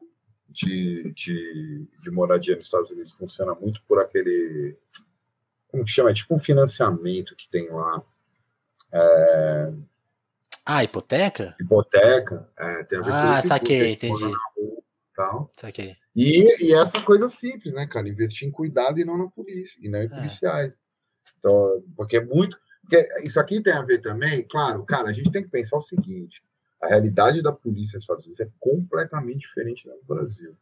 de, 0.49 1.13
de, 1.15 1.87
de 2.01 2.11
moradia 2.11 2.55
nos 2.55 2.65
Estados 2.65 2.91
Unidos 2.91 3.13
funciona 3.13 3.55
muito 3.55 3.83
por 3.89 4.01
aquele. 4.01 4.77
Como 5.69 5.85
que 5.85 5.91
chama? 5.91 6.11
É 6.11 6.15
tipo 6.15 6.35
um 6.35 6.41
financiamento 6.41 7.35
que 7.35 7.49
tem 7.51 7.69
lá. 7.71 8.03
É... 8.93 9.73
Ah, 10.65 10.85
hipoteca? 10.85 11.57
Hipoteca. 11.61 12.49
É, 12.57 12.85
tem 12.85 12.99
a 12.99 13.03
ver 13.03 13.13
ah, 13.13 13.41
com 13.43 13.49
saquei, 13.49 13.93
entendi. 13.93 14.33
Tal. 15.15 15.51
Saquei. 15.57 15.97
E, 16.15 16.65
e 16.65 16.75
essa 16.75 17.03
coisa 17.03 17.29
simples, 17.29 17.75
né, 17.75 17.87
cara? 17.87 18.09
Investir 18.09 18.49
em 18.49 18.51
cuidado 18.51 18.99
e 18.99 19.05
não 19.05 19.19
na 19.19 19.29
polícia, 19.29 19.79
e 19.83 19.89
não 19.89 20.01
em 20.01 20.07
é. 20.07 20.09
policiais. 20.09 20.73
Então, 21.39 21.83
porque 21.97 22.17
é 22.17 22.25
muito. 22.25 22.59
Porque 22.81 23.09
isso 23.23 23.41
aqui 23.41 23.63
tem 23.63 23.73
a 23.73 23.83
ver 23.83 24.01
também, 24.01 24.43
claro, 24.43 24.85
cara, 24.85 25.09
a 25.09 25.13
gente 25.13 25.31
tem 25.31 25.43
que 25.43 25.51
pensar 25.51 25.79
o 25.79 25.83
seguinte: 25.83 26.43
a 26.81 26.89
realidade 26.89 27.43
da 27.43 27.53
polícia 27.53 27.97
nos 27.97 28.05
Estados 28.05 28.25
Unidos 28.25 28.41
é 28.41 28.49
completamente 28.61 29.41
diferente 29.41 29.87
da 29.87 29.95
do 29.95 30.05
Brasil. 30.07 30.57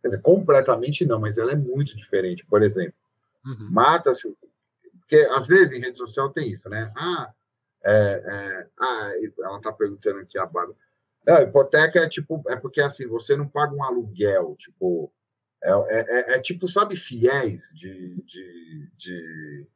Quer 0.00 0.08
dizer, 0.08 0.22
completamente 0.22 1.04
não, 1.04 1.20
mas 1.20 1.38
ela 1.38 1.52
é 1.52 1.56
muito 1.56 1.96
diferente. 1.96 2.44
Por 2.46 2.62
exemplo, 2.62 2.94
uhum. 3.44 3.68
mata-se. 3.70 4.34
Porque 5.00 5.16
às 5.34 5.46
vezes 5.46 5.72
em 5.72 5.80
rede 5.80 5.98
social 5.98 6.30
tem 6.30 6.50
isso, 6.50 6.68
né? 6.68 6.92
Ah, 6.96 7.32
é, 7.84 7.92
é, 7.92 8.68
ah 8.78 9.12
ela 9.38 9.56
está 9.56 9.72
perguntando 9.72 10.20
aqui 10.20 10.38
a 10.38 10.46
Bárbara. 10.46 10.76
Não, 11.26 11.42
hipoteca 11.42 12.00
é 12.00 12.08
tipo, 12.08 12.42
é 12.48 12.56
porque 12.56 12.80
assim, 12.80 13.06
você 13.06 13.36
não 13.36 13.48
paga 13.48 13.74
um 13.74 13.82
aluguel, 13.82 14.54
tipo, 14.58 15.12
é, 15.62 15.70
é, 15.70 15.98
é, 15.98 16.36
é 16.36 16.40
tipo, 16.40 16.68
sabe, 16.68 16.96
fiéis 16.96 17.72
de, 17.74 18.22
de, 18.22 18.88
de, 18.96 19.66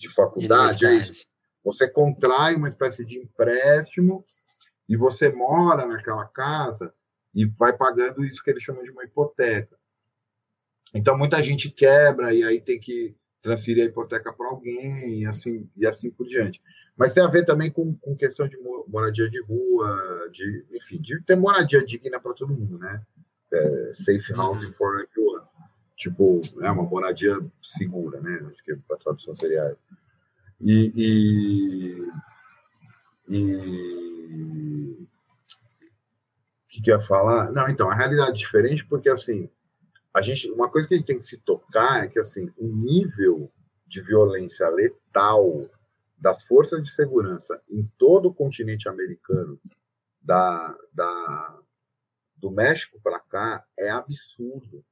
de 0.00 0.12
faculdade, 0.12 0.86
é 0.86 0.94
isso. 0.94 1.26
Você 1.62 1.88
contrai 1.88 2.56
uma 2.56 2.68
espécie 2.68 3.04
de 3.04 3.18
empréstimo 3.18 4.24
e 4.88 4.96
você 4.96 5.30
mora 5.30 5.86
naquela 5.86 6.26
casa 6.26 6.92
e 7.34 7.46
vai 7.46 7.76
pagando 7.76 8.24
isso 8.24 8.42
que 8.42 8.50
eles 8.50 8.62
chamam 8.62 8.82
de 8.82 8.90
uma 8.90 9.04
hipoteca. 9.04 9.78
Então 10.94 11.16
muita 11.16 11.42
gente 11.42 11.70
quebra 11.70 12.34
e 12.34 12.42
aí 12.42 12.60
tem 12.60 12.80
que 12.80 13.14
transferir 13.42 13.84
a 13.84 13.86
hipoteca 13.86 14.32
para 14.32 14.48
alguém 14.48 15.20
e 15.20 15.26
assim 15.26 15.68
e 15.76 15.86
assim 15.86 16.10
por 16.10 16.26
diante. 16.26 16.60
Mas 16.96 17.12
tem 17.12 17.22
a 17.22 17.28
ver 17.28 17.44
também 17.44 17.70
com, 17.70 17.94
com 17.94 18.16
questão 18.16 18.48
de 18.48 18.58
moradia 18.88 19.28
de 19.28 19.40
rua, 19.42 20.28
de 20.32 20.66
enfim, 20.72 21.00
de 21.00 21.22
ter 21.22 21.36
moradia 21.36 21.84
digna 21.84 22.18
para 22.18 22.34
todo 22.34 22.52
mundo, 22.52 22.78
né? 22.78 23.02
É, 23.52 23.92
safe 23.94 24.32
housing 24.32 24.66
uhum. 24.66 24.72
for 24.74 25.00
everyone. 25.00 25.39
Tipo, 26.00 26.40
é 26.62 26.70
uma 26.70 26.84
moradia 26.84 27.34
segura, 27.62 28.22
né? 28.22 28.40
Acho 28.50 28.64
que 28.64 28.72
a 28.72 28.96
tradução 28.96 29.36
seria 29.36 29.64
essa. 29.64 29.84
E, 30.58 32.08
e, 33.28 33.36
e 33.36 34.96
o 34.98 35.06
que, 36.70 36.80
que 36.80 36.90
ia 36.90 37.02
falar? 37.02 37.52
Não, 37.52 37.68
então, 37.68 37.90
a 37.90 37.94
realidade 37.94 38.30
é 38.30 38.32
diferente 38.32 38.86
porque, 38.86 39.10
assim, 39.10 39.50
a 40.14 40.22
gente, 40.22 40.50
uma 40.50 40.70
coisa 40.70 40.88
que 40.88 40.94
a 40.94 40.96
gente 40.96 41.06
tem 41.06 41.18
que 41.18 41.24
se 41.26 41.36
tocar 41.36 42.02
é 42.02 42.08
que, 42.08 42.18
assim, 42.18 42.50
o 42.56 42.66
nível 42.66 43.52
de 43.86 44.00
violência 44.00 44.70
letal 44.70 45.68
das 46.16 46.42
forças 46.44 46.82
de 46.82 46.90
segurança 46.90 47.60
em 47.68 47.86
todo 47.98 48.30
o 48.30 48.34
continente 48.34 48.88
americano, 48.88 49.60
da, 50.22 50.74
da 50.94 51.58
do 52.36 52.50
México 52.50 52.98
para 53.02 53.20
cá, 53.20 53.66
é 53.78 53.90
absurdo. 53.90 54.82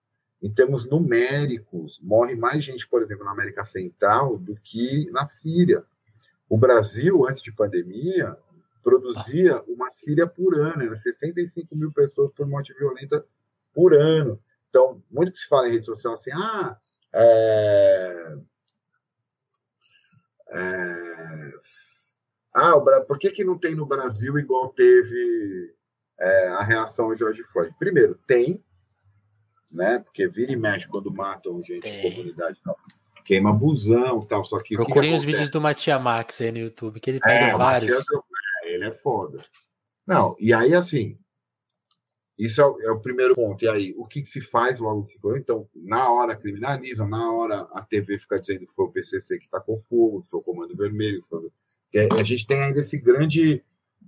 Em 0.41 0.53
termos 0.53 0.89
numéricos, 0.89 1.99
morre 2.01 2.35
mais 2.37 2.63
gente, 2.63 2.87
por 2.89 3.03
exemplo, 3.03 3.25
na 3.25 3.33
América 3.33 3.67
Central 3.67 4.39
do 4.39 4.55
que 4.55 5.11
na 5.11 5.27
Síria. 5.27 5.85
O 6.49 6.57
Brasil, 6.57 7.27
antes 7.27 7.43
de 7.43 7.53
pandemia, 7.53 8.37
produzia 8.83 9.63
uma 9.67 9.91
Síria 9.91 10.27
por 10.27 10.59
ano, 10.59 10.83
era 10.83 10.95
65 10.95 11.75
mil 11.77 11.93
pessoas 11.93 12.31
por 12.33 12.47
morte 12.47 12.73
violenta 12.73 13.25
por 13.75 13.95
ano. 13.95 14.41
Então, 14.69 15.03
muito 15.11 15.33
que 15.33 15.39
se 15.39 15.49
fala 15.49 15.69
em 15.69 15.73
rede 15.73 15.87
social 15.87 16.15
assim, 16.15 16.31
ah, 16.33 16.77
é, 17.13 18.39
é, 20.51 21.53
ah, 22.55 22.81
por 23.07 23.19
que, 23.19 23.31
que 23.31 23.45
não 23.45 23.59
tem 23.59 23.75
no 23.75 23.87
Brasil 23.87 24.39
igual 24.39 24.71
teve 24.71 25.75
é, 26.19 26.49
a 26.49 26.63
reação 26.63 27.07
ao 27.07 27.17
George 27.17 27.43
Floyd? 27.45 27.75
Primeiro, 27.79 28.15
tem, 28.27 28.63
né? 29.71 29.99
Porque 29.99 30.27
vira 30.29 30.53
e 30.53 30.57
mexe 30.57 30.89
quando 30.89 31.13
matam 31.13 31.63
gente 31.63 31.81
tem. 31.81 32.01
de 32.01 32.11
comunidade 32.11 32.59
tal. 32.65 32.77
Queima 33.25 33.53
busão 33.53 34.21
tal, 34.23 34.43
só 34.43 34.61
que. 34.63 34.75
Procurem 34.75 35.15
os 35.15 35.23
vídeos 35.23 35.51
do 35.51 35.61
Matia 35.61 35.99
Max 35.99 36.41
aí 36.41 36.51
no 36.51 36.59
YouTube, 36.59 37.01
que 37.01 37.11
ele 37.11 37.21
pega 37.21 37.47
é, 37.47 37.57
vários. 37.57 37.91
Matias, 37.91 38.23
ele 38.65 38.85
é 38.87 38.93
foda. 38.93 39.41
Não, 40.07 40.35
e 40.41 40.55
aí 40.55 40.75
assim, 40.75 41.15
Isso 42.39 42.63
é 42.63 42.67
o, 42.67 42.81
é 42.81 42.91
o, 42.91 43.01
primeiro 43.01 43.35
ponto. 43.35 43.63
E 43.63 43.69
aí, 43.69 43.95
o 43.99 44.07
que, 44.07 44.23
que 44.23 44.29
se 44.29 44.41
faz 44.41 44.79
logo 44.81 45.05
que 45.05 45.19
foi? 45.19 45.39
Então, 45.39 45.69
na 45.75 46.11
hora 46.11 46.37
criminalizam, 46.37 47.07
na 47.07 47.31
hora 47.33 47.69
a 47.73 47.83
TV 47.83 48.19
fica 48.19 48.39
dizendo 48.39 48.67
que 48.67 48.75
foi 48.75 48.87
o 48.87 48.93
PCC 48.93 49.39
que 49.39 49.45
está 49.45 49.61
com 49.61 49.83
fogo, 49.83 50.23
que 50.23 50.31
foi 50.31 50.41
o 50.41 50.43
Comando 50.43 50.77
Vermelho. 50.77 51.23
Foi... 51.29 51.51
a 52.19 52.23
gente 52.23 52.47
tem 52.47 52.63
ainda 52.63 52.81
esse 52.81 52.97
grande 52.97 53.63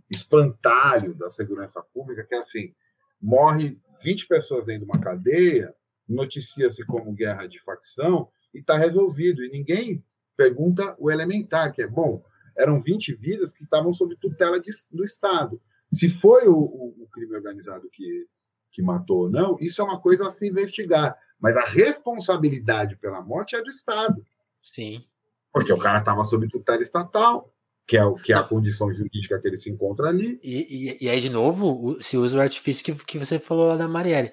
espantalho 0.09 1.15
da 1.15 1.29
segurança 1.29 1.83
pública, 1.93 2.25
que 2.25 2.35
é 2.35 2.39
assim, 2.39 2.75
morre 3.21 3.79
20 4.03 4.27
pessoas 4.27 4.65
dentro 4.65 4.87
de 4.87 4.91
uma 4.91 5.01
cadeia, 5.01 5.75
noticia-se 6.09 6.85
como 6.85 7.13
guerra 7.13 7.47
de 7.47 7.61
facção 7.63 8.29
e 8.55 8.59
está 8.59 8.77
resolvido. 8.77 9.45
E 9.45 9.51
ninguém 9.51 10.05
pergunta 10.37 10.97
o 10.99 11.11
elementar, 11.11 11.73
que 11.73 11.83
é, 11.83 11.87
bom, 11.87 12.23
eram 12.57 12.81
20 12.81 13.15
vidas 13.15 13.53
que 13.53 13.63
estavam 13.63 13.93
sob 13.93 14.17
tutela 14.17 14.59
de, 14.61 14.71
do 14.91 15.05
Estado. 15.05 15.61
Se 15.93 16.09
foi 16.09 16.47
o, 16.49 16.57
o, 16.57 17.03
o, 17.03 17.09
crime 17.09 17.35
organizado 17.35 17.89
que, 17.91 18.27
que 18.73 18.83
matou 18.83 19.23
ou 19.25 19.31
não, 19.31 19.57
isso 19.61 19.81
é 19.81 19.85
uma 19.85 20.01
coisa 20.01 20.27
a 20.27 20.31
se 20.31 20.49
investigar. 20.49 21.17
Mas 21.39 21.57
a 21.57 21.65
responsabilidade 21.65 22.97
pela 22.97 23.23
morte 23.23 23.57
é 23.57 23.63
do 23.63 23.71
Estado. 23.71 24.25
Sim. 24.63 25.05
Porque 25.53 25.73
Sim. 25.73 25.79
o 25.79 25.79
cara 25.79 26.01
estava 26.01 26.23
sob 26.25 26.49
tutela 26.49 26.81
estatal 26.81 27.53
que 27.91 27.97
é, 27.97 28.03
que 28.23 28.33
é 28.33 28.37
a 28.37 28.43
condição 28.45 28.95
jurídica 28.95 29.41
que 29.41 29.49
ele 29.49 29.59
se 29.59 29.69
encontra 29.69 30.07
ali. 30.07 30.39
E, 30.45 30.97
e, 31.01 31.07
e 31.07 31.09
aí, 31.09 31.21
de 31.21 31.29
novo, 31.29 32.01
se 32.01 32.17
usa 32.17 32.39
o 32.39 32.41
artifício 32.41 32.85
que, 32.85 32.95
que 33.05 33.19
você 33.19 33.37
falou 33.37 33.67
lá 33.67 33.77
da 33.77 33.89
Marielle, 33.89 34.33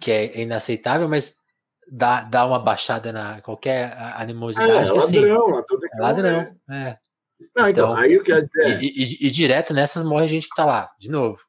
que 0.00 0.12
é 0.12 0.40
inaceitável, 0.40 1.08
mas 1.08 1.34
dá, 1.90 2.22
dá 2.22 2.46
uma 2.46 2.60
baixada 2.60 3.12
na 3.12 3.40
qualquer 3.40 3.92
animosidade. 4.14 4.88
É, 4.88 4.94
é 4.94 4.98
assim, 4.98 5.18
ladrão, 5.18 5.58
é 5.58 6.00
ladrão. 6.00 6.56
É. 6.70 6.96
Não, 7.56 7.68
então, 7.68 7.90
então, 7.90 7.96
aí 7.96 8.16
o 8.16 8.22
que 8.22 8.32
quer 8.32 8.42
dizer. 8.42 8.80
E, 8.80 8.86
e, 8.86 9.26
e, 9.26 9.30
direto 9.32 9.74
nessas 9.74 10.04
morre 10.04 10.28
gente 10.28 10.48
que 10.48 10.54
tá 10.54 10.64
lá, 10.64 10.92
de 10.96 11.10
novo. 11.10 11.40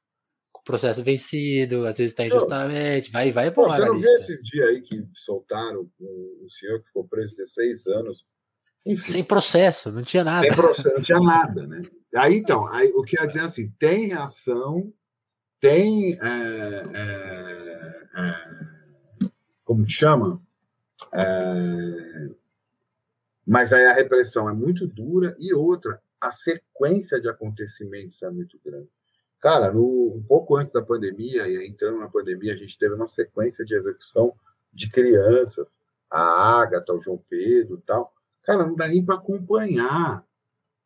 Com 0.51 0.61
o 0.61 0.63
processo 0.63 1.03
vencido, 1.03 1.85
às 1.85 1.99
vezes 1.99 2.15
tá 2.15 2.25
injustamente, 2.25 3.11
vai, 3.11 3.31
vai 3.31 3.49
embora. 3.49 3.75
Você 3.75 3.85
não 3.85 3.99
viu 3.99 4.11
esses 4.15 4.41
dias 4.41 4.69
aí 4.69 4.81
que 4.81 5.05
soltaram 5.13 5.87
o, 5.99 6.45
o 6.45 6.49
senhor 6.49 6.79
que 6.79 6.87
ficou 6.87 7.07
preso 7.07 7.35
16 7.35 7.85
anos 7.85 8.25
enfim, 8.85 9.11
sem 9.11 9.23
processo, 9.23 9.91
não 9.91 10.03
tinha 10.03 10.23
nada. 10.23 10.41
Sem 10.41 10.55
processo, 10.55 10.95
não 10.95 11.01
tinha 11.01 11.19
nada, 11.19 11.67
né? 11.67 11.81
Aí 12.15 12.37
então, 12.37 12.67
aí, 12.67 12.91
o 12.95 13.03
que 13.03 13.17
eu 13.17 13.21
ia 13.21 13.27
dizer 13.27 13.41
é 13.41 13.43
assim, 13.43 13.69
tem 13.79 14.07
reação, 14.07 14.91
tem 15.59 16.13
é, 16.13 16.83
é, 16.93 18.07
é, 18.15 19.29
como 19.63 19.85
que 19.85 19.93
chama? 19.93 20.41
É, 21.13 22.29
mas 23.45 23.71
aí 23.71 23.85
a 23.85 23.93
repressão 23.93 24.49
é 24.49 24.53
muito 24.53 24.87
dura 24.87 25.35
e 25.39 25.53
outra, 25.53 26.01
a 26.19 26.31
sequência 26.31 27.19
de 27.19 27.29
acontecimentos 27.29 28.21
é 28.23 28.29
muito 28.29 28.59
grande. 28.63 28.89
Cara, 29.39 29.71
no, 29.71 30.13
um 30.15 30.23
pouco 30.23 30.55
antes 30.55 30.71
da 30.71 30.81
pandemia, 30.81 31.47
e 31.47 31.67
entrando 31.67 31.99
na 31.99 32.07
pandemia, 32.07 32.53
a 32.53 32.57
gente 32.57 32.77
teve 32.77 32.93
uma 32.93 33.07
sequência 33.07 33.65
de 33.65 33.73
execução 33.73 34.33
de 34.71 34.89
crianças, 34.89 35.79
a 36.09 36.61
Agatha, 36.61 36.93
o 36.93 37.01
João 37.01 37.23
Pedro 37.29 37.81
tal, 37.85 38.13
Cara, 38.43 38.65
não 38.65 38.75
dá 38.75 38.87
nem 38.87 39.03
para 39.03 39.15
acompanhar. 39.15 40.25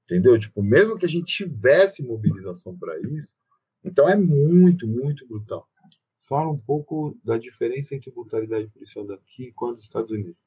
Entendeu? 0.06 0.38
Tipo, 0.40 0.61
mesmo 0.61 0.98
que 0.98 1.06
a 1.06 1.10
gente 1.10 1.26
tivesse 1.26 2.03
mobilização 2.03 2.77
para 2.77 2.99
isso, 2.99 3.34
então 3.84 4.07
é 4.07 4.15
muito, 4.15 4.88
muito 4.88 5.27
brutal. 5.27 5.68
Fala 6.27 6.49
um 6.49 6.57
pouco 6.57 7.18
da 7.23 7.38
diferença 7.38 7.95
entre 7.95 8.11
brutalidade 8.11 8.68
policial 8.68 9.06
daqui 9.06 9.45
e 9.45 9.52
quando 9.52 9.76
dos 9.76 9.84
Estados 9.84 10.11
Unidos. 10.11 10.40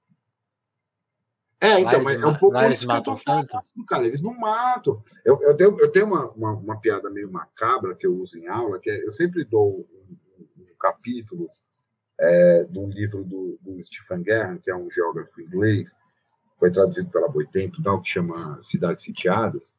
É, 1.60 1.80
então, 1.80 2.02
mas 2.02 2.20
é 2.20 2.26
um 2.26 2.36
pouco 2.36 2.54
lá 2.54 2.66
eles 2.66 2.84
matam 2.84 3.16
tanto? 3.16 3.58
Cara, 3.88 4.06
eles 4.06 4.22
não 4.22 4.32
matam. 4.32 5.02
Eu, 5.24 5.40
eu 5.42 5.56
tenho, 5.56 5.80
eu 5.80 5.90
tenho 5.90 6.06
uma, 6.06 6.30
uma, 6.30 6.52
uma, 6.52 6.80
piada 6.80 7.10
meio 7.10 7.30
macabra 7.30 7.96
que 7.96 8.06
eu 8.06 8.16
uso 8.16 8.38
em 8.38 8.46
aula, 8.46 8.78
que 8.78 8.88
é, 8.88 9.04
eu 9.04 9.10
sempre 9.10 9.44
dou 9.44 9.80
um, 9.80 10.12
um, 10.38 10.62
um 10.62 10.76
capítulo 10.78 11.50
é, 12.20 12.62
de 12.62 12.78
um 12.78 12.88
livro 12.88 13.24
do, 13.24 13.58
do 13.60 13.82
Stephen 13.82 14.22
Guerra, 14.22 14.58
que 14.58 14.70
é 14.70 14.76
um 14.76 14.88
geógrafo 14.88 15.40
inglês, 15.40 15.92
foi 16.58 16.70
traduzido 16.70 17.08
pela 17.10 17.28
Boitempo, 17.28 17.82
tal, 17.82 18.02
que 18.02 18.10
chama 18.10 18.60
Cidades 18.62 19.04
Sitiadas. 19.04 19.72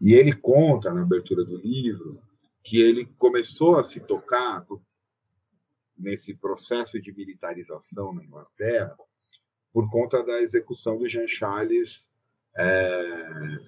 E 0.00 0.14
ele 0.14 0.32
conta, 0.32 0.92
na 0.92 1.02
abertura 1.02 1.44
do 1.44 1.56
livro, 1.56 2.20
que 2.62 2.80
ele 2.80 3.06
começou 3.18 3.78
a 3.78 3.82
se 3.82 3.98
tocar 3.98 4.64
nesse 5.98 6.34
processo 6.34 7.00
de 7.00 7.12
militarização 7.12 8.12
na 8.14 8.24
Inglaterra 8.24 8.96
por 9.72 9.90
conta 9.90 10.22
da 10.22 10.40
execução 10.40 10.98
do 10.98 11.08
Jean 11.08 11.26
Charles, 11.26 12.08
é, 12.56 13.58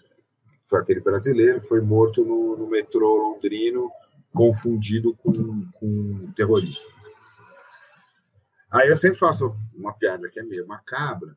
foi 0.68 0.80
aquele 0.80 1.00
brasileiro, 1.00 1.62
foi 1.62 1.80
morto 1.80 2.24
no, 2.24 2.56
no 2.56 2.68
metrô 2.68 3.16
londrino, 3.16 3.90
confundido 4.32 5.16
com, 5.16 5.32
com 5.72 6.32
terrorista. 6.32 6.84
Aí 8.70 8.88
eu 8.88 8.96
sempre 8.96 9.18
faço 9.18 9.56
uma 9.74 9.94
piada 9.94 10.28
que 10.28 10.38
é 10.38 10.42
meio 10.42 10.66
macabra, 10.66 11.36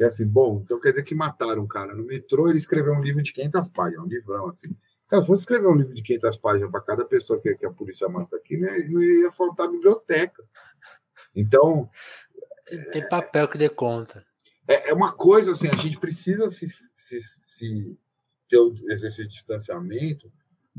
que 0.00 0.04
é 0.04 0.06
assim, 0.06 0.26
bom, 0.26 0.62
então 0.64 0.80
quer 0.80 0.92
dizer 0.92 1.02
que 1.02 1.14
mataram 1.14 1.62
um 1.62 1.68
cara 1.68 1.94
no 1.94 2.02
metrô, 2.02 2.48
ele 2.48 2.56
escreveu 2.56 2.94
um 2.94 3.02
livro 3.02 3.22
de 3.22 3.34
500 3.34 3.68
páginas, 3.68 4.06
um 4.06 4.08
livrão 4.08 4.48
assim. 4.48 4.74
Então, 5.04 5.20
se 5.20 5.26
fosse 5.26 5.42
escrever 5.42 5.68
um 5.68 5.74
livro 5.74 5.92
de 5.92 6.02
500 6.02 6.38
páginas 6.38 6.70
para 6.70 6.80
cada 6.80 7.04
pessoa 7.04 7.38
que, 7.38 7.54
que, 7.54 7.66
a 7.66 7.70
polícia 7.70 8.08
mata 8.08 8.34
aqui, 8.34 8.56
né, 8.56 8.78
não 8.88 9.02
ia 9.02 9.30
faltar 9.30 9.68
biblioteca. 9.68 10.42
Então. 11.36 11.90
Tem 12.90 13.06
papel 13.10 13.46
que 13.46 13.58
dê 13.58 13.68
conta. 13.68 14.24
É, 14.66 14.88
é 14.88 14.94
uma 14.94 15.12
coisa 15.12 15.52
assim, 15.52 15.68
a 15.68 15.76
gente 15.76 16.00
precisa 16.00 16.48
se, 16.48 16.66
se, 16.66 17.20
se 17.46 17.98
ter 18.48 19.04
esse 19.04 19.28
distanciamento 19.28 20.32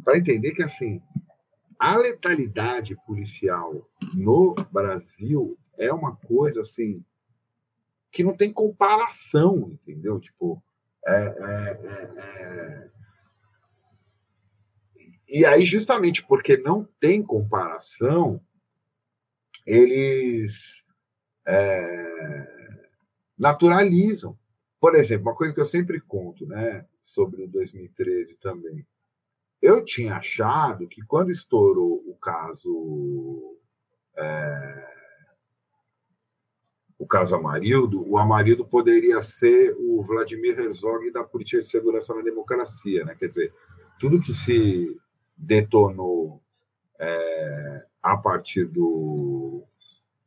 para 0.04 0.18
entender 0.18 0.54
que 0.54 0.64
assim 0.64 1.00
a 1.78 1.96
letalidade 1.96 2.96
policial 3.06 3.88
no 4.16 4.56
Brasil 4.72 5.56
é 5.78 5.94
uma 5.94 6.16
coisa 6.16 6.62
assim 6.62 7.06
que 8.12 8.24
não 8.24 8.36
tem 8.36 8.52
comparação, 8.52 9.72
entendeu? 9.72 10.20
Tipo, 10.20 10.62
é, 11.06 11.14
é, 11.14 11.80
é, 11.84 12.20
é, 12.20 12.92
e 15.28 15.46
aí, 15.46 15.64
justamente 15.64 16.26
porque 16.28 16.58
não 16.58 16.84
tem 17.00 17.24
comparação, 17.24 18.42
eles 19.66 20.84
é, 21.48 22.88
naturalizam. 23.38 24.38
Por 24.80 24.96
exemplo, 24.96 25.30
uma 25.30 25.36
coisa 25.36 25.54
que 25.54 25.62
eu 25.62 25.66
sempre 25.66 26.02
conto, 26.02 26.46
né, 26.46 26.86
sobre 27.04 27.44
o 27.44 27.48
2013 27.48 28.36
também. 28.38 28.86
Eu 29.62 29.86
tinha 29.86 30.16
achado 30.16 30.88
que 30.88 31.02
quando 31.06 31.32
estourou 31.32 32.04
o 32.06 32.16
caso 32.16 33.58
é, 34.18 35.01
o 37.02 37.08
caso 37.08 37.34
Amarildo, 37.34 38.06
o 38.08 38.16
Amarildo 38.16 38.64
poderia 38.64 39.24
ser 39.24 39.76
o 39.80 40.04
Vladimir 40.04 40.60
Herzog 40.60 41.10
da 41.10 41.24
política 41.24 41.60
de 41.60 41.68
segurança 41.68 42.14
na 42.14 42.22
democracia, 42.22 43.04
né? 43.04 43.16
Quer 43.16 43.28
dizer, 43.28 43.54
tudo 44.00 44.22
que 44.22 44.32
se 44.32 44.96
detonou 45.36 46.40
é, 47.00 47.86
a 48.04 48.16
partir 48.16 48.66
do, 48.66 49.64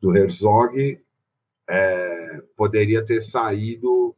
do 0.01 0.17
Herzog 0.17 1.01
é, 1.71 2.43
poderia 2.57 3.07
ter 3.07 3.21
saído 3.21 4.13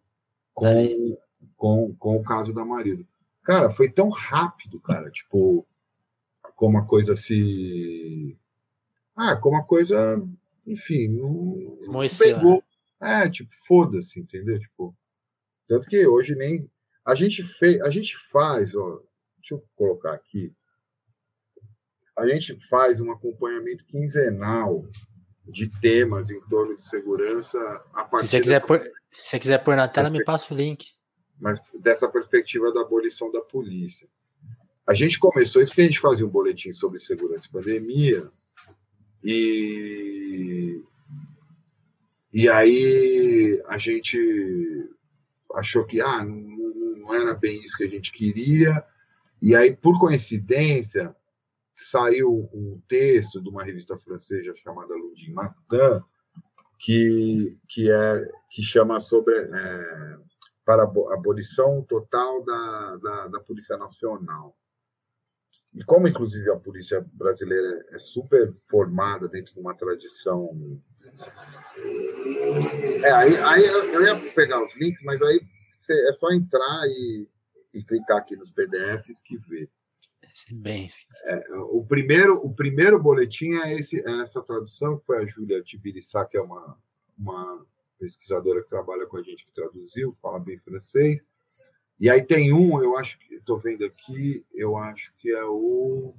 com, 0.55 1.19
com, 1.59 1.95
com 1.99 2.17
o 2.17 2.25
caso 2.25 2.55
da 2.55 2.63
Amarildo. 2.63 3.07
Cara, 3.43 3.71
foi 3.71 3.91
tão 3.91 4.09
rápido, 4.09 4.81
cara, 4.81 5.11
tipo, 5.11 5.67
como 6.57 6.79
a 6.79 6.87
coisa 6.87 7.15
se. 7.15 8.35
Ah, 9.15 9.37
como 9.37 9.59
a 9.59 9.63
coisa 9.63 10.19
enfim, 10.67 11.09
não, 11.09 11.79
não 11.87 12.09
pegou. 12.19 12.63
Né? 13.01 13.25
É, 13.25 13.31
tipo, 13.31 13.51
foda-se, 13.67 14.19
entendeu? 14.19 14.59
Tipo, 14.59 14.97
tanto 15.69 15.87
que 15.87 16.07
hoje 16.07 16.35
nem. 16.35 16.61
A 17.05 17.15
gente, 17.15 17.45
fez, 17.59 17.81
a 17.83 17.91
gente 17.91 18.17
faz, 18.33 18.75
ó, 18.75 19.01
deixa 19.39 19.55
eu 19.55 19.65
colocar 19.77 20.13
aqui. 20.13 20.53
A 22.19 22.27
gente 22.27 22.59
faz 22.69 23.01
um 23.01 23.13
acompanhamento 23.13 23.85
quinzenal 23.85 24.85
de 25.47 25.69
temas 25.81 26.31
em 26.31 26.41
torno 26.49 26.77
de 26.77 26.85
segurança 26.85 27.59
a 27.93 28.05
partir 28.05 28.27
se 28.27 28.33
você 28.33 28.41
quiser, 28.41 28.67
dessa... 28.67 28.93
se 29.09 29.29
você 29.29 29.39
quiser 29.39 29.59
pôr 29.63 29.77
na 29.77 29.87
tela, 29.87 30.11
me 30.11 30.25
passa 30.25 30.53
o 30.53 30.57
link. 30.57 30.93
Mas 31.39 31.61
dessa 31.79 32.09
perspectiva 32.09 32.73
da 32.73 32.81
abolição 32.81 33.31
da 33.31 33.43
polícia. 33.43 34.09
A 34.89 34.95
gente 34.95 35.19
começou, 35.19 35.61
isso 35.61 35.73
que 35.73 35.81
a 35.83 35.85
gente 35.85 36.01
fazia 36.01 36.27
um 36.27 36.31
boletim 36.31 36.73
sobre 36.73 36.99
segurança 36.99 37.47
e 37.47 37.53
pandemia, 37.53 38.31
e, 39.25 40.83
e 42.33 42.49
aí 42.49 43.63
a 43.67 43.79
gente 43.79 44.19
achou 45.55 45.85
que 45.85 46.01
ah, 46.01 46.25
não, 46.25 46.57
não 46.99 47.15
era 47.15 47.35
bem 47.35 47.61
isso 47.63 47.77
que 47.77 47.85
a 47.85 47.91
gente 47.91 48.13
queria. 48.13 48.85
E 49.41 49.55
aí, 49.55 49.77
por 49.77 49.99
coincidência, 49.99 51.15
saiu 51.75 52.49
um 52.53 52.81
texto 52.89 53.41
de 53.41 53.49
uma 53.49 53.63
revista 53.63 53.97
francesa 53.97 54.55
chamada 54.57 54.95
Ludin 54.95 55.33
Matin, 55.33 56.03
que, 56.79 57.57
que, 57.69 57.91
é, 57.91 58.31
que 58.51 58.63
chama 58.63 59.01
sobre 59.01 59.35
é, 59.35 60.19
para 60.65 60.83
a 60.83 61.15
abolição 61.15 61.83
total 61.83 62.45
da, 62.45 62.97
da, 62.97 63.29
da 63.29 63.41
Polícia 63.41 63.77
Nacional. 63.77 64.57
E 65.77 65.85
como, 65.85 66.09
inclusive, 66.09 66.51
a 66.51 66.57
polícia 66.57 67.07
brasileira 67.13 67.85
é 67.93 67.99
super 67.99 68.55
formada 68.67 69.29
dentro 69.29 69.53
de 69.53 69.61
uma 69.61 69.75
tradição. 69.75 70.81
É, 73.05 73.11
aí, 73.13 73.37
aí 73.37 73.67
eu 73.67 74.03
ia 74.03 74.17
pegar 74.33 74.65
os 74.65 74.75
links, 74.77 75.03
mas 75.05 75.21
aí 75.21 75.39
é 75.91 76.13
só 76.15 76.33
entrar 76.33 76.87
e, 76.89 77.29
e 77.75 77.85
clicar 77.85 78.17
aqui 78.17 78.35
nos 78.37 78.51
PDFs 78.51 79.21
que 79.21 79.37
vê. 79.37 79.69
Bem, 80.51 80.89
é, 81.25 81.55
o, 81.71 81.85
primeiro, 81.85 82.35
o 82.37 82.55
primeiro 82.55 82.99
boletim 82.99 83.53
é, 83.57 83.75
esse, 83.75 84.01
é 84.01 84.23
essa 84.23 84.43
tradução, 84.43 84.99
que 84.99 85.05
foi 85.05 85.23
a 85.23 85.27
Júlia 85.27 85.63
Tibirissá, 85.63 86.25
que 86.25 86.39
é 86.39 86.41
uma, 86.41 86.79
uma 87.19 87.67
pesquisadora 87.99 88.63
que 88.63 88.69
trabalha 88.71 89.07
com 89.07 89.19
a 89.19 89.23
gente, 89.23 89.45
que 89.45 89.53
traduziu, 89.53 90.17
fala 90.23 90.39
bem 90.39 90.59
francês. 90.59 91.23
E 91.99 92.11
aí 92.11 92.23
tem 92.23 92.53
um, 92.53 92.83
eu 92.83 92.97
acho 92.97 93.19
que 93.19 93.37
estou 93.37 93.59
vendo 93.59 93.85
aqui, 93.85 94.45
eu 94.55 94.77
acho 94.77 95.13
que 95.19 95.31
é 95.31 95.45
o 95.45 96.15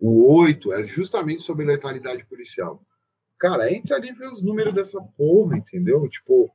o 0.00 0.32
8, 0.32 0.72
é 0.72 0.86
justamente 0.86 1.42
sobre 1.42 1.66
letalidade 1.66 2.24
policial. 2.24 2.82
Cara, 3.38 3.70
entra 3.70 3.96
ali 3.96 4.08
e 4.08 4.14
vê 4.14 4.26
os 4.26 4.40
números 4.40 4.74
dessa 4.74 5.00
porra, 5.00 5.58
entendeu? 5.58 6.08
Tipo, 6.08 6.50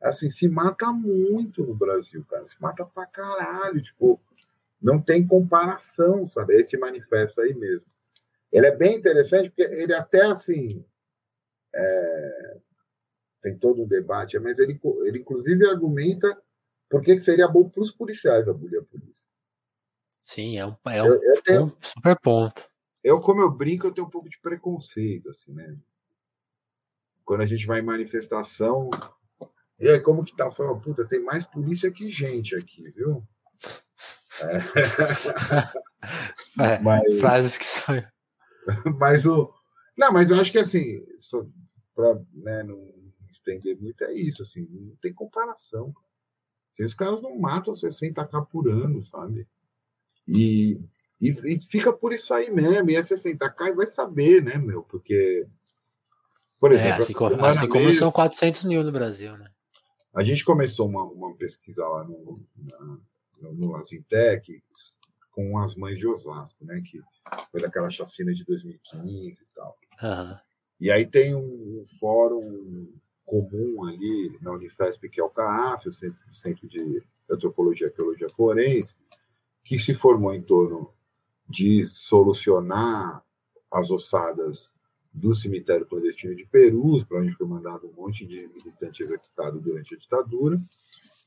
assim, 0.00 0.30
se 0.30 0.48
mata 0.48 0.90
muito 0.90 1.62
no 1.64 1.74
Brasil, 1.74 2.24
cara. 2.28 2.48
Se 2.48 2.60
mata 2.60 2.86
pra 2.86 3.04
caralho, 3.04 3.82
tipo, 3.82 4.18
não 4.80 5.00
tem 5.00 5.26
comparação, 5.26 6.26
sabe? 6.26 6.54
Esse 6.54 6.78
manifesto 6.78 7.40
aí 7.42 7.54
mesmo. 7.54 7.84
Ele 8.50 8.66
é 8.66 8.74
bem 8.74 8.96
interessante 8.96 9.50
porque 9.50 9.62
ele 9.62 9.92
até 9.92 10.22
assim 10.22 10.82
é, 11.74 12.56
tem 13.42 13.56
todo 13.58 13.82
um 13.82 13.86
debate, 13.86 14.38
mas 14.38 14.58
ele, 14.58 14.80
ele 15.04 15.18
inclusive 15.18 15.66
argumenta 15.68 16.40
por 16.88 17.02
que 17.02 17.18
seria 17.20 17.48
bom 17.48 17.68
para 17.68 17.82
os 17.82 17.92
policiais 17.92 18.48
abolir 18.48 18.80
a 18.80 18.84
polícia. 18.84 19.26
Sim, 20.24 20.58
é 20.58 20.66
um, 20.66 20.76
é 20.86 21.02
um, 21.02 21.06
eu, 21.06 21.22
eu 21.22 21.42
tenho, 21.42 21.64
um, 21.64 21.72
super 21.80 22.18
ponto. 22.20 22.68
Eu, 23.02 23.20
como 23.20 23.40
eu 23.40 23.50
brinco, 23.50 23.86
eu 23.86 23.92
tenho 23.92 24.06
um 24.06 24.10
pouco 24.10 24.28
de 24.28 24.38
preconceito, 24.40 25.30
assim, 25.30 25.52
né? 25.52 25.74
Quando 27.24 27.42
a 27.42 27.46
gente 27.46 27.66
vai 27.66 27.80
em 27.80 27.84
manifestação, 27.84 28.90
e 29.80 29.88
aí, 29.88 30.00
como 30.00 30.24
que 30.24 30.36
tá? 30.36 30.50
Fala, 30.50 30.78
puta, 30.78 31.06
tem 31.06 31.22
mais 31.22 31.46
polícia 31.46 31.90
que 31.90 32.10
gente 32.10 32.56
aqui, 32.56 32.82
viu? 32.90 33.26
É. 34.42 34.58
é, 36.74 36.78
mas, 36.80 37.20
frases 37.20 37.56
que 37.58 37.64
são. 37.64 37.94
Mas 38.98 39.24
o. 39.24 39.52
Não, 39.96 40.12
mas 40.12 40.30
eu 40.30 40.38
acho 40.38 40.52
que 40.52 40.58
assim, 40.58 41.04
para 41.94 42.14
né, 42.32 42.62
não 42.62 42.94
estender 43.30 43.76
muito, 43.80 44.04
é 44.04 44.12
isso, 44.12 44.42
assim, 44.42 44.64
não 44.70 44.94
tem 44.96 45.12
comparação. 45.12 45.92
Os 46.84 46.94
caras 46.94 47.20
não 47.20 47.38
matam 47.38 47.74
60k 47.74 48.46
por 48.46 48.68
ano, 48.68 49.04
sabe? 49.04 49.46
E, 50.26 50.80
e, 51.20 51.30
e, 51.30 51.60
fica 51.60 51.92
por 51.92 52.12
isso 52.12 52.32
aí 52.34 52.50
mesmo. 52.50 52.90
E 52.90 52.96
é 52.96 53.00
60k 53.00 53.68
e 53.68 53.74
vai 53.74 53.86
saber, 53.86 54.42
né, 54.42 54.56
meu? 54.56 54.82
Porque. 54.82 55.46
Por 56.60 56.72
é, 56.72 56.74
exemplo. 56.74 56.92
É, 56.92 56.98
assim, 56.98 57.12
como, 57.12 57.44
assim 57.44 57.68
como 57.68 57.92
são 57.92 58.12
400 58.12 58.64
mil 58.64 58.84
no 58.84 58.92
Brasil, 58.92 59.36
né? 59.36 59.50
A 60.14 60.22
gente 60.22 60.44
começou 60.44 60.88
uma, 60.88 61.04
uma 61.04 61.34
pesquisa 61.34 61.86
lá 61.86 62.04
no, 62.04 62.40
na, 62.56 62.98
no, 63.40 63.54
no 63.54 63.76
Azintec 63.76 64.62
com 65.30 65.58
as 65.58 65.76
mães 65.76 65.98
de 65.98 66.06
Osasco, 66.06 66.64
né? 66.64 66.82
Que 66.84 67.00
foi 67.50 67.60
daquela 67.60 67.90
chacina 67.90 68.32
de 68.32 68.44
2015 68.44 69.42
e 69.42 69.46
tal. 69.54 69.78
Uhum. 70.02 70.38
E 70.80 70.90
aí 70.90 71.06
tem 71.06 71.34
um, 71.34 71.40
um 71.40 71.84
fórum 71.98 72.88
comum 73.28 73.84
ali 73.84 74.38
na 74.40 74.52
Unifesp, 74.52 75.06
que 75.08 75.20
é 75.20 75.24
o 75.24 75.28
CAAF, 75.28 75.86
o 75.88 75.92
Centro, 75.92 76.34
Centro 76.34 76.66
de 76.66 77.02
Antropologia 77.30 77.86
e 77.86 77.90
Arqueologia 77.90 78.28
Forense, 78.30 78.94
que 79.62 79.78
se 79.78 79.94
formou 79.94 80.34
em 80.34 80.42
torno 80.42 80.90
de 81.46 81.86
solucionar 81.88 83.22
as 83.70 83.90
ossadas 83.90 84.70
do 85.12 85.34
cemitério 85.34 85.86
clandestino 85.86 86.34
de 86.34 86.46
Perus, 86.46 87.04
para 87.04 87.20
onde 87.20 87.32
foi 87.32 87.46
mandado 87.46 87.86
um 87.86 87.92
monte 87.92 88.24
de 88.24 88.48
militante 88.48 89.02
executado 89.02 89.60
durante 89.60 89.94
a 89.94 89.98
ditadura, 89.98 90.58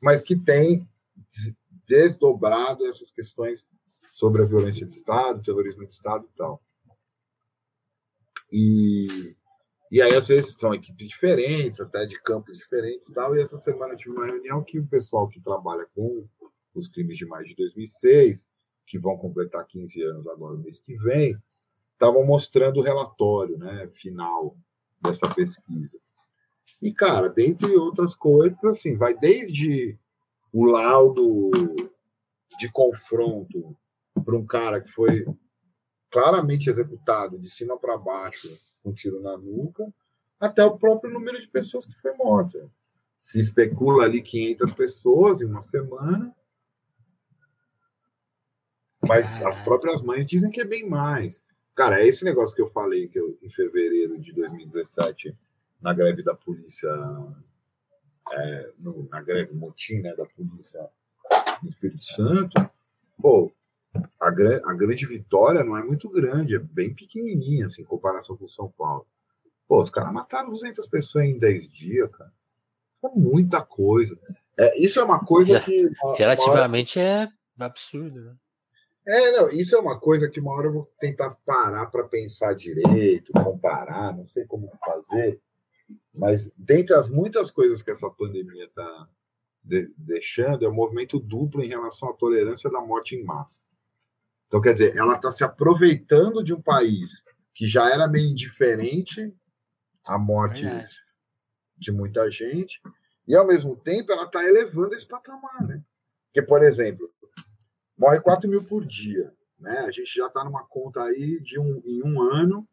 mas 0.02 0.22
que 0.22 0.36
tem 0.36 0.88
desdobrado 1.88 2.88
essas 2.88 3.12
questões 3.12 3.68
sobre 4.12 4.42
a 4.42 4.46
violência 4.46 4.86
de 4.86 4.94
Estado, 4.94 5.44
terrorismo 5.44 5.86
de 5.86 5.94
Estado 5.94 6.26
e 6.26 6.38
tal. 6.38 6.62
E 8.52 9.36
e 9.92 10.02
aí, 10.02 10.16
às 10.16 10.30
vezes, 10.30 10.54
são 10.54 10.74
equipes 10.74 11.06
diferentes, 11.06 11.82
até 11.82 12.06
de 12.06 12.18
campos 12.22 12.58
diferentes 12.58 13.10
e 13.10 13.14
tal. 13.14 13.36
E 13.36 13.42
essa 13.42 13.58
semana 13.58 13.94
eu 13.94 13.98
tive 13.98 14.12
uma 14.12 14.26
reunião 14.26 14.64
que 14.64 14.80
o 14.80 14.88
pessoal 14.88 15.28
que 15.28 15.42
trabalha 15.42 15.86
com 15.94 16.26
os 16.74 16.88
crimes 16.88 17.18
de 17.18 17.26
mais 17.26 17.46
de 17.46 17.56
2006, 17.56 18.48
que 18.88 18.98
vão 18.98 19.18
completar 19.18 19.68
15 19.68 20.02
anos 20.02 20.28
agora 20.28 20.56
no 20.56 20.64
mês 20.64 20.80
que 20.80 20.96
vem, 20.96 21.38
estavam 21.92 22.26
mostrando 22.26 22.80
o 22.80 22.84
relatório 22.84 23.58
né, 23.58 23.90
final 23.96 24.56
dessa 25.02 25.28
pesquisa. 25.28 26.00
E, 26.82 26.94
cara, 26.94 27.28
dentre 27.28 27.76
outras 27.76 28.16
coisas, 28.16 28.64
assim, 28.64 28.96
vai 28.96 29.14
desde 29.14 30.00
o 30.54 30.64
laudo 30.64 31.52
de 32.58 32.72
confronto 32.72 33.76
para 34.24 34.38
um 34.38 34.46
cara 34.46 34.80
que 34.80 34.92
foi 34.92 35.26
claramente 36.10 36.70
executado 36.70 37.38
de 37.38 37.50
cima 37.50 37.78
para 37.78 37.98
baixo 37.98 38.48
um 38.84 38.94
tiro 38.94 39.22
na 39.22 39.38
nuca, 39.38 39.92
até 40.40 40.64
o 40.64 40.78
próprio 40.78 41.14
número 41.14 41.40
de 41.40 41.48
pessoas 41.48 41.86
que 41.86 42.00
foi 42.02 42.14
morta. 42.16 42.70
Se 43.20 43.40
especula 43.40 44.06
ali 44.06 44.22
500 44.22 44.74
pessoas 44.74 45.42
em 45.42 45.46
uma 45.46 45.62
semana, 45.62 46.36
mas 49.08 49.42
as 49.44 49.60
próprias 49.60 50.02
mães 50.02 50.26
dizem 50.26 50.52
que 50.52 50.62
é 50.62 50.66
bem 50.66 50.88
mais. 50.88 51.44
Cara, 51.76 52.02
é 52.02 52.08
esse 52.08 52.24
negócio 52.24 52.56
que 52.56 52.62
eu 52.62 52.70
falei 52.70 53.08
que 53.08 53.20
eu, 53.20 53.38
em 53.42 53.50
fevereiro 53.50 54.20
de 54.20 54.34
2017, 54.34 55.38
na 55.82 55.94
greve 55.94 56.24
da 56.24 56.36
polícia, 56.36 56.90
é, 58.32 58.72
no, 58.80 59.08
na 59.10 59.22
greve 59.22 59.54
motim 59.54 60.00
né, 60.00 60.16
da 60.16 60.26
polícia 60.26 60.90
no 61.62 61.70
Espírito 61.70 62.04
Santo, 62.04 62.70
pô, 63.22 63.52
a, 63.94 64.28
a 64.28 64.74
grande 64.74 65.06
vitória 65.06 65.64
não 65.64 65.78
é 65.78 65.84
muito 65.84 66.10
grande, 66.10 66.56
é 66.56 66.60
bem 66.60 66.94
pequenininha, 66.94 67.66
assim, 67.66 67.82
em 67.82 67.86
comparação 67.86 68.38
com 68.38 68.48
São 68.48 68.72
Paulo. 68.78 69.06
Pô, 69.68 69.82
os 69.82 69.90
caras 69.90 70.14
mataram 70.14 70.50
200 70.50 70.86
pessoas 70.88 71.26
em 71.26 71.38
10 71.38 71.70
dias, 71.70 72.10
cara. 72.12 72.32
É 73.04 73.10
muita 73.10 73.62
coisa. 73.62 74.18
É, 74.58 74.78
isso 74.80 75.00
é 75.00 75.04
uma 75.04 75.24
coisa 75.24 75.60
que. 75.60 75.90
Uma, 76.04 76.16
Relativamente 76.16 77.00
uma 77.00 77.06
hora... 77.06 77.34
é 77.60 77.64
absurdo, 77.64 78.22
né? 78.22 78.36
É, 79.08 79.32
não, 79.32 79.50
isso 79.50 79.76
é 79.76 79.80
uma 79.80 80.00
coisa 80.00 80.30
que 80.30 80.40
uma 80.40 80.52
hora 80.52 80.68
eu 80.68 80.74
vou 80.74 80.92
tentar 81.00 81.32
parar 81.44 81.88
para 81.88 82.04
pensar 82.04 82.54
direito, 82.54 83.34
comparar, 83.34 84.16
não 84.16 84.28
sei 84.28 84.46
como 84.46 84.72
fazer, 84.86 85.42
mas 86.14 86.54
dentre 86.56 86.94
as 86.94 87.10
muitas 87.10 87.50
coisas 87.50 87.82
que 87.82 87.90
essa 87.90 88.10
pandemia 88.12 88.66
está 88.66 89.08
de 89.64 89.92
deixando, 89.98 90.64
é 90.64 90.68
o 90.68 90.72
um 90.72 90.76
movimento 90.76 91.20
duplo 91.20 91.64
em 91.64 91.68
relação 91.68 92.10
à 92.10 92.14
tolerância 92.14 92.70
da 92.70 92.80
morte 92.80 93.16
em 93.16 93.24
massa. 93.24 93.64
Então, 94.52 94.60
quer 94.60 94.74
dizer, 94.74 94.98
ela 94.98 95.16
está 95.16 95.32
se 95.32 95.46
aproveitando 95.46 96.44
de 96.44 96.54
um 96.54 96.62
país 96.62 97.24
que 97.56 97.70
já 97.70 97.90
era 97.90 98.06
meio 98.06 98.28
indiferente 98.28 99.34
à 100.04 100.20
morte 100.20 100.68
de 101.78 101.90
muita 101.90 102.30
gente, 102.30 102.82
e 103.26 103.34
ao 103.34 103.48
mesmo 103.48 103.78
tempo 103.78 104.12
ela 104.12 104.26
está 104.26 104.44
elevando 104.44 104.94
esse 104.94 105.08
patamar, 105.08 105.66
né? 105.66 105.82
Porque, 106.26 106.42
por 106.42 106.62
exemplo, 106.64 107.10
morre 107.98 108.20
4 108.20 108.50
mil 108.50 108.62
por 108.66 108.86
dia, 108.86 109.34
né? 109.58 109.80
A 109.80 109.92
gente 109.92 110.14
já 110.14 110.28
está 110.28 110.44
numa 110.44 110.66
conta 110.66 111.02
aí 111.02 111.40
de 111.40 111.58
um, 111.58 111.82
em 111.86 112.04
um 112.04 112.22
ano, 112.22 112.68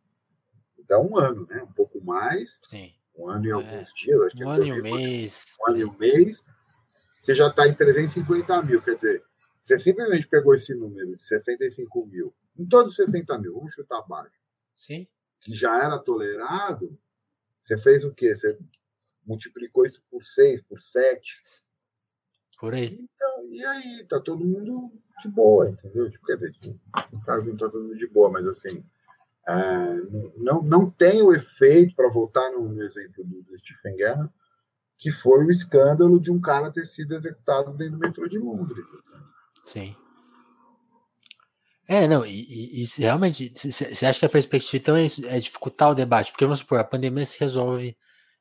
dá 0.88 0.98
um 0.98 1.16
ano, 1.16 1.46
né? 1.48 1.62
Um 1.62 1.72
pouco 1.72 2.04
mais. 2.04 2.58
Sim. 2.68 2.92
Um 3.16 3.28
ano 3.28 3.46
e 3.46 3.50
é. 3.50 3.52
alguns 3.52 3.92
dias, 3.94 4.20
acho 4.22 4.36
que 4.36 4.44
um 4.44 4.50
ano 4.50 4.66
e 4.66 4.72
um 4.72 4.82
mês. 4.82 5.44
Um 5.60 5.70
ano 5.70 5.78
e 5.78 5.84
um 5.84 5.96
mês. 5.96 6.44
Você 7.22 7.36
já 7.36 7.46
está 7.46 7.68
em 7.68 7.74
350 7.74 8.62
mil, 8.62 8.82
quer 8.82 8.96
dizer, 8.96 9.22
você 9.68 9.78
simplesmente 9.78 10.26
pegou 10.26 10.54
esse 10.54 10.74
número 10.74 11.14
de 11.14 11.22
65 11.22 12.06
mil, 12.06 12.34
em 12.56 12.66
todos 12.66 12.92
os 12.92 12.96
60 12.96 13.38
mil, 13.38 13.52
vamos 13.52 13.74
chutar 13.74 14.02
baixo. 14.08 14.34
Sim. 14.74 15.06
Que 15.40 15.54
já 15.54 15.84
era 15.84 15.98
tolerado, 15.98 16.98
você 17.62 17.76
fez 17.78 18.02
o 18.02 18.14
quê? 18.14 18.34
Você 18.34 18.58
multiplicou 19.26 19.84
isso 19.84 20.02
por 20.10 20.24
6, 20.24 20.62
por 20.62 20.80
7. 20.80 21.42
Por 22.58 22.72
aí. 22.72 22.98
Então, 22.98 23.52
e 23.52 23.62
aí, 23.62 24.06
tá 24.08 24.18
todo 24.18 24.42
mundo 24.42 24.90
de 25.20 25.28
boa, 25.28 25.68
entendeu? 25.68 26.10
Tipo, 26.10 26.24
quer 26.24 26.36
dizer, 26.36 26.54
no 27.12 27.22
caso 27.22 27.46
não 27.46 27.56
tá 27.56 27.68
todo 27.68 27.84
mundo 27.84 27.98
de 27.98 28.06
boa, 28.06 28.30
mas 28.30 28.46
assim, 28.46 28.82
é, 29.46 29.94
não, 30.38 30.62
não 30.62 30.90
tem 30.90 31.22
o 31.22 31.34
efeito, 31.34 31.94
para 31.94 32.10
voltar 32.10 32.50
no, 32.52 32.82
exemplo 32.82 33.22
do, 33.22 33.42
do 33.42 33.58
Stephen 33.58 33.96
Guerra, 33.96 34.32
que 34.96 35.12
foi 35.12 35.44
o 35.44 35.50
escândalo 35.50 36.18
de 36.18 36.32
um 36.32 36.40
cara 36.40 36.72
ter 36.72 36.86
sido 36.86 37.14
executado 37.14 37.76
dentro 37.76 37.98
do 37.98 38.00
metrô 38.00 38.26
de 38.26 38.38
Londres. 38.38 38.88
Sim. 39.68 39.94
É, 41.86 42.08
não, 42.08 42.24
e, 42.24 42.80
e, 42.80 42.82
e 42.82 42.86
realmente, 42.98 43.52
você 43.54 44.06
acha 44.06 44.18
que 44.18 44.24
a 44.24 44.30
perspectiva 44.30 44.76
então 44.76 44.96
é, 44.96 45.04
isso, 45.04 45.26
é 45.26 45.38
dificultar 45.38 45.90
o 45.90 45.94
debate? 45.94 46.32
Porque 46.32 46.44
vamos 46.44 46.60
supor, 46.60 46.78
a 46.78 46.84
pandemia 46.84 47.24
se 47.24 47.38
resolve 47.38 47.96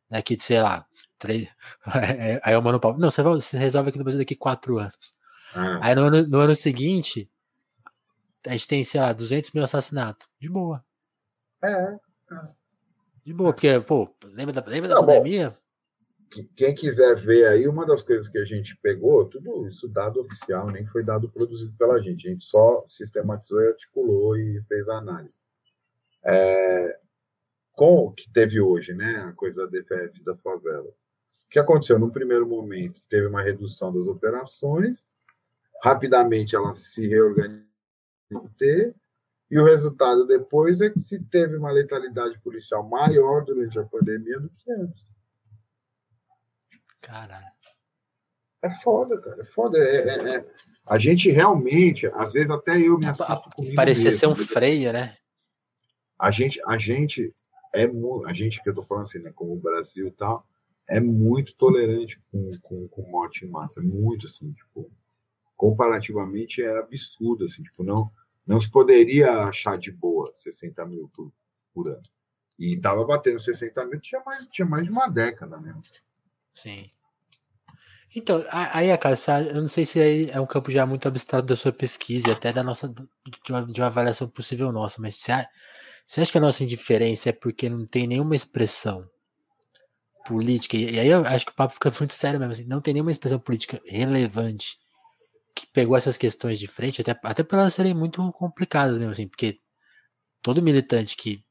daqui, 0.09 0.37
sei 0.39 0.61
lá, 0.61 0.85
três. 1.17 1.49
Aí 2.43 2.53
é 2.53 2.57
o 2.57 2.63
Mano 2.63 2.79
Paulo. 2.79 2.97
Não, 2.97 3.11
você 3.11 3.57
resolve 3.57 3.89
aqui 3.89 3.97
no 3.97 4.05
Brasil 4.05 4.19
daqui 4.19 4.35
quatro 4.35 4.77
anos. 4.77 5.17
Ah. 5.53 5.79
Aí 5.81 5.95
no 5.95 6.03
ano, 6.03 6.27
no 6.27 6.39
ano 6.39 6.55
seguinte, 6.55 7.29
a 8.45 8.51
gente 8.51 8.67
tem, 8.67 8.83
sei 8.83 9.01
lá, 9.01 9.11
200 9.11 9.51
mil 9.51 9.63
assassinatos. 9.63 10.27
De 10.39 10.49
boa. 10.49 10.83
É. 11.61 11.71
é. 11.71 11.97
De 13.25 13.33
boa, 13.33 13.51
porque, 13.51 13.79
pô, 13.81 14.09
lembra 14.23 14.53
da, 14.53 14.69
lembra 14.69 14.89
da 14.89 15.03
pandemia? 15.03 15.49
Bom, 15.49 15.57
quem 16.55 16.75
quiser 16.75 17.15
ver 17.15 17.47
aí, 17.47 17.67
uma 17.67 17.85
das 17.85 18.01
coisas 18.01 18.27
que 18.27 18.37
a 18.37 18.45
gente 18.45 18.77
pegou, 18.77 19.25
tudo 19.25 19.67
isso 19.67 19.87
dado 19.87 20.21
oficial, 20.21 20.69
nem 20.69 20.85
foi 20.85 21.03
dado 21.03 21.29
produzido 21.29 21.73
pela 21.77 22.01
gente. 22.01 22.27
A 22.27 22.31
gente 22.31 22.43
só 22.43 22.85
sistematizou 22.89 23.61
e 23.61 23.67
articulou 23.67 24.37
e 24.37 24.61
fez 24.63 24.87
a 24.89 24.97
análise. 24.97 25.33
É, 26.23 26.97
com 27.73 28.05
o 28.05 28.11
que 28.11 28.31
teve 28.31 28.59
hoje, 28.59 28.93
né? 28.93 29.17
A 29.17 29.33
coisa 29.33 29.63
da 29.63 29.71
DPF 29.71 30.23
das 30.23 30.41
favelas. 30.41 30.93
O 30.93 31.49
que 31.49 31.59
aconteceu? 31.59 31.97
No 31.97 32.11
primeiro 32.11 32.47
momento, 32.47 33.01
teve 33.09 33.27
uma 33.27 33.41
redução 33.41 33.93
das 33.93 34.07
operações, 34.07 35.05
rapidamente 35.81 36.55
elas 36.55 36.79
se 36.93 37.07
reorganizaram 37.07 37.67
e 39.49 39.57
o 39.57 39.63
resultado 39.63 40.27
depois 40.27 40.81
é 40.81 40.89
que 40.89 40.99
se 40.99 41.23
teve 41.23 41.55
uma 41.55 41.71
letalidade 41.71 42.37
policial 42.39 42.87
maior 42.87 43.45
durante 43.45 43.79
a 43.79 43.83
pandemia 43.83 44.39
do 44.39 44.49
que 44.49 44.71
antes. 44.71 45.01
Caralho. 47.07 47.47
É 48.61 48.69
foda, 48.83 49.19
cara. 49.21 49.41
É 49.41 49.45
foda. 49.45 49.77
É, 49.77 50.07
é, 50.09 50.35
é. 50.35 50.45
A 50.85 50.99
gente 50.99 51.31
realmente, 51.31 52.05
às 52.07 52.33
vezes 52.33 52.49
até 52.49 52.77
eu 52.77 52.97
me 52.97 53.05
assusto 53.05 53.73
Parecia 53.75 54.11
ser 54.11 54.27
um 54.27 54.35
freio, 54.35 54.91
né? 54.91 55.15
A 56.19 56.31
gente, 56.31 56.59
a 56.67 56.77
gente 56.77 57.33
é 57.73 57.85
a 58.25 58.33
gente 58.33 58.61
que 58.61 58.69
eu 58.69 58.75
tô 58.75 58.83
falando 58.83 59.03
assim, 59.03 59.19
né, 59.19 59.31
como 59.33 59.53
o 59.53 59.59
Brasil 59.59 60.07
e 60.07 60.11
tal, 60.11 60.45
é 60.89 60.99
muito 60.99 61.55
tolerante 61.55 62.19
com, 62.31 62.51
com, 62.61 62.87
com 62.87 63.01
morte 63.09 63.45
em 63.45 63.49
massa, 63.49 63.79
é 63.79 63.83
muito 63.83 64.25
assim, 64.25 64.51
tipo, 64.51 64.89
comparativamente 65.55 66.61
é 66.61 66.77
absurdo, 66.77 67.45
assim, 67.45 67.61
tipo, 67.61 67.83
não, 67.83 68.11
não 68.45 68.59
se 68.59 68.69
poderia 68.69 69.43
achar 69.43 69.77
de 69.77 69.91
boa 69.91 70.31
60 70.35 70.85
mil 70.85 71.09
por, 71.13 71.31
por 71.73 71.87
ano. 71.89 72.01
E 72.57 72.73
estava 72.73 73.05
batendo 73.05 73.39
60 73.39 73.85
mil, 73.85 73.99
tinha 73.99 74.21
mais, 74.25 74.47
tinha 74.47 74.65
mais 74.65 74.85
de 74.85 74.91
uma 74.91 75.07
década 75.07 75.57
mesmo. 75.59 75.83
Sim. 76.53 76.89
Então, 78.15 78.43
aí, 78.51 78.97
cara, 78.97 79.15
eu 79.53 79.61
não 79.61 79.69
sei 79.69 79.85
se 79.85 80.29
é 80.29 80.39
um 80.39 80.45
campo 80.45 80.71
já 80.71 80.85
muito 80.85 81.07
abstrato 81.07 81.45
da 81.45 81.55
sua 81.55 81.73
pesquisa 81.73 82.31
até 82.31 82.53
da 82.53 82.63
nossa, 82.63 82.87
de 82.87 83.51
uma, 83.51 83.63
de 83.63 83.81
uma 83.81 83.87
avaliação 83.87 84.27
possível 84.29 84.71
nossa, 84.71 85.01
mas 85.01 85.15
você, 85.15 85.45
você 86.05 86.21
acha 86.21 86.31
que 86.31 86.37
a 86.37 86.41
nossa 86.41 86.63
indiferença 86.63 87.29
é 87.29 87.33
porque 87.33 87.69
não 87.69 87.85
tem 87.85 88.07
nenhuma 88.07 88.35
expressão 88.35 89.07
política, 90.25 90.75
e 90.77 90.99
aí 90.99 91.07
eu 91.07 91.25
acho 91.25 91.45
que 91.45 91.51
o 91.51 91.55
papo 91.55 91.73
fica 91.73 91.91
muito 91.99 92.13
sério 92.13 92.39
mesmo, 92.39 92.53
assim, 92.53 92.65
não 92.65 92.81
tem 92.81 92.93
nenhuma 92.93 93.11
expressão 93.11 93.39
política 93.39 93.81
relevante 93.85 94.77
que 95.55 95.67
pegou 95.67 95.97
essas 95.97 96.17
questões 96.17 96.59
de 96.59 96.67
frente, 96.67 97.01
até, 97.01 97.17
até 97.23 97.43
por 97.43 97.57
elas 97.57 97.73
serem 97.73 97.93
muito 97.93 98.31
complicadas 98.33 98.97
mesmo, 98.97 99.11
assim, 99.11 99.27
porque 99.27 99.59
todo 100.41 100.61
militante 100.61 101.17
que 101.17 101.43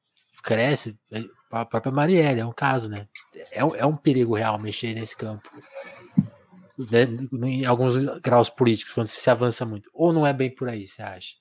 cresce, 0.43 0.97
é, 1.13 1.25
a 1.51 1.65
própria 1.65 1.93
Marielle 1.93 2.41
é 2.41 2.47
um 2.47 2.53
caso, 2.53 2.89
né? 2.89 3.09
É, 3.51 3.61
é 3.61 3.87
um 3.87 3.97
perigo 3.97 4.37
real 4.37 4.59
mexer 4.59 4.95
nesse 4.95 5.17
campo. 5.17 5.51
Né? 6.79 7.05
Em 7.49 7.65
alguns 7.65 7.97
graus 8.21 8.51
políticos, 8.51 8.95
quando 8.95 9.09
se 9.09 9.31
avança 9.31 9.65
muito. 9.65 9.91
Ou 9.93 10.13
não 10.13 10.27
é 10.27 10.33
bem 10.33 10.55
por 10.55 10.69
aí, 10.69 10.87
você 10.87 11.03
acha? 11.03 11.37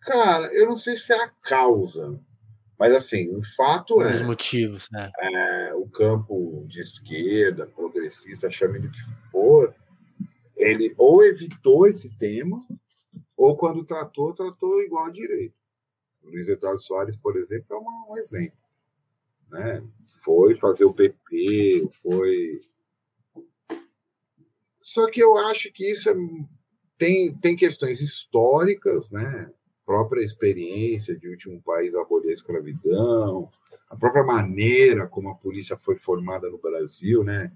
Cara, 0.00 0.46
eu 0.54 0.66
não 0.66 0.76
sei 0.76 0.96
se 0.96 1.12
é 1.12 1.24
a 1.24 1.28
causa, 1.28 2.20
mas 2.78 2.94
assim, 2.94 3.34
o 3.34 3.42
fato 3.56 4.02
é. 4.02 4.08
Os 4.08 4.20
motivos, 4.22 4.90
né? 4.90 5.10
É, 5.18 5.74
o 5.74 5.88
campo 5.88 6.64
de 6.68 6.80
esquerda, 6.80 7.66
progressista, 7.66 8.50
chame 8.50 8.80
do 8.80 8.90
que 8.90 9.00
for, 9.30 9.74
ele 10.56 10.94
ou 10.98 11.24
evitou 11.24 11.86
esse 11.86 12.10
tema, 12.18 12.62
ou 13.36 13.56
quando 13.56 13.84
tratou, 13.84 14.34
tratou 14.34 14.82
igual 14.82 15.06
a 15.06 15.10
direito. 15.10 15.54
O 16.22 16.30
Luiz 16.30 16.48
Eduardo 16.48 16.80
Soares, 16.80 17.16
por 17.16 17.36
exemplo, 17.36 17.66
é 17.70 18.12
um 18.12 18.16
exemplo. 18.18 18.58
Né? 19.50 19.82
Foi 20.24 20.54
fazer 20.56 20.84
o 20.84 20.94
PP, 20.94 21.88
foi. 22.02 22.60
Só 24.84 25.10
que 25.10 25.18
eu 25.18 25.38
acho 25.38 25.72
que 25.72 25.90
isso 25.90 26.10
é... 26.10 26.14
tem, 26.98 27.34
tem 27.38 27.56
questões 27.56 28.02
históricas, 28.02 29.10
né? 29.10 29.50
própria 29.86 30.22
experiência 30.22 31.16
de 31.16 31.26
último 31.26 31.62
país 31.62 31.94
a 31.94 32.02
abolir 32.02 32.30
a 32.30 32.34
escravidão, 32.34 33.50
a 33.88 33.96
própria 33.96 34.22
maneira 34.22 35.06
como 35.06 35.30
a 35.30 35.34
polícia 35.34 35.78
foi 35.78 35.96
formada 35.96 36.50
no 36.50 36.58
Brasil, 36.58 37.24
né? 37.24 37.50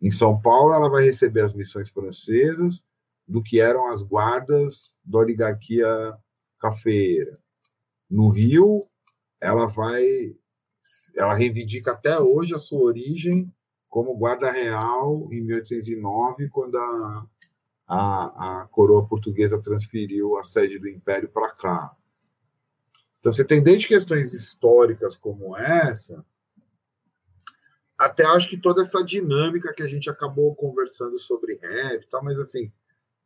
Em 0.00 0.10
São 0.10 0.40
Paulo, 0.40 0.72
ela 0.72 0.88
vai 0.88 1.04
receber 1.04 1.40
as 1.40 1.52
missões 1.52 1.88
francesas 1.88 2.80
do 3.26 3.42
que 3.42 3.60
eram 3.60 3.88
as 3.88 4.00
guardas 4.00 4.96
da 5.04 5.18
oligarquia 5.18 6.16
cafeira. 6.60 7.34
No 8.08 8.28
Rio, 8.28 8.80
ela 9.40 9.66
vai, 9.66 10.32
ela 11.16 11.34
reivindica 11.34 11.90
até 11.90 12.20
hoje 12.20 12.54
a 12.54 12.60
sua 12.60 12.82
origem 12.82 13.52
como 13.88 14.16
guarda 14.16 14.50
real 14.50 15.28
em 15.32 15.40
1809, 15.40 16.48
quando 16.50 16.76
a, 16.76 17.26
a, 17.86 18.60
a 18.62 18.66
coroa 18.66 19.06
portuguesa 19.06 19.60
transferiu 19.62 20.38
a 20.38 20.44
sede 20.44 20.78
do 20.78 20.88
império 20.88 21.28
para 21.28 21.50
cá. 21.50 21.96
Então, 23.20 23.32
você 23.32 23.44
tem 23.44 23.62
desde 23.62 23.88
questões 23.88 24.32
históricas 24.32 25.16
como 25.16 25.56
essa, 25.56 26.24
até 27.98 28.24
acho 28.24 28.48
que 28.48 28.56
toda 28.56 28.82
essa 28.82 29.02
dinâmica 29.02 29.72
que 29.72 29.82
a 29.82 29.88
gente 29.88 30.08
acabou 30.08 30.54
conversando 30.54 31.18
sobre 31.18 31.58
rap, 31.60 32.06
tá, 32.08 32.22
mas 32.22 32.38
assim, 32.38 32.72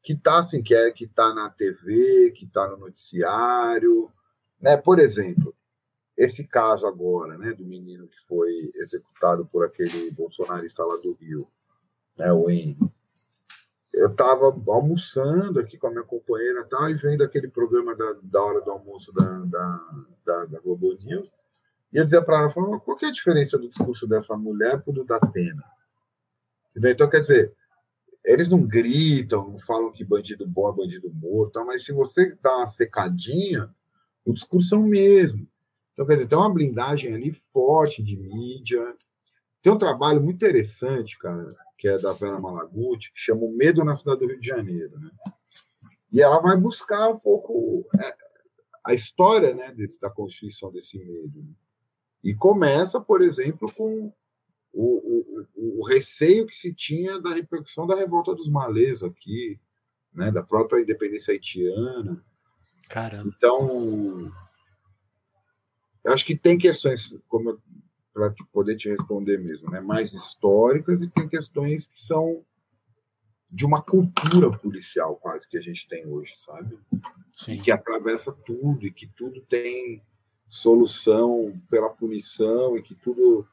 que 0.03 0.17
tá 0.17 0.39
assim, 0.39 0.63
que 0.63 0.75
é 0.75 0.91
que 0.91 1.07
tá 1.07 1.35
na 1.35 1.51
TV, 1.51 2.33
que 2.35 2.47
tá 2.47 2.67
no 2.67 2.79
noticiário, 2.79 4.11
né? 4.59 4.77
Por 4.79 4.99
exemplo, 4.99 5.55
esse 6.17 6.47
caso 6.47 6.87
agora, 6.87 7.39
né, 7.39 7.53
do 7.53 7.65
menino 7.65 8.07
que 8.07 8.19
foi 8.29 8.71
executado 8.77 9.47
por 9.47 9.65
aquele 9.65 10.11
bolsonarista 10.11 10.85
lá 10.85 10.97
do 10.97 11.13
Rio, 11.15 11.49
né, 12.17 12.33
o 12.33 12.51
Henry. 12.51 12.79
Eu 13.93 14.09
estava 14.09 14.47
almoçando 14.69 15.61
aqui 15.61 15.77
com 15.77 15.87
a 15.87 15.91
minha 15.91 16.05
companheira 16.05 16.65
tal, 16.65 16.91
e 16.91 16.95
vendo 16.95 17.23
aquele 17.23 17.49
programa 17.49 17.95
da, 17.95 18.17
da 18.23 18.43
hora 18.43 18.61
do 18.61 18.71
almoço 18.71 19.13
da, 19.13 19.39
da, 19.45 20.05
da, 20.25 20.45
da 20.47 20.61
Globo 20.61 20.97
News, 21.05 21.29
e 21.93 21.99
eu 21.99 22.05
dizia 22.05 22.23
para 22.23 22.41
ela, 22.41 22.51
falava, 22.51 22.81
qual 22.81 22.97
é 23.03 23.07
a 23.07 23.13
diferença 23.13 23.59
do 23.59 23.69
discurso 23.69 24.07
dessa 24.07 24.35
mulher 24.37 24.81
para 24.81 24.91
o 24.91 24.95
do 24.95 25.05
Datena? 25.05 25.63
Então, 26.75 27.09
quer 27.09 27.21
dizer, 27.21 27.55
eles 28.25 28.49
não 28.49 28.63
gritam, 28.63 29.51
não 29.51 29.59
falam 29.61 29.93
que 29.93 30.05
bandido 30.05 30.47
bom 30.47 30.71
é 30.71 30.77
bandido 30.77 31.13
morto, 31.13 31.65
mas 31.67 31.85
se 31.85 31.93
você 31.93 32.35
dá 32.43 32.59
uma 32.59 32.67
secadinha, 32.67 33.69
o 34.25 34.33
discurso 34.33 34.75
é 34.75 34.79
o 34.79 34.83
mesmo. 34.83 35.47
Então, 35.93 36.07
quer 36.07 36.15
dizer, 36.15 36.29
tem 36.29 36.39
uma 36.39 36.53
blindagem 36.53 37.15
ali 37.15 37.33
forte 37.53 38.03
de 38.03 38.17
mídia. 38.17 38.97
Tem 39.63 39.73
um 39.73 39.79
trabalho 39.79 40.23
muito 40.23 40.37
interessante, 40.37 41.19
cara, 41.19 41.55
que 41.79 41.87
é 41.87 41.99
da 41.99 42.13
Vera 42.13 42.41
Malaguti, 42.41 43.13
que 43.13 43.21
chama 43.21 43.43
O 43.43 43.55
Medo 43.55 43.85
na 43.85 43.95
Cidade 43.95 44.21
do 44.21 44.27
Rio 44.27 44.41
de 44.41 44.47
Janeiro. 44.47 44.99
Né? 44.99 45.11
E 46.11 46.21
ela 46.21 46.41
vai 46.41 46.57
buscar 46.57 47.09
um 47.11 47.19
pouco 47.19 47.87
é, 47.99 48.15
a 48.85 48.95
história 48.95 49.55
né, 49.55 49.73
desse, 49.73 50.01
da 50.01 50.11
constituição 50.11 50.73
desse 50.73 50.99
medo. 50.99 51.43
Né? 51.43 51.55
E 52.25 52.35
começa, 52.35 53.01
por 53.01 53.21
exemplo, 53.21 53.73
com 53.73 54.13
o, 54.73 55.45
o, 55.53 55.81
o, 55.81 55.87
receio 55.87 56.47
que 56.47 56.57
se 56.57 56.75
tinha 56.75 57.21
da 57.21 57.35
repercussão 57.35 57.87
da 57.87 57.95
revolta 57.95 58.35
dos 58.35 58.49
malês 58.49 59.03
aqui, 59.03 59.61
né, 60.15 60.31
da 60.31 60.43
própria 60.43 60.81
independência 60.81 61.33
haitiana. 61.33 62.25
Caramba. 62.89 63.33
Então, 63.37 64.33
eu 66.05 66.13
acho 66.13 66.25
que 66.25 66.37
tem 66.37 66.59
questões, 66.59 67.17
como 67.29 67.61
para 68.13 68.35
poder 68.53 68.77
te 68.77 68.89
responder 68.89 69.39
mesmo, 69.39 69.71
né, 69.71 69.81
mais 69.81 70.13
históricas 70.13 71.01
e 71.03 71.09
tem 71.09 71.29
questões 71.29 71.87
que 71.87 72.01
são 72.01 72.45
de 73.51 73.67
uma 73.67 73.83
cultura 73.83 74.51
policial 74.51 75.17
quase 75.17 75.47
que 75.47 75.59
a 75.59 75.61
gente 75.61 75.87
tem 75.87 76.07
hoje, 76.07 76.35
sabe? 76.39 76.79
Sim. 77.33 77.53
E 77.53 77.61
que 77.61 77.71
atravessa 77.71 78.33
tudo 78.33 78.87
e 78.87 78.93
que 78.93 79.07
tudo 79.07 79.41
tem 79.43 80.03
solução 80.49 81.59
pela 81.71 81.91
punição 81.91 82.77
e 82.77 82.83
que 82.83 82.95
tudo. 82.95 83.47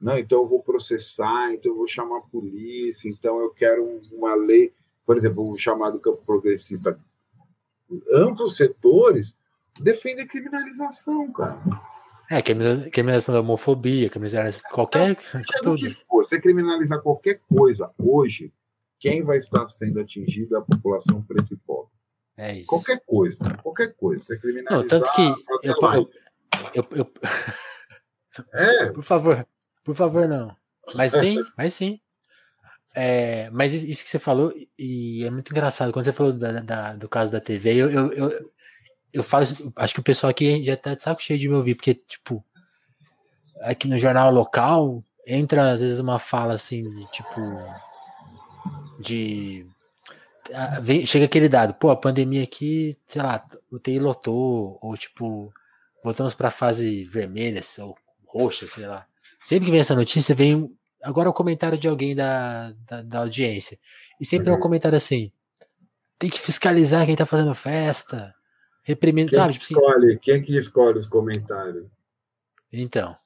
Não, 0.00 0.14
né, 0.14 0.20
então 0.20 0.42
eu 0.42 0.48
vou 0.48 0.62
processar, 0.62 1.52
então 1.52 1.72
eu 1.72 1.76
vou 1.76 1.86
chamar 1.86 2.18
a 2.18 2.22
polícia, 2.22 3.08
então 3.08 3.38
eu 3.40 3.50
quero 3.50 4.00
uma 4.12 4.34
lei, 4.34 4.72
por 5.04 5.16
exemplo, 5.16 5.50
o 5.50 5.58
chamado 5.58 6.00
campo 6.00 6.22
progressista. 6.24 6.98
Amplos 8.10 8.56
setores 8.56 9.34
defendem 9.82 10.24
a 10.24 10.28
criminalização, 10.28 11.32
cara. 11.32 11.60
É, 12.30 12.40
criminalização 12.40 13.34
da 13.34 13.40
homofobia, 13.40 14.08
criminalização 14.08 14.70
qualquer. 14.70 15.16
tudo. 15.62 15.76
Que 15.76 15.90
for, 15.90 16.24
você 16.24 16.40
criminalizar 16.40 17.00
qualquer 17.02 17.40
coisa 17.48 17.90
hoje, 17.98 18.52
quem 19.00 19.22
vai 19.22 19.38
estar 19.38 19.66
sendo 19.66 19.98
atingido 19.98 20.54
é 20.54 20.58
a 20.58 20.62
população 20.62 21.22
preta 21.22 21.52
e 21.52 21.56
pobre. 21.56 21.90
É 22.36 22.58
isso. 22.58 22.68
Qualquer 22.68 23.02
coisa, 23.04 23.38
qualquer 23.62 23.94
coisa. 23.94 24.22
Você 24.22 24.38
criminalizar. 24.38 24.78
Não, 24.78 24.86
tanto 24.86 25.12
que 25.12 25.22
eu, 25.22 25.74
eu, 26.72 26.86
eu. 26.92 27.12
É. 28.52 28.92
Por 28.94 29.02
favor, 29.02 29.46
por 29.84 29.94
favor, 29.96 30.28
não. 30.28 30.54
Mas 30.94 31.12
sim, 31.12 31.36
mas 31.58 31.74
sim. 31.74 32.00
É, 32.94 33.48
mas 33.50 33.72
isso 33.72 34.02
que 34.04 34.10
você 34.10 34.18
falou, 34.18 34.52
e 34.78 35.24
é 35.24 35.30
muito 35.30 35.50
engraçado, 35.50 35.92
quando 35.92 36.04
você 36.04 36.12
falou 36.12 36.32
da, 36.32 36.60
da, 36.60 36.94
do 36.94 37.08
caso 37.08 37.30
da 37.30 37.40
TV, 37.40 37.74
eu, 37.74 37.90
eu, 37.90 38.12
eu, 38.12 38.52
eu 39.12 39.22
falo, 39.22 39.44
acho 39.76 39.94
que 39.94 40.00
o 40.00 40.04
pessoal 40.04 40.30
aqui 40.30 40.64
já 40.64 40.76
tá 40.76 40.94
de 40.94 41.02
saco 41.02 41.22
cheio 41.22 41.38
de 41.38 41.48
me 41.48 41.54
ouvir, 41.54 41.74
porque, 41.74 41.94
tipo, 41.94 42.44
aqui 43.60 43.88
no 43.88 43.98
jornal 43.98 44.32
local, 44.32 45.04
entra 45.26 45.72
às 45.72 45.80
vezes 45.80 45.98
uma 45.98 46.18
fala 46.18 46.54
assim, 46.54 46.82
de, 46.82 47.10
tipo, 47.10 47.40
de. 48.98 49.66
Vem, 50.82 51.06
chega 51.06 51.26
aquele 51.26 51.48
dado, 51.48 51.74
pô, 51.74 51.90
a 51.90 51.96
pandemia 51.96 52.42
aqui, 52.42 52.96
sei 53.06 53.22
lá, 53.22 53.44
o 53.70 53.78
TI 53.78 54.00
lotou, 54.00 54.78
ou 54.80 54.96
tipo, 54.96 55.52
voltamos 56.02 56.34
para 56.34 56.48
a 56.48 56.52
fase 56.52 57.04
vermelha 57.04 57.60
ou 57.78 57.96
roxa, 58.26 58.66
sei 58.66 58.86
lá. 58.86 59.06
Sempre 59.42 59.66
que 59.66 59.70
vem 59.70 59.80
essa 59.80 59.94
notícia, 59.94 60.34
vem 60.34 60.68
agora 61.02 61.30
o 61.30 61.32
comentário 61.32 61.78
de 61.78 61.88
alguém 61.88 62.16
da, 62.16 62.72
da, 62.84 63.02
da 63.02 63.18
audiência. 63.20 63.78
E 64.20 64.26
sempre 64.26 64.46
uhum. 64.46 64.50
é 64.50 64.52
um 64.52 64.56
uhum. 64.56 64.62
comentário 64.62 64.96
assim: 64.96 65.30
tem 66.18 66.28
que 66.28 66.40
fiscalizar 66.40 67.06
quem 67.06 67.16
tá 67.16 67.24
fazendo 67.24 67.54
festa, 67.54 68.34
reprimindo, 68.90 69.30
quem 69.30 69.38
sabe? 69.38 69.52
Tipo 69.54 69.64
assim, 69.64 69.74
escolhe, 69.74 70.18
quem 70.18 70.42
que 70.42 70.56
escolhe 70.56 70.98
os 70.98 71.06
comentários? 71.06 71.86
Então. 72.72 73.16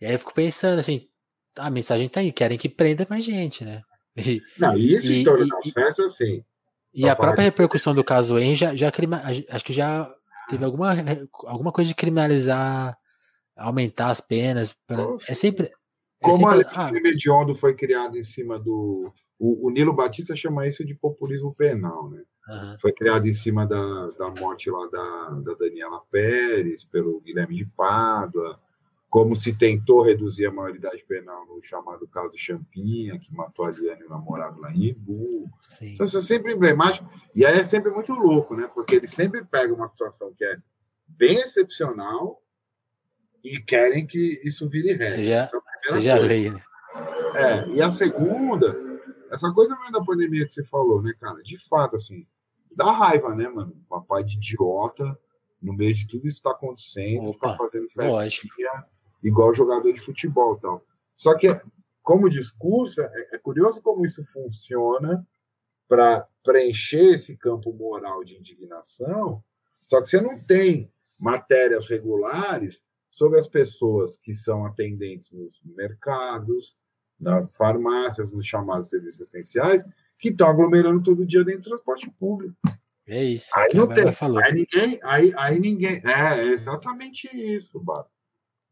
E 0.00 0.06
aí 0.06 0.12
eu 0.12 0.18
fico 0.18 0.34
pensando 0.34 0.78
assim, 0.78 1.08
a 1.56 1.70
mensagem 1.70 2.08
tá 2.08 2.20
aí, 2.20 2.32
querem 2.32 2.58
que 2.58 2.68
prenda 2.68 3.06
mais 3.08 3.24
gente, 3.24 3.64
né? 3.64 3.82
E, 4.18 4.40
não, 4.58 4.74
isso 4.78 5.12
e, 5.12 5.20
em 5.20 5.24
todas 5.24 5.46
as 5.52 5.70
festas, 5.70 6.16
sim. 6.16 6.42
E 6.94 7.06
a 7.06 7.14
própria 7.14 7.44
repercussão 7.44 7.94
do 7.94 8.02
caso 8.02 8.38
em 8.38 8.56
já, 8.56 8.74
já 8.74 8.90
acho 9.50 9.64
que 9.64 9.74
já 9.74 10.10
teve 10.48 10.64
alguma, 10.64 10.94
alguma 11.44 11.70
coisa 11.70 11.88
de 11.88 11.94
criminalizar, 11.94 12.96
aumentar 13.54 14.08
as 14.08 14.20
penas. 14.20 14.72
Pra, 14.72 14.96
é 15.28 15.34
sempre. 15.34 15.66
É 15.66 15.70
Como 16.22 16.48
sempre, 16.48 16.66
a 16.74 16.90
lei 16.90 17.02
ah, 17.04 17.08
hediondo 17.08 17.54
foi 17.54 17.74
criada 17.74 18.16
em 18.16 18.22
cima 18.22 18.58
do. 18.58 19.12
O, 19.38 19.66
o, 19.66 19.70
Nilo 19.70 19.92
Batista 19.92 20.34
chama 20.34 20.66
isso 20.66 20.82
de 20.82 20.94
populismo 20.94 21.54
penal, 21.54 22.08
né? 22.08 22.22
Uhum. 22.48 22.76
Foi 22.80 22.92
criado 22.92 23.26
em 23.26 23.32
cima 23.32 23.66
da, 23.66 24.10
da 24.10 24.30
morte 24.30 24.70
lá 24.70 24.86
da, 24.86 25.30
da 25.40 25.54
Daniela 25.54 26.00
Pérez, 26.10 26.84
pelo 26.84 27.20
Guilherme 27.20 27.56
de 27.56 27.64
Pádua, 27.64 28.60
como 29.10 29.34
se 29.34 29.52
tentou 29.52 30.02
reduzir 30.02 30.46
a 30.46 30.52
maioridade 30.52 31.04
penal 31.08 31.46
no 31.46 31.62
chamado 31.64 32.06
caso 32.06 32.36
Champinha, 32.36 33.18
que 33.18 33.34
matou 33.34 33.64
a 33.64 33.70
Liane 33.70 34.02
e 34.02 34.04
o 34.04 34.10
namorado 34.10 34.60
lá 34.60 34.70
em 34.72 34.84
Ibu. 34.88 35.48
Então, 35.82 36.06
isso 36.06 36.18
é 36.18 36.22
sempre 36.22 36.52
emblemático. 36.52 37.08
E 37.34 37.44
aí 37.44 37.58
é 37.58 37.64
sempre 37.64 37.90
muito 37.90 38.12
louco, 38.12 38.54
né? 38.54 38.70
Porque 38.72 38.96
eles 38.96 39.10
sempre 39.10 39.44
pegam 39.44 39.76
uma 39.76 39.88
situação 39.88 40.32
que 40.36 40.44
é 40.44 40.56
bem 41.08 41.36
excepcional 41.38 42.42
e 43.42 43.60
querem 43.60 44.06
que 44.06 44.40
isso 44.44 44.68
vire 44.68 44.92
regra. 44.92 45.08
Seja, 45.10 45.50
é 45.86 45.90
seja 45.90 46.14
lei, 46.16 46.50
né? 46.50 46.62
É, 47.34 47.68
e 47.70 47.82
a 47.82 47.90
segunda, 47.90 48.76
essa 49.30 49.52
coisa 49.52 49.76
mesmo 49.76 49.92
da 49.92 50.04
pandemia 50.04 50.46
que 50.46 50.52
você 50.52 50.64
falou, 50.64 51.02
né, 51.02 51.12
cara? 51.20 51.42
De 51.42 51.58
fato, 51.68 51.96
assim, 51.96 52.26
dá 52.76 52.92
raiva, 52.92 53.34
né, 53.34 53.48
mano? 53.48 53.74
Papai 53.88 54.22
de 54.22 54.36
idiota, 54.36 55.18
no 55.60 55.72
meio 55.72 55.94
de 55.94 56.06
tudo 56.06 56.28
isso 56.28 56.36
está 56.36 56.50
acontecendo, 56.50 57.30
Opa, 57.30 57.52
tá 57.52 57.56
fazendo 57.56 57.88
festinha 57.88 58.86
igual 59.22 59.54
jogador 59.54 59.92
de 59.92 60.00
futebol 60.00 60.56
tal. 60.56 60.84
Só 61.16 61.36
que, 61.36 61.48
como 62.02 62.28
discurso, 62.28 63.00
é, 63.00 63.28
é 63.32 63.38
curioso 63.38 63.82
como 63.82 64.04
isso 64.04 64.24
funciona 64.26 65.26
para 65.88 66.28
preencher 66.44 67.14
esse 67.14 67.36
campo 67.36 67.72
moral 67.72 68.22
de 68.22 68.36
indignação, 68.36 69.42
só 69.84 70.00
que 70.00 70.08
você 70.08 70.20
não 70.20 70.38
tem 70.38 70.92
matérias 71.18 71.86
regulares 71.86 72.82
sobre 73.10 73.38
as 73.38 73.48
pessoas 73.48 74.16
que 74.18 74.34
são 74.34 74.66
atendentes 74.66 75.30
nos 75.32 75.60
mercados, 75.64 76.76
nas 77.18 77.56
farmácias, 77.56 78.30
nos 78.30 78.46
chamados 78.46 78.90
serviços 78.90 79.22
essenciais, 79.22 79.82
que 80.18 80.28
estão 80.28 80.48
aglomerando 80.48 81.02
todo 81.02 81.26
dia 81.26 81.44
dentro 81.44 81.62
do 81.62 81.68
transporte 81.70 82.10
público. 82.10 82.56
É 83.06 83.22
isso. 83.22 83.50
Aí 83.54 83.72
não 83.72 83.86
tem. 83.86 84.04
Aí 84.42 84.52
ninguém, 84.52 85.00
aí, 85.02 85.32
aí 85.36 85.60
ninguém. 85.60 86.02
É, 86.04 86.40
é 86.40 86.46
exatamente 86.48 87.28
isso, 87.32 87.78
Bato. 87.78 88.10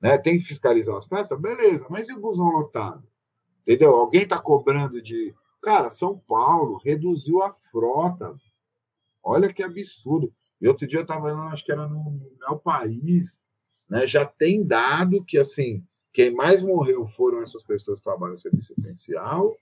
Né? 0.01 0.19
Tem 0.19 0.39
que 0.39 0.45
fiscalizar 0.45 0.97
as 0.97 1.07
peças? 1.07 1.41
Beleza, 1.41 1.87
mas 1.89 2.09
e 2.09 2.13
o 2.13 2.21
busão 2.21 2.47
lotado? 2.47 3.07
Entendeu? 3.63 3.91
Alguém 3.95 4.23
está 4.23 4.39
cobrando 4.39 5.01
de. 5.01 5.35
Cara, 5.63 5.91
São 5.91 6.19
Paulo 6.19 6.81
reduziu 6.85 7.43
a 7.43 7.53
frota. 7.71 8.35
Olha 9.23 9.53
que 9.53 9.63
absurdo. 9.63 10.33
E 10.61 10.69
outro 10.69 10.87
dia 10.87 10.99
eu 10.99 11.03
estava 11.03 11.31
vendo, 11.31 11.43
acho 11.43 11.65
que 11.65 11.73
era 11.73 11.89
no 11.89 12.21
meu 12.39 12.59
país, 12.59 13.39
né? 13.89 14.07
já 14.07 14.25
tem 14.25 14.67
dado 14.67 15.25
que, 15.25 15.39
assim, 15.39 15.85
quem 16.13 16.35
mais 16.35 16.63
morreu 16.63 17.07
foram 17.09 17.43
essas 17.43 17.63
pessoas 17.63 17.99
que 17.99 18.05
trabalham 18.05 18.33
no 18.33 18.39
serviço 18.39 18.73
essencial 18.73 19.57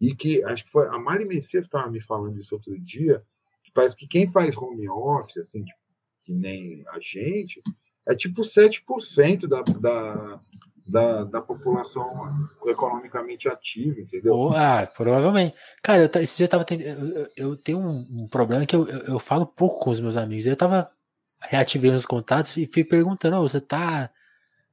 e 0.00 0.14
que, 0.14 0.42
acho 0.44 0.64
que 0.64 0.70
foi, 0.70 0.86
a 0.88 0.98
Mari 0.98 1.24
Messias 1.24 1.66
estava 1.66 1.90
me 1.90 2.00
falando 2.00 2.38
isso 2.38 2.54
outro 2.54 2.78
dia, 2.78 3.22
que 3.62 3.72
parece 3.72 3.96
que 3.96 4.06
quem 4.06 4.30
faz 4.30 4.56
home 4.56 4.88
office, 4.88 5.38
assim, 5.38 5.64
tipo, 5.64 5.78
que 6.24 6.32
nem 6.32 6.84
a 6.88 6.98
gente, 7.00 7.62
é 8.06 8.14
tipo 8.14 8.42
7% 8.42 9.46
da, 9.46 9.62
da, 9.62 10.40
da, 10.86 11.24
da 11.24 11.40
população 11.40 12.48
economicamente 12.66 13.48
ativa, 13.48 14.00
entendeu? 14.00 14.34
Oh, 14.34 14.52
ah, 14.54 14.86
provavelmente. 14.86 15.54
Cara, 15.82 16.02
eu, 16.02 16.22
esse 16.22 16.36
dia 16.36 16.44
eu 16.44 16.50
tava 16.50 16.66
eu, 16.70 17.30
eu, 17.36 17.56
tenho 17.56 17.78
um, 17.78 18.06
um, 18.10 18.28
problema 18.28 18.66
que 18.66 18.76
eu, 18.76 18.86
eu, 18.86 19.00
eu, 19.00 19.18
falo 19.18 19.46
pouco 19.46 19.80
com 19.80 19.90
os 19.90 20.00
meus 20.00 20.16
amigos. 20.16 20.46
Eu 20.46 20.56
tava 20.56 20.90
reativando 21.40 21.96
os 21.96 22.06
contatos 22.06 22.56
e 22.56 22.66
fui 22.66 22.84
perguntando, 22.84 23.36
oh, 23.36 23.48
você 23.48 23.60
tá. 23.60 24.10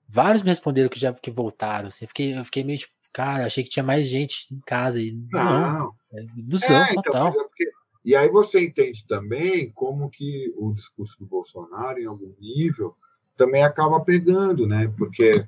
Vários 0.08 0.44
me 0.44 0.50
responderam 0.50 0.90
que 0.90 1.00
já 1.00 1.14
que 1.14 1.32
voltaram. 1.32 1.88
Assim, 1.88 2.04
eu, 2.04 2.10
fiquei, 2.10 2.38
eu 2.38 2.44
fiquei 2.44 2.64
meio 2.66 2.80
tipo, 2.80 2.94
cara, 3.14 3.46
achei 3.46 3.64
que 3.64 3.70
tinha 3.70 3.84
mais 3.84 4.08
gente 4.08 4.54
em 4.54 4.60
casa. 4.60 5.02
E, 5.02 5.12
não, 5.32 5.34
não 5.34 5.94
é 6.14 6.24
ilusão 6.38 6.84
é, 6.84 6.92
então, 6.92 7.04
total. 7.04 7.30
Então, 7.30 7.42
é 7.42 7.44
porque, 7.46 7.72
e 8.04 8.16
aí 8.16 8.30
você 8.30 8.62
entende 8.62 9.06
também 9.08 9.72
como 9.72 10.10
que 10.10 10.54
o 10.58 10.74
discurso 10.74 11.18
do 11.20 11.26
Bolsonaro, 11.26 12.00
em 12.00 12.06
algum 12.06 12.34
nível, 12.40 12.96
também 13.38 13.64
acaba 13.64 14.00
pegando, 14.00 14.68
né? 14.68 14.92
Porque 14.98 15.46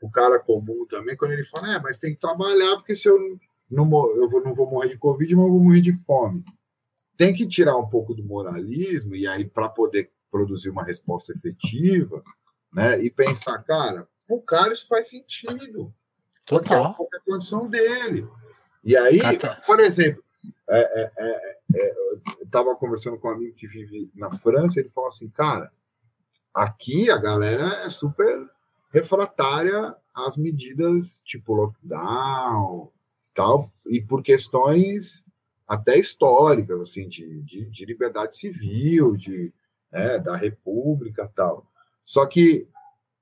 o 0.00 0.10
cara 0.10 0.38
comum 0.38 0.86
também, 0.86 1.16
quando 1.16 1.32
ele 1.32 1.44
fala, 1.44 1.74
é, 1.74 1.80
mas 1.80 1.98
tem 1.98 2.14
que 2.14 2.20
trabalhar, 2.20 2.76
porque 2.76 2.94
se 2.94 3.08
eu 3.08 3.18
não, 3.70 3.84
eu 4.16 4.42
não 4.44 4.54
vou 4.54 4.70
morrer 4.70 4.88
de 4.88 4.98
Covid, 4.98 5.34
mas 5.34 5.44
eu 5.44 5.50
vou 5.50 5.60
morrer 5.60 5.80
de 5.80 5.92
fome. 6.04 6.44
Tem 7.16 7.34
que 7.34 7.46
tirar 7.46 7.76
um 7.76 7.88
pouco 7.88 8.14
do 8.14 8.24
moralismo, 8.24 9.14
e 9.14 9.26
aí, 9.26 9.44
para 9.44 9.68
poder 9.68 10.10
produzir 10.30 10.70
uma 10.70 10.84
resposta 10.84 11.32
efetiva, 11.32 12.22
né? 12.72 13.02
E 13.02 13.10
pensar, 13.10 13.58
cara, 13.64 14.06
o 14.28 14.40
cara 14.40 14.72
isso 14.72 14.86
faz 14.86 15.08
sentido. 15.08 15.92
Total. 16.48 16.94
Porque 16.94 17.16
é 17.16 17.18
a 17.18 17.22
condição 17.22 17.68
dele. 17.68 18.26
E 18.84 18.96
aí, 18.96 19.20
por 19.66 19.80
exemplo, 19.80 20.22
é, 20.68 21.02
é, 21.02 21.12
é, 21.18 21.56
é 21.74 21.90
eu 21.90 22.44
estava 22.44 22.74
conversando 22.74 23.18
com 23.18 23.28
um 23.28 23.32
amigo 23.32 23.54
que 23.54 23.66
vive 23.66 24.10
na 24.14 24.36
França, 24.38 24.80
ele 24.80 24.88
falou 24.88 25.08
assim, 25.08 25.28
cara, 25.28 25.70
Aqui 26.58 27.08
a 27.08 27.16
galera 27.16 27.84
é 27.84 27.90
super 27.90 28.50
refratária 28.92 29.94
às 30.12 30.36
medidas 30.36 31.22
tipo 31.24 31.54
lockdown, 31.54 32.90
tal, 33.32 33.70
e 33.86 34.00
por 34.00 34.24
questões 34.24 35.24
até 35.68 35.96
históricas, 35.96 36.80
assim, 36.80 37.08
de, 37.08 37.42
de, 37.42 37.66
de 37.66 37.84
liberdade 37.84 38.36
civil, 38.36 39.16
de, 39.16 39.52
né, 39.92 40.18
da 40.18 40.36
república 40.36 41.30
tal. 41.36 41.64
Só 42.04 42.26
que 42.26 42.66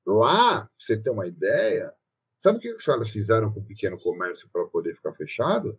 lá, 0.06 0.60
pra 0.60 0.70
você 0.78 0.96
ter 0.96 1.10
uma 1.10 1.26
ideia, 1.26 1.92
sabe 2.46 2.58
o 2.58 2.60
que 2.60 2.72
os 2.72 2.84
caras 2.84 3.10
fizeram 3.10 3.52
com 3.52 3.60
o 3.60 3.64
pequeno 3.64 3.98
comércio 3.98 4.48
para 4.52 4.64
poder 4.66 4.94
ficar 4.94 5.12
fechado? 5.14 5.78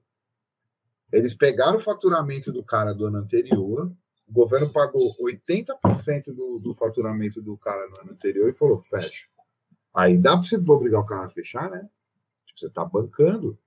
Eles 1.11 1.33
pegaram 1.33 1.77
o 1.77 1.81
faturamento 1.81 2.51
do 2.51 2.63
cara 2.63 2.93
do 2.93 3.05
ano 3.05 3.17
anterior, 3.19 3.91
o 4.27 4.33
governo 4.33 4.71
pagou 4.73 5.15
80% 5.21 6.25
do, 6.25 6.59
do 6.59 6.75
faturamento 6.75 7.41
do 7.41 7.57
cara 7.57 7.87
no 7.89 8.01
ano 8.01 8.11
anterior 8.11 8.49
e 8.49 8.53
falou: 8.53 8.81
fecha. 8.81 9.27
Aí 9.93 10.17
dá 10.17 10.37
para 10.37 10.45
você 10.45 10.57
obrigar 10.57 10.99
o 10.99 11.05
cara 11.05 11.27
a 11.27 11.29
fechar, 11.29 11.71
né? 11.71 11.89
Tipo, 12.45 12.59
você 12.59 12.67
está 12.67 12.83
bancando, 12.83 13.57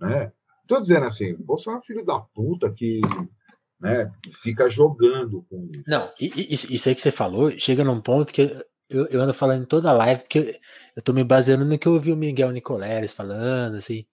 né? 0.00 0.32
Tô 0.66 0.80
dizendo 0.80 1.06
assim, 1.06 1.34
você 1.44 1.70
é 1.70 1.80
filho 1.80 2.04
da 2.04 2.18
puta 2.18 2.70
que 2.72 3.00
né, 3.80 4.12
fica 4.42 4.68
jogando 4.68 5.46
com 5.48 5.70
isso. 5.70 5.84
Não, 5.86 6.12
isso 6.20 6.88
aí 6.88 6.94
que 6.94 7.00
você 7.00 7.12
falou 7.12 7.50
chega 7.52 7.84
num 7.84 8.00
ponto 8.00 8.32
que 8.32 8.50
eu, 8.88 9.06
eu 9.08 9.20
ando 9.20 9.34
falando 9.34 9.62
em 9.62 9.66
toda 9.66 9.90
a 9.90 9.94
live, 9.94 10.22
porque 10.22 10.38
eu, 10.38 10.54
eu 10.96 11.02
tô 11.02 11.12
me 11.12 11.24
baseando 11.24 11.64
no 11.64 11.78
que 11.78 11.86
eu 11.86 11.94
ouvi 11.94 12.12
o 12.12 12.16
Miguel 12.16 12.50
Nicoleles 12.50 13.12
falando, 13.12 13.76
assim, 13.76 14.06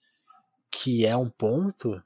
que 0.71 1.05
é 1.05 1.15
um 1.15 1.29
ponto. 1.29 2.01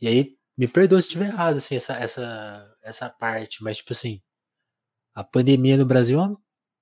E 0.00 0.08
aí, 0.08 0.36
me 0.56 0.68
perdoa 0.68 1.00
se 1.00 1.08
estiver 1.08 1.26
errado, 1.26 1.56
assim, 1.56 1.76
essa, 1.76 1.94
essa 1.94 2.72
essa 2.82 3.08
parte, 3.08 3.62
mas 3.62 3.78
tipo 3.78 3.92
assim, 3.92 4.20
a 5.14 5.22
pandemia 5.22 5.76
no 5.76 5.86
Brasil 5.86 6.18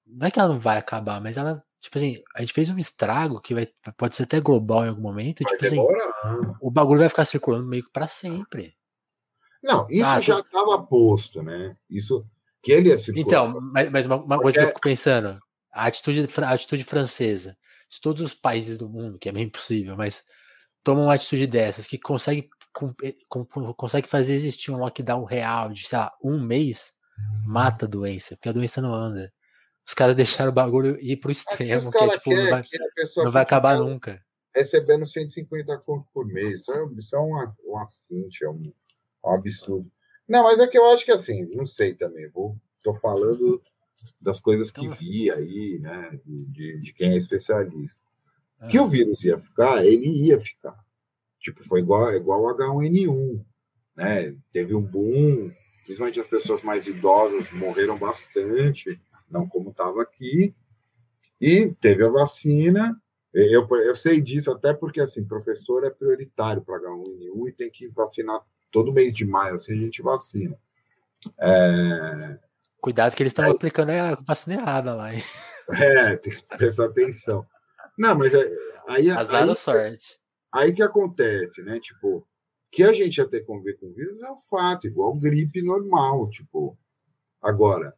não 0.06 0.26
é 0.26 0.30
que 0.30 0.40
ela 0.40 0.48
não 0.48 0.58
vai 0.58 0.78
acabar, 0.78 1.20
mas 1.20 1.36
ela, 1.36 1.62
tipo 1.78 1.96
assim, 1.98 2.20
a 2.34 2.40
gente 2.40 2.52
fez 2.52 2.68
um 2.70 2.78
estrago 2.78 3.40
que 3.40 3.54
vai, 3.54 3.68
pode 3.96 4.16
ser 4.16 4.24
até 4.24 4.40
global 4.40 4.84
em 4.84 4.88
algum 4.88 5.02
momento, 5.02 5.44
vai 5.44 5.52
tipo 5.52 5.66
assim, 5.66 5.78
o 6.60 6.70
bagulho 6.70 7.00
vai 7.00 7.08
ficar 7.08 7.24
circulando 7.24 7.66
meio 7.66 7.84
que 7.84 7.92
para 7.92 8.06
sempre. 8.06 8.74
Não, 9.62 9.86
isso 9.90 10.08
ah, 10.08 10.20
já 10.20 10.40
estava 10.40 10.82
posto, 10.82 11.42
né? 11.42 11.76
Isso 11.88 12.26
que 12.62 12.72
ele 12.72 12.88
ia 12.88 12.98
circular. 12.98 13.26
Então, 13.26 13.60
mas, 13.72 13.90
mas 13.90 14.06
uma, 14.06 14.16
uma 14.16 14.38
coisa 14.38 14.58
que 14.58 14.64
eu 14.64 14.68
fico 14.68 14.80
pensando, 14.80 15.40
a 15.72 15.86
atitude, 15.86 16.28
a 16.42 16.50
atitude 16.50 16.84
francesa, 16.84 17.56
de 17.88 18.00
todos 18.00 18.22
os 18.22 18.34
países 18.34 18.78
do 18.78 18.88
mundo, 18.88 19.18
que 19.18 19.28
é 19.28 19.32
bem 19.32 19.48
possível, 19.48 19.96
mas 19.96 20.24
tomam 20.82 21.04
uma 21.04 21.14
atitude 21.14 21.46
dessas 21.46 21.86
que 21.86 21.98
consegue 21.98 22.48
com, 22.72 22.94
com, 23.28 23.74
consegue 23.74 24.08
fazer 24.08 24.34
existir 24.34 24.70
um 24.70 24.78
lockdown 24.78 25.24
real 25.24 25.72
de, 25.72 25.86
sei 25.86 25.98
lá, 25.98 26.12
um 26.22 26.40
mês, 26.40 26.92
mata 27.44 27.86
a 27.86 27.88
doença, 27.88 28.36
porque 28.36 28.48
a 28.48 28.52
doença 28.52 28.80
não 28.80 28.94
anda. 28.94 29.32
Os 29.86 29.94
caras 29.94 30.14
deixaram 30.14 30.50
o 30.50 30.54
bagulho 30.54 30.98
ir 31.00 31.16
pro 31.16 31.32
extremo, 31.32 31.90
que, 31.90 31.98
é, 31.98 32.08
tipo, 32.08 32.30
não 32.30 32.50
vai, 32.50 32.64
não 33.16 33.32
vai 33.32 33.42
acabar 33.42 33.78
nunca. 33.78 34.22
Recebendo 34.54 35.06
150 35.06 35.78
conto 35.78 36.06
por 36.12 36.26
mês. 36.26 36.60
Isso 36.60 36.72
é, 36.72 36.86
isso 36.98 37.16
é 37.16 37.18
uma, 37.18 37.56
uma 37.64 37.86
cincha, 37.88 38.46
é 38.46 38.50
um, 38.50 38.62
um 39.24 39.34
absurdo. 39.34 39.90
Não, 40.30 40.44
mas 40.44 40.60
é 40.60 40.66
que 40.68 40.78
eu 40.78 40.86
acho 40.86 41.04
que 41.04 41.10
assim, 41.10 41.44
não 41.56 41.66
sei 41.66 41.92
também. 41.92 42.28
Vou, 42.28 42.56
tô 42.84 42.94
falando 42.94 43.60
das 44.20 44.38
coisas 44.38 44.70
que 44.70 44.86
então 44.86 44.96
vi 44.96 45.28
aí, 45.28 45.80
né? 45.80 46.20
De, 46.24 46.78
de 46.78 46.92
quem 46.92 47.14
é 47.14 47.16
especialista. 47.16 47.98
Que 48.70 48.78
o 48.78 48.86
vírus 48.86 49.24
ia 49.24 49.40
ficar, 49.40 49.84
ele 49.84 50.06
ia 50.06 50.40
ficar. 50.40 50.78
Tipo, 51.40 51.64
foi 51.64 51.80
igual, 51.80 52.14
igual 52.14 52.44
o 52.44 52.56
H1N1, 52.56 53.44
né? 53.96 54.36
Teve 54.52 54.72
um 54.72 54.82
boom, 54.82 55.50
principalmente 55.82 56.20
as 56.20 56.28
pessoas 56.28 56.62
mais 56.62 56.86
idosas 56.86 57.50
morreram 57.50 57.98
bastante, 57.98 59.00
não 59.28 59.48
como 59.48 59.70
estava 59.70 60.00
aqui. 60.00 60.54
E 61.40 61.74
teve 61.80 62.06
a 62.06 62.08
vacina. 62.08 62.96
Eu, 63.34 63.66
eu 63.68 63.96
sei 63.96 64.20
disso 64.20 64.52
até 64.52 64.72
porque, 64.72 65.00
assim, 65.00 65.26
professor 65.26 65.84
é 65.84 65.90
prioritário 65.90 66.62
para 66.62 66.78
H1N1 66.78 67.48
e 67.48 67.52
tem 67.52 67.68
que 67.68 67.88
vacinar 67.88 68.40
todo 68.70 68.92
mês 68.92 69.12
de 69.12 69.24
maio, 69.24 69.56
assim 69.56 69.72
a 69.72 69.76
gente 69.76 70.02
vacina. 70.02 70.56
É... 71.38 72.38
Cuidado 72.80 73.14
que 73.14 73.22
eles 73.22 73.30
estão 73.32 73.44
é... 73.44 73.50
aplicando 73.50 73.90
a 73.90 74.14
vacina 74.26 74.60
errada 74.60 74.94
lá, 74.94 75.14
hein? 75.14 75.22
É, 75.70 76.16
tem 76.16 76.34
que 76.34 76.44
prestar 76.56 76.86
atenção. 76.86 77.46
Não, 77.96 78.16
mas 78.16 78.34
é, 78.34 78.50
aí, 78.88 79.10
Azar 79.10 79.48
aí, 79.48 79.56
sorte. 79.56 80.18
Aí 80.52 80.72
que 80.72 80.82
acontece, 80.82 81.62
né? 81.62 81.78
Tipo, 81.78 82.26
que 82.72 82.82
a 82.82 82.92
gente 82.92 83.20
até 83.20 83.40
conviver 83.40 83.78
com 83.78 83.92
vírus 83.92 84.20
é 84.22 84.30
um 84.30 84.40
fato, 84.42 84.86
igual 84.86 85.14
gripe 85.14 85.62
normal, 85.62 86.28
tipo. 86.30 86.76
Agora, 87.42 87.94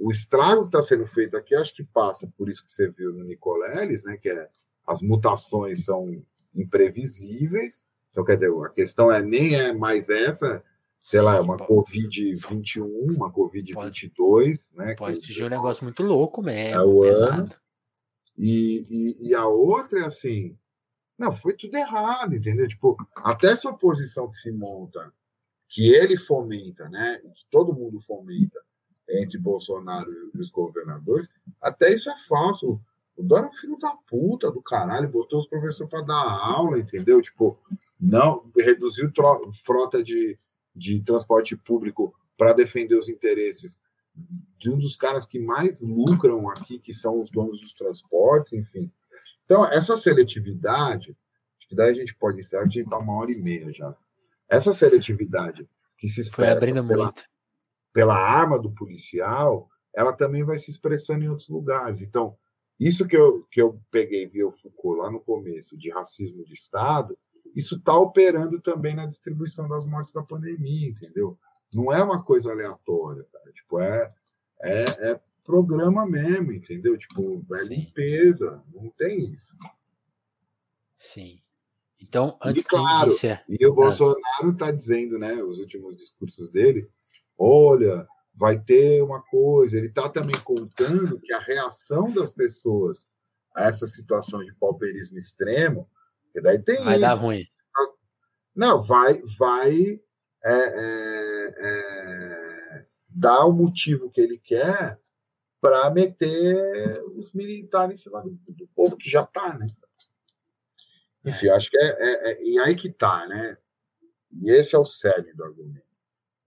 o 0.00 0.10
estrago 0.10 0.62
que 0.62 0.68
está 0.68 0.82
sendo 0.82 1.06
feito 1.06 1.36
aqui, 1.36 1.54
acho 1.54 1.74
que 1.74 1.84
passa 1.84 2.30
por 2.36 2.48
isso 2.48 2.64
que 2.64 2.72
você 2.72 2.90
viu 2.90 3.12
no 3.12 3.24
Nicoleles, 3.24 4.04
né? 4.04 4.16
Que 4.16 4.30
é 4.30 4.48
as 4.86 5.02
mutações 5.02 5.84
são 5.84 6.24
imprevisíveis. 6.54 7.84
Então, 8.18 8.26
quer 8.26 8.34
dizer, 8.34 8.50
a 8.50 8.68
questão 8.70 9.12
é 9.12 9.22
nem 9.22 9.54
é 9.54 9.72
mais 9.72 10.10
essa, 10.10 10.60
sei 11.00 11.20
Sim, 11.20 11.24
lá, 11.24 11.40
uma 11.40 11.56
Covid-21, 11.56 13.14
uma 13.14 13.32
Covid-22, 13.32 14.12
pode, 14.16 14.60
né? 14.74 14.94
Pode 14.96 15.24
ser 15.24 15.44
um 15.44 15.48
negócio 15.48 15.84
muito 15.84 16.02
louco 16.02 16.42
mesmo, 16.42 16.80
é 16.80 16.82
o 16.82 17.00
pesado. 17.02 17.42
Ano. 17.42 17.54
E, 18.36 18.84
e, 18.90 19.28
e, 19.28 19.34
a 19.36 19.46
outra 19.46 20.00
é 20.00 20.04
assim, 20.04 20.58
não, 21.16 21.30
foi 21.30 21.52
tudo 21.52 21.76
errado, 21.76 22.34
entendeu? 22.34 22.66
Tipo, 22.66 22.96
até 23.14 23.52
essa 23.52 23.70
oposição 23.70 24.28
que 24.28 24.36
se 24.36 24.50
monta, 24.50 25.12
que 25.68 25.94
ele 25.94 26.16
fomenta, 26.16 26.88
né? 26.88 27.20
Que 27.22 27.46
todo 27.52 27.72
mundo 27.72 28.00
fomenta 28.00 28.58
entre 29.08 29.38
Bolsonaro 29.38 30.10
e 30.34 30.40
os 30.40 30.50
governadores, 30.50 31.28
até 31.62 31.94
isso 31.94 32.10
é 32.10 32.16
falso. 32.28 32.80
O 33.18 33.22
Dória 33.24 33.46
é 33.46 33.48
um 33.48 33.52
filho 33.52 33.76
da 33.78 33.90
puta 34.08 34.48
do 34.48 34.62
caralho, 34.62 35.10
botou 35.10 35.40
os 35.40 35.48
professores 35.48 35.90
para 35.90 36.02
dar 36.02 36.22
aula, 36.22 36.78
entendeu? 36.78 37.20
Tipo, 37.20 37.58
não 38.00 38.48
reduziu 38.56 39.10
frota 39.64 40.00
de, 40.00 40.38
de 40.74 41.02
transporte 41.02 41.56
público 41.56 42.14
para 42.36 42.52
defender 42.52 42.94
os 42.94 43.08
interesses 43.08 43.80
de 44.56 44.70
um 44.70 44.78
dos 44.78 44.96
caras 44.96 45.26
que 45.26 45.40
mais 45.40 45.82
lucram 45.82 46.48
aqui, 46.48 46.78
que 46.78 46.94
são 46.94 47.20
os 47.20 47.28
donos 47.28 47.60
dos 47.60 47.72
transportes, 47.72 48.52
enfim. 48.52 48.90
Então, 49.44 49.64
essa 49.64 49.96
seletividade, 49.96 51.16
que 51.68 51.74
daí 51.74 51.90
a 51.90 51.94
gente 51.94 52.14
pode 52.14 52.38
encerrar, 52.38 52.62
a 52.62 52.66
gente 52.66 52.80
está 52.80 52.98
uma 52.98 53.14
hora 53.14 53.32
e 53.32 53.42
meia 53.42 53.72
já. 53.72 53.96
Essa 54.48 54.72
seletividade 54.72 55.68
que 55.98 56.08
se 56.08 56.20
expressa 56.20 56.60
pela, 56.84 57.14
pela 57.92 58.16
arma 58.16 58.60
do 58.60 58.70
policial, 58.72 59.68
ela 59.92 60.12
também 60.12 60.44
vai 60.44 60.58
se 60.58 60.70
expressando 60.70 61.24
em 61.24 61.28
outros 61.28 61.48
lugares. 61.48 62.00
Então, 62.00 62.36
isso 62.78 63.06
que 63.06 63.16
eu, 63.16 63.44
que 63.50 63.60
eu 63.60 63.80
peguei 63.90 64.26
via 64.26 64.50
Foucault 64.52 65.00
lá 65.00 65.10
no 65.10 65.20
começo, 65.20 65.76
de 65.76 65.90
racismo 65.90 66.44
de 66.44 66.54
Estado, 66.54 67.18
isso 67.54 67.76
está 67.76 67.98
operando 67.98 68.60
também 68.60 68.94
na 68.94 69.06
distribuição 69.06 69.68
das 69.68 69.84
mortes 69.84 70.12
da 70.12 70.22
pandemia, 70.22 70.88
entendeu? 70.88 71.38
Não 71.74 71.92
é 71.92 72.02
uma 72.02 72.22
coisa 72.22 72.52
aleatória, 72.52 73.26
cara. 73.32 73.52
Tipo, 73.52 73.80
é, 73.80 74.08
é, 74.62 75.10
é 75.10 75.20
programa 75.44 76.06
mesmo, 76.06 76.52
entendeu? 76.52 76.96
Tipo, 76.96 77.44
é 77.54 77.64
Sim. 77.64 77.68
limpeza, 77.68 78.62
não 78.72 78.90
tem 78.90 79.32
isso. 79.32 79.52
Sim. 80.96 81.40
Então, 82.00 82.38
antes 82.42 82.64
e, 82.64 82.66
claro, 82.66 83.10
de 83.10 83.44
E 83.48 83.66
o 83.66 83.72
ah. 83.72 83.74
Bolsonaro 83.74 84.50
está 84.52 84.70
dizendo, 84.70 85.18
né, 85.18 85.42
os 85.42 85.58
últimos 85.58 85.96
discursos 85.96 86.50
dele, 86.50 86.88
olha, 87.36 88.06
vai 88.38 88.58
ter 88.58 89.02
uma 89.02 89.20
coisa. 89.20 89.76
Ele 89.76 89.88
está 89.88 90.08
também 90.08 90.38
contando 90.40 91.20
que 91.20 91.32
a 91.32 91.40
reação 91.40 92.10
das 92.10 92.30
pessoas 92.30 93.06
a 93.54 93.64
essa 93.64 93.86
situação 93.86 94.44
de 94.44 94.54
pauperismo 94.54 95.18
extremo, 95.18 95.90
que 96.32 96.40
daí 96.40 96.58
tem 96.58 96.84
vai 96.84 96.94
isso. 96.94 97.00
dar 97.00 97.14
ruim. 97.14 97.44
Não, 98.54 98.82
vai, 98.82 99.22
vai 99.38 100.00
é, 100.44 100.52
é, 100.52 101.54
é, 101.58 102.86
dar 103.08 103.44
o 103.46 103.52
motivo 103.52 104.10
que 104.10 104.20
ele 104.20 104.38
quer 104.38 104.98
para 105.60 105.90
meter 105.90 107.02
os 107.16 107.32
militares 107.32 107.96
em 107.96 108.02
cima 108.02 108.22
do, 108.22 108.38
do 108.48 108.66
povo 108.68 108.96
que 108.96 109.10
já 109.10 109.22
está, 109.22 109.58
né? 109.58 109.66
Enfim, 111.24 111.48
acho 111.48 111.70
que 111.70 111.76
é, 111.76 111.86
é, 111.86 112.32
é, 112.32 112.44
E 112.44 112.58
aí 112.60 112.76
que 112.76 112.90
tá, 112.90 113.26
né? 113.26 113.58
E 114.40 114.50
esse 114.50 114.74
é 114.74 114.78
o 114.78 114.86
cerne 114.86 115.32
do 115.34 115.44
argumento. 115.44 115.87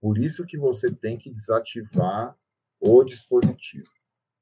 Por 0.02 0.18
isso 0.18 0.44
que 0.44 0.58
você 0.58 0.92
tem 0.92 1.16
que 1.16 1.30
desativar 1.30 2.36
o 2.78 3.04
dispositivo. 3.04 3.88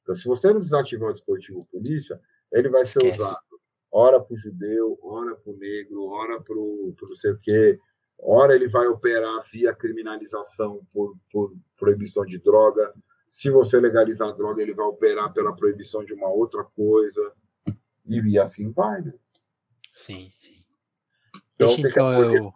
Então, 0.03 0.17
se 0.17 0.27
você 0.27 0.53
não 0.53 0.61
desativar 0.61 1.11
o 1.11 1.13
dispositivo 1.13 1.69
polícia, 1.71 2.21
ele 2.51 2.69
vai 2.69 2.85
ser 2.85 3.05
Esquece. 3.05 3.21
usado 3.21 3.51
ora 3.93 4.21
para 4.21 4.35
o 4.35 4.37
judeu, 4.37 4.99
ora 5.03 5.35
para 5.35 5.53
o 5.53 5.57
negro, 5.57 6.07
ora 6.07 6.41
para 6.41 6.57
o 6.57 6.95
não 7.03 7.17
sei 7.17 7.33
o 7.33 7.39
quê, 7.39 7.79
ora 8.19 8.55
ele 8.55 8.69
vai 8.69 8.87
operar 8.87 9.45
via 9.51 9.75
criminalização 9.75 10.87
por, 10.93 11.17
por 11.31 11.55
proibição 11.77 12.25
de 12.25 12.39
droga. 12.39 12.95
Se 13.31 13.51
você 13.51 13.79
legalizar 13.81 14.29
a 14.29 14.33
droga, 14.33 14.63
ele 14.63 14.75
vai 14.75 14.87
operar 14.87 15.33
pela 15.33 15.55
proibição 15.55 16.05
de 16.05 16.13
uma 16.13 16.29
outra 16.29 16.65
coisa. 16.65 17.33
E, 18.07 18.21
e 18.21 18.39
assim 18.39 18.71
vai, 18.73 19.03
né? 19.03 19.13
Sim, 19.93 20.29
sim. 20.31 20.65
Então, 21.55 21.69
Deixa, 21.69 21.89
então 21.89 22.13
eu... 22.15 22.53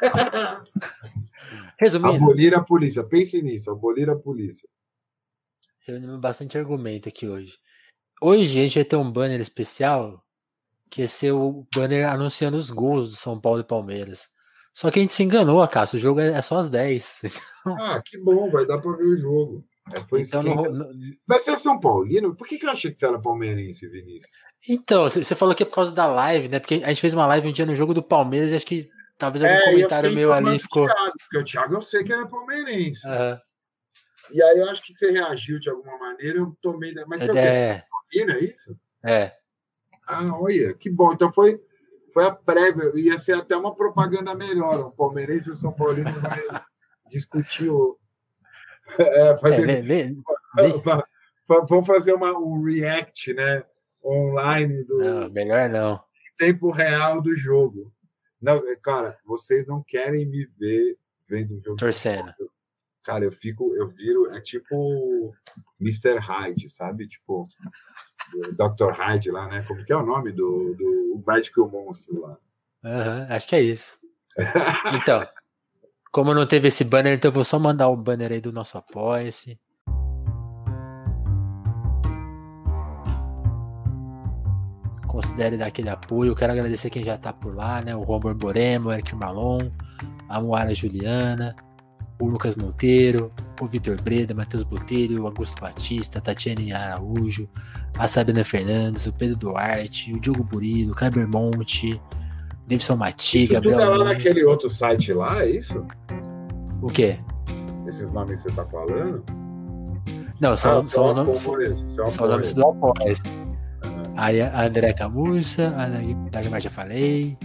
Resumindo. 1.78 2.24
Abolir 2.24 2.54
a 2.54 2.62
polícia. 2.62 3.02
Pense 3.04 3.42
nisso, 3.42 3.70
abolir 3.70 4.08
a 4.10 4.16
polícia. 4.16 4.68
Reunimos 5.86 6.20
bastante 6.20 6.56
argumento 6.56 7.08
aqui 7.08 7.28
hoje. 7.28 7.58
Hoje 8.20 8.60
a 8.60 8.62
gente 8.62 8.76
vai 8.76 8.84
ter 8.84 8.96
um 8.96 9.10
banner 9.10 9.40
especial 9.40 10.24
que 10.88 11.00
ia 11.00 11.08
ser 11.08 11.32
o 11.32 11.66
banner 11.74 12.08
anunciando 12.08 12.56
os 12.56 12.70
gols 12.70 13.10
do 13.10 13.16
São 13.16 13.40
Paulo 13.40 13.60
e 13.60 13.64
Palmeiras. 13.64 14.28
Só 14.72 14.90
que 14.90 14.98
a 14.98 15.02
gente 15.02 15.12
se 15.12 15.22
enganou, 15.22 15.66
Cássio. 15.66 15.96
O 15.96 16.00
jogo 16.00 16.20
é, 16.20 16.32
é 16.32 16.42
só 16.42 16.58
às 16.58 16.70
10. 16.70 17.22
Ah, 17.64 18.02
que 18.04 18.18
bom, 18.18 18.50
vai 18.50 18.66
dar 18.66 18.80
para 18.80 18.96
ver 18.96 19.04
o 19.04 19.16
jogo. 19.16 19.64
É, 19.94 20.20
então, 20.20 20.42
no, 20.42 20.72
no... 20.72 20.86
Vai 21.26 21.38
ser 21.38 21.56
São 21.56 21.78
Paulino? 21.78 22.34
Por 22.34 22.44
que, 22.46 22.58
que 22.58 22.66
eu 22.66 22.70
achei 22.70 22.90
que 22.90 22.98
você 22.98 23.06
era 23.06 23.22
palmeirense, 23.22 23.88
Vinícius? 23.88 24.28
Então, 24.68 25.04
você 25.08 25.34
falou 25.36 25.54
que 25.54 25.62
é 25.62 25.66
por 25.66 25.76
causa 25.76 25.92
da 25.92 26.06
live, 26.06 26.48
né? 26.48 26.58
Porque 26.58 26.82
a 26.82 26.88
gente 26.88 27.00
fez 27.00 27.14
uma 27.14 27.26
live 27.26 27.48
um 27.48 27.52
dia 27.52 27.64
no 27.64 27.76
jogo 27.76 27.94
do 27.94 28.02
Palmeiras 28.02 28.50
e 28.50 28.56
acho 28.56 28.66
que 28.66 28.90
talvez 29.22 29.44
algum 29.44 29.54
é, 29.54 29.64
comentário 29.64 30.12
meu 30.12 30.32
ali 30.32 30.58
ficou. 30.58 30.86
Thiago, 30.86 31.12
porque 31.18 31.38
o 31.38 31.44
Thiago 31.44 31.74
eu 31.76 31.82
sei 31.82 32.02
que 32.02 32.12
era 32.12 32.26
palmeirense. 32.26 33.06
Uhum. 33.06 33.38
E 34.32 34.42
aí 34.42 34.58
eu 34.58 34.68
acho 34.68 34.82
que 34.82 34.92
você 34.92 35.12
reagiu 35.12 35.60
de 35.60 35.70
alguma 35.70 35.96
maneira, 35.96 36.38
eu 36.38 36.56
tomei. 36.60 36.92
Mas 37.06 37.20
você 37.20 37.38
é, 37.38 37.84
é... 38.14 38.20
é 38.20 38.44
isso? 38.44 38.76
É. 39.04 39.32
Ah, 40.08 40.26
olha, 40.34 40.74
que 40.74 40.90
bom. 40.90 41.12
Então 41.12 41.30
foi, 41.30 41.60
foi 42.12 42.24
a 42.24 42.32
prévia. 42.32 42.90
Ia 42.96 43.16
ser 43.16 43.34
até 43.34 43.56
uma 43.56 43.76
propaganda 43.76 44.34
melhor. 44.34 44.80
O 44.80 44.90
palmeirense 44.90 45.50
e 45.50 45.52
o 45.52 45.56
São 45.56 45.72
Paulino 45.72 46.10
vai 46.20 46.40
discutir 47.10 47.70
o. 47.70 47.98
É, 48.98 49.36
fazer... 49.38 49.70
É, 49.70 49.80
lê, 49.80 50.08
lê. 50.08 50.16
Vamos 51.46 51.86
fazer 51.86 52.12
uma, 52.12 52.36
um 52.36 52.62
react, 52.62 53.32
né? 53.32 53.62
online 54.04 54.82
do. 54.84 54.98
Não, 54.98 55.30
melhor 55.30 55.68
não. 55.68 56.02
Tempo 56.36 56.70
real 56.70 57.22
do 57.22 57.34
jogo. 57.36 57.92
Não, 58.42 58.56
é, 58.68 58.76
cara, 58.76 59.16
vocês 59.24 59.66
não 59.66 59.82
querem 59.82 60.26
me 60.26 60.44
ver 60.58 60.98
vendo 61.28 61.56
o 61.56 61.60
jogo. 61.60 61.76
Torcendo. 61.76 62.34
Cara, 63.04 63.24
eu 63.24 63.32
fico, 63.32 63.74
eu 63.74 63.88
viro, 63.88 64.30
é 64.32 64.40
tipo 64.40 65.34
Mr. 65.80 66.18
Hyde, 66.18 66.68
sabe? 66.68 67.08
Tipo, 67.08 67.48
Dr. 68.52 68.90
Hyde 68.92 69.30
lá, 69.30 69.48
né? 69.48 69.64
Como 69.66 69.84
que 69.84 69.92
é 69.92 69.96
o 69.96 70.06
nome 70.06 70.32
do, 70.32 70.74
do 70.74 71.24
Médico 71.26 71.60
e 71.60 71.62
o 71.62 71.68
Monstro 71.68 72.20
lá? 72.20 72.38
Uhum, 72.84 73.26
acho 73.28 73.48
que 73.48 73.56
é 73.56 73.60
isso. 73.60 73.98
então, 75.00 75.26
como 76.10 76.34
não 76.34 76.46
teve 76.46 76.68
esse 76.68 76.84
banner, 76.84 77.14
então 77.14 77.28
eu 77.28 77.32
vou 77.32 77.44
só 77.44 77.58
mandar 77.58 77.88
o 77.88 77.96
banner 77.96 78.32
aí 78.32 78.40
do 78.40 78.52
nosso 78.52 78.78
Apoia-se. 78.78 79.58
Considere 85.22 85.56
dar 85.56 85.66
aquele 85.66 85.88
apoio. 85.88 86.32
Eu 86.32 86.36
quero 86.36 86.52
agradecer 86.52 86.90
quem 86.90 87.04
já 87.04 87.14
está 87.14 87.32
por 87.32 87.54
lá, 87.54 87.80
né? 87.80 87.94
O 87.94 88.04
Juan 88.04 88.18
Borborema, 88.18 88.90
o 88.90 88.92
Eric 88.92 89.14
Malon, 89.14 89.70
a 90.28 90.40
Moara 90.40 90.74
Juliana, 90.74 91.54
o 92.20 92.26
Lucas 92.26 92.56
Monteiro, 92.56 93.32
o 93.60 93.66
Vitor 93.66 94.00
Breda, 94.00 94.34
Matheus 94.34 94.64
Botelho, 94.64 95.22
o 95.22 95.26
Augusto 95.26 95.60
Batista, 95.60 96.20
Tatiane 96.20 96.72
Araújo, 96.72 97.48
a 97.96 98.06
Sabrina 98.08 98.42
Fernandes, 98.42 99.06
o 99.06 99.12
Pedro 99.12 99.36
Duarte, 99.36 100.12
o 100.12 100.20
Diogo 100.20 100.42
Burilo, 100.44 100.92
o 100.92 100.94
Kleber 100.94 101.28
Monte, 101.28 102.00
Davidson 102.66 102.96
Mati, 102.96 103.44
isso 103.44 103.52
Gabriel. 103.52 103.78
Tudo 103.78 103.92
é 103.92 103.96
lá 103.96 104.04
naquele 104.04 104.44
outro 104.44 104.68
site 104.70 105.12
lá, 105.12 105.42
é 105.42 105.50
isso? 105.50 105.86
O 106.80 106.88
quê? 106.88 107.18
Esses 107.86 108.10
nomes 108.10 108.42
que 108.42 108.50
você 108.50 108.56
tá 108.56 108.64
falando? 108.66 109.24
Não, 110.40 110.56
são, 110.56 110.80
ah, 110.80 110.84
são 110.88 111.06
os 111.06 111.14
nomes, 111.14 111.40
são, 111.94 112.06
são 112.06 112.28
nomes 112.28 112.52
do. 112.52 112.62
A 114.22 114.66
André 114.66 114.92
Camurça, 114.92 115.74
a 115.76 116.30
Dagmar 116.30 116.60
já 116.60 116.70
falei, 116.70 117.36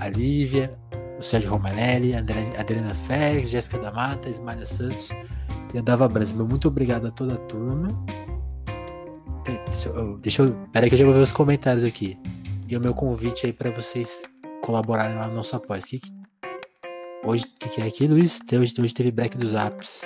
a 0.00 0.08
Lívia, 0.08 0.76
o 1.16 1.22
Sérgio 1.22 1.52
Romanelli, 1.52 2.12
a 2.12 2.18
Adriana 2.18 2.92
Félix, 2.92 3.50
Jéssica 3.50 3.78
da 3.78 3.92
Mata, 3.92 4.28
Ismael 4.28 4.66
Santos 4.66 5.10
e 5.72 5.78
a 5.78 5.80
Dava 5.80 6.08
Brasil. 6.08 6.44
Muito 6.44 6.66
obrigado 6.66 7.06
a 7.06 7.12
toda 7.12 7.34
a 7.34 7.38
turma. 7.38 7.86
Deixa 9.44 9.88
eu, 9.90 10.18
deixa 10.18 10.42
eu. 10.42 10.56
Peraí 10.72 10.88
que 10.88 10.96
eu 10.96 10.98
já 10.98 11.04
vou 11.04 11.14
ver 11.14 11.20
os 11.20 11.30
comentários 11.30 11.84
aqui. 11.84 12.18
E 12.68 12.76
o 12.76 12.80
meu 12.80 12.94
convite 12.94 13.46
aí 13.46 13.52
para 13.52 13.70
vocês 13.70 14.22
colaborarem 14.60 15.16
lá 15.16 15.28
no 15.28 15.36
nosso 15.36 15.54
apoio. 15.54 15.82
Que, 15.82 16.00
que, 16.00 16.12
hoje, 17.22 17.44
o 17.44 17.58
que, 17.60 17.68
que, 17.68 17.80
é 17.80 17.86
aqui, 17.86 18.08
Luiz? 18.08 18.40
Hoje, 18.52 18.74
hoje 18.80 18.92
teve 18.92 19.12
break 19.12 19.36
dos 19.36 19.54
apps. 19.54 20.02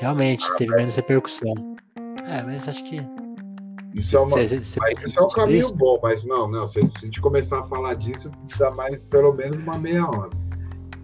Realmente, 0.00 0.44
teve 0.56 0.74
menos 0.74 0.96
repercussão. 0.96 1.76
É, 2.26 2.42
mas 2.42 2.68
acho 2.68 2.82
que 2.82 3.00
isso 3.94 4.16
é, 4.16 4.20
uma, 4.20 4.30
cê, 4.30 4.64
cê, 4.64 4.80
mas 4.80 5.02
isso 5.04 5.18
é 5.18 5.22
um 5.22 5.28
caminho 5.28 5.60
isso? 5.60 5.74
bom, 5.74 6.00
mas 6.02 6.24
não, 6.24 6.48
não. 6.48 6.66
Se, 6.66 6.80
se, 6.80 6.88
a 6.96 7.00
gente 7.00 7.20
começar 7.20 7.60
a 7.60 7.62
falar 7.62 7.94
disso, 7.94 8.30
dá 8.58 8.70
mais 8.72 9.04
pelo 9.04 9.32
menos 9.32 9.56
uma 9.58 9.78
meia 9.78 10.04
hora. 10.04 10.30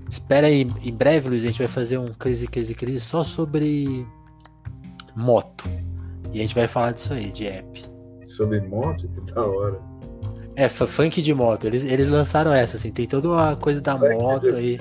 Espera 0.09 0.49
aí, 0.49 0.69
em 0.83 0.93
breve, 0.93 1.29
Luiz, 1.29 1.43
a 1.43 1.47
gente 1.47 1.59
vai 1.59 1.69
fazer 1.69 1.99
um 1.99 2.13
crise, 2.13 2.49
crise, 2.49 2.75
crise 2.75 2.99
só 2.99 3.23
sobre 3.23 4.05
moto. 5.15 5.65
E 6.33 6.39
a 6.39 6.43
gente 6.43 6.55
vai 6.55 6.67
falar 6.67 6.91
disso 6.93 7.13
aí, 7.13 7.31
de 7.31 7.47
app. 7.47 7.85
Sobre 8.27 8.61
moto? 8.61 9.09
Que 9.09 9.33
da 9.33 9.45
hora. 9.45 9.81
É, 10.57 10.69
funk 10.69 11.23
de 11.23 11.33
moto. 11.33 11.69
Eles, 11.69 11.85
eles 11.85 12.09
lançaram 12.09 12.53
essa, 12.53 12.77
assim, 12.77 12.91
tem 12.91 13.07
toda 13.07 13.53
a 13.53 13.57
coisa 13.57 13.81
da 13.81 13.95
isso 13.95 14.21
moto 14.21 14.49
é 14.49 14.57
aí. 14.57 14.81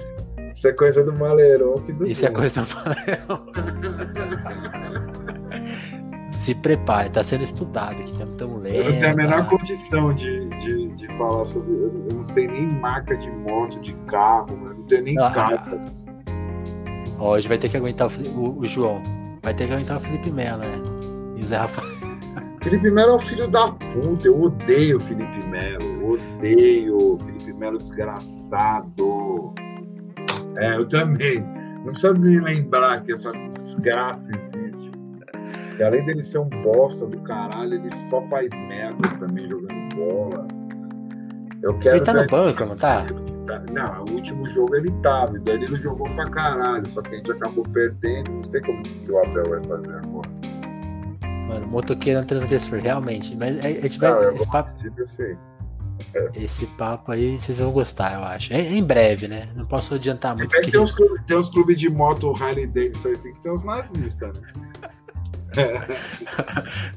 Isso 0.56 0.68
é 0.68 0.73
coisa 0.73 1.03
do 1.03 1.14
Maleron 1.14 1.76
que 1.76 1.94
do 1.94 2.07
Isso 2.07 2.26
é 2.26 2.31
coisa 2.31 2.64
do 2.64 2.76
Maleron. 2.76 3.45
se 6.50 6.56
prepare, 6.56 7.10
está 7.10 7.22
sendo 7.22 7.44
estudado 7.44 8.02
aqui, 8.02 8.12
estamos 8.12 8.64
lendo. 8.64 8.76
Eu 8.76 8.92
não 8.92 9.00
tenho 9.00 9.12
a 9.12 9.16
menor 9.16 9.44
tá? 9.44 9.46
condição 9.46 10.14
de, 10.14 10.50
de, 10.50 10.88
de, 10.96 11.08
falar 11.16 11.46
sobre. 11.46 11.72
Eu 11.72 12.08
não 12.16 12.24
sei 12.24 12.48
nem 12.48 12.68
marca 12.68 13.16
de 13.16 13.30
moto, 13.30 13.80
de 13.80 13.94
carro, 14.06 14.48
eu 14.50 14.74
não 14.74 14.84
tenho 14.84 15.04
nem 15.04 15.20
ah, 15.20 15.30
carta. 15.30 15.80
Hoje 17.20 17.48
vai 17.48 17.60
ter 17.60 17.70
que 17.70 17.78
aguentar 17.78 18.08
o, 18.08 18.12
o, 18.30 18.60
o, 18.62 18.66
João. 18.66 19.04
Vai 19.44 19.54
ter 19.54 19.68
que 19.68 19.74
aguentar 19.74 19.98
o 19.98 20.00
Felipe 20.00 20.32
Melo, 20.32 20.62
né? 20.62 20.82
E 21.38 21.44
o 21.44 21.46
Zé 21.46 21.58
Rafael. 21.58 21.88
Felipe 22.64 22.90
Melo 22.90 23.12
é 23.12 23.16
um 23.18 23.20
filho 23.20 23.48
da 23.48 23.72
puta. 23.72 24.28
Eu 24.28 24.42
odeio 24.42 24.98
o 24.98 25.02
Felipe 25.02 25.46
Melo. 25.48 26.14
Odeio. 26.14 27.20
Felipe 27.20 27.54
Melo 27.54 27.78
desgraçado. 27.78 29.54
É, 30.58 30.78
eu 30.78 30.88
também. 30.88 31.42
Não 31.86 31.92
precisa 31.92 32.14
me 32.14 32.40
lembrar 32.40 33.04
que 33.04 33.14
essa 33.14 33.32
desgraça 33.54 34.32
existe. 34.36 34.79
E 35.80 35.84
além 35.84 36.04
dele 36.04 36.22
ser 36.22 36.40
um 36.40 36.50
bosta 36.50 37.06
do 37.06 37.18
caralho, 37.22 37.76
ele 37.76 37.90
só 38.10 38.22
faz 38.28 38.52
merda 38.52 39.08
também 39.18 39.48
jogando 39.48 39.96
bola. 39.96 40.48
Eu 41.64 41.80
quero 41.80 41.96
ele 41.96 42.06
tá 42.06 42.14
no 42.14 42.28
banco, 42.28 42.66
não 42.66 42.76
tá? 42.76 43.06
tá? 43.48 43.64
Não, 43.72 44.04
o 44.04 44.12
último 44.12 44.48
jogo 44.50 44.76
ele 44.76 44.92
tava, 45.02 45.38
e 45.38 45.40
daí 45.40 45.56
ele 45.56 45.80
jogou 45.80 46.10
pra 46.16 46.30
caralho, 46.30 46.86
só 46.90 47.02
que 47.02 47.16
a 47.16 47.18
gente 47.18 47.32
acabou 47.32 47.64
perdendo. 47.64 48.30
Não 48.30 48.44
sei 48.44 48.60
como 48.60 48.84
que 48.84 49.10
o 49.10 49.20
Abel 49.20 49.50
vai 49.50 49.64
fazer 49.64 49.96
agora. 49.96 50.30
Mano, 51.48 51.68
motoqueiro 51.68 52.20
é 52.20 52.24
um 52.24 52.26
transgressor, 52.26 52.80
realmente. 52.80 53.36
Mas 53.38 53.58
a 53.64 53.70
gente 53.70 54.00
vai. 54.00 54.12
Não, 54.12 54.36
esse, 54.36 54.52
papo, 54.52 54.72
é. 56.14 56.30
esse 56.36 56.66
papo 56.66 57.12
aí 57.14 57.40
vocês 57.40 57.58
vão 57.58 57.72
gostar, 57.72 58.16
eu 58.16 58.24
acho. 58.26 58.54
É, 58.54 58.62
em 58.70 58.84
breve, 58.84 59.30
né? 59.30 59.48
Não 59.56 59.66
posso 59.66 59.96
adiantar 59.96 60.36
muito. 60.36 60.52
Porque... 60.52 60.72
Tem, 60.72 60.80
uns 60.80 60.92
clubes, 60.92 61.24
tem 61.26 61.38
uns 61.38 61.50
clubes 61.50 61.78
de 61.78 61.90
moto 61.90 62.34
Harley 62.34 62.68
Davidson 62.68 63.10
assim 63.10 63.34
que 63.34 63.42
tem 63.42 63.52
uns 63.52 63.64
nazistas, 63.64 64.38
né? 64.38 64.48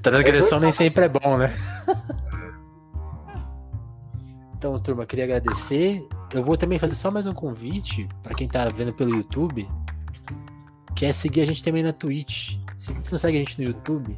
Transgressão 0.03 0.61
nem 0.61 0.73
sempre 0.73 1.05
é 1.05 1.09
bom, 1.09 1.37
né? 1.39 1.55
Então, 4.57 4.79
turma, 4.79 5.05
queria 5.05 5.25
agradecer. 5.25 6.07
Eu 6.33 6.45
vou 6.45 6.57
também 6.57 6.79
fazer 6.79 6.95
só 6.95 7.11
mais 7.11 7.27
um 7.27 7.35
convite 7.35 8.09
para 8.23 8.35
quem 8.35 8.47
tá 8.47 8.69
vendo 8.69 8.93
pelo 8.93 9.15
YouTube, 9.15 9.69
que 10.95 11.05
é 11.05 11.13
seguir 11.13 11.41
a 11.41 11.45
gente 11.45 11.65
também 11.65 11.83
na 11.83 11.93
Twitch. 11.93 12.59
Se 12.77 12.93
você 12.93 13.11
não 13.11 13.19
segue 13.19 13.39
a 13.39 13.41
gente 13.41 13.61
no 13.61 13.67
YouTube, 13.67 14.17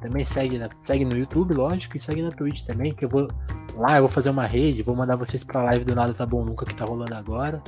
também 0.00 0.24
segue, 0.26 0.58
na, 0.58 0.68
segue 0.78 1.04
no 1.04 1.16
YouTube, 1.16 1.54
lógico, 1.54 1.96
e 1.96 2.00
segue 2.00 2.22
na 2.22 2.30
Twitch 2.30 2.62
também, 2.62 2.92
que 2.92 3.04
eu 3.04 3.08
vou 3.08 3.28
lá, 3.76 3.96
eu 3.96 4.02
vou 4.02 4.10
fazer 4.10 4.30
uma 4.30 4.46
rede, 4.46 4.82
vou 4.82 4.94
mandar 4.94 5.16
vocês 5.16 5.42
pra 5.42 5.62
live 5.62 5.84
do 5.84 5.94
Nada 5.94 6.12
Tá 6.12 6.26
Bom 6.26 6.44
Nunca 6.44 6.66
que 6.66 6.74
tá 6.74 6.84
rolando 6.84 7.14
agora. 7.14 7.62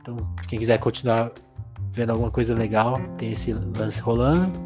Então, 0.00 0.16
quem 0.48 0.58
quiser 0.58 0.78
continuar 0.78 1.30
vendo 1.92 2.10
alguma 2.10 2.30
coisa 2.30 2.54
legal, 2.54 2.98
tem 3.18 3.32
esse 3.32 3.52
lance 3.52 4.00
rolando. 4.00 4.58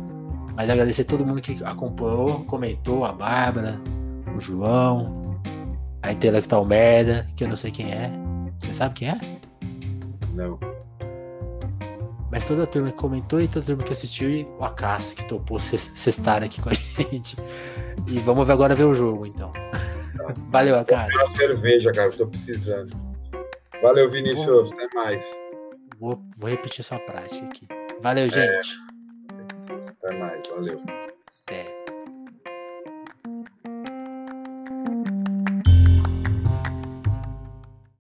Mas 0.56 0.70
agradecer 0.70 1.02
a 1.02 1.05
todo 1.05 1.26
mundo 1.26 1.40
que 1.40 1.62
acompanhou, 1.64 2.44
comentou, 2.44 3.05
a 3.05 3.12
Bárbara, 3.12 3.81
o 4.36 4.40
João, 4.40 5.40
a 6.02 6.12
Intelectual 6.12 6.64
Merda, 6.64 7.26
que 7.36 7.44
eu 7.44 7.48
não 7.48 7.56
sei 7.56 7.70
quem 7.70 7.90
é. 7.93 8.10
Você 8.60 8.72
sabe 8.72 8.94
quem 8.94 9.09
é? 9.09 9.20
Não. 10.32 10.59
Mas 12.31 12.44
toda 12.44 12.64
a 12.64 12.66
turma 12.66 12.90
que 12.90 12.97
comentou 12.97 13.40
e 13.40 13.47
toda 13.47 13.60
a 13.60 13.66
turma 13.66 13.85
que 13.85 13.93
assistiu 13.93 14.28
e 14.28 14.44
o 14.59 14.64
Acácio 14.64 15.16
que 15.16 15.24
topou 15.26 15.59
estar 15.59 16.43
aqui 16.43 16.60
com 16.60 16.68
a 16.68 16.72
gente. 17.10 17.36
E 18.09 18.18
vamos 18.20 18.51
agora 18.51 18.74
ver 18.74 18.85
o 18.85 18.94
jogo, 18.94 19.26
então. 19.26 19.52
Tá. 19.52 20.35
Valeu, 20.51 20.78
Acácio. 20.78 21.16
Uma 21.18 21.28
cerveja, 21.28 21.93
cara, 21.93 22.10
estou 22.10 22.26
precisando. 22.26 22.94
Valeu, 23.82 24.10
Vinícius. 24.10 24.70
Vou... 24.70 24.78
Até 24.78 24.94
mais. 24.94 25.24
Vou, 25.98 26.22
vou 26.36 26.51
repetir 26.51 26.85
sua 26.85 26.98
prática 26.98 27.44
aqui. 27.47 27.66
Valeu, 28.02 28.24
é. 28.24 28.28
Até 30.05 30.18
mais, 30.18 30.47
valeu. 30.51 30.81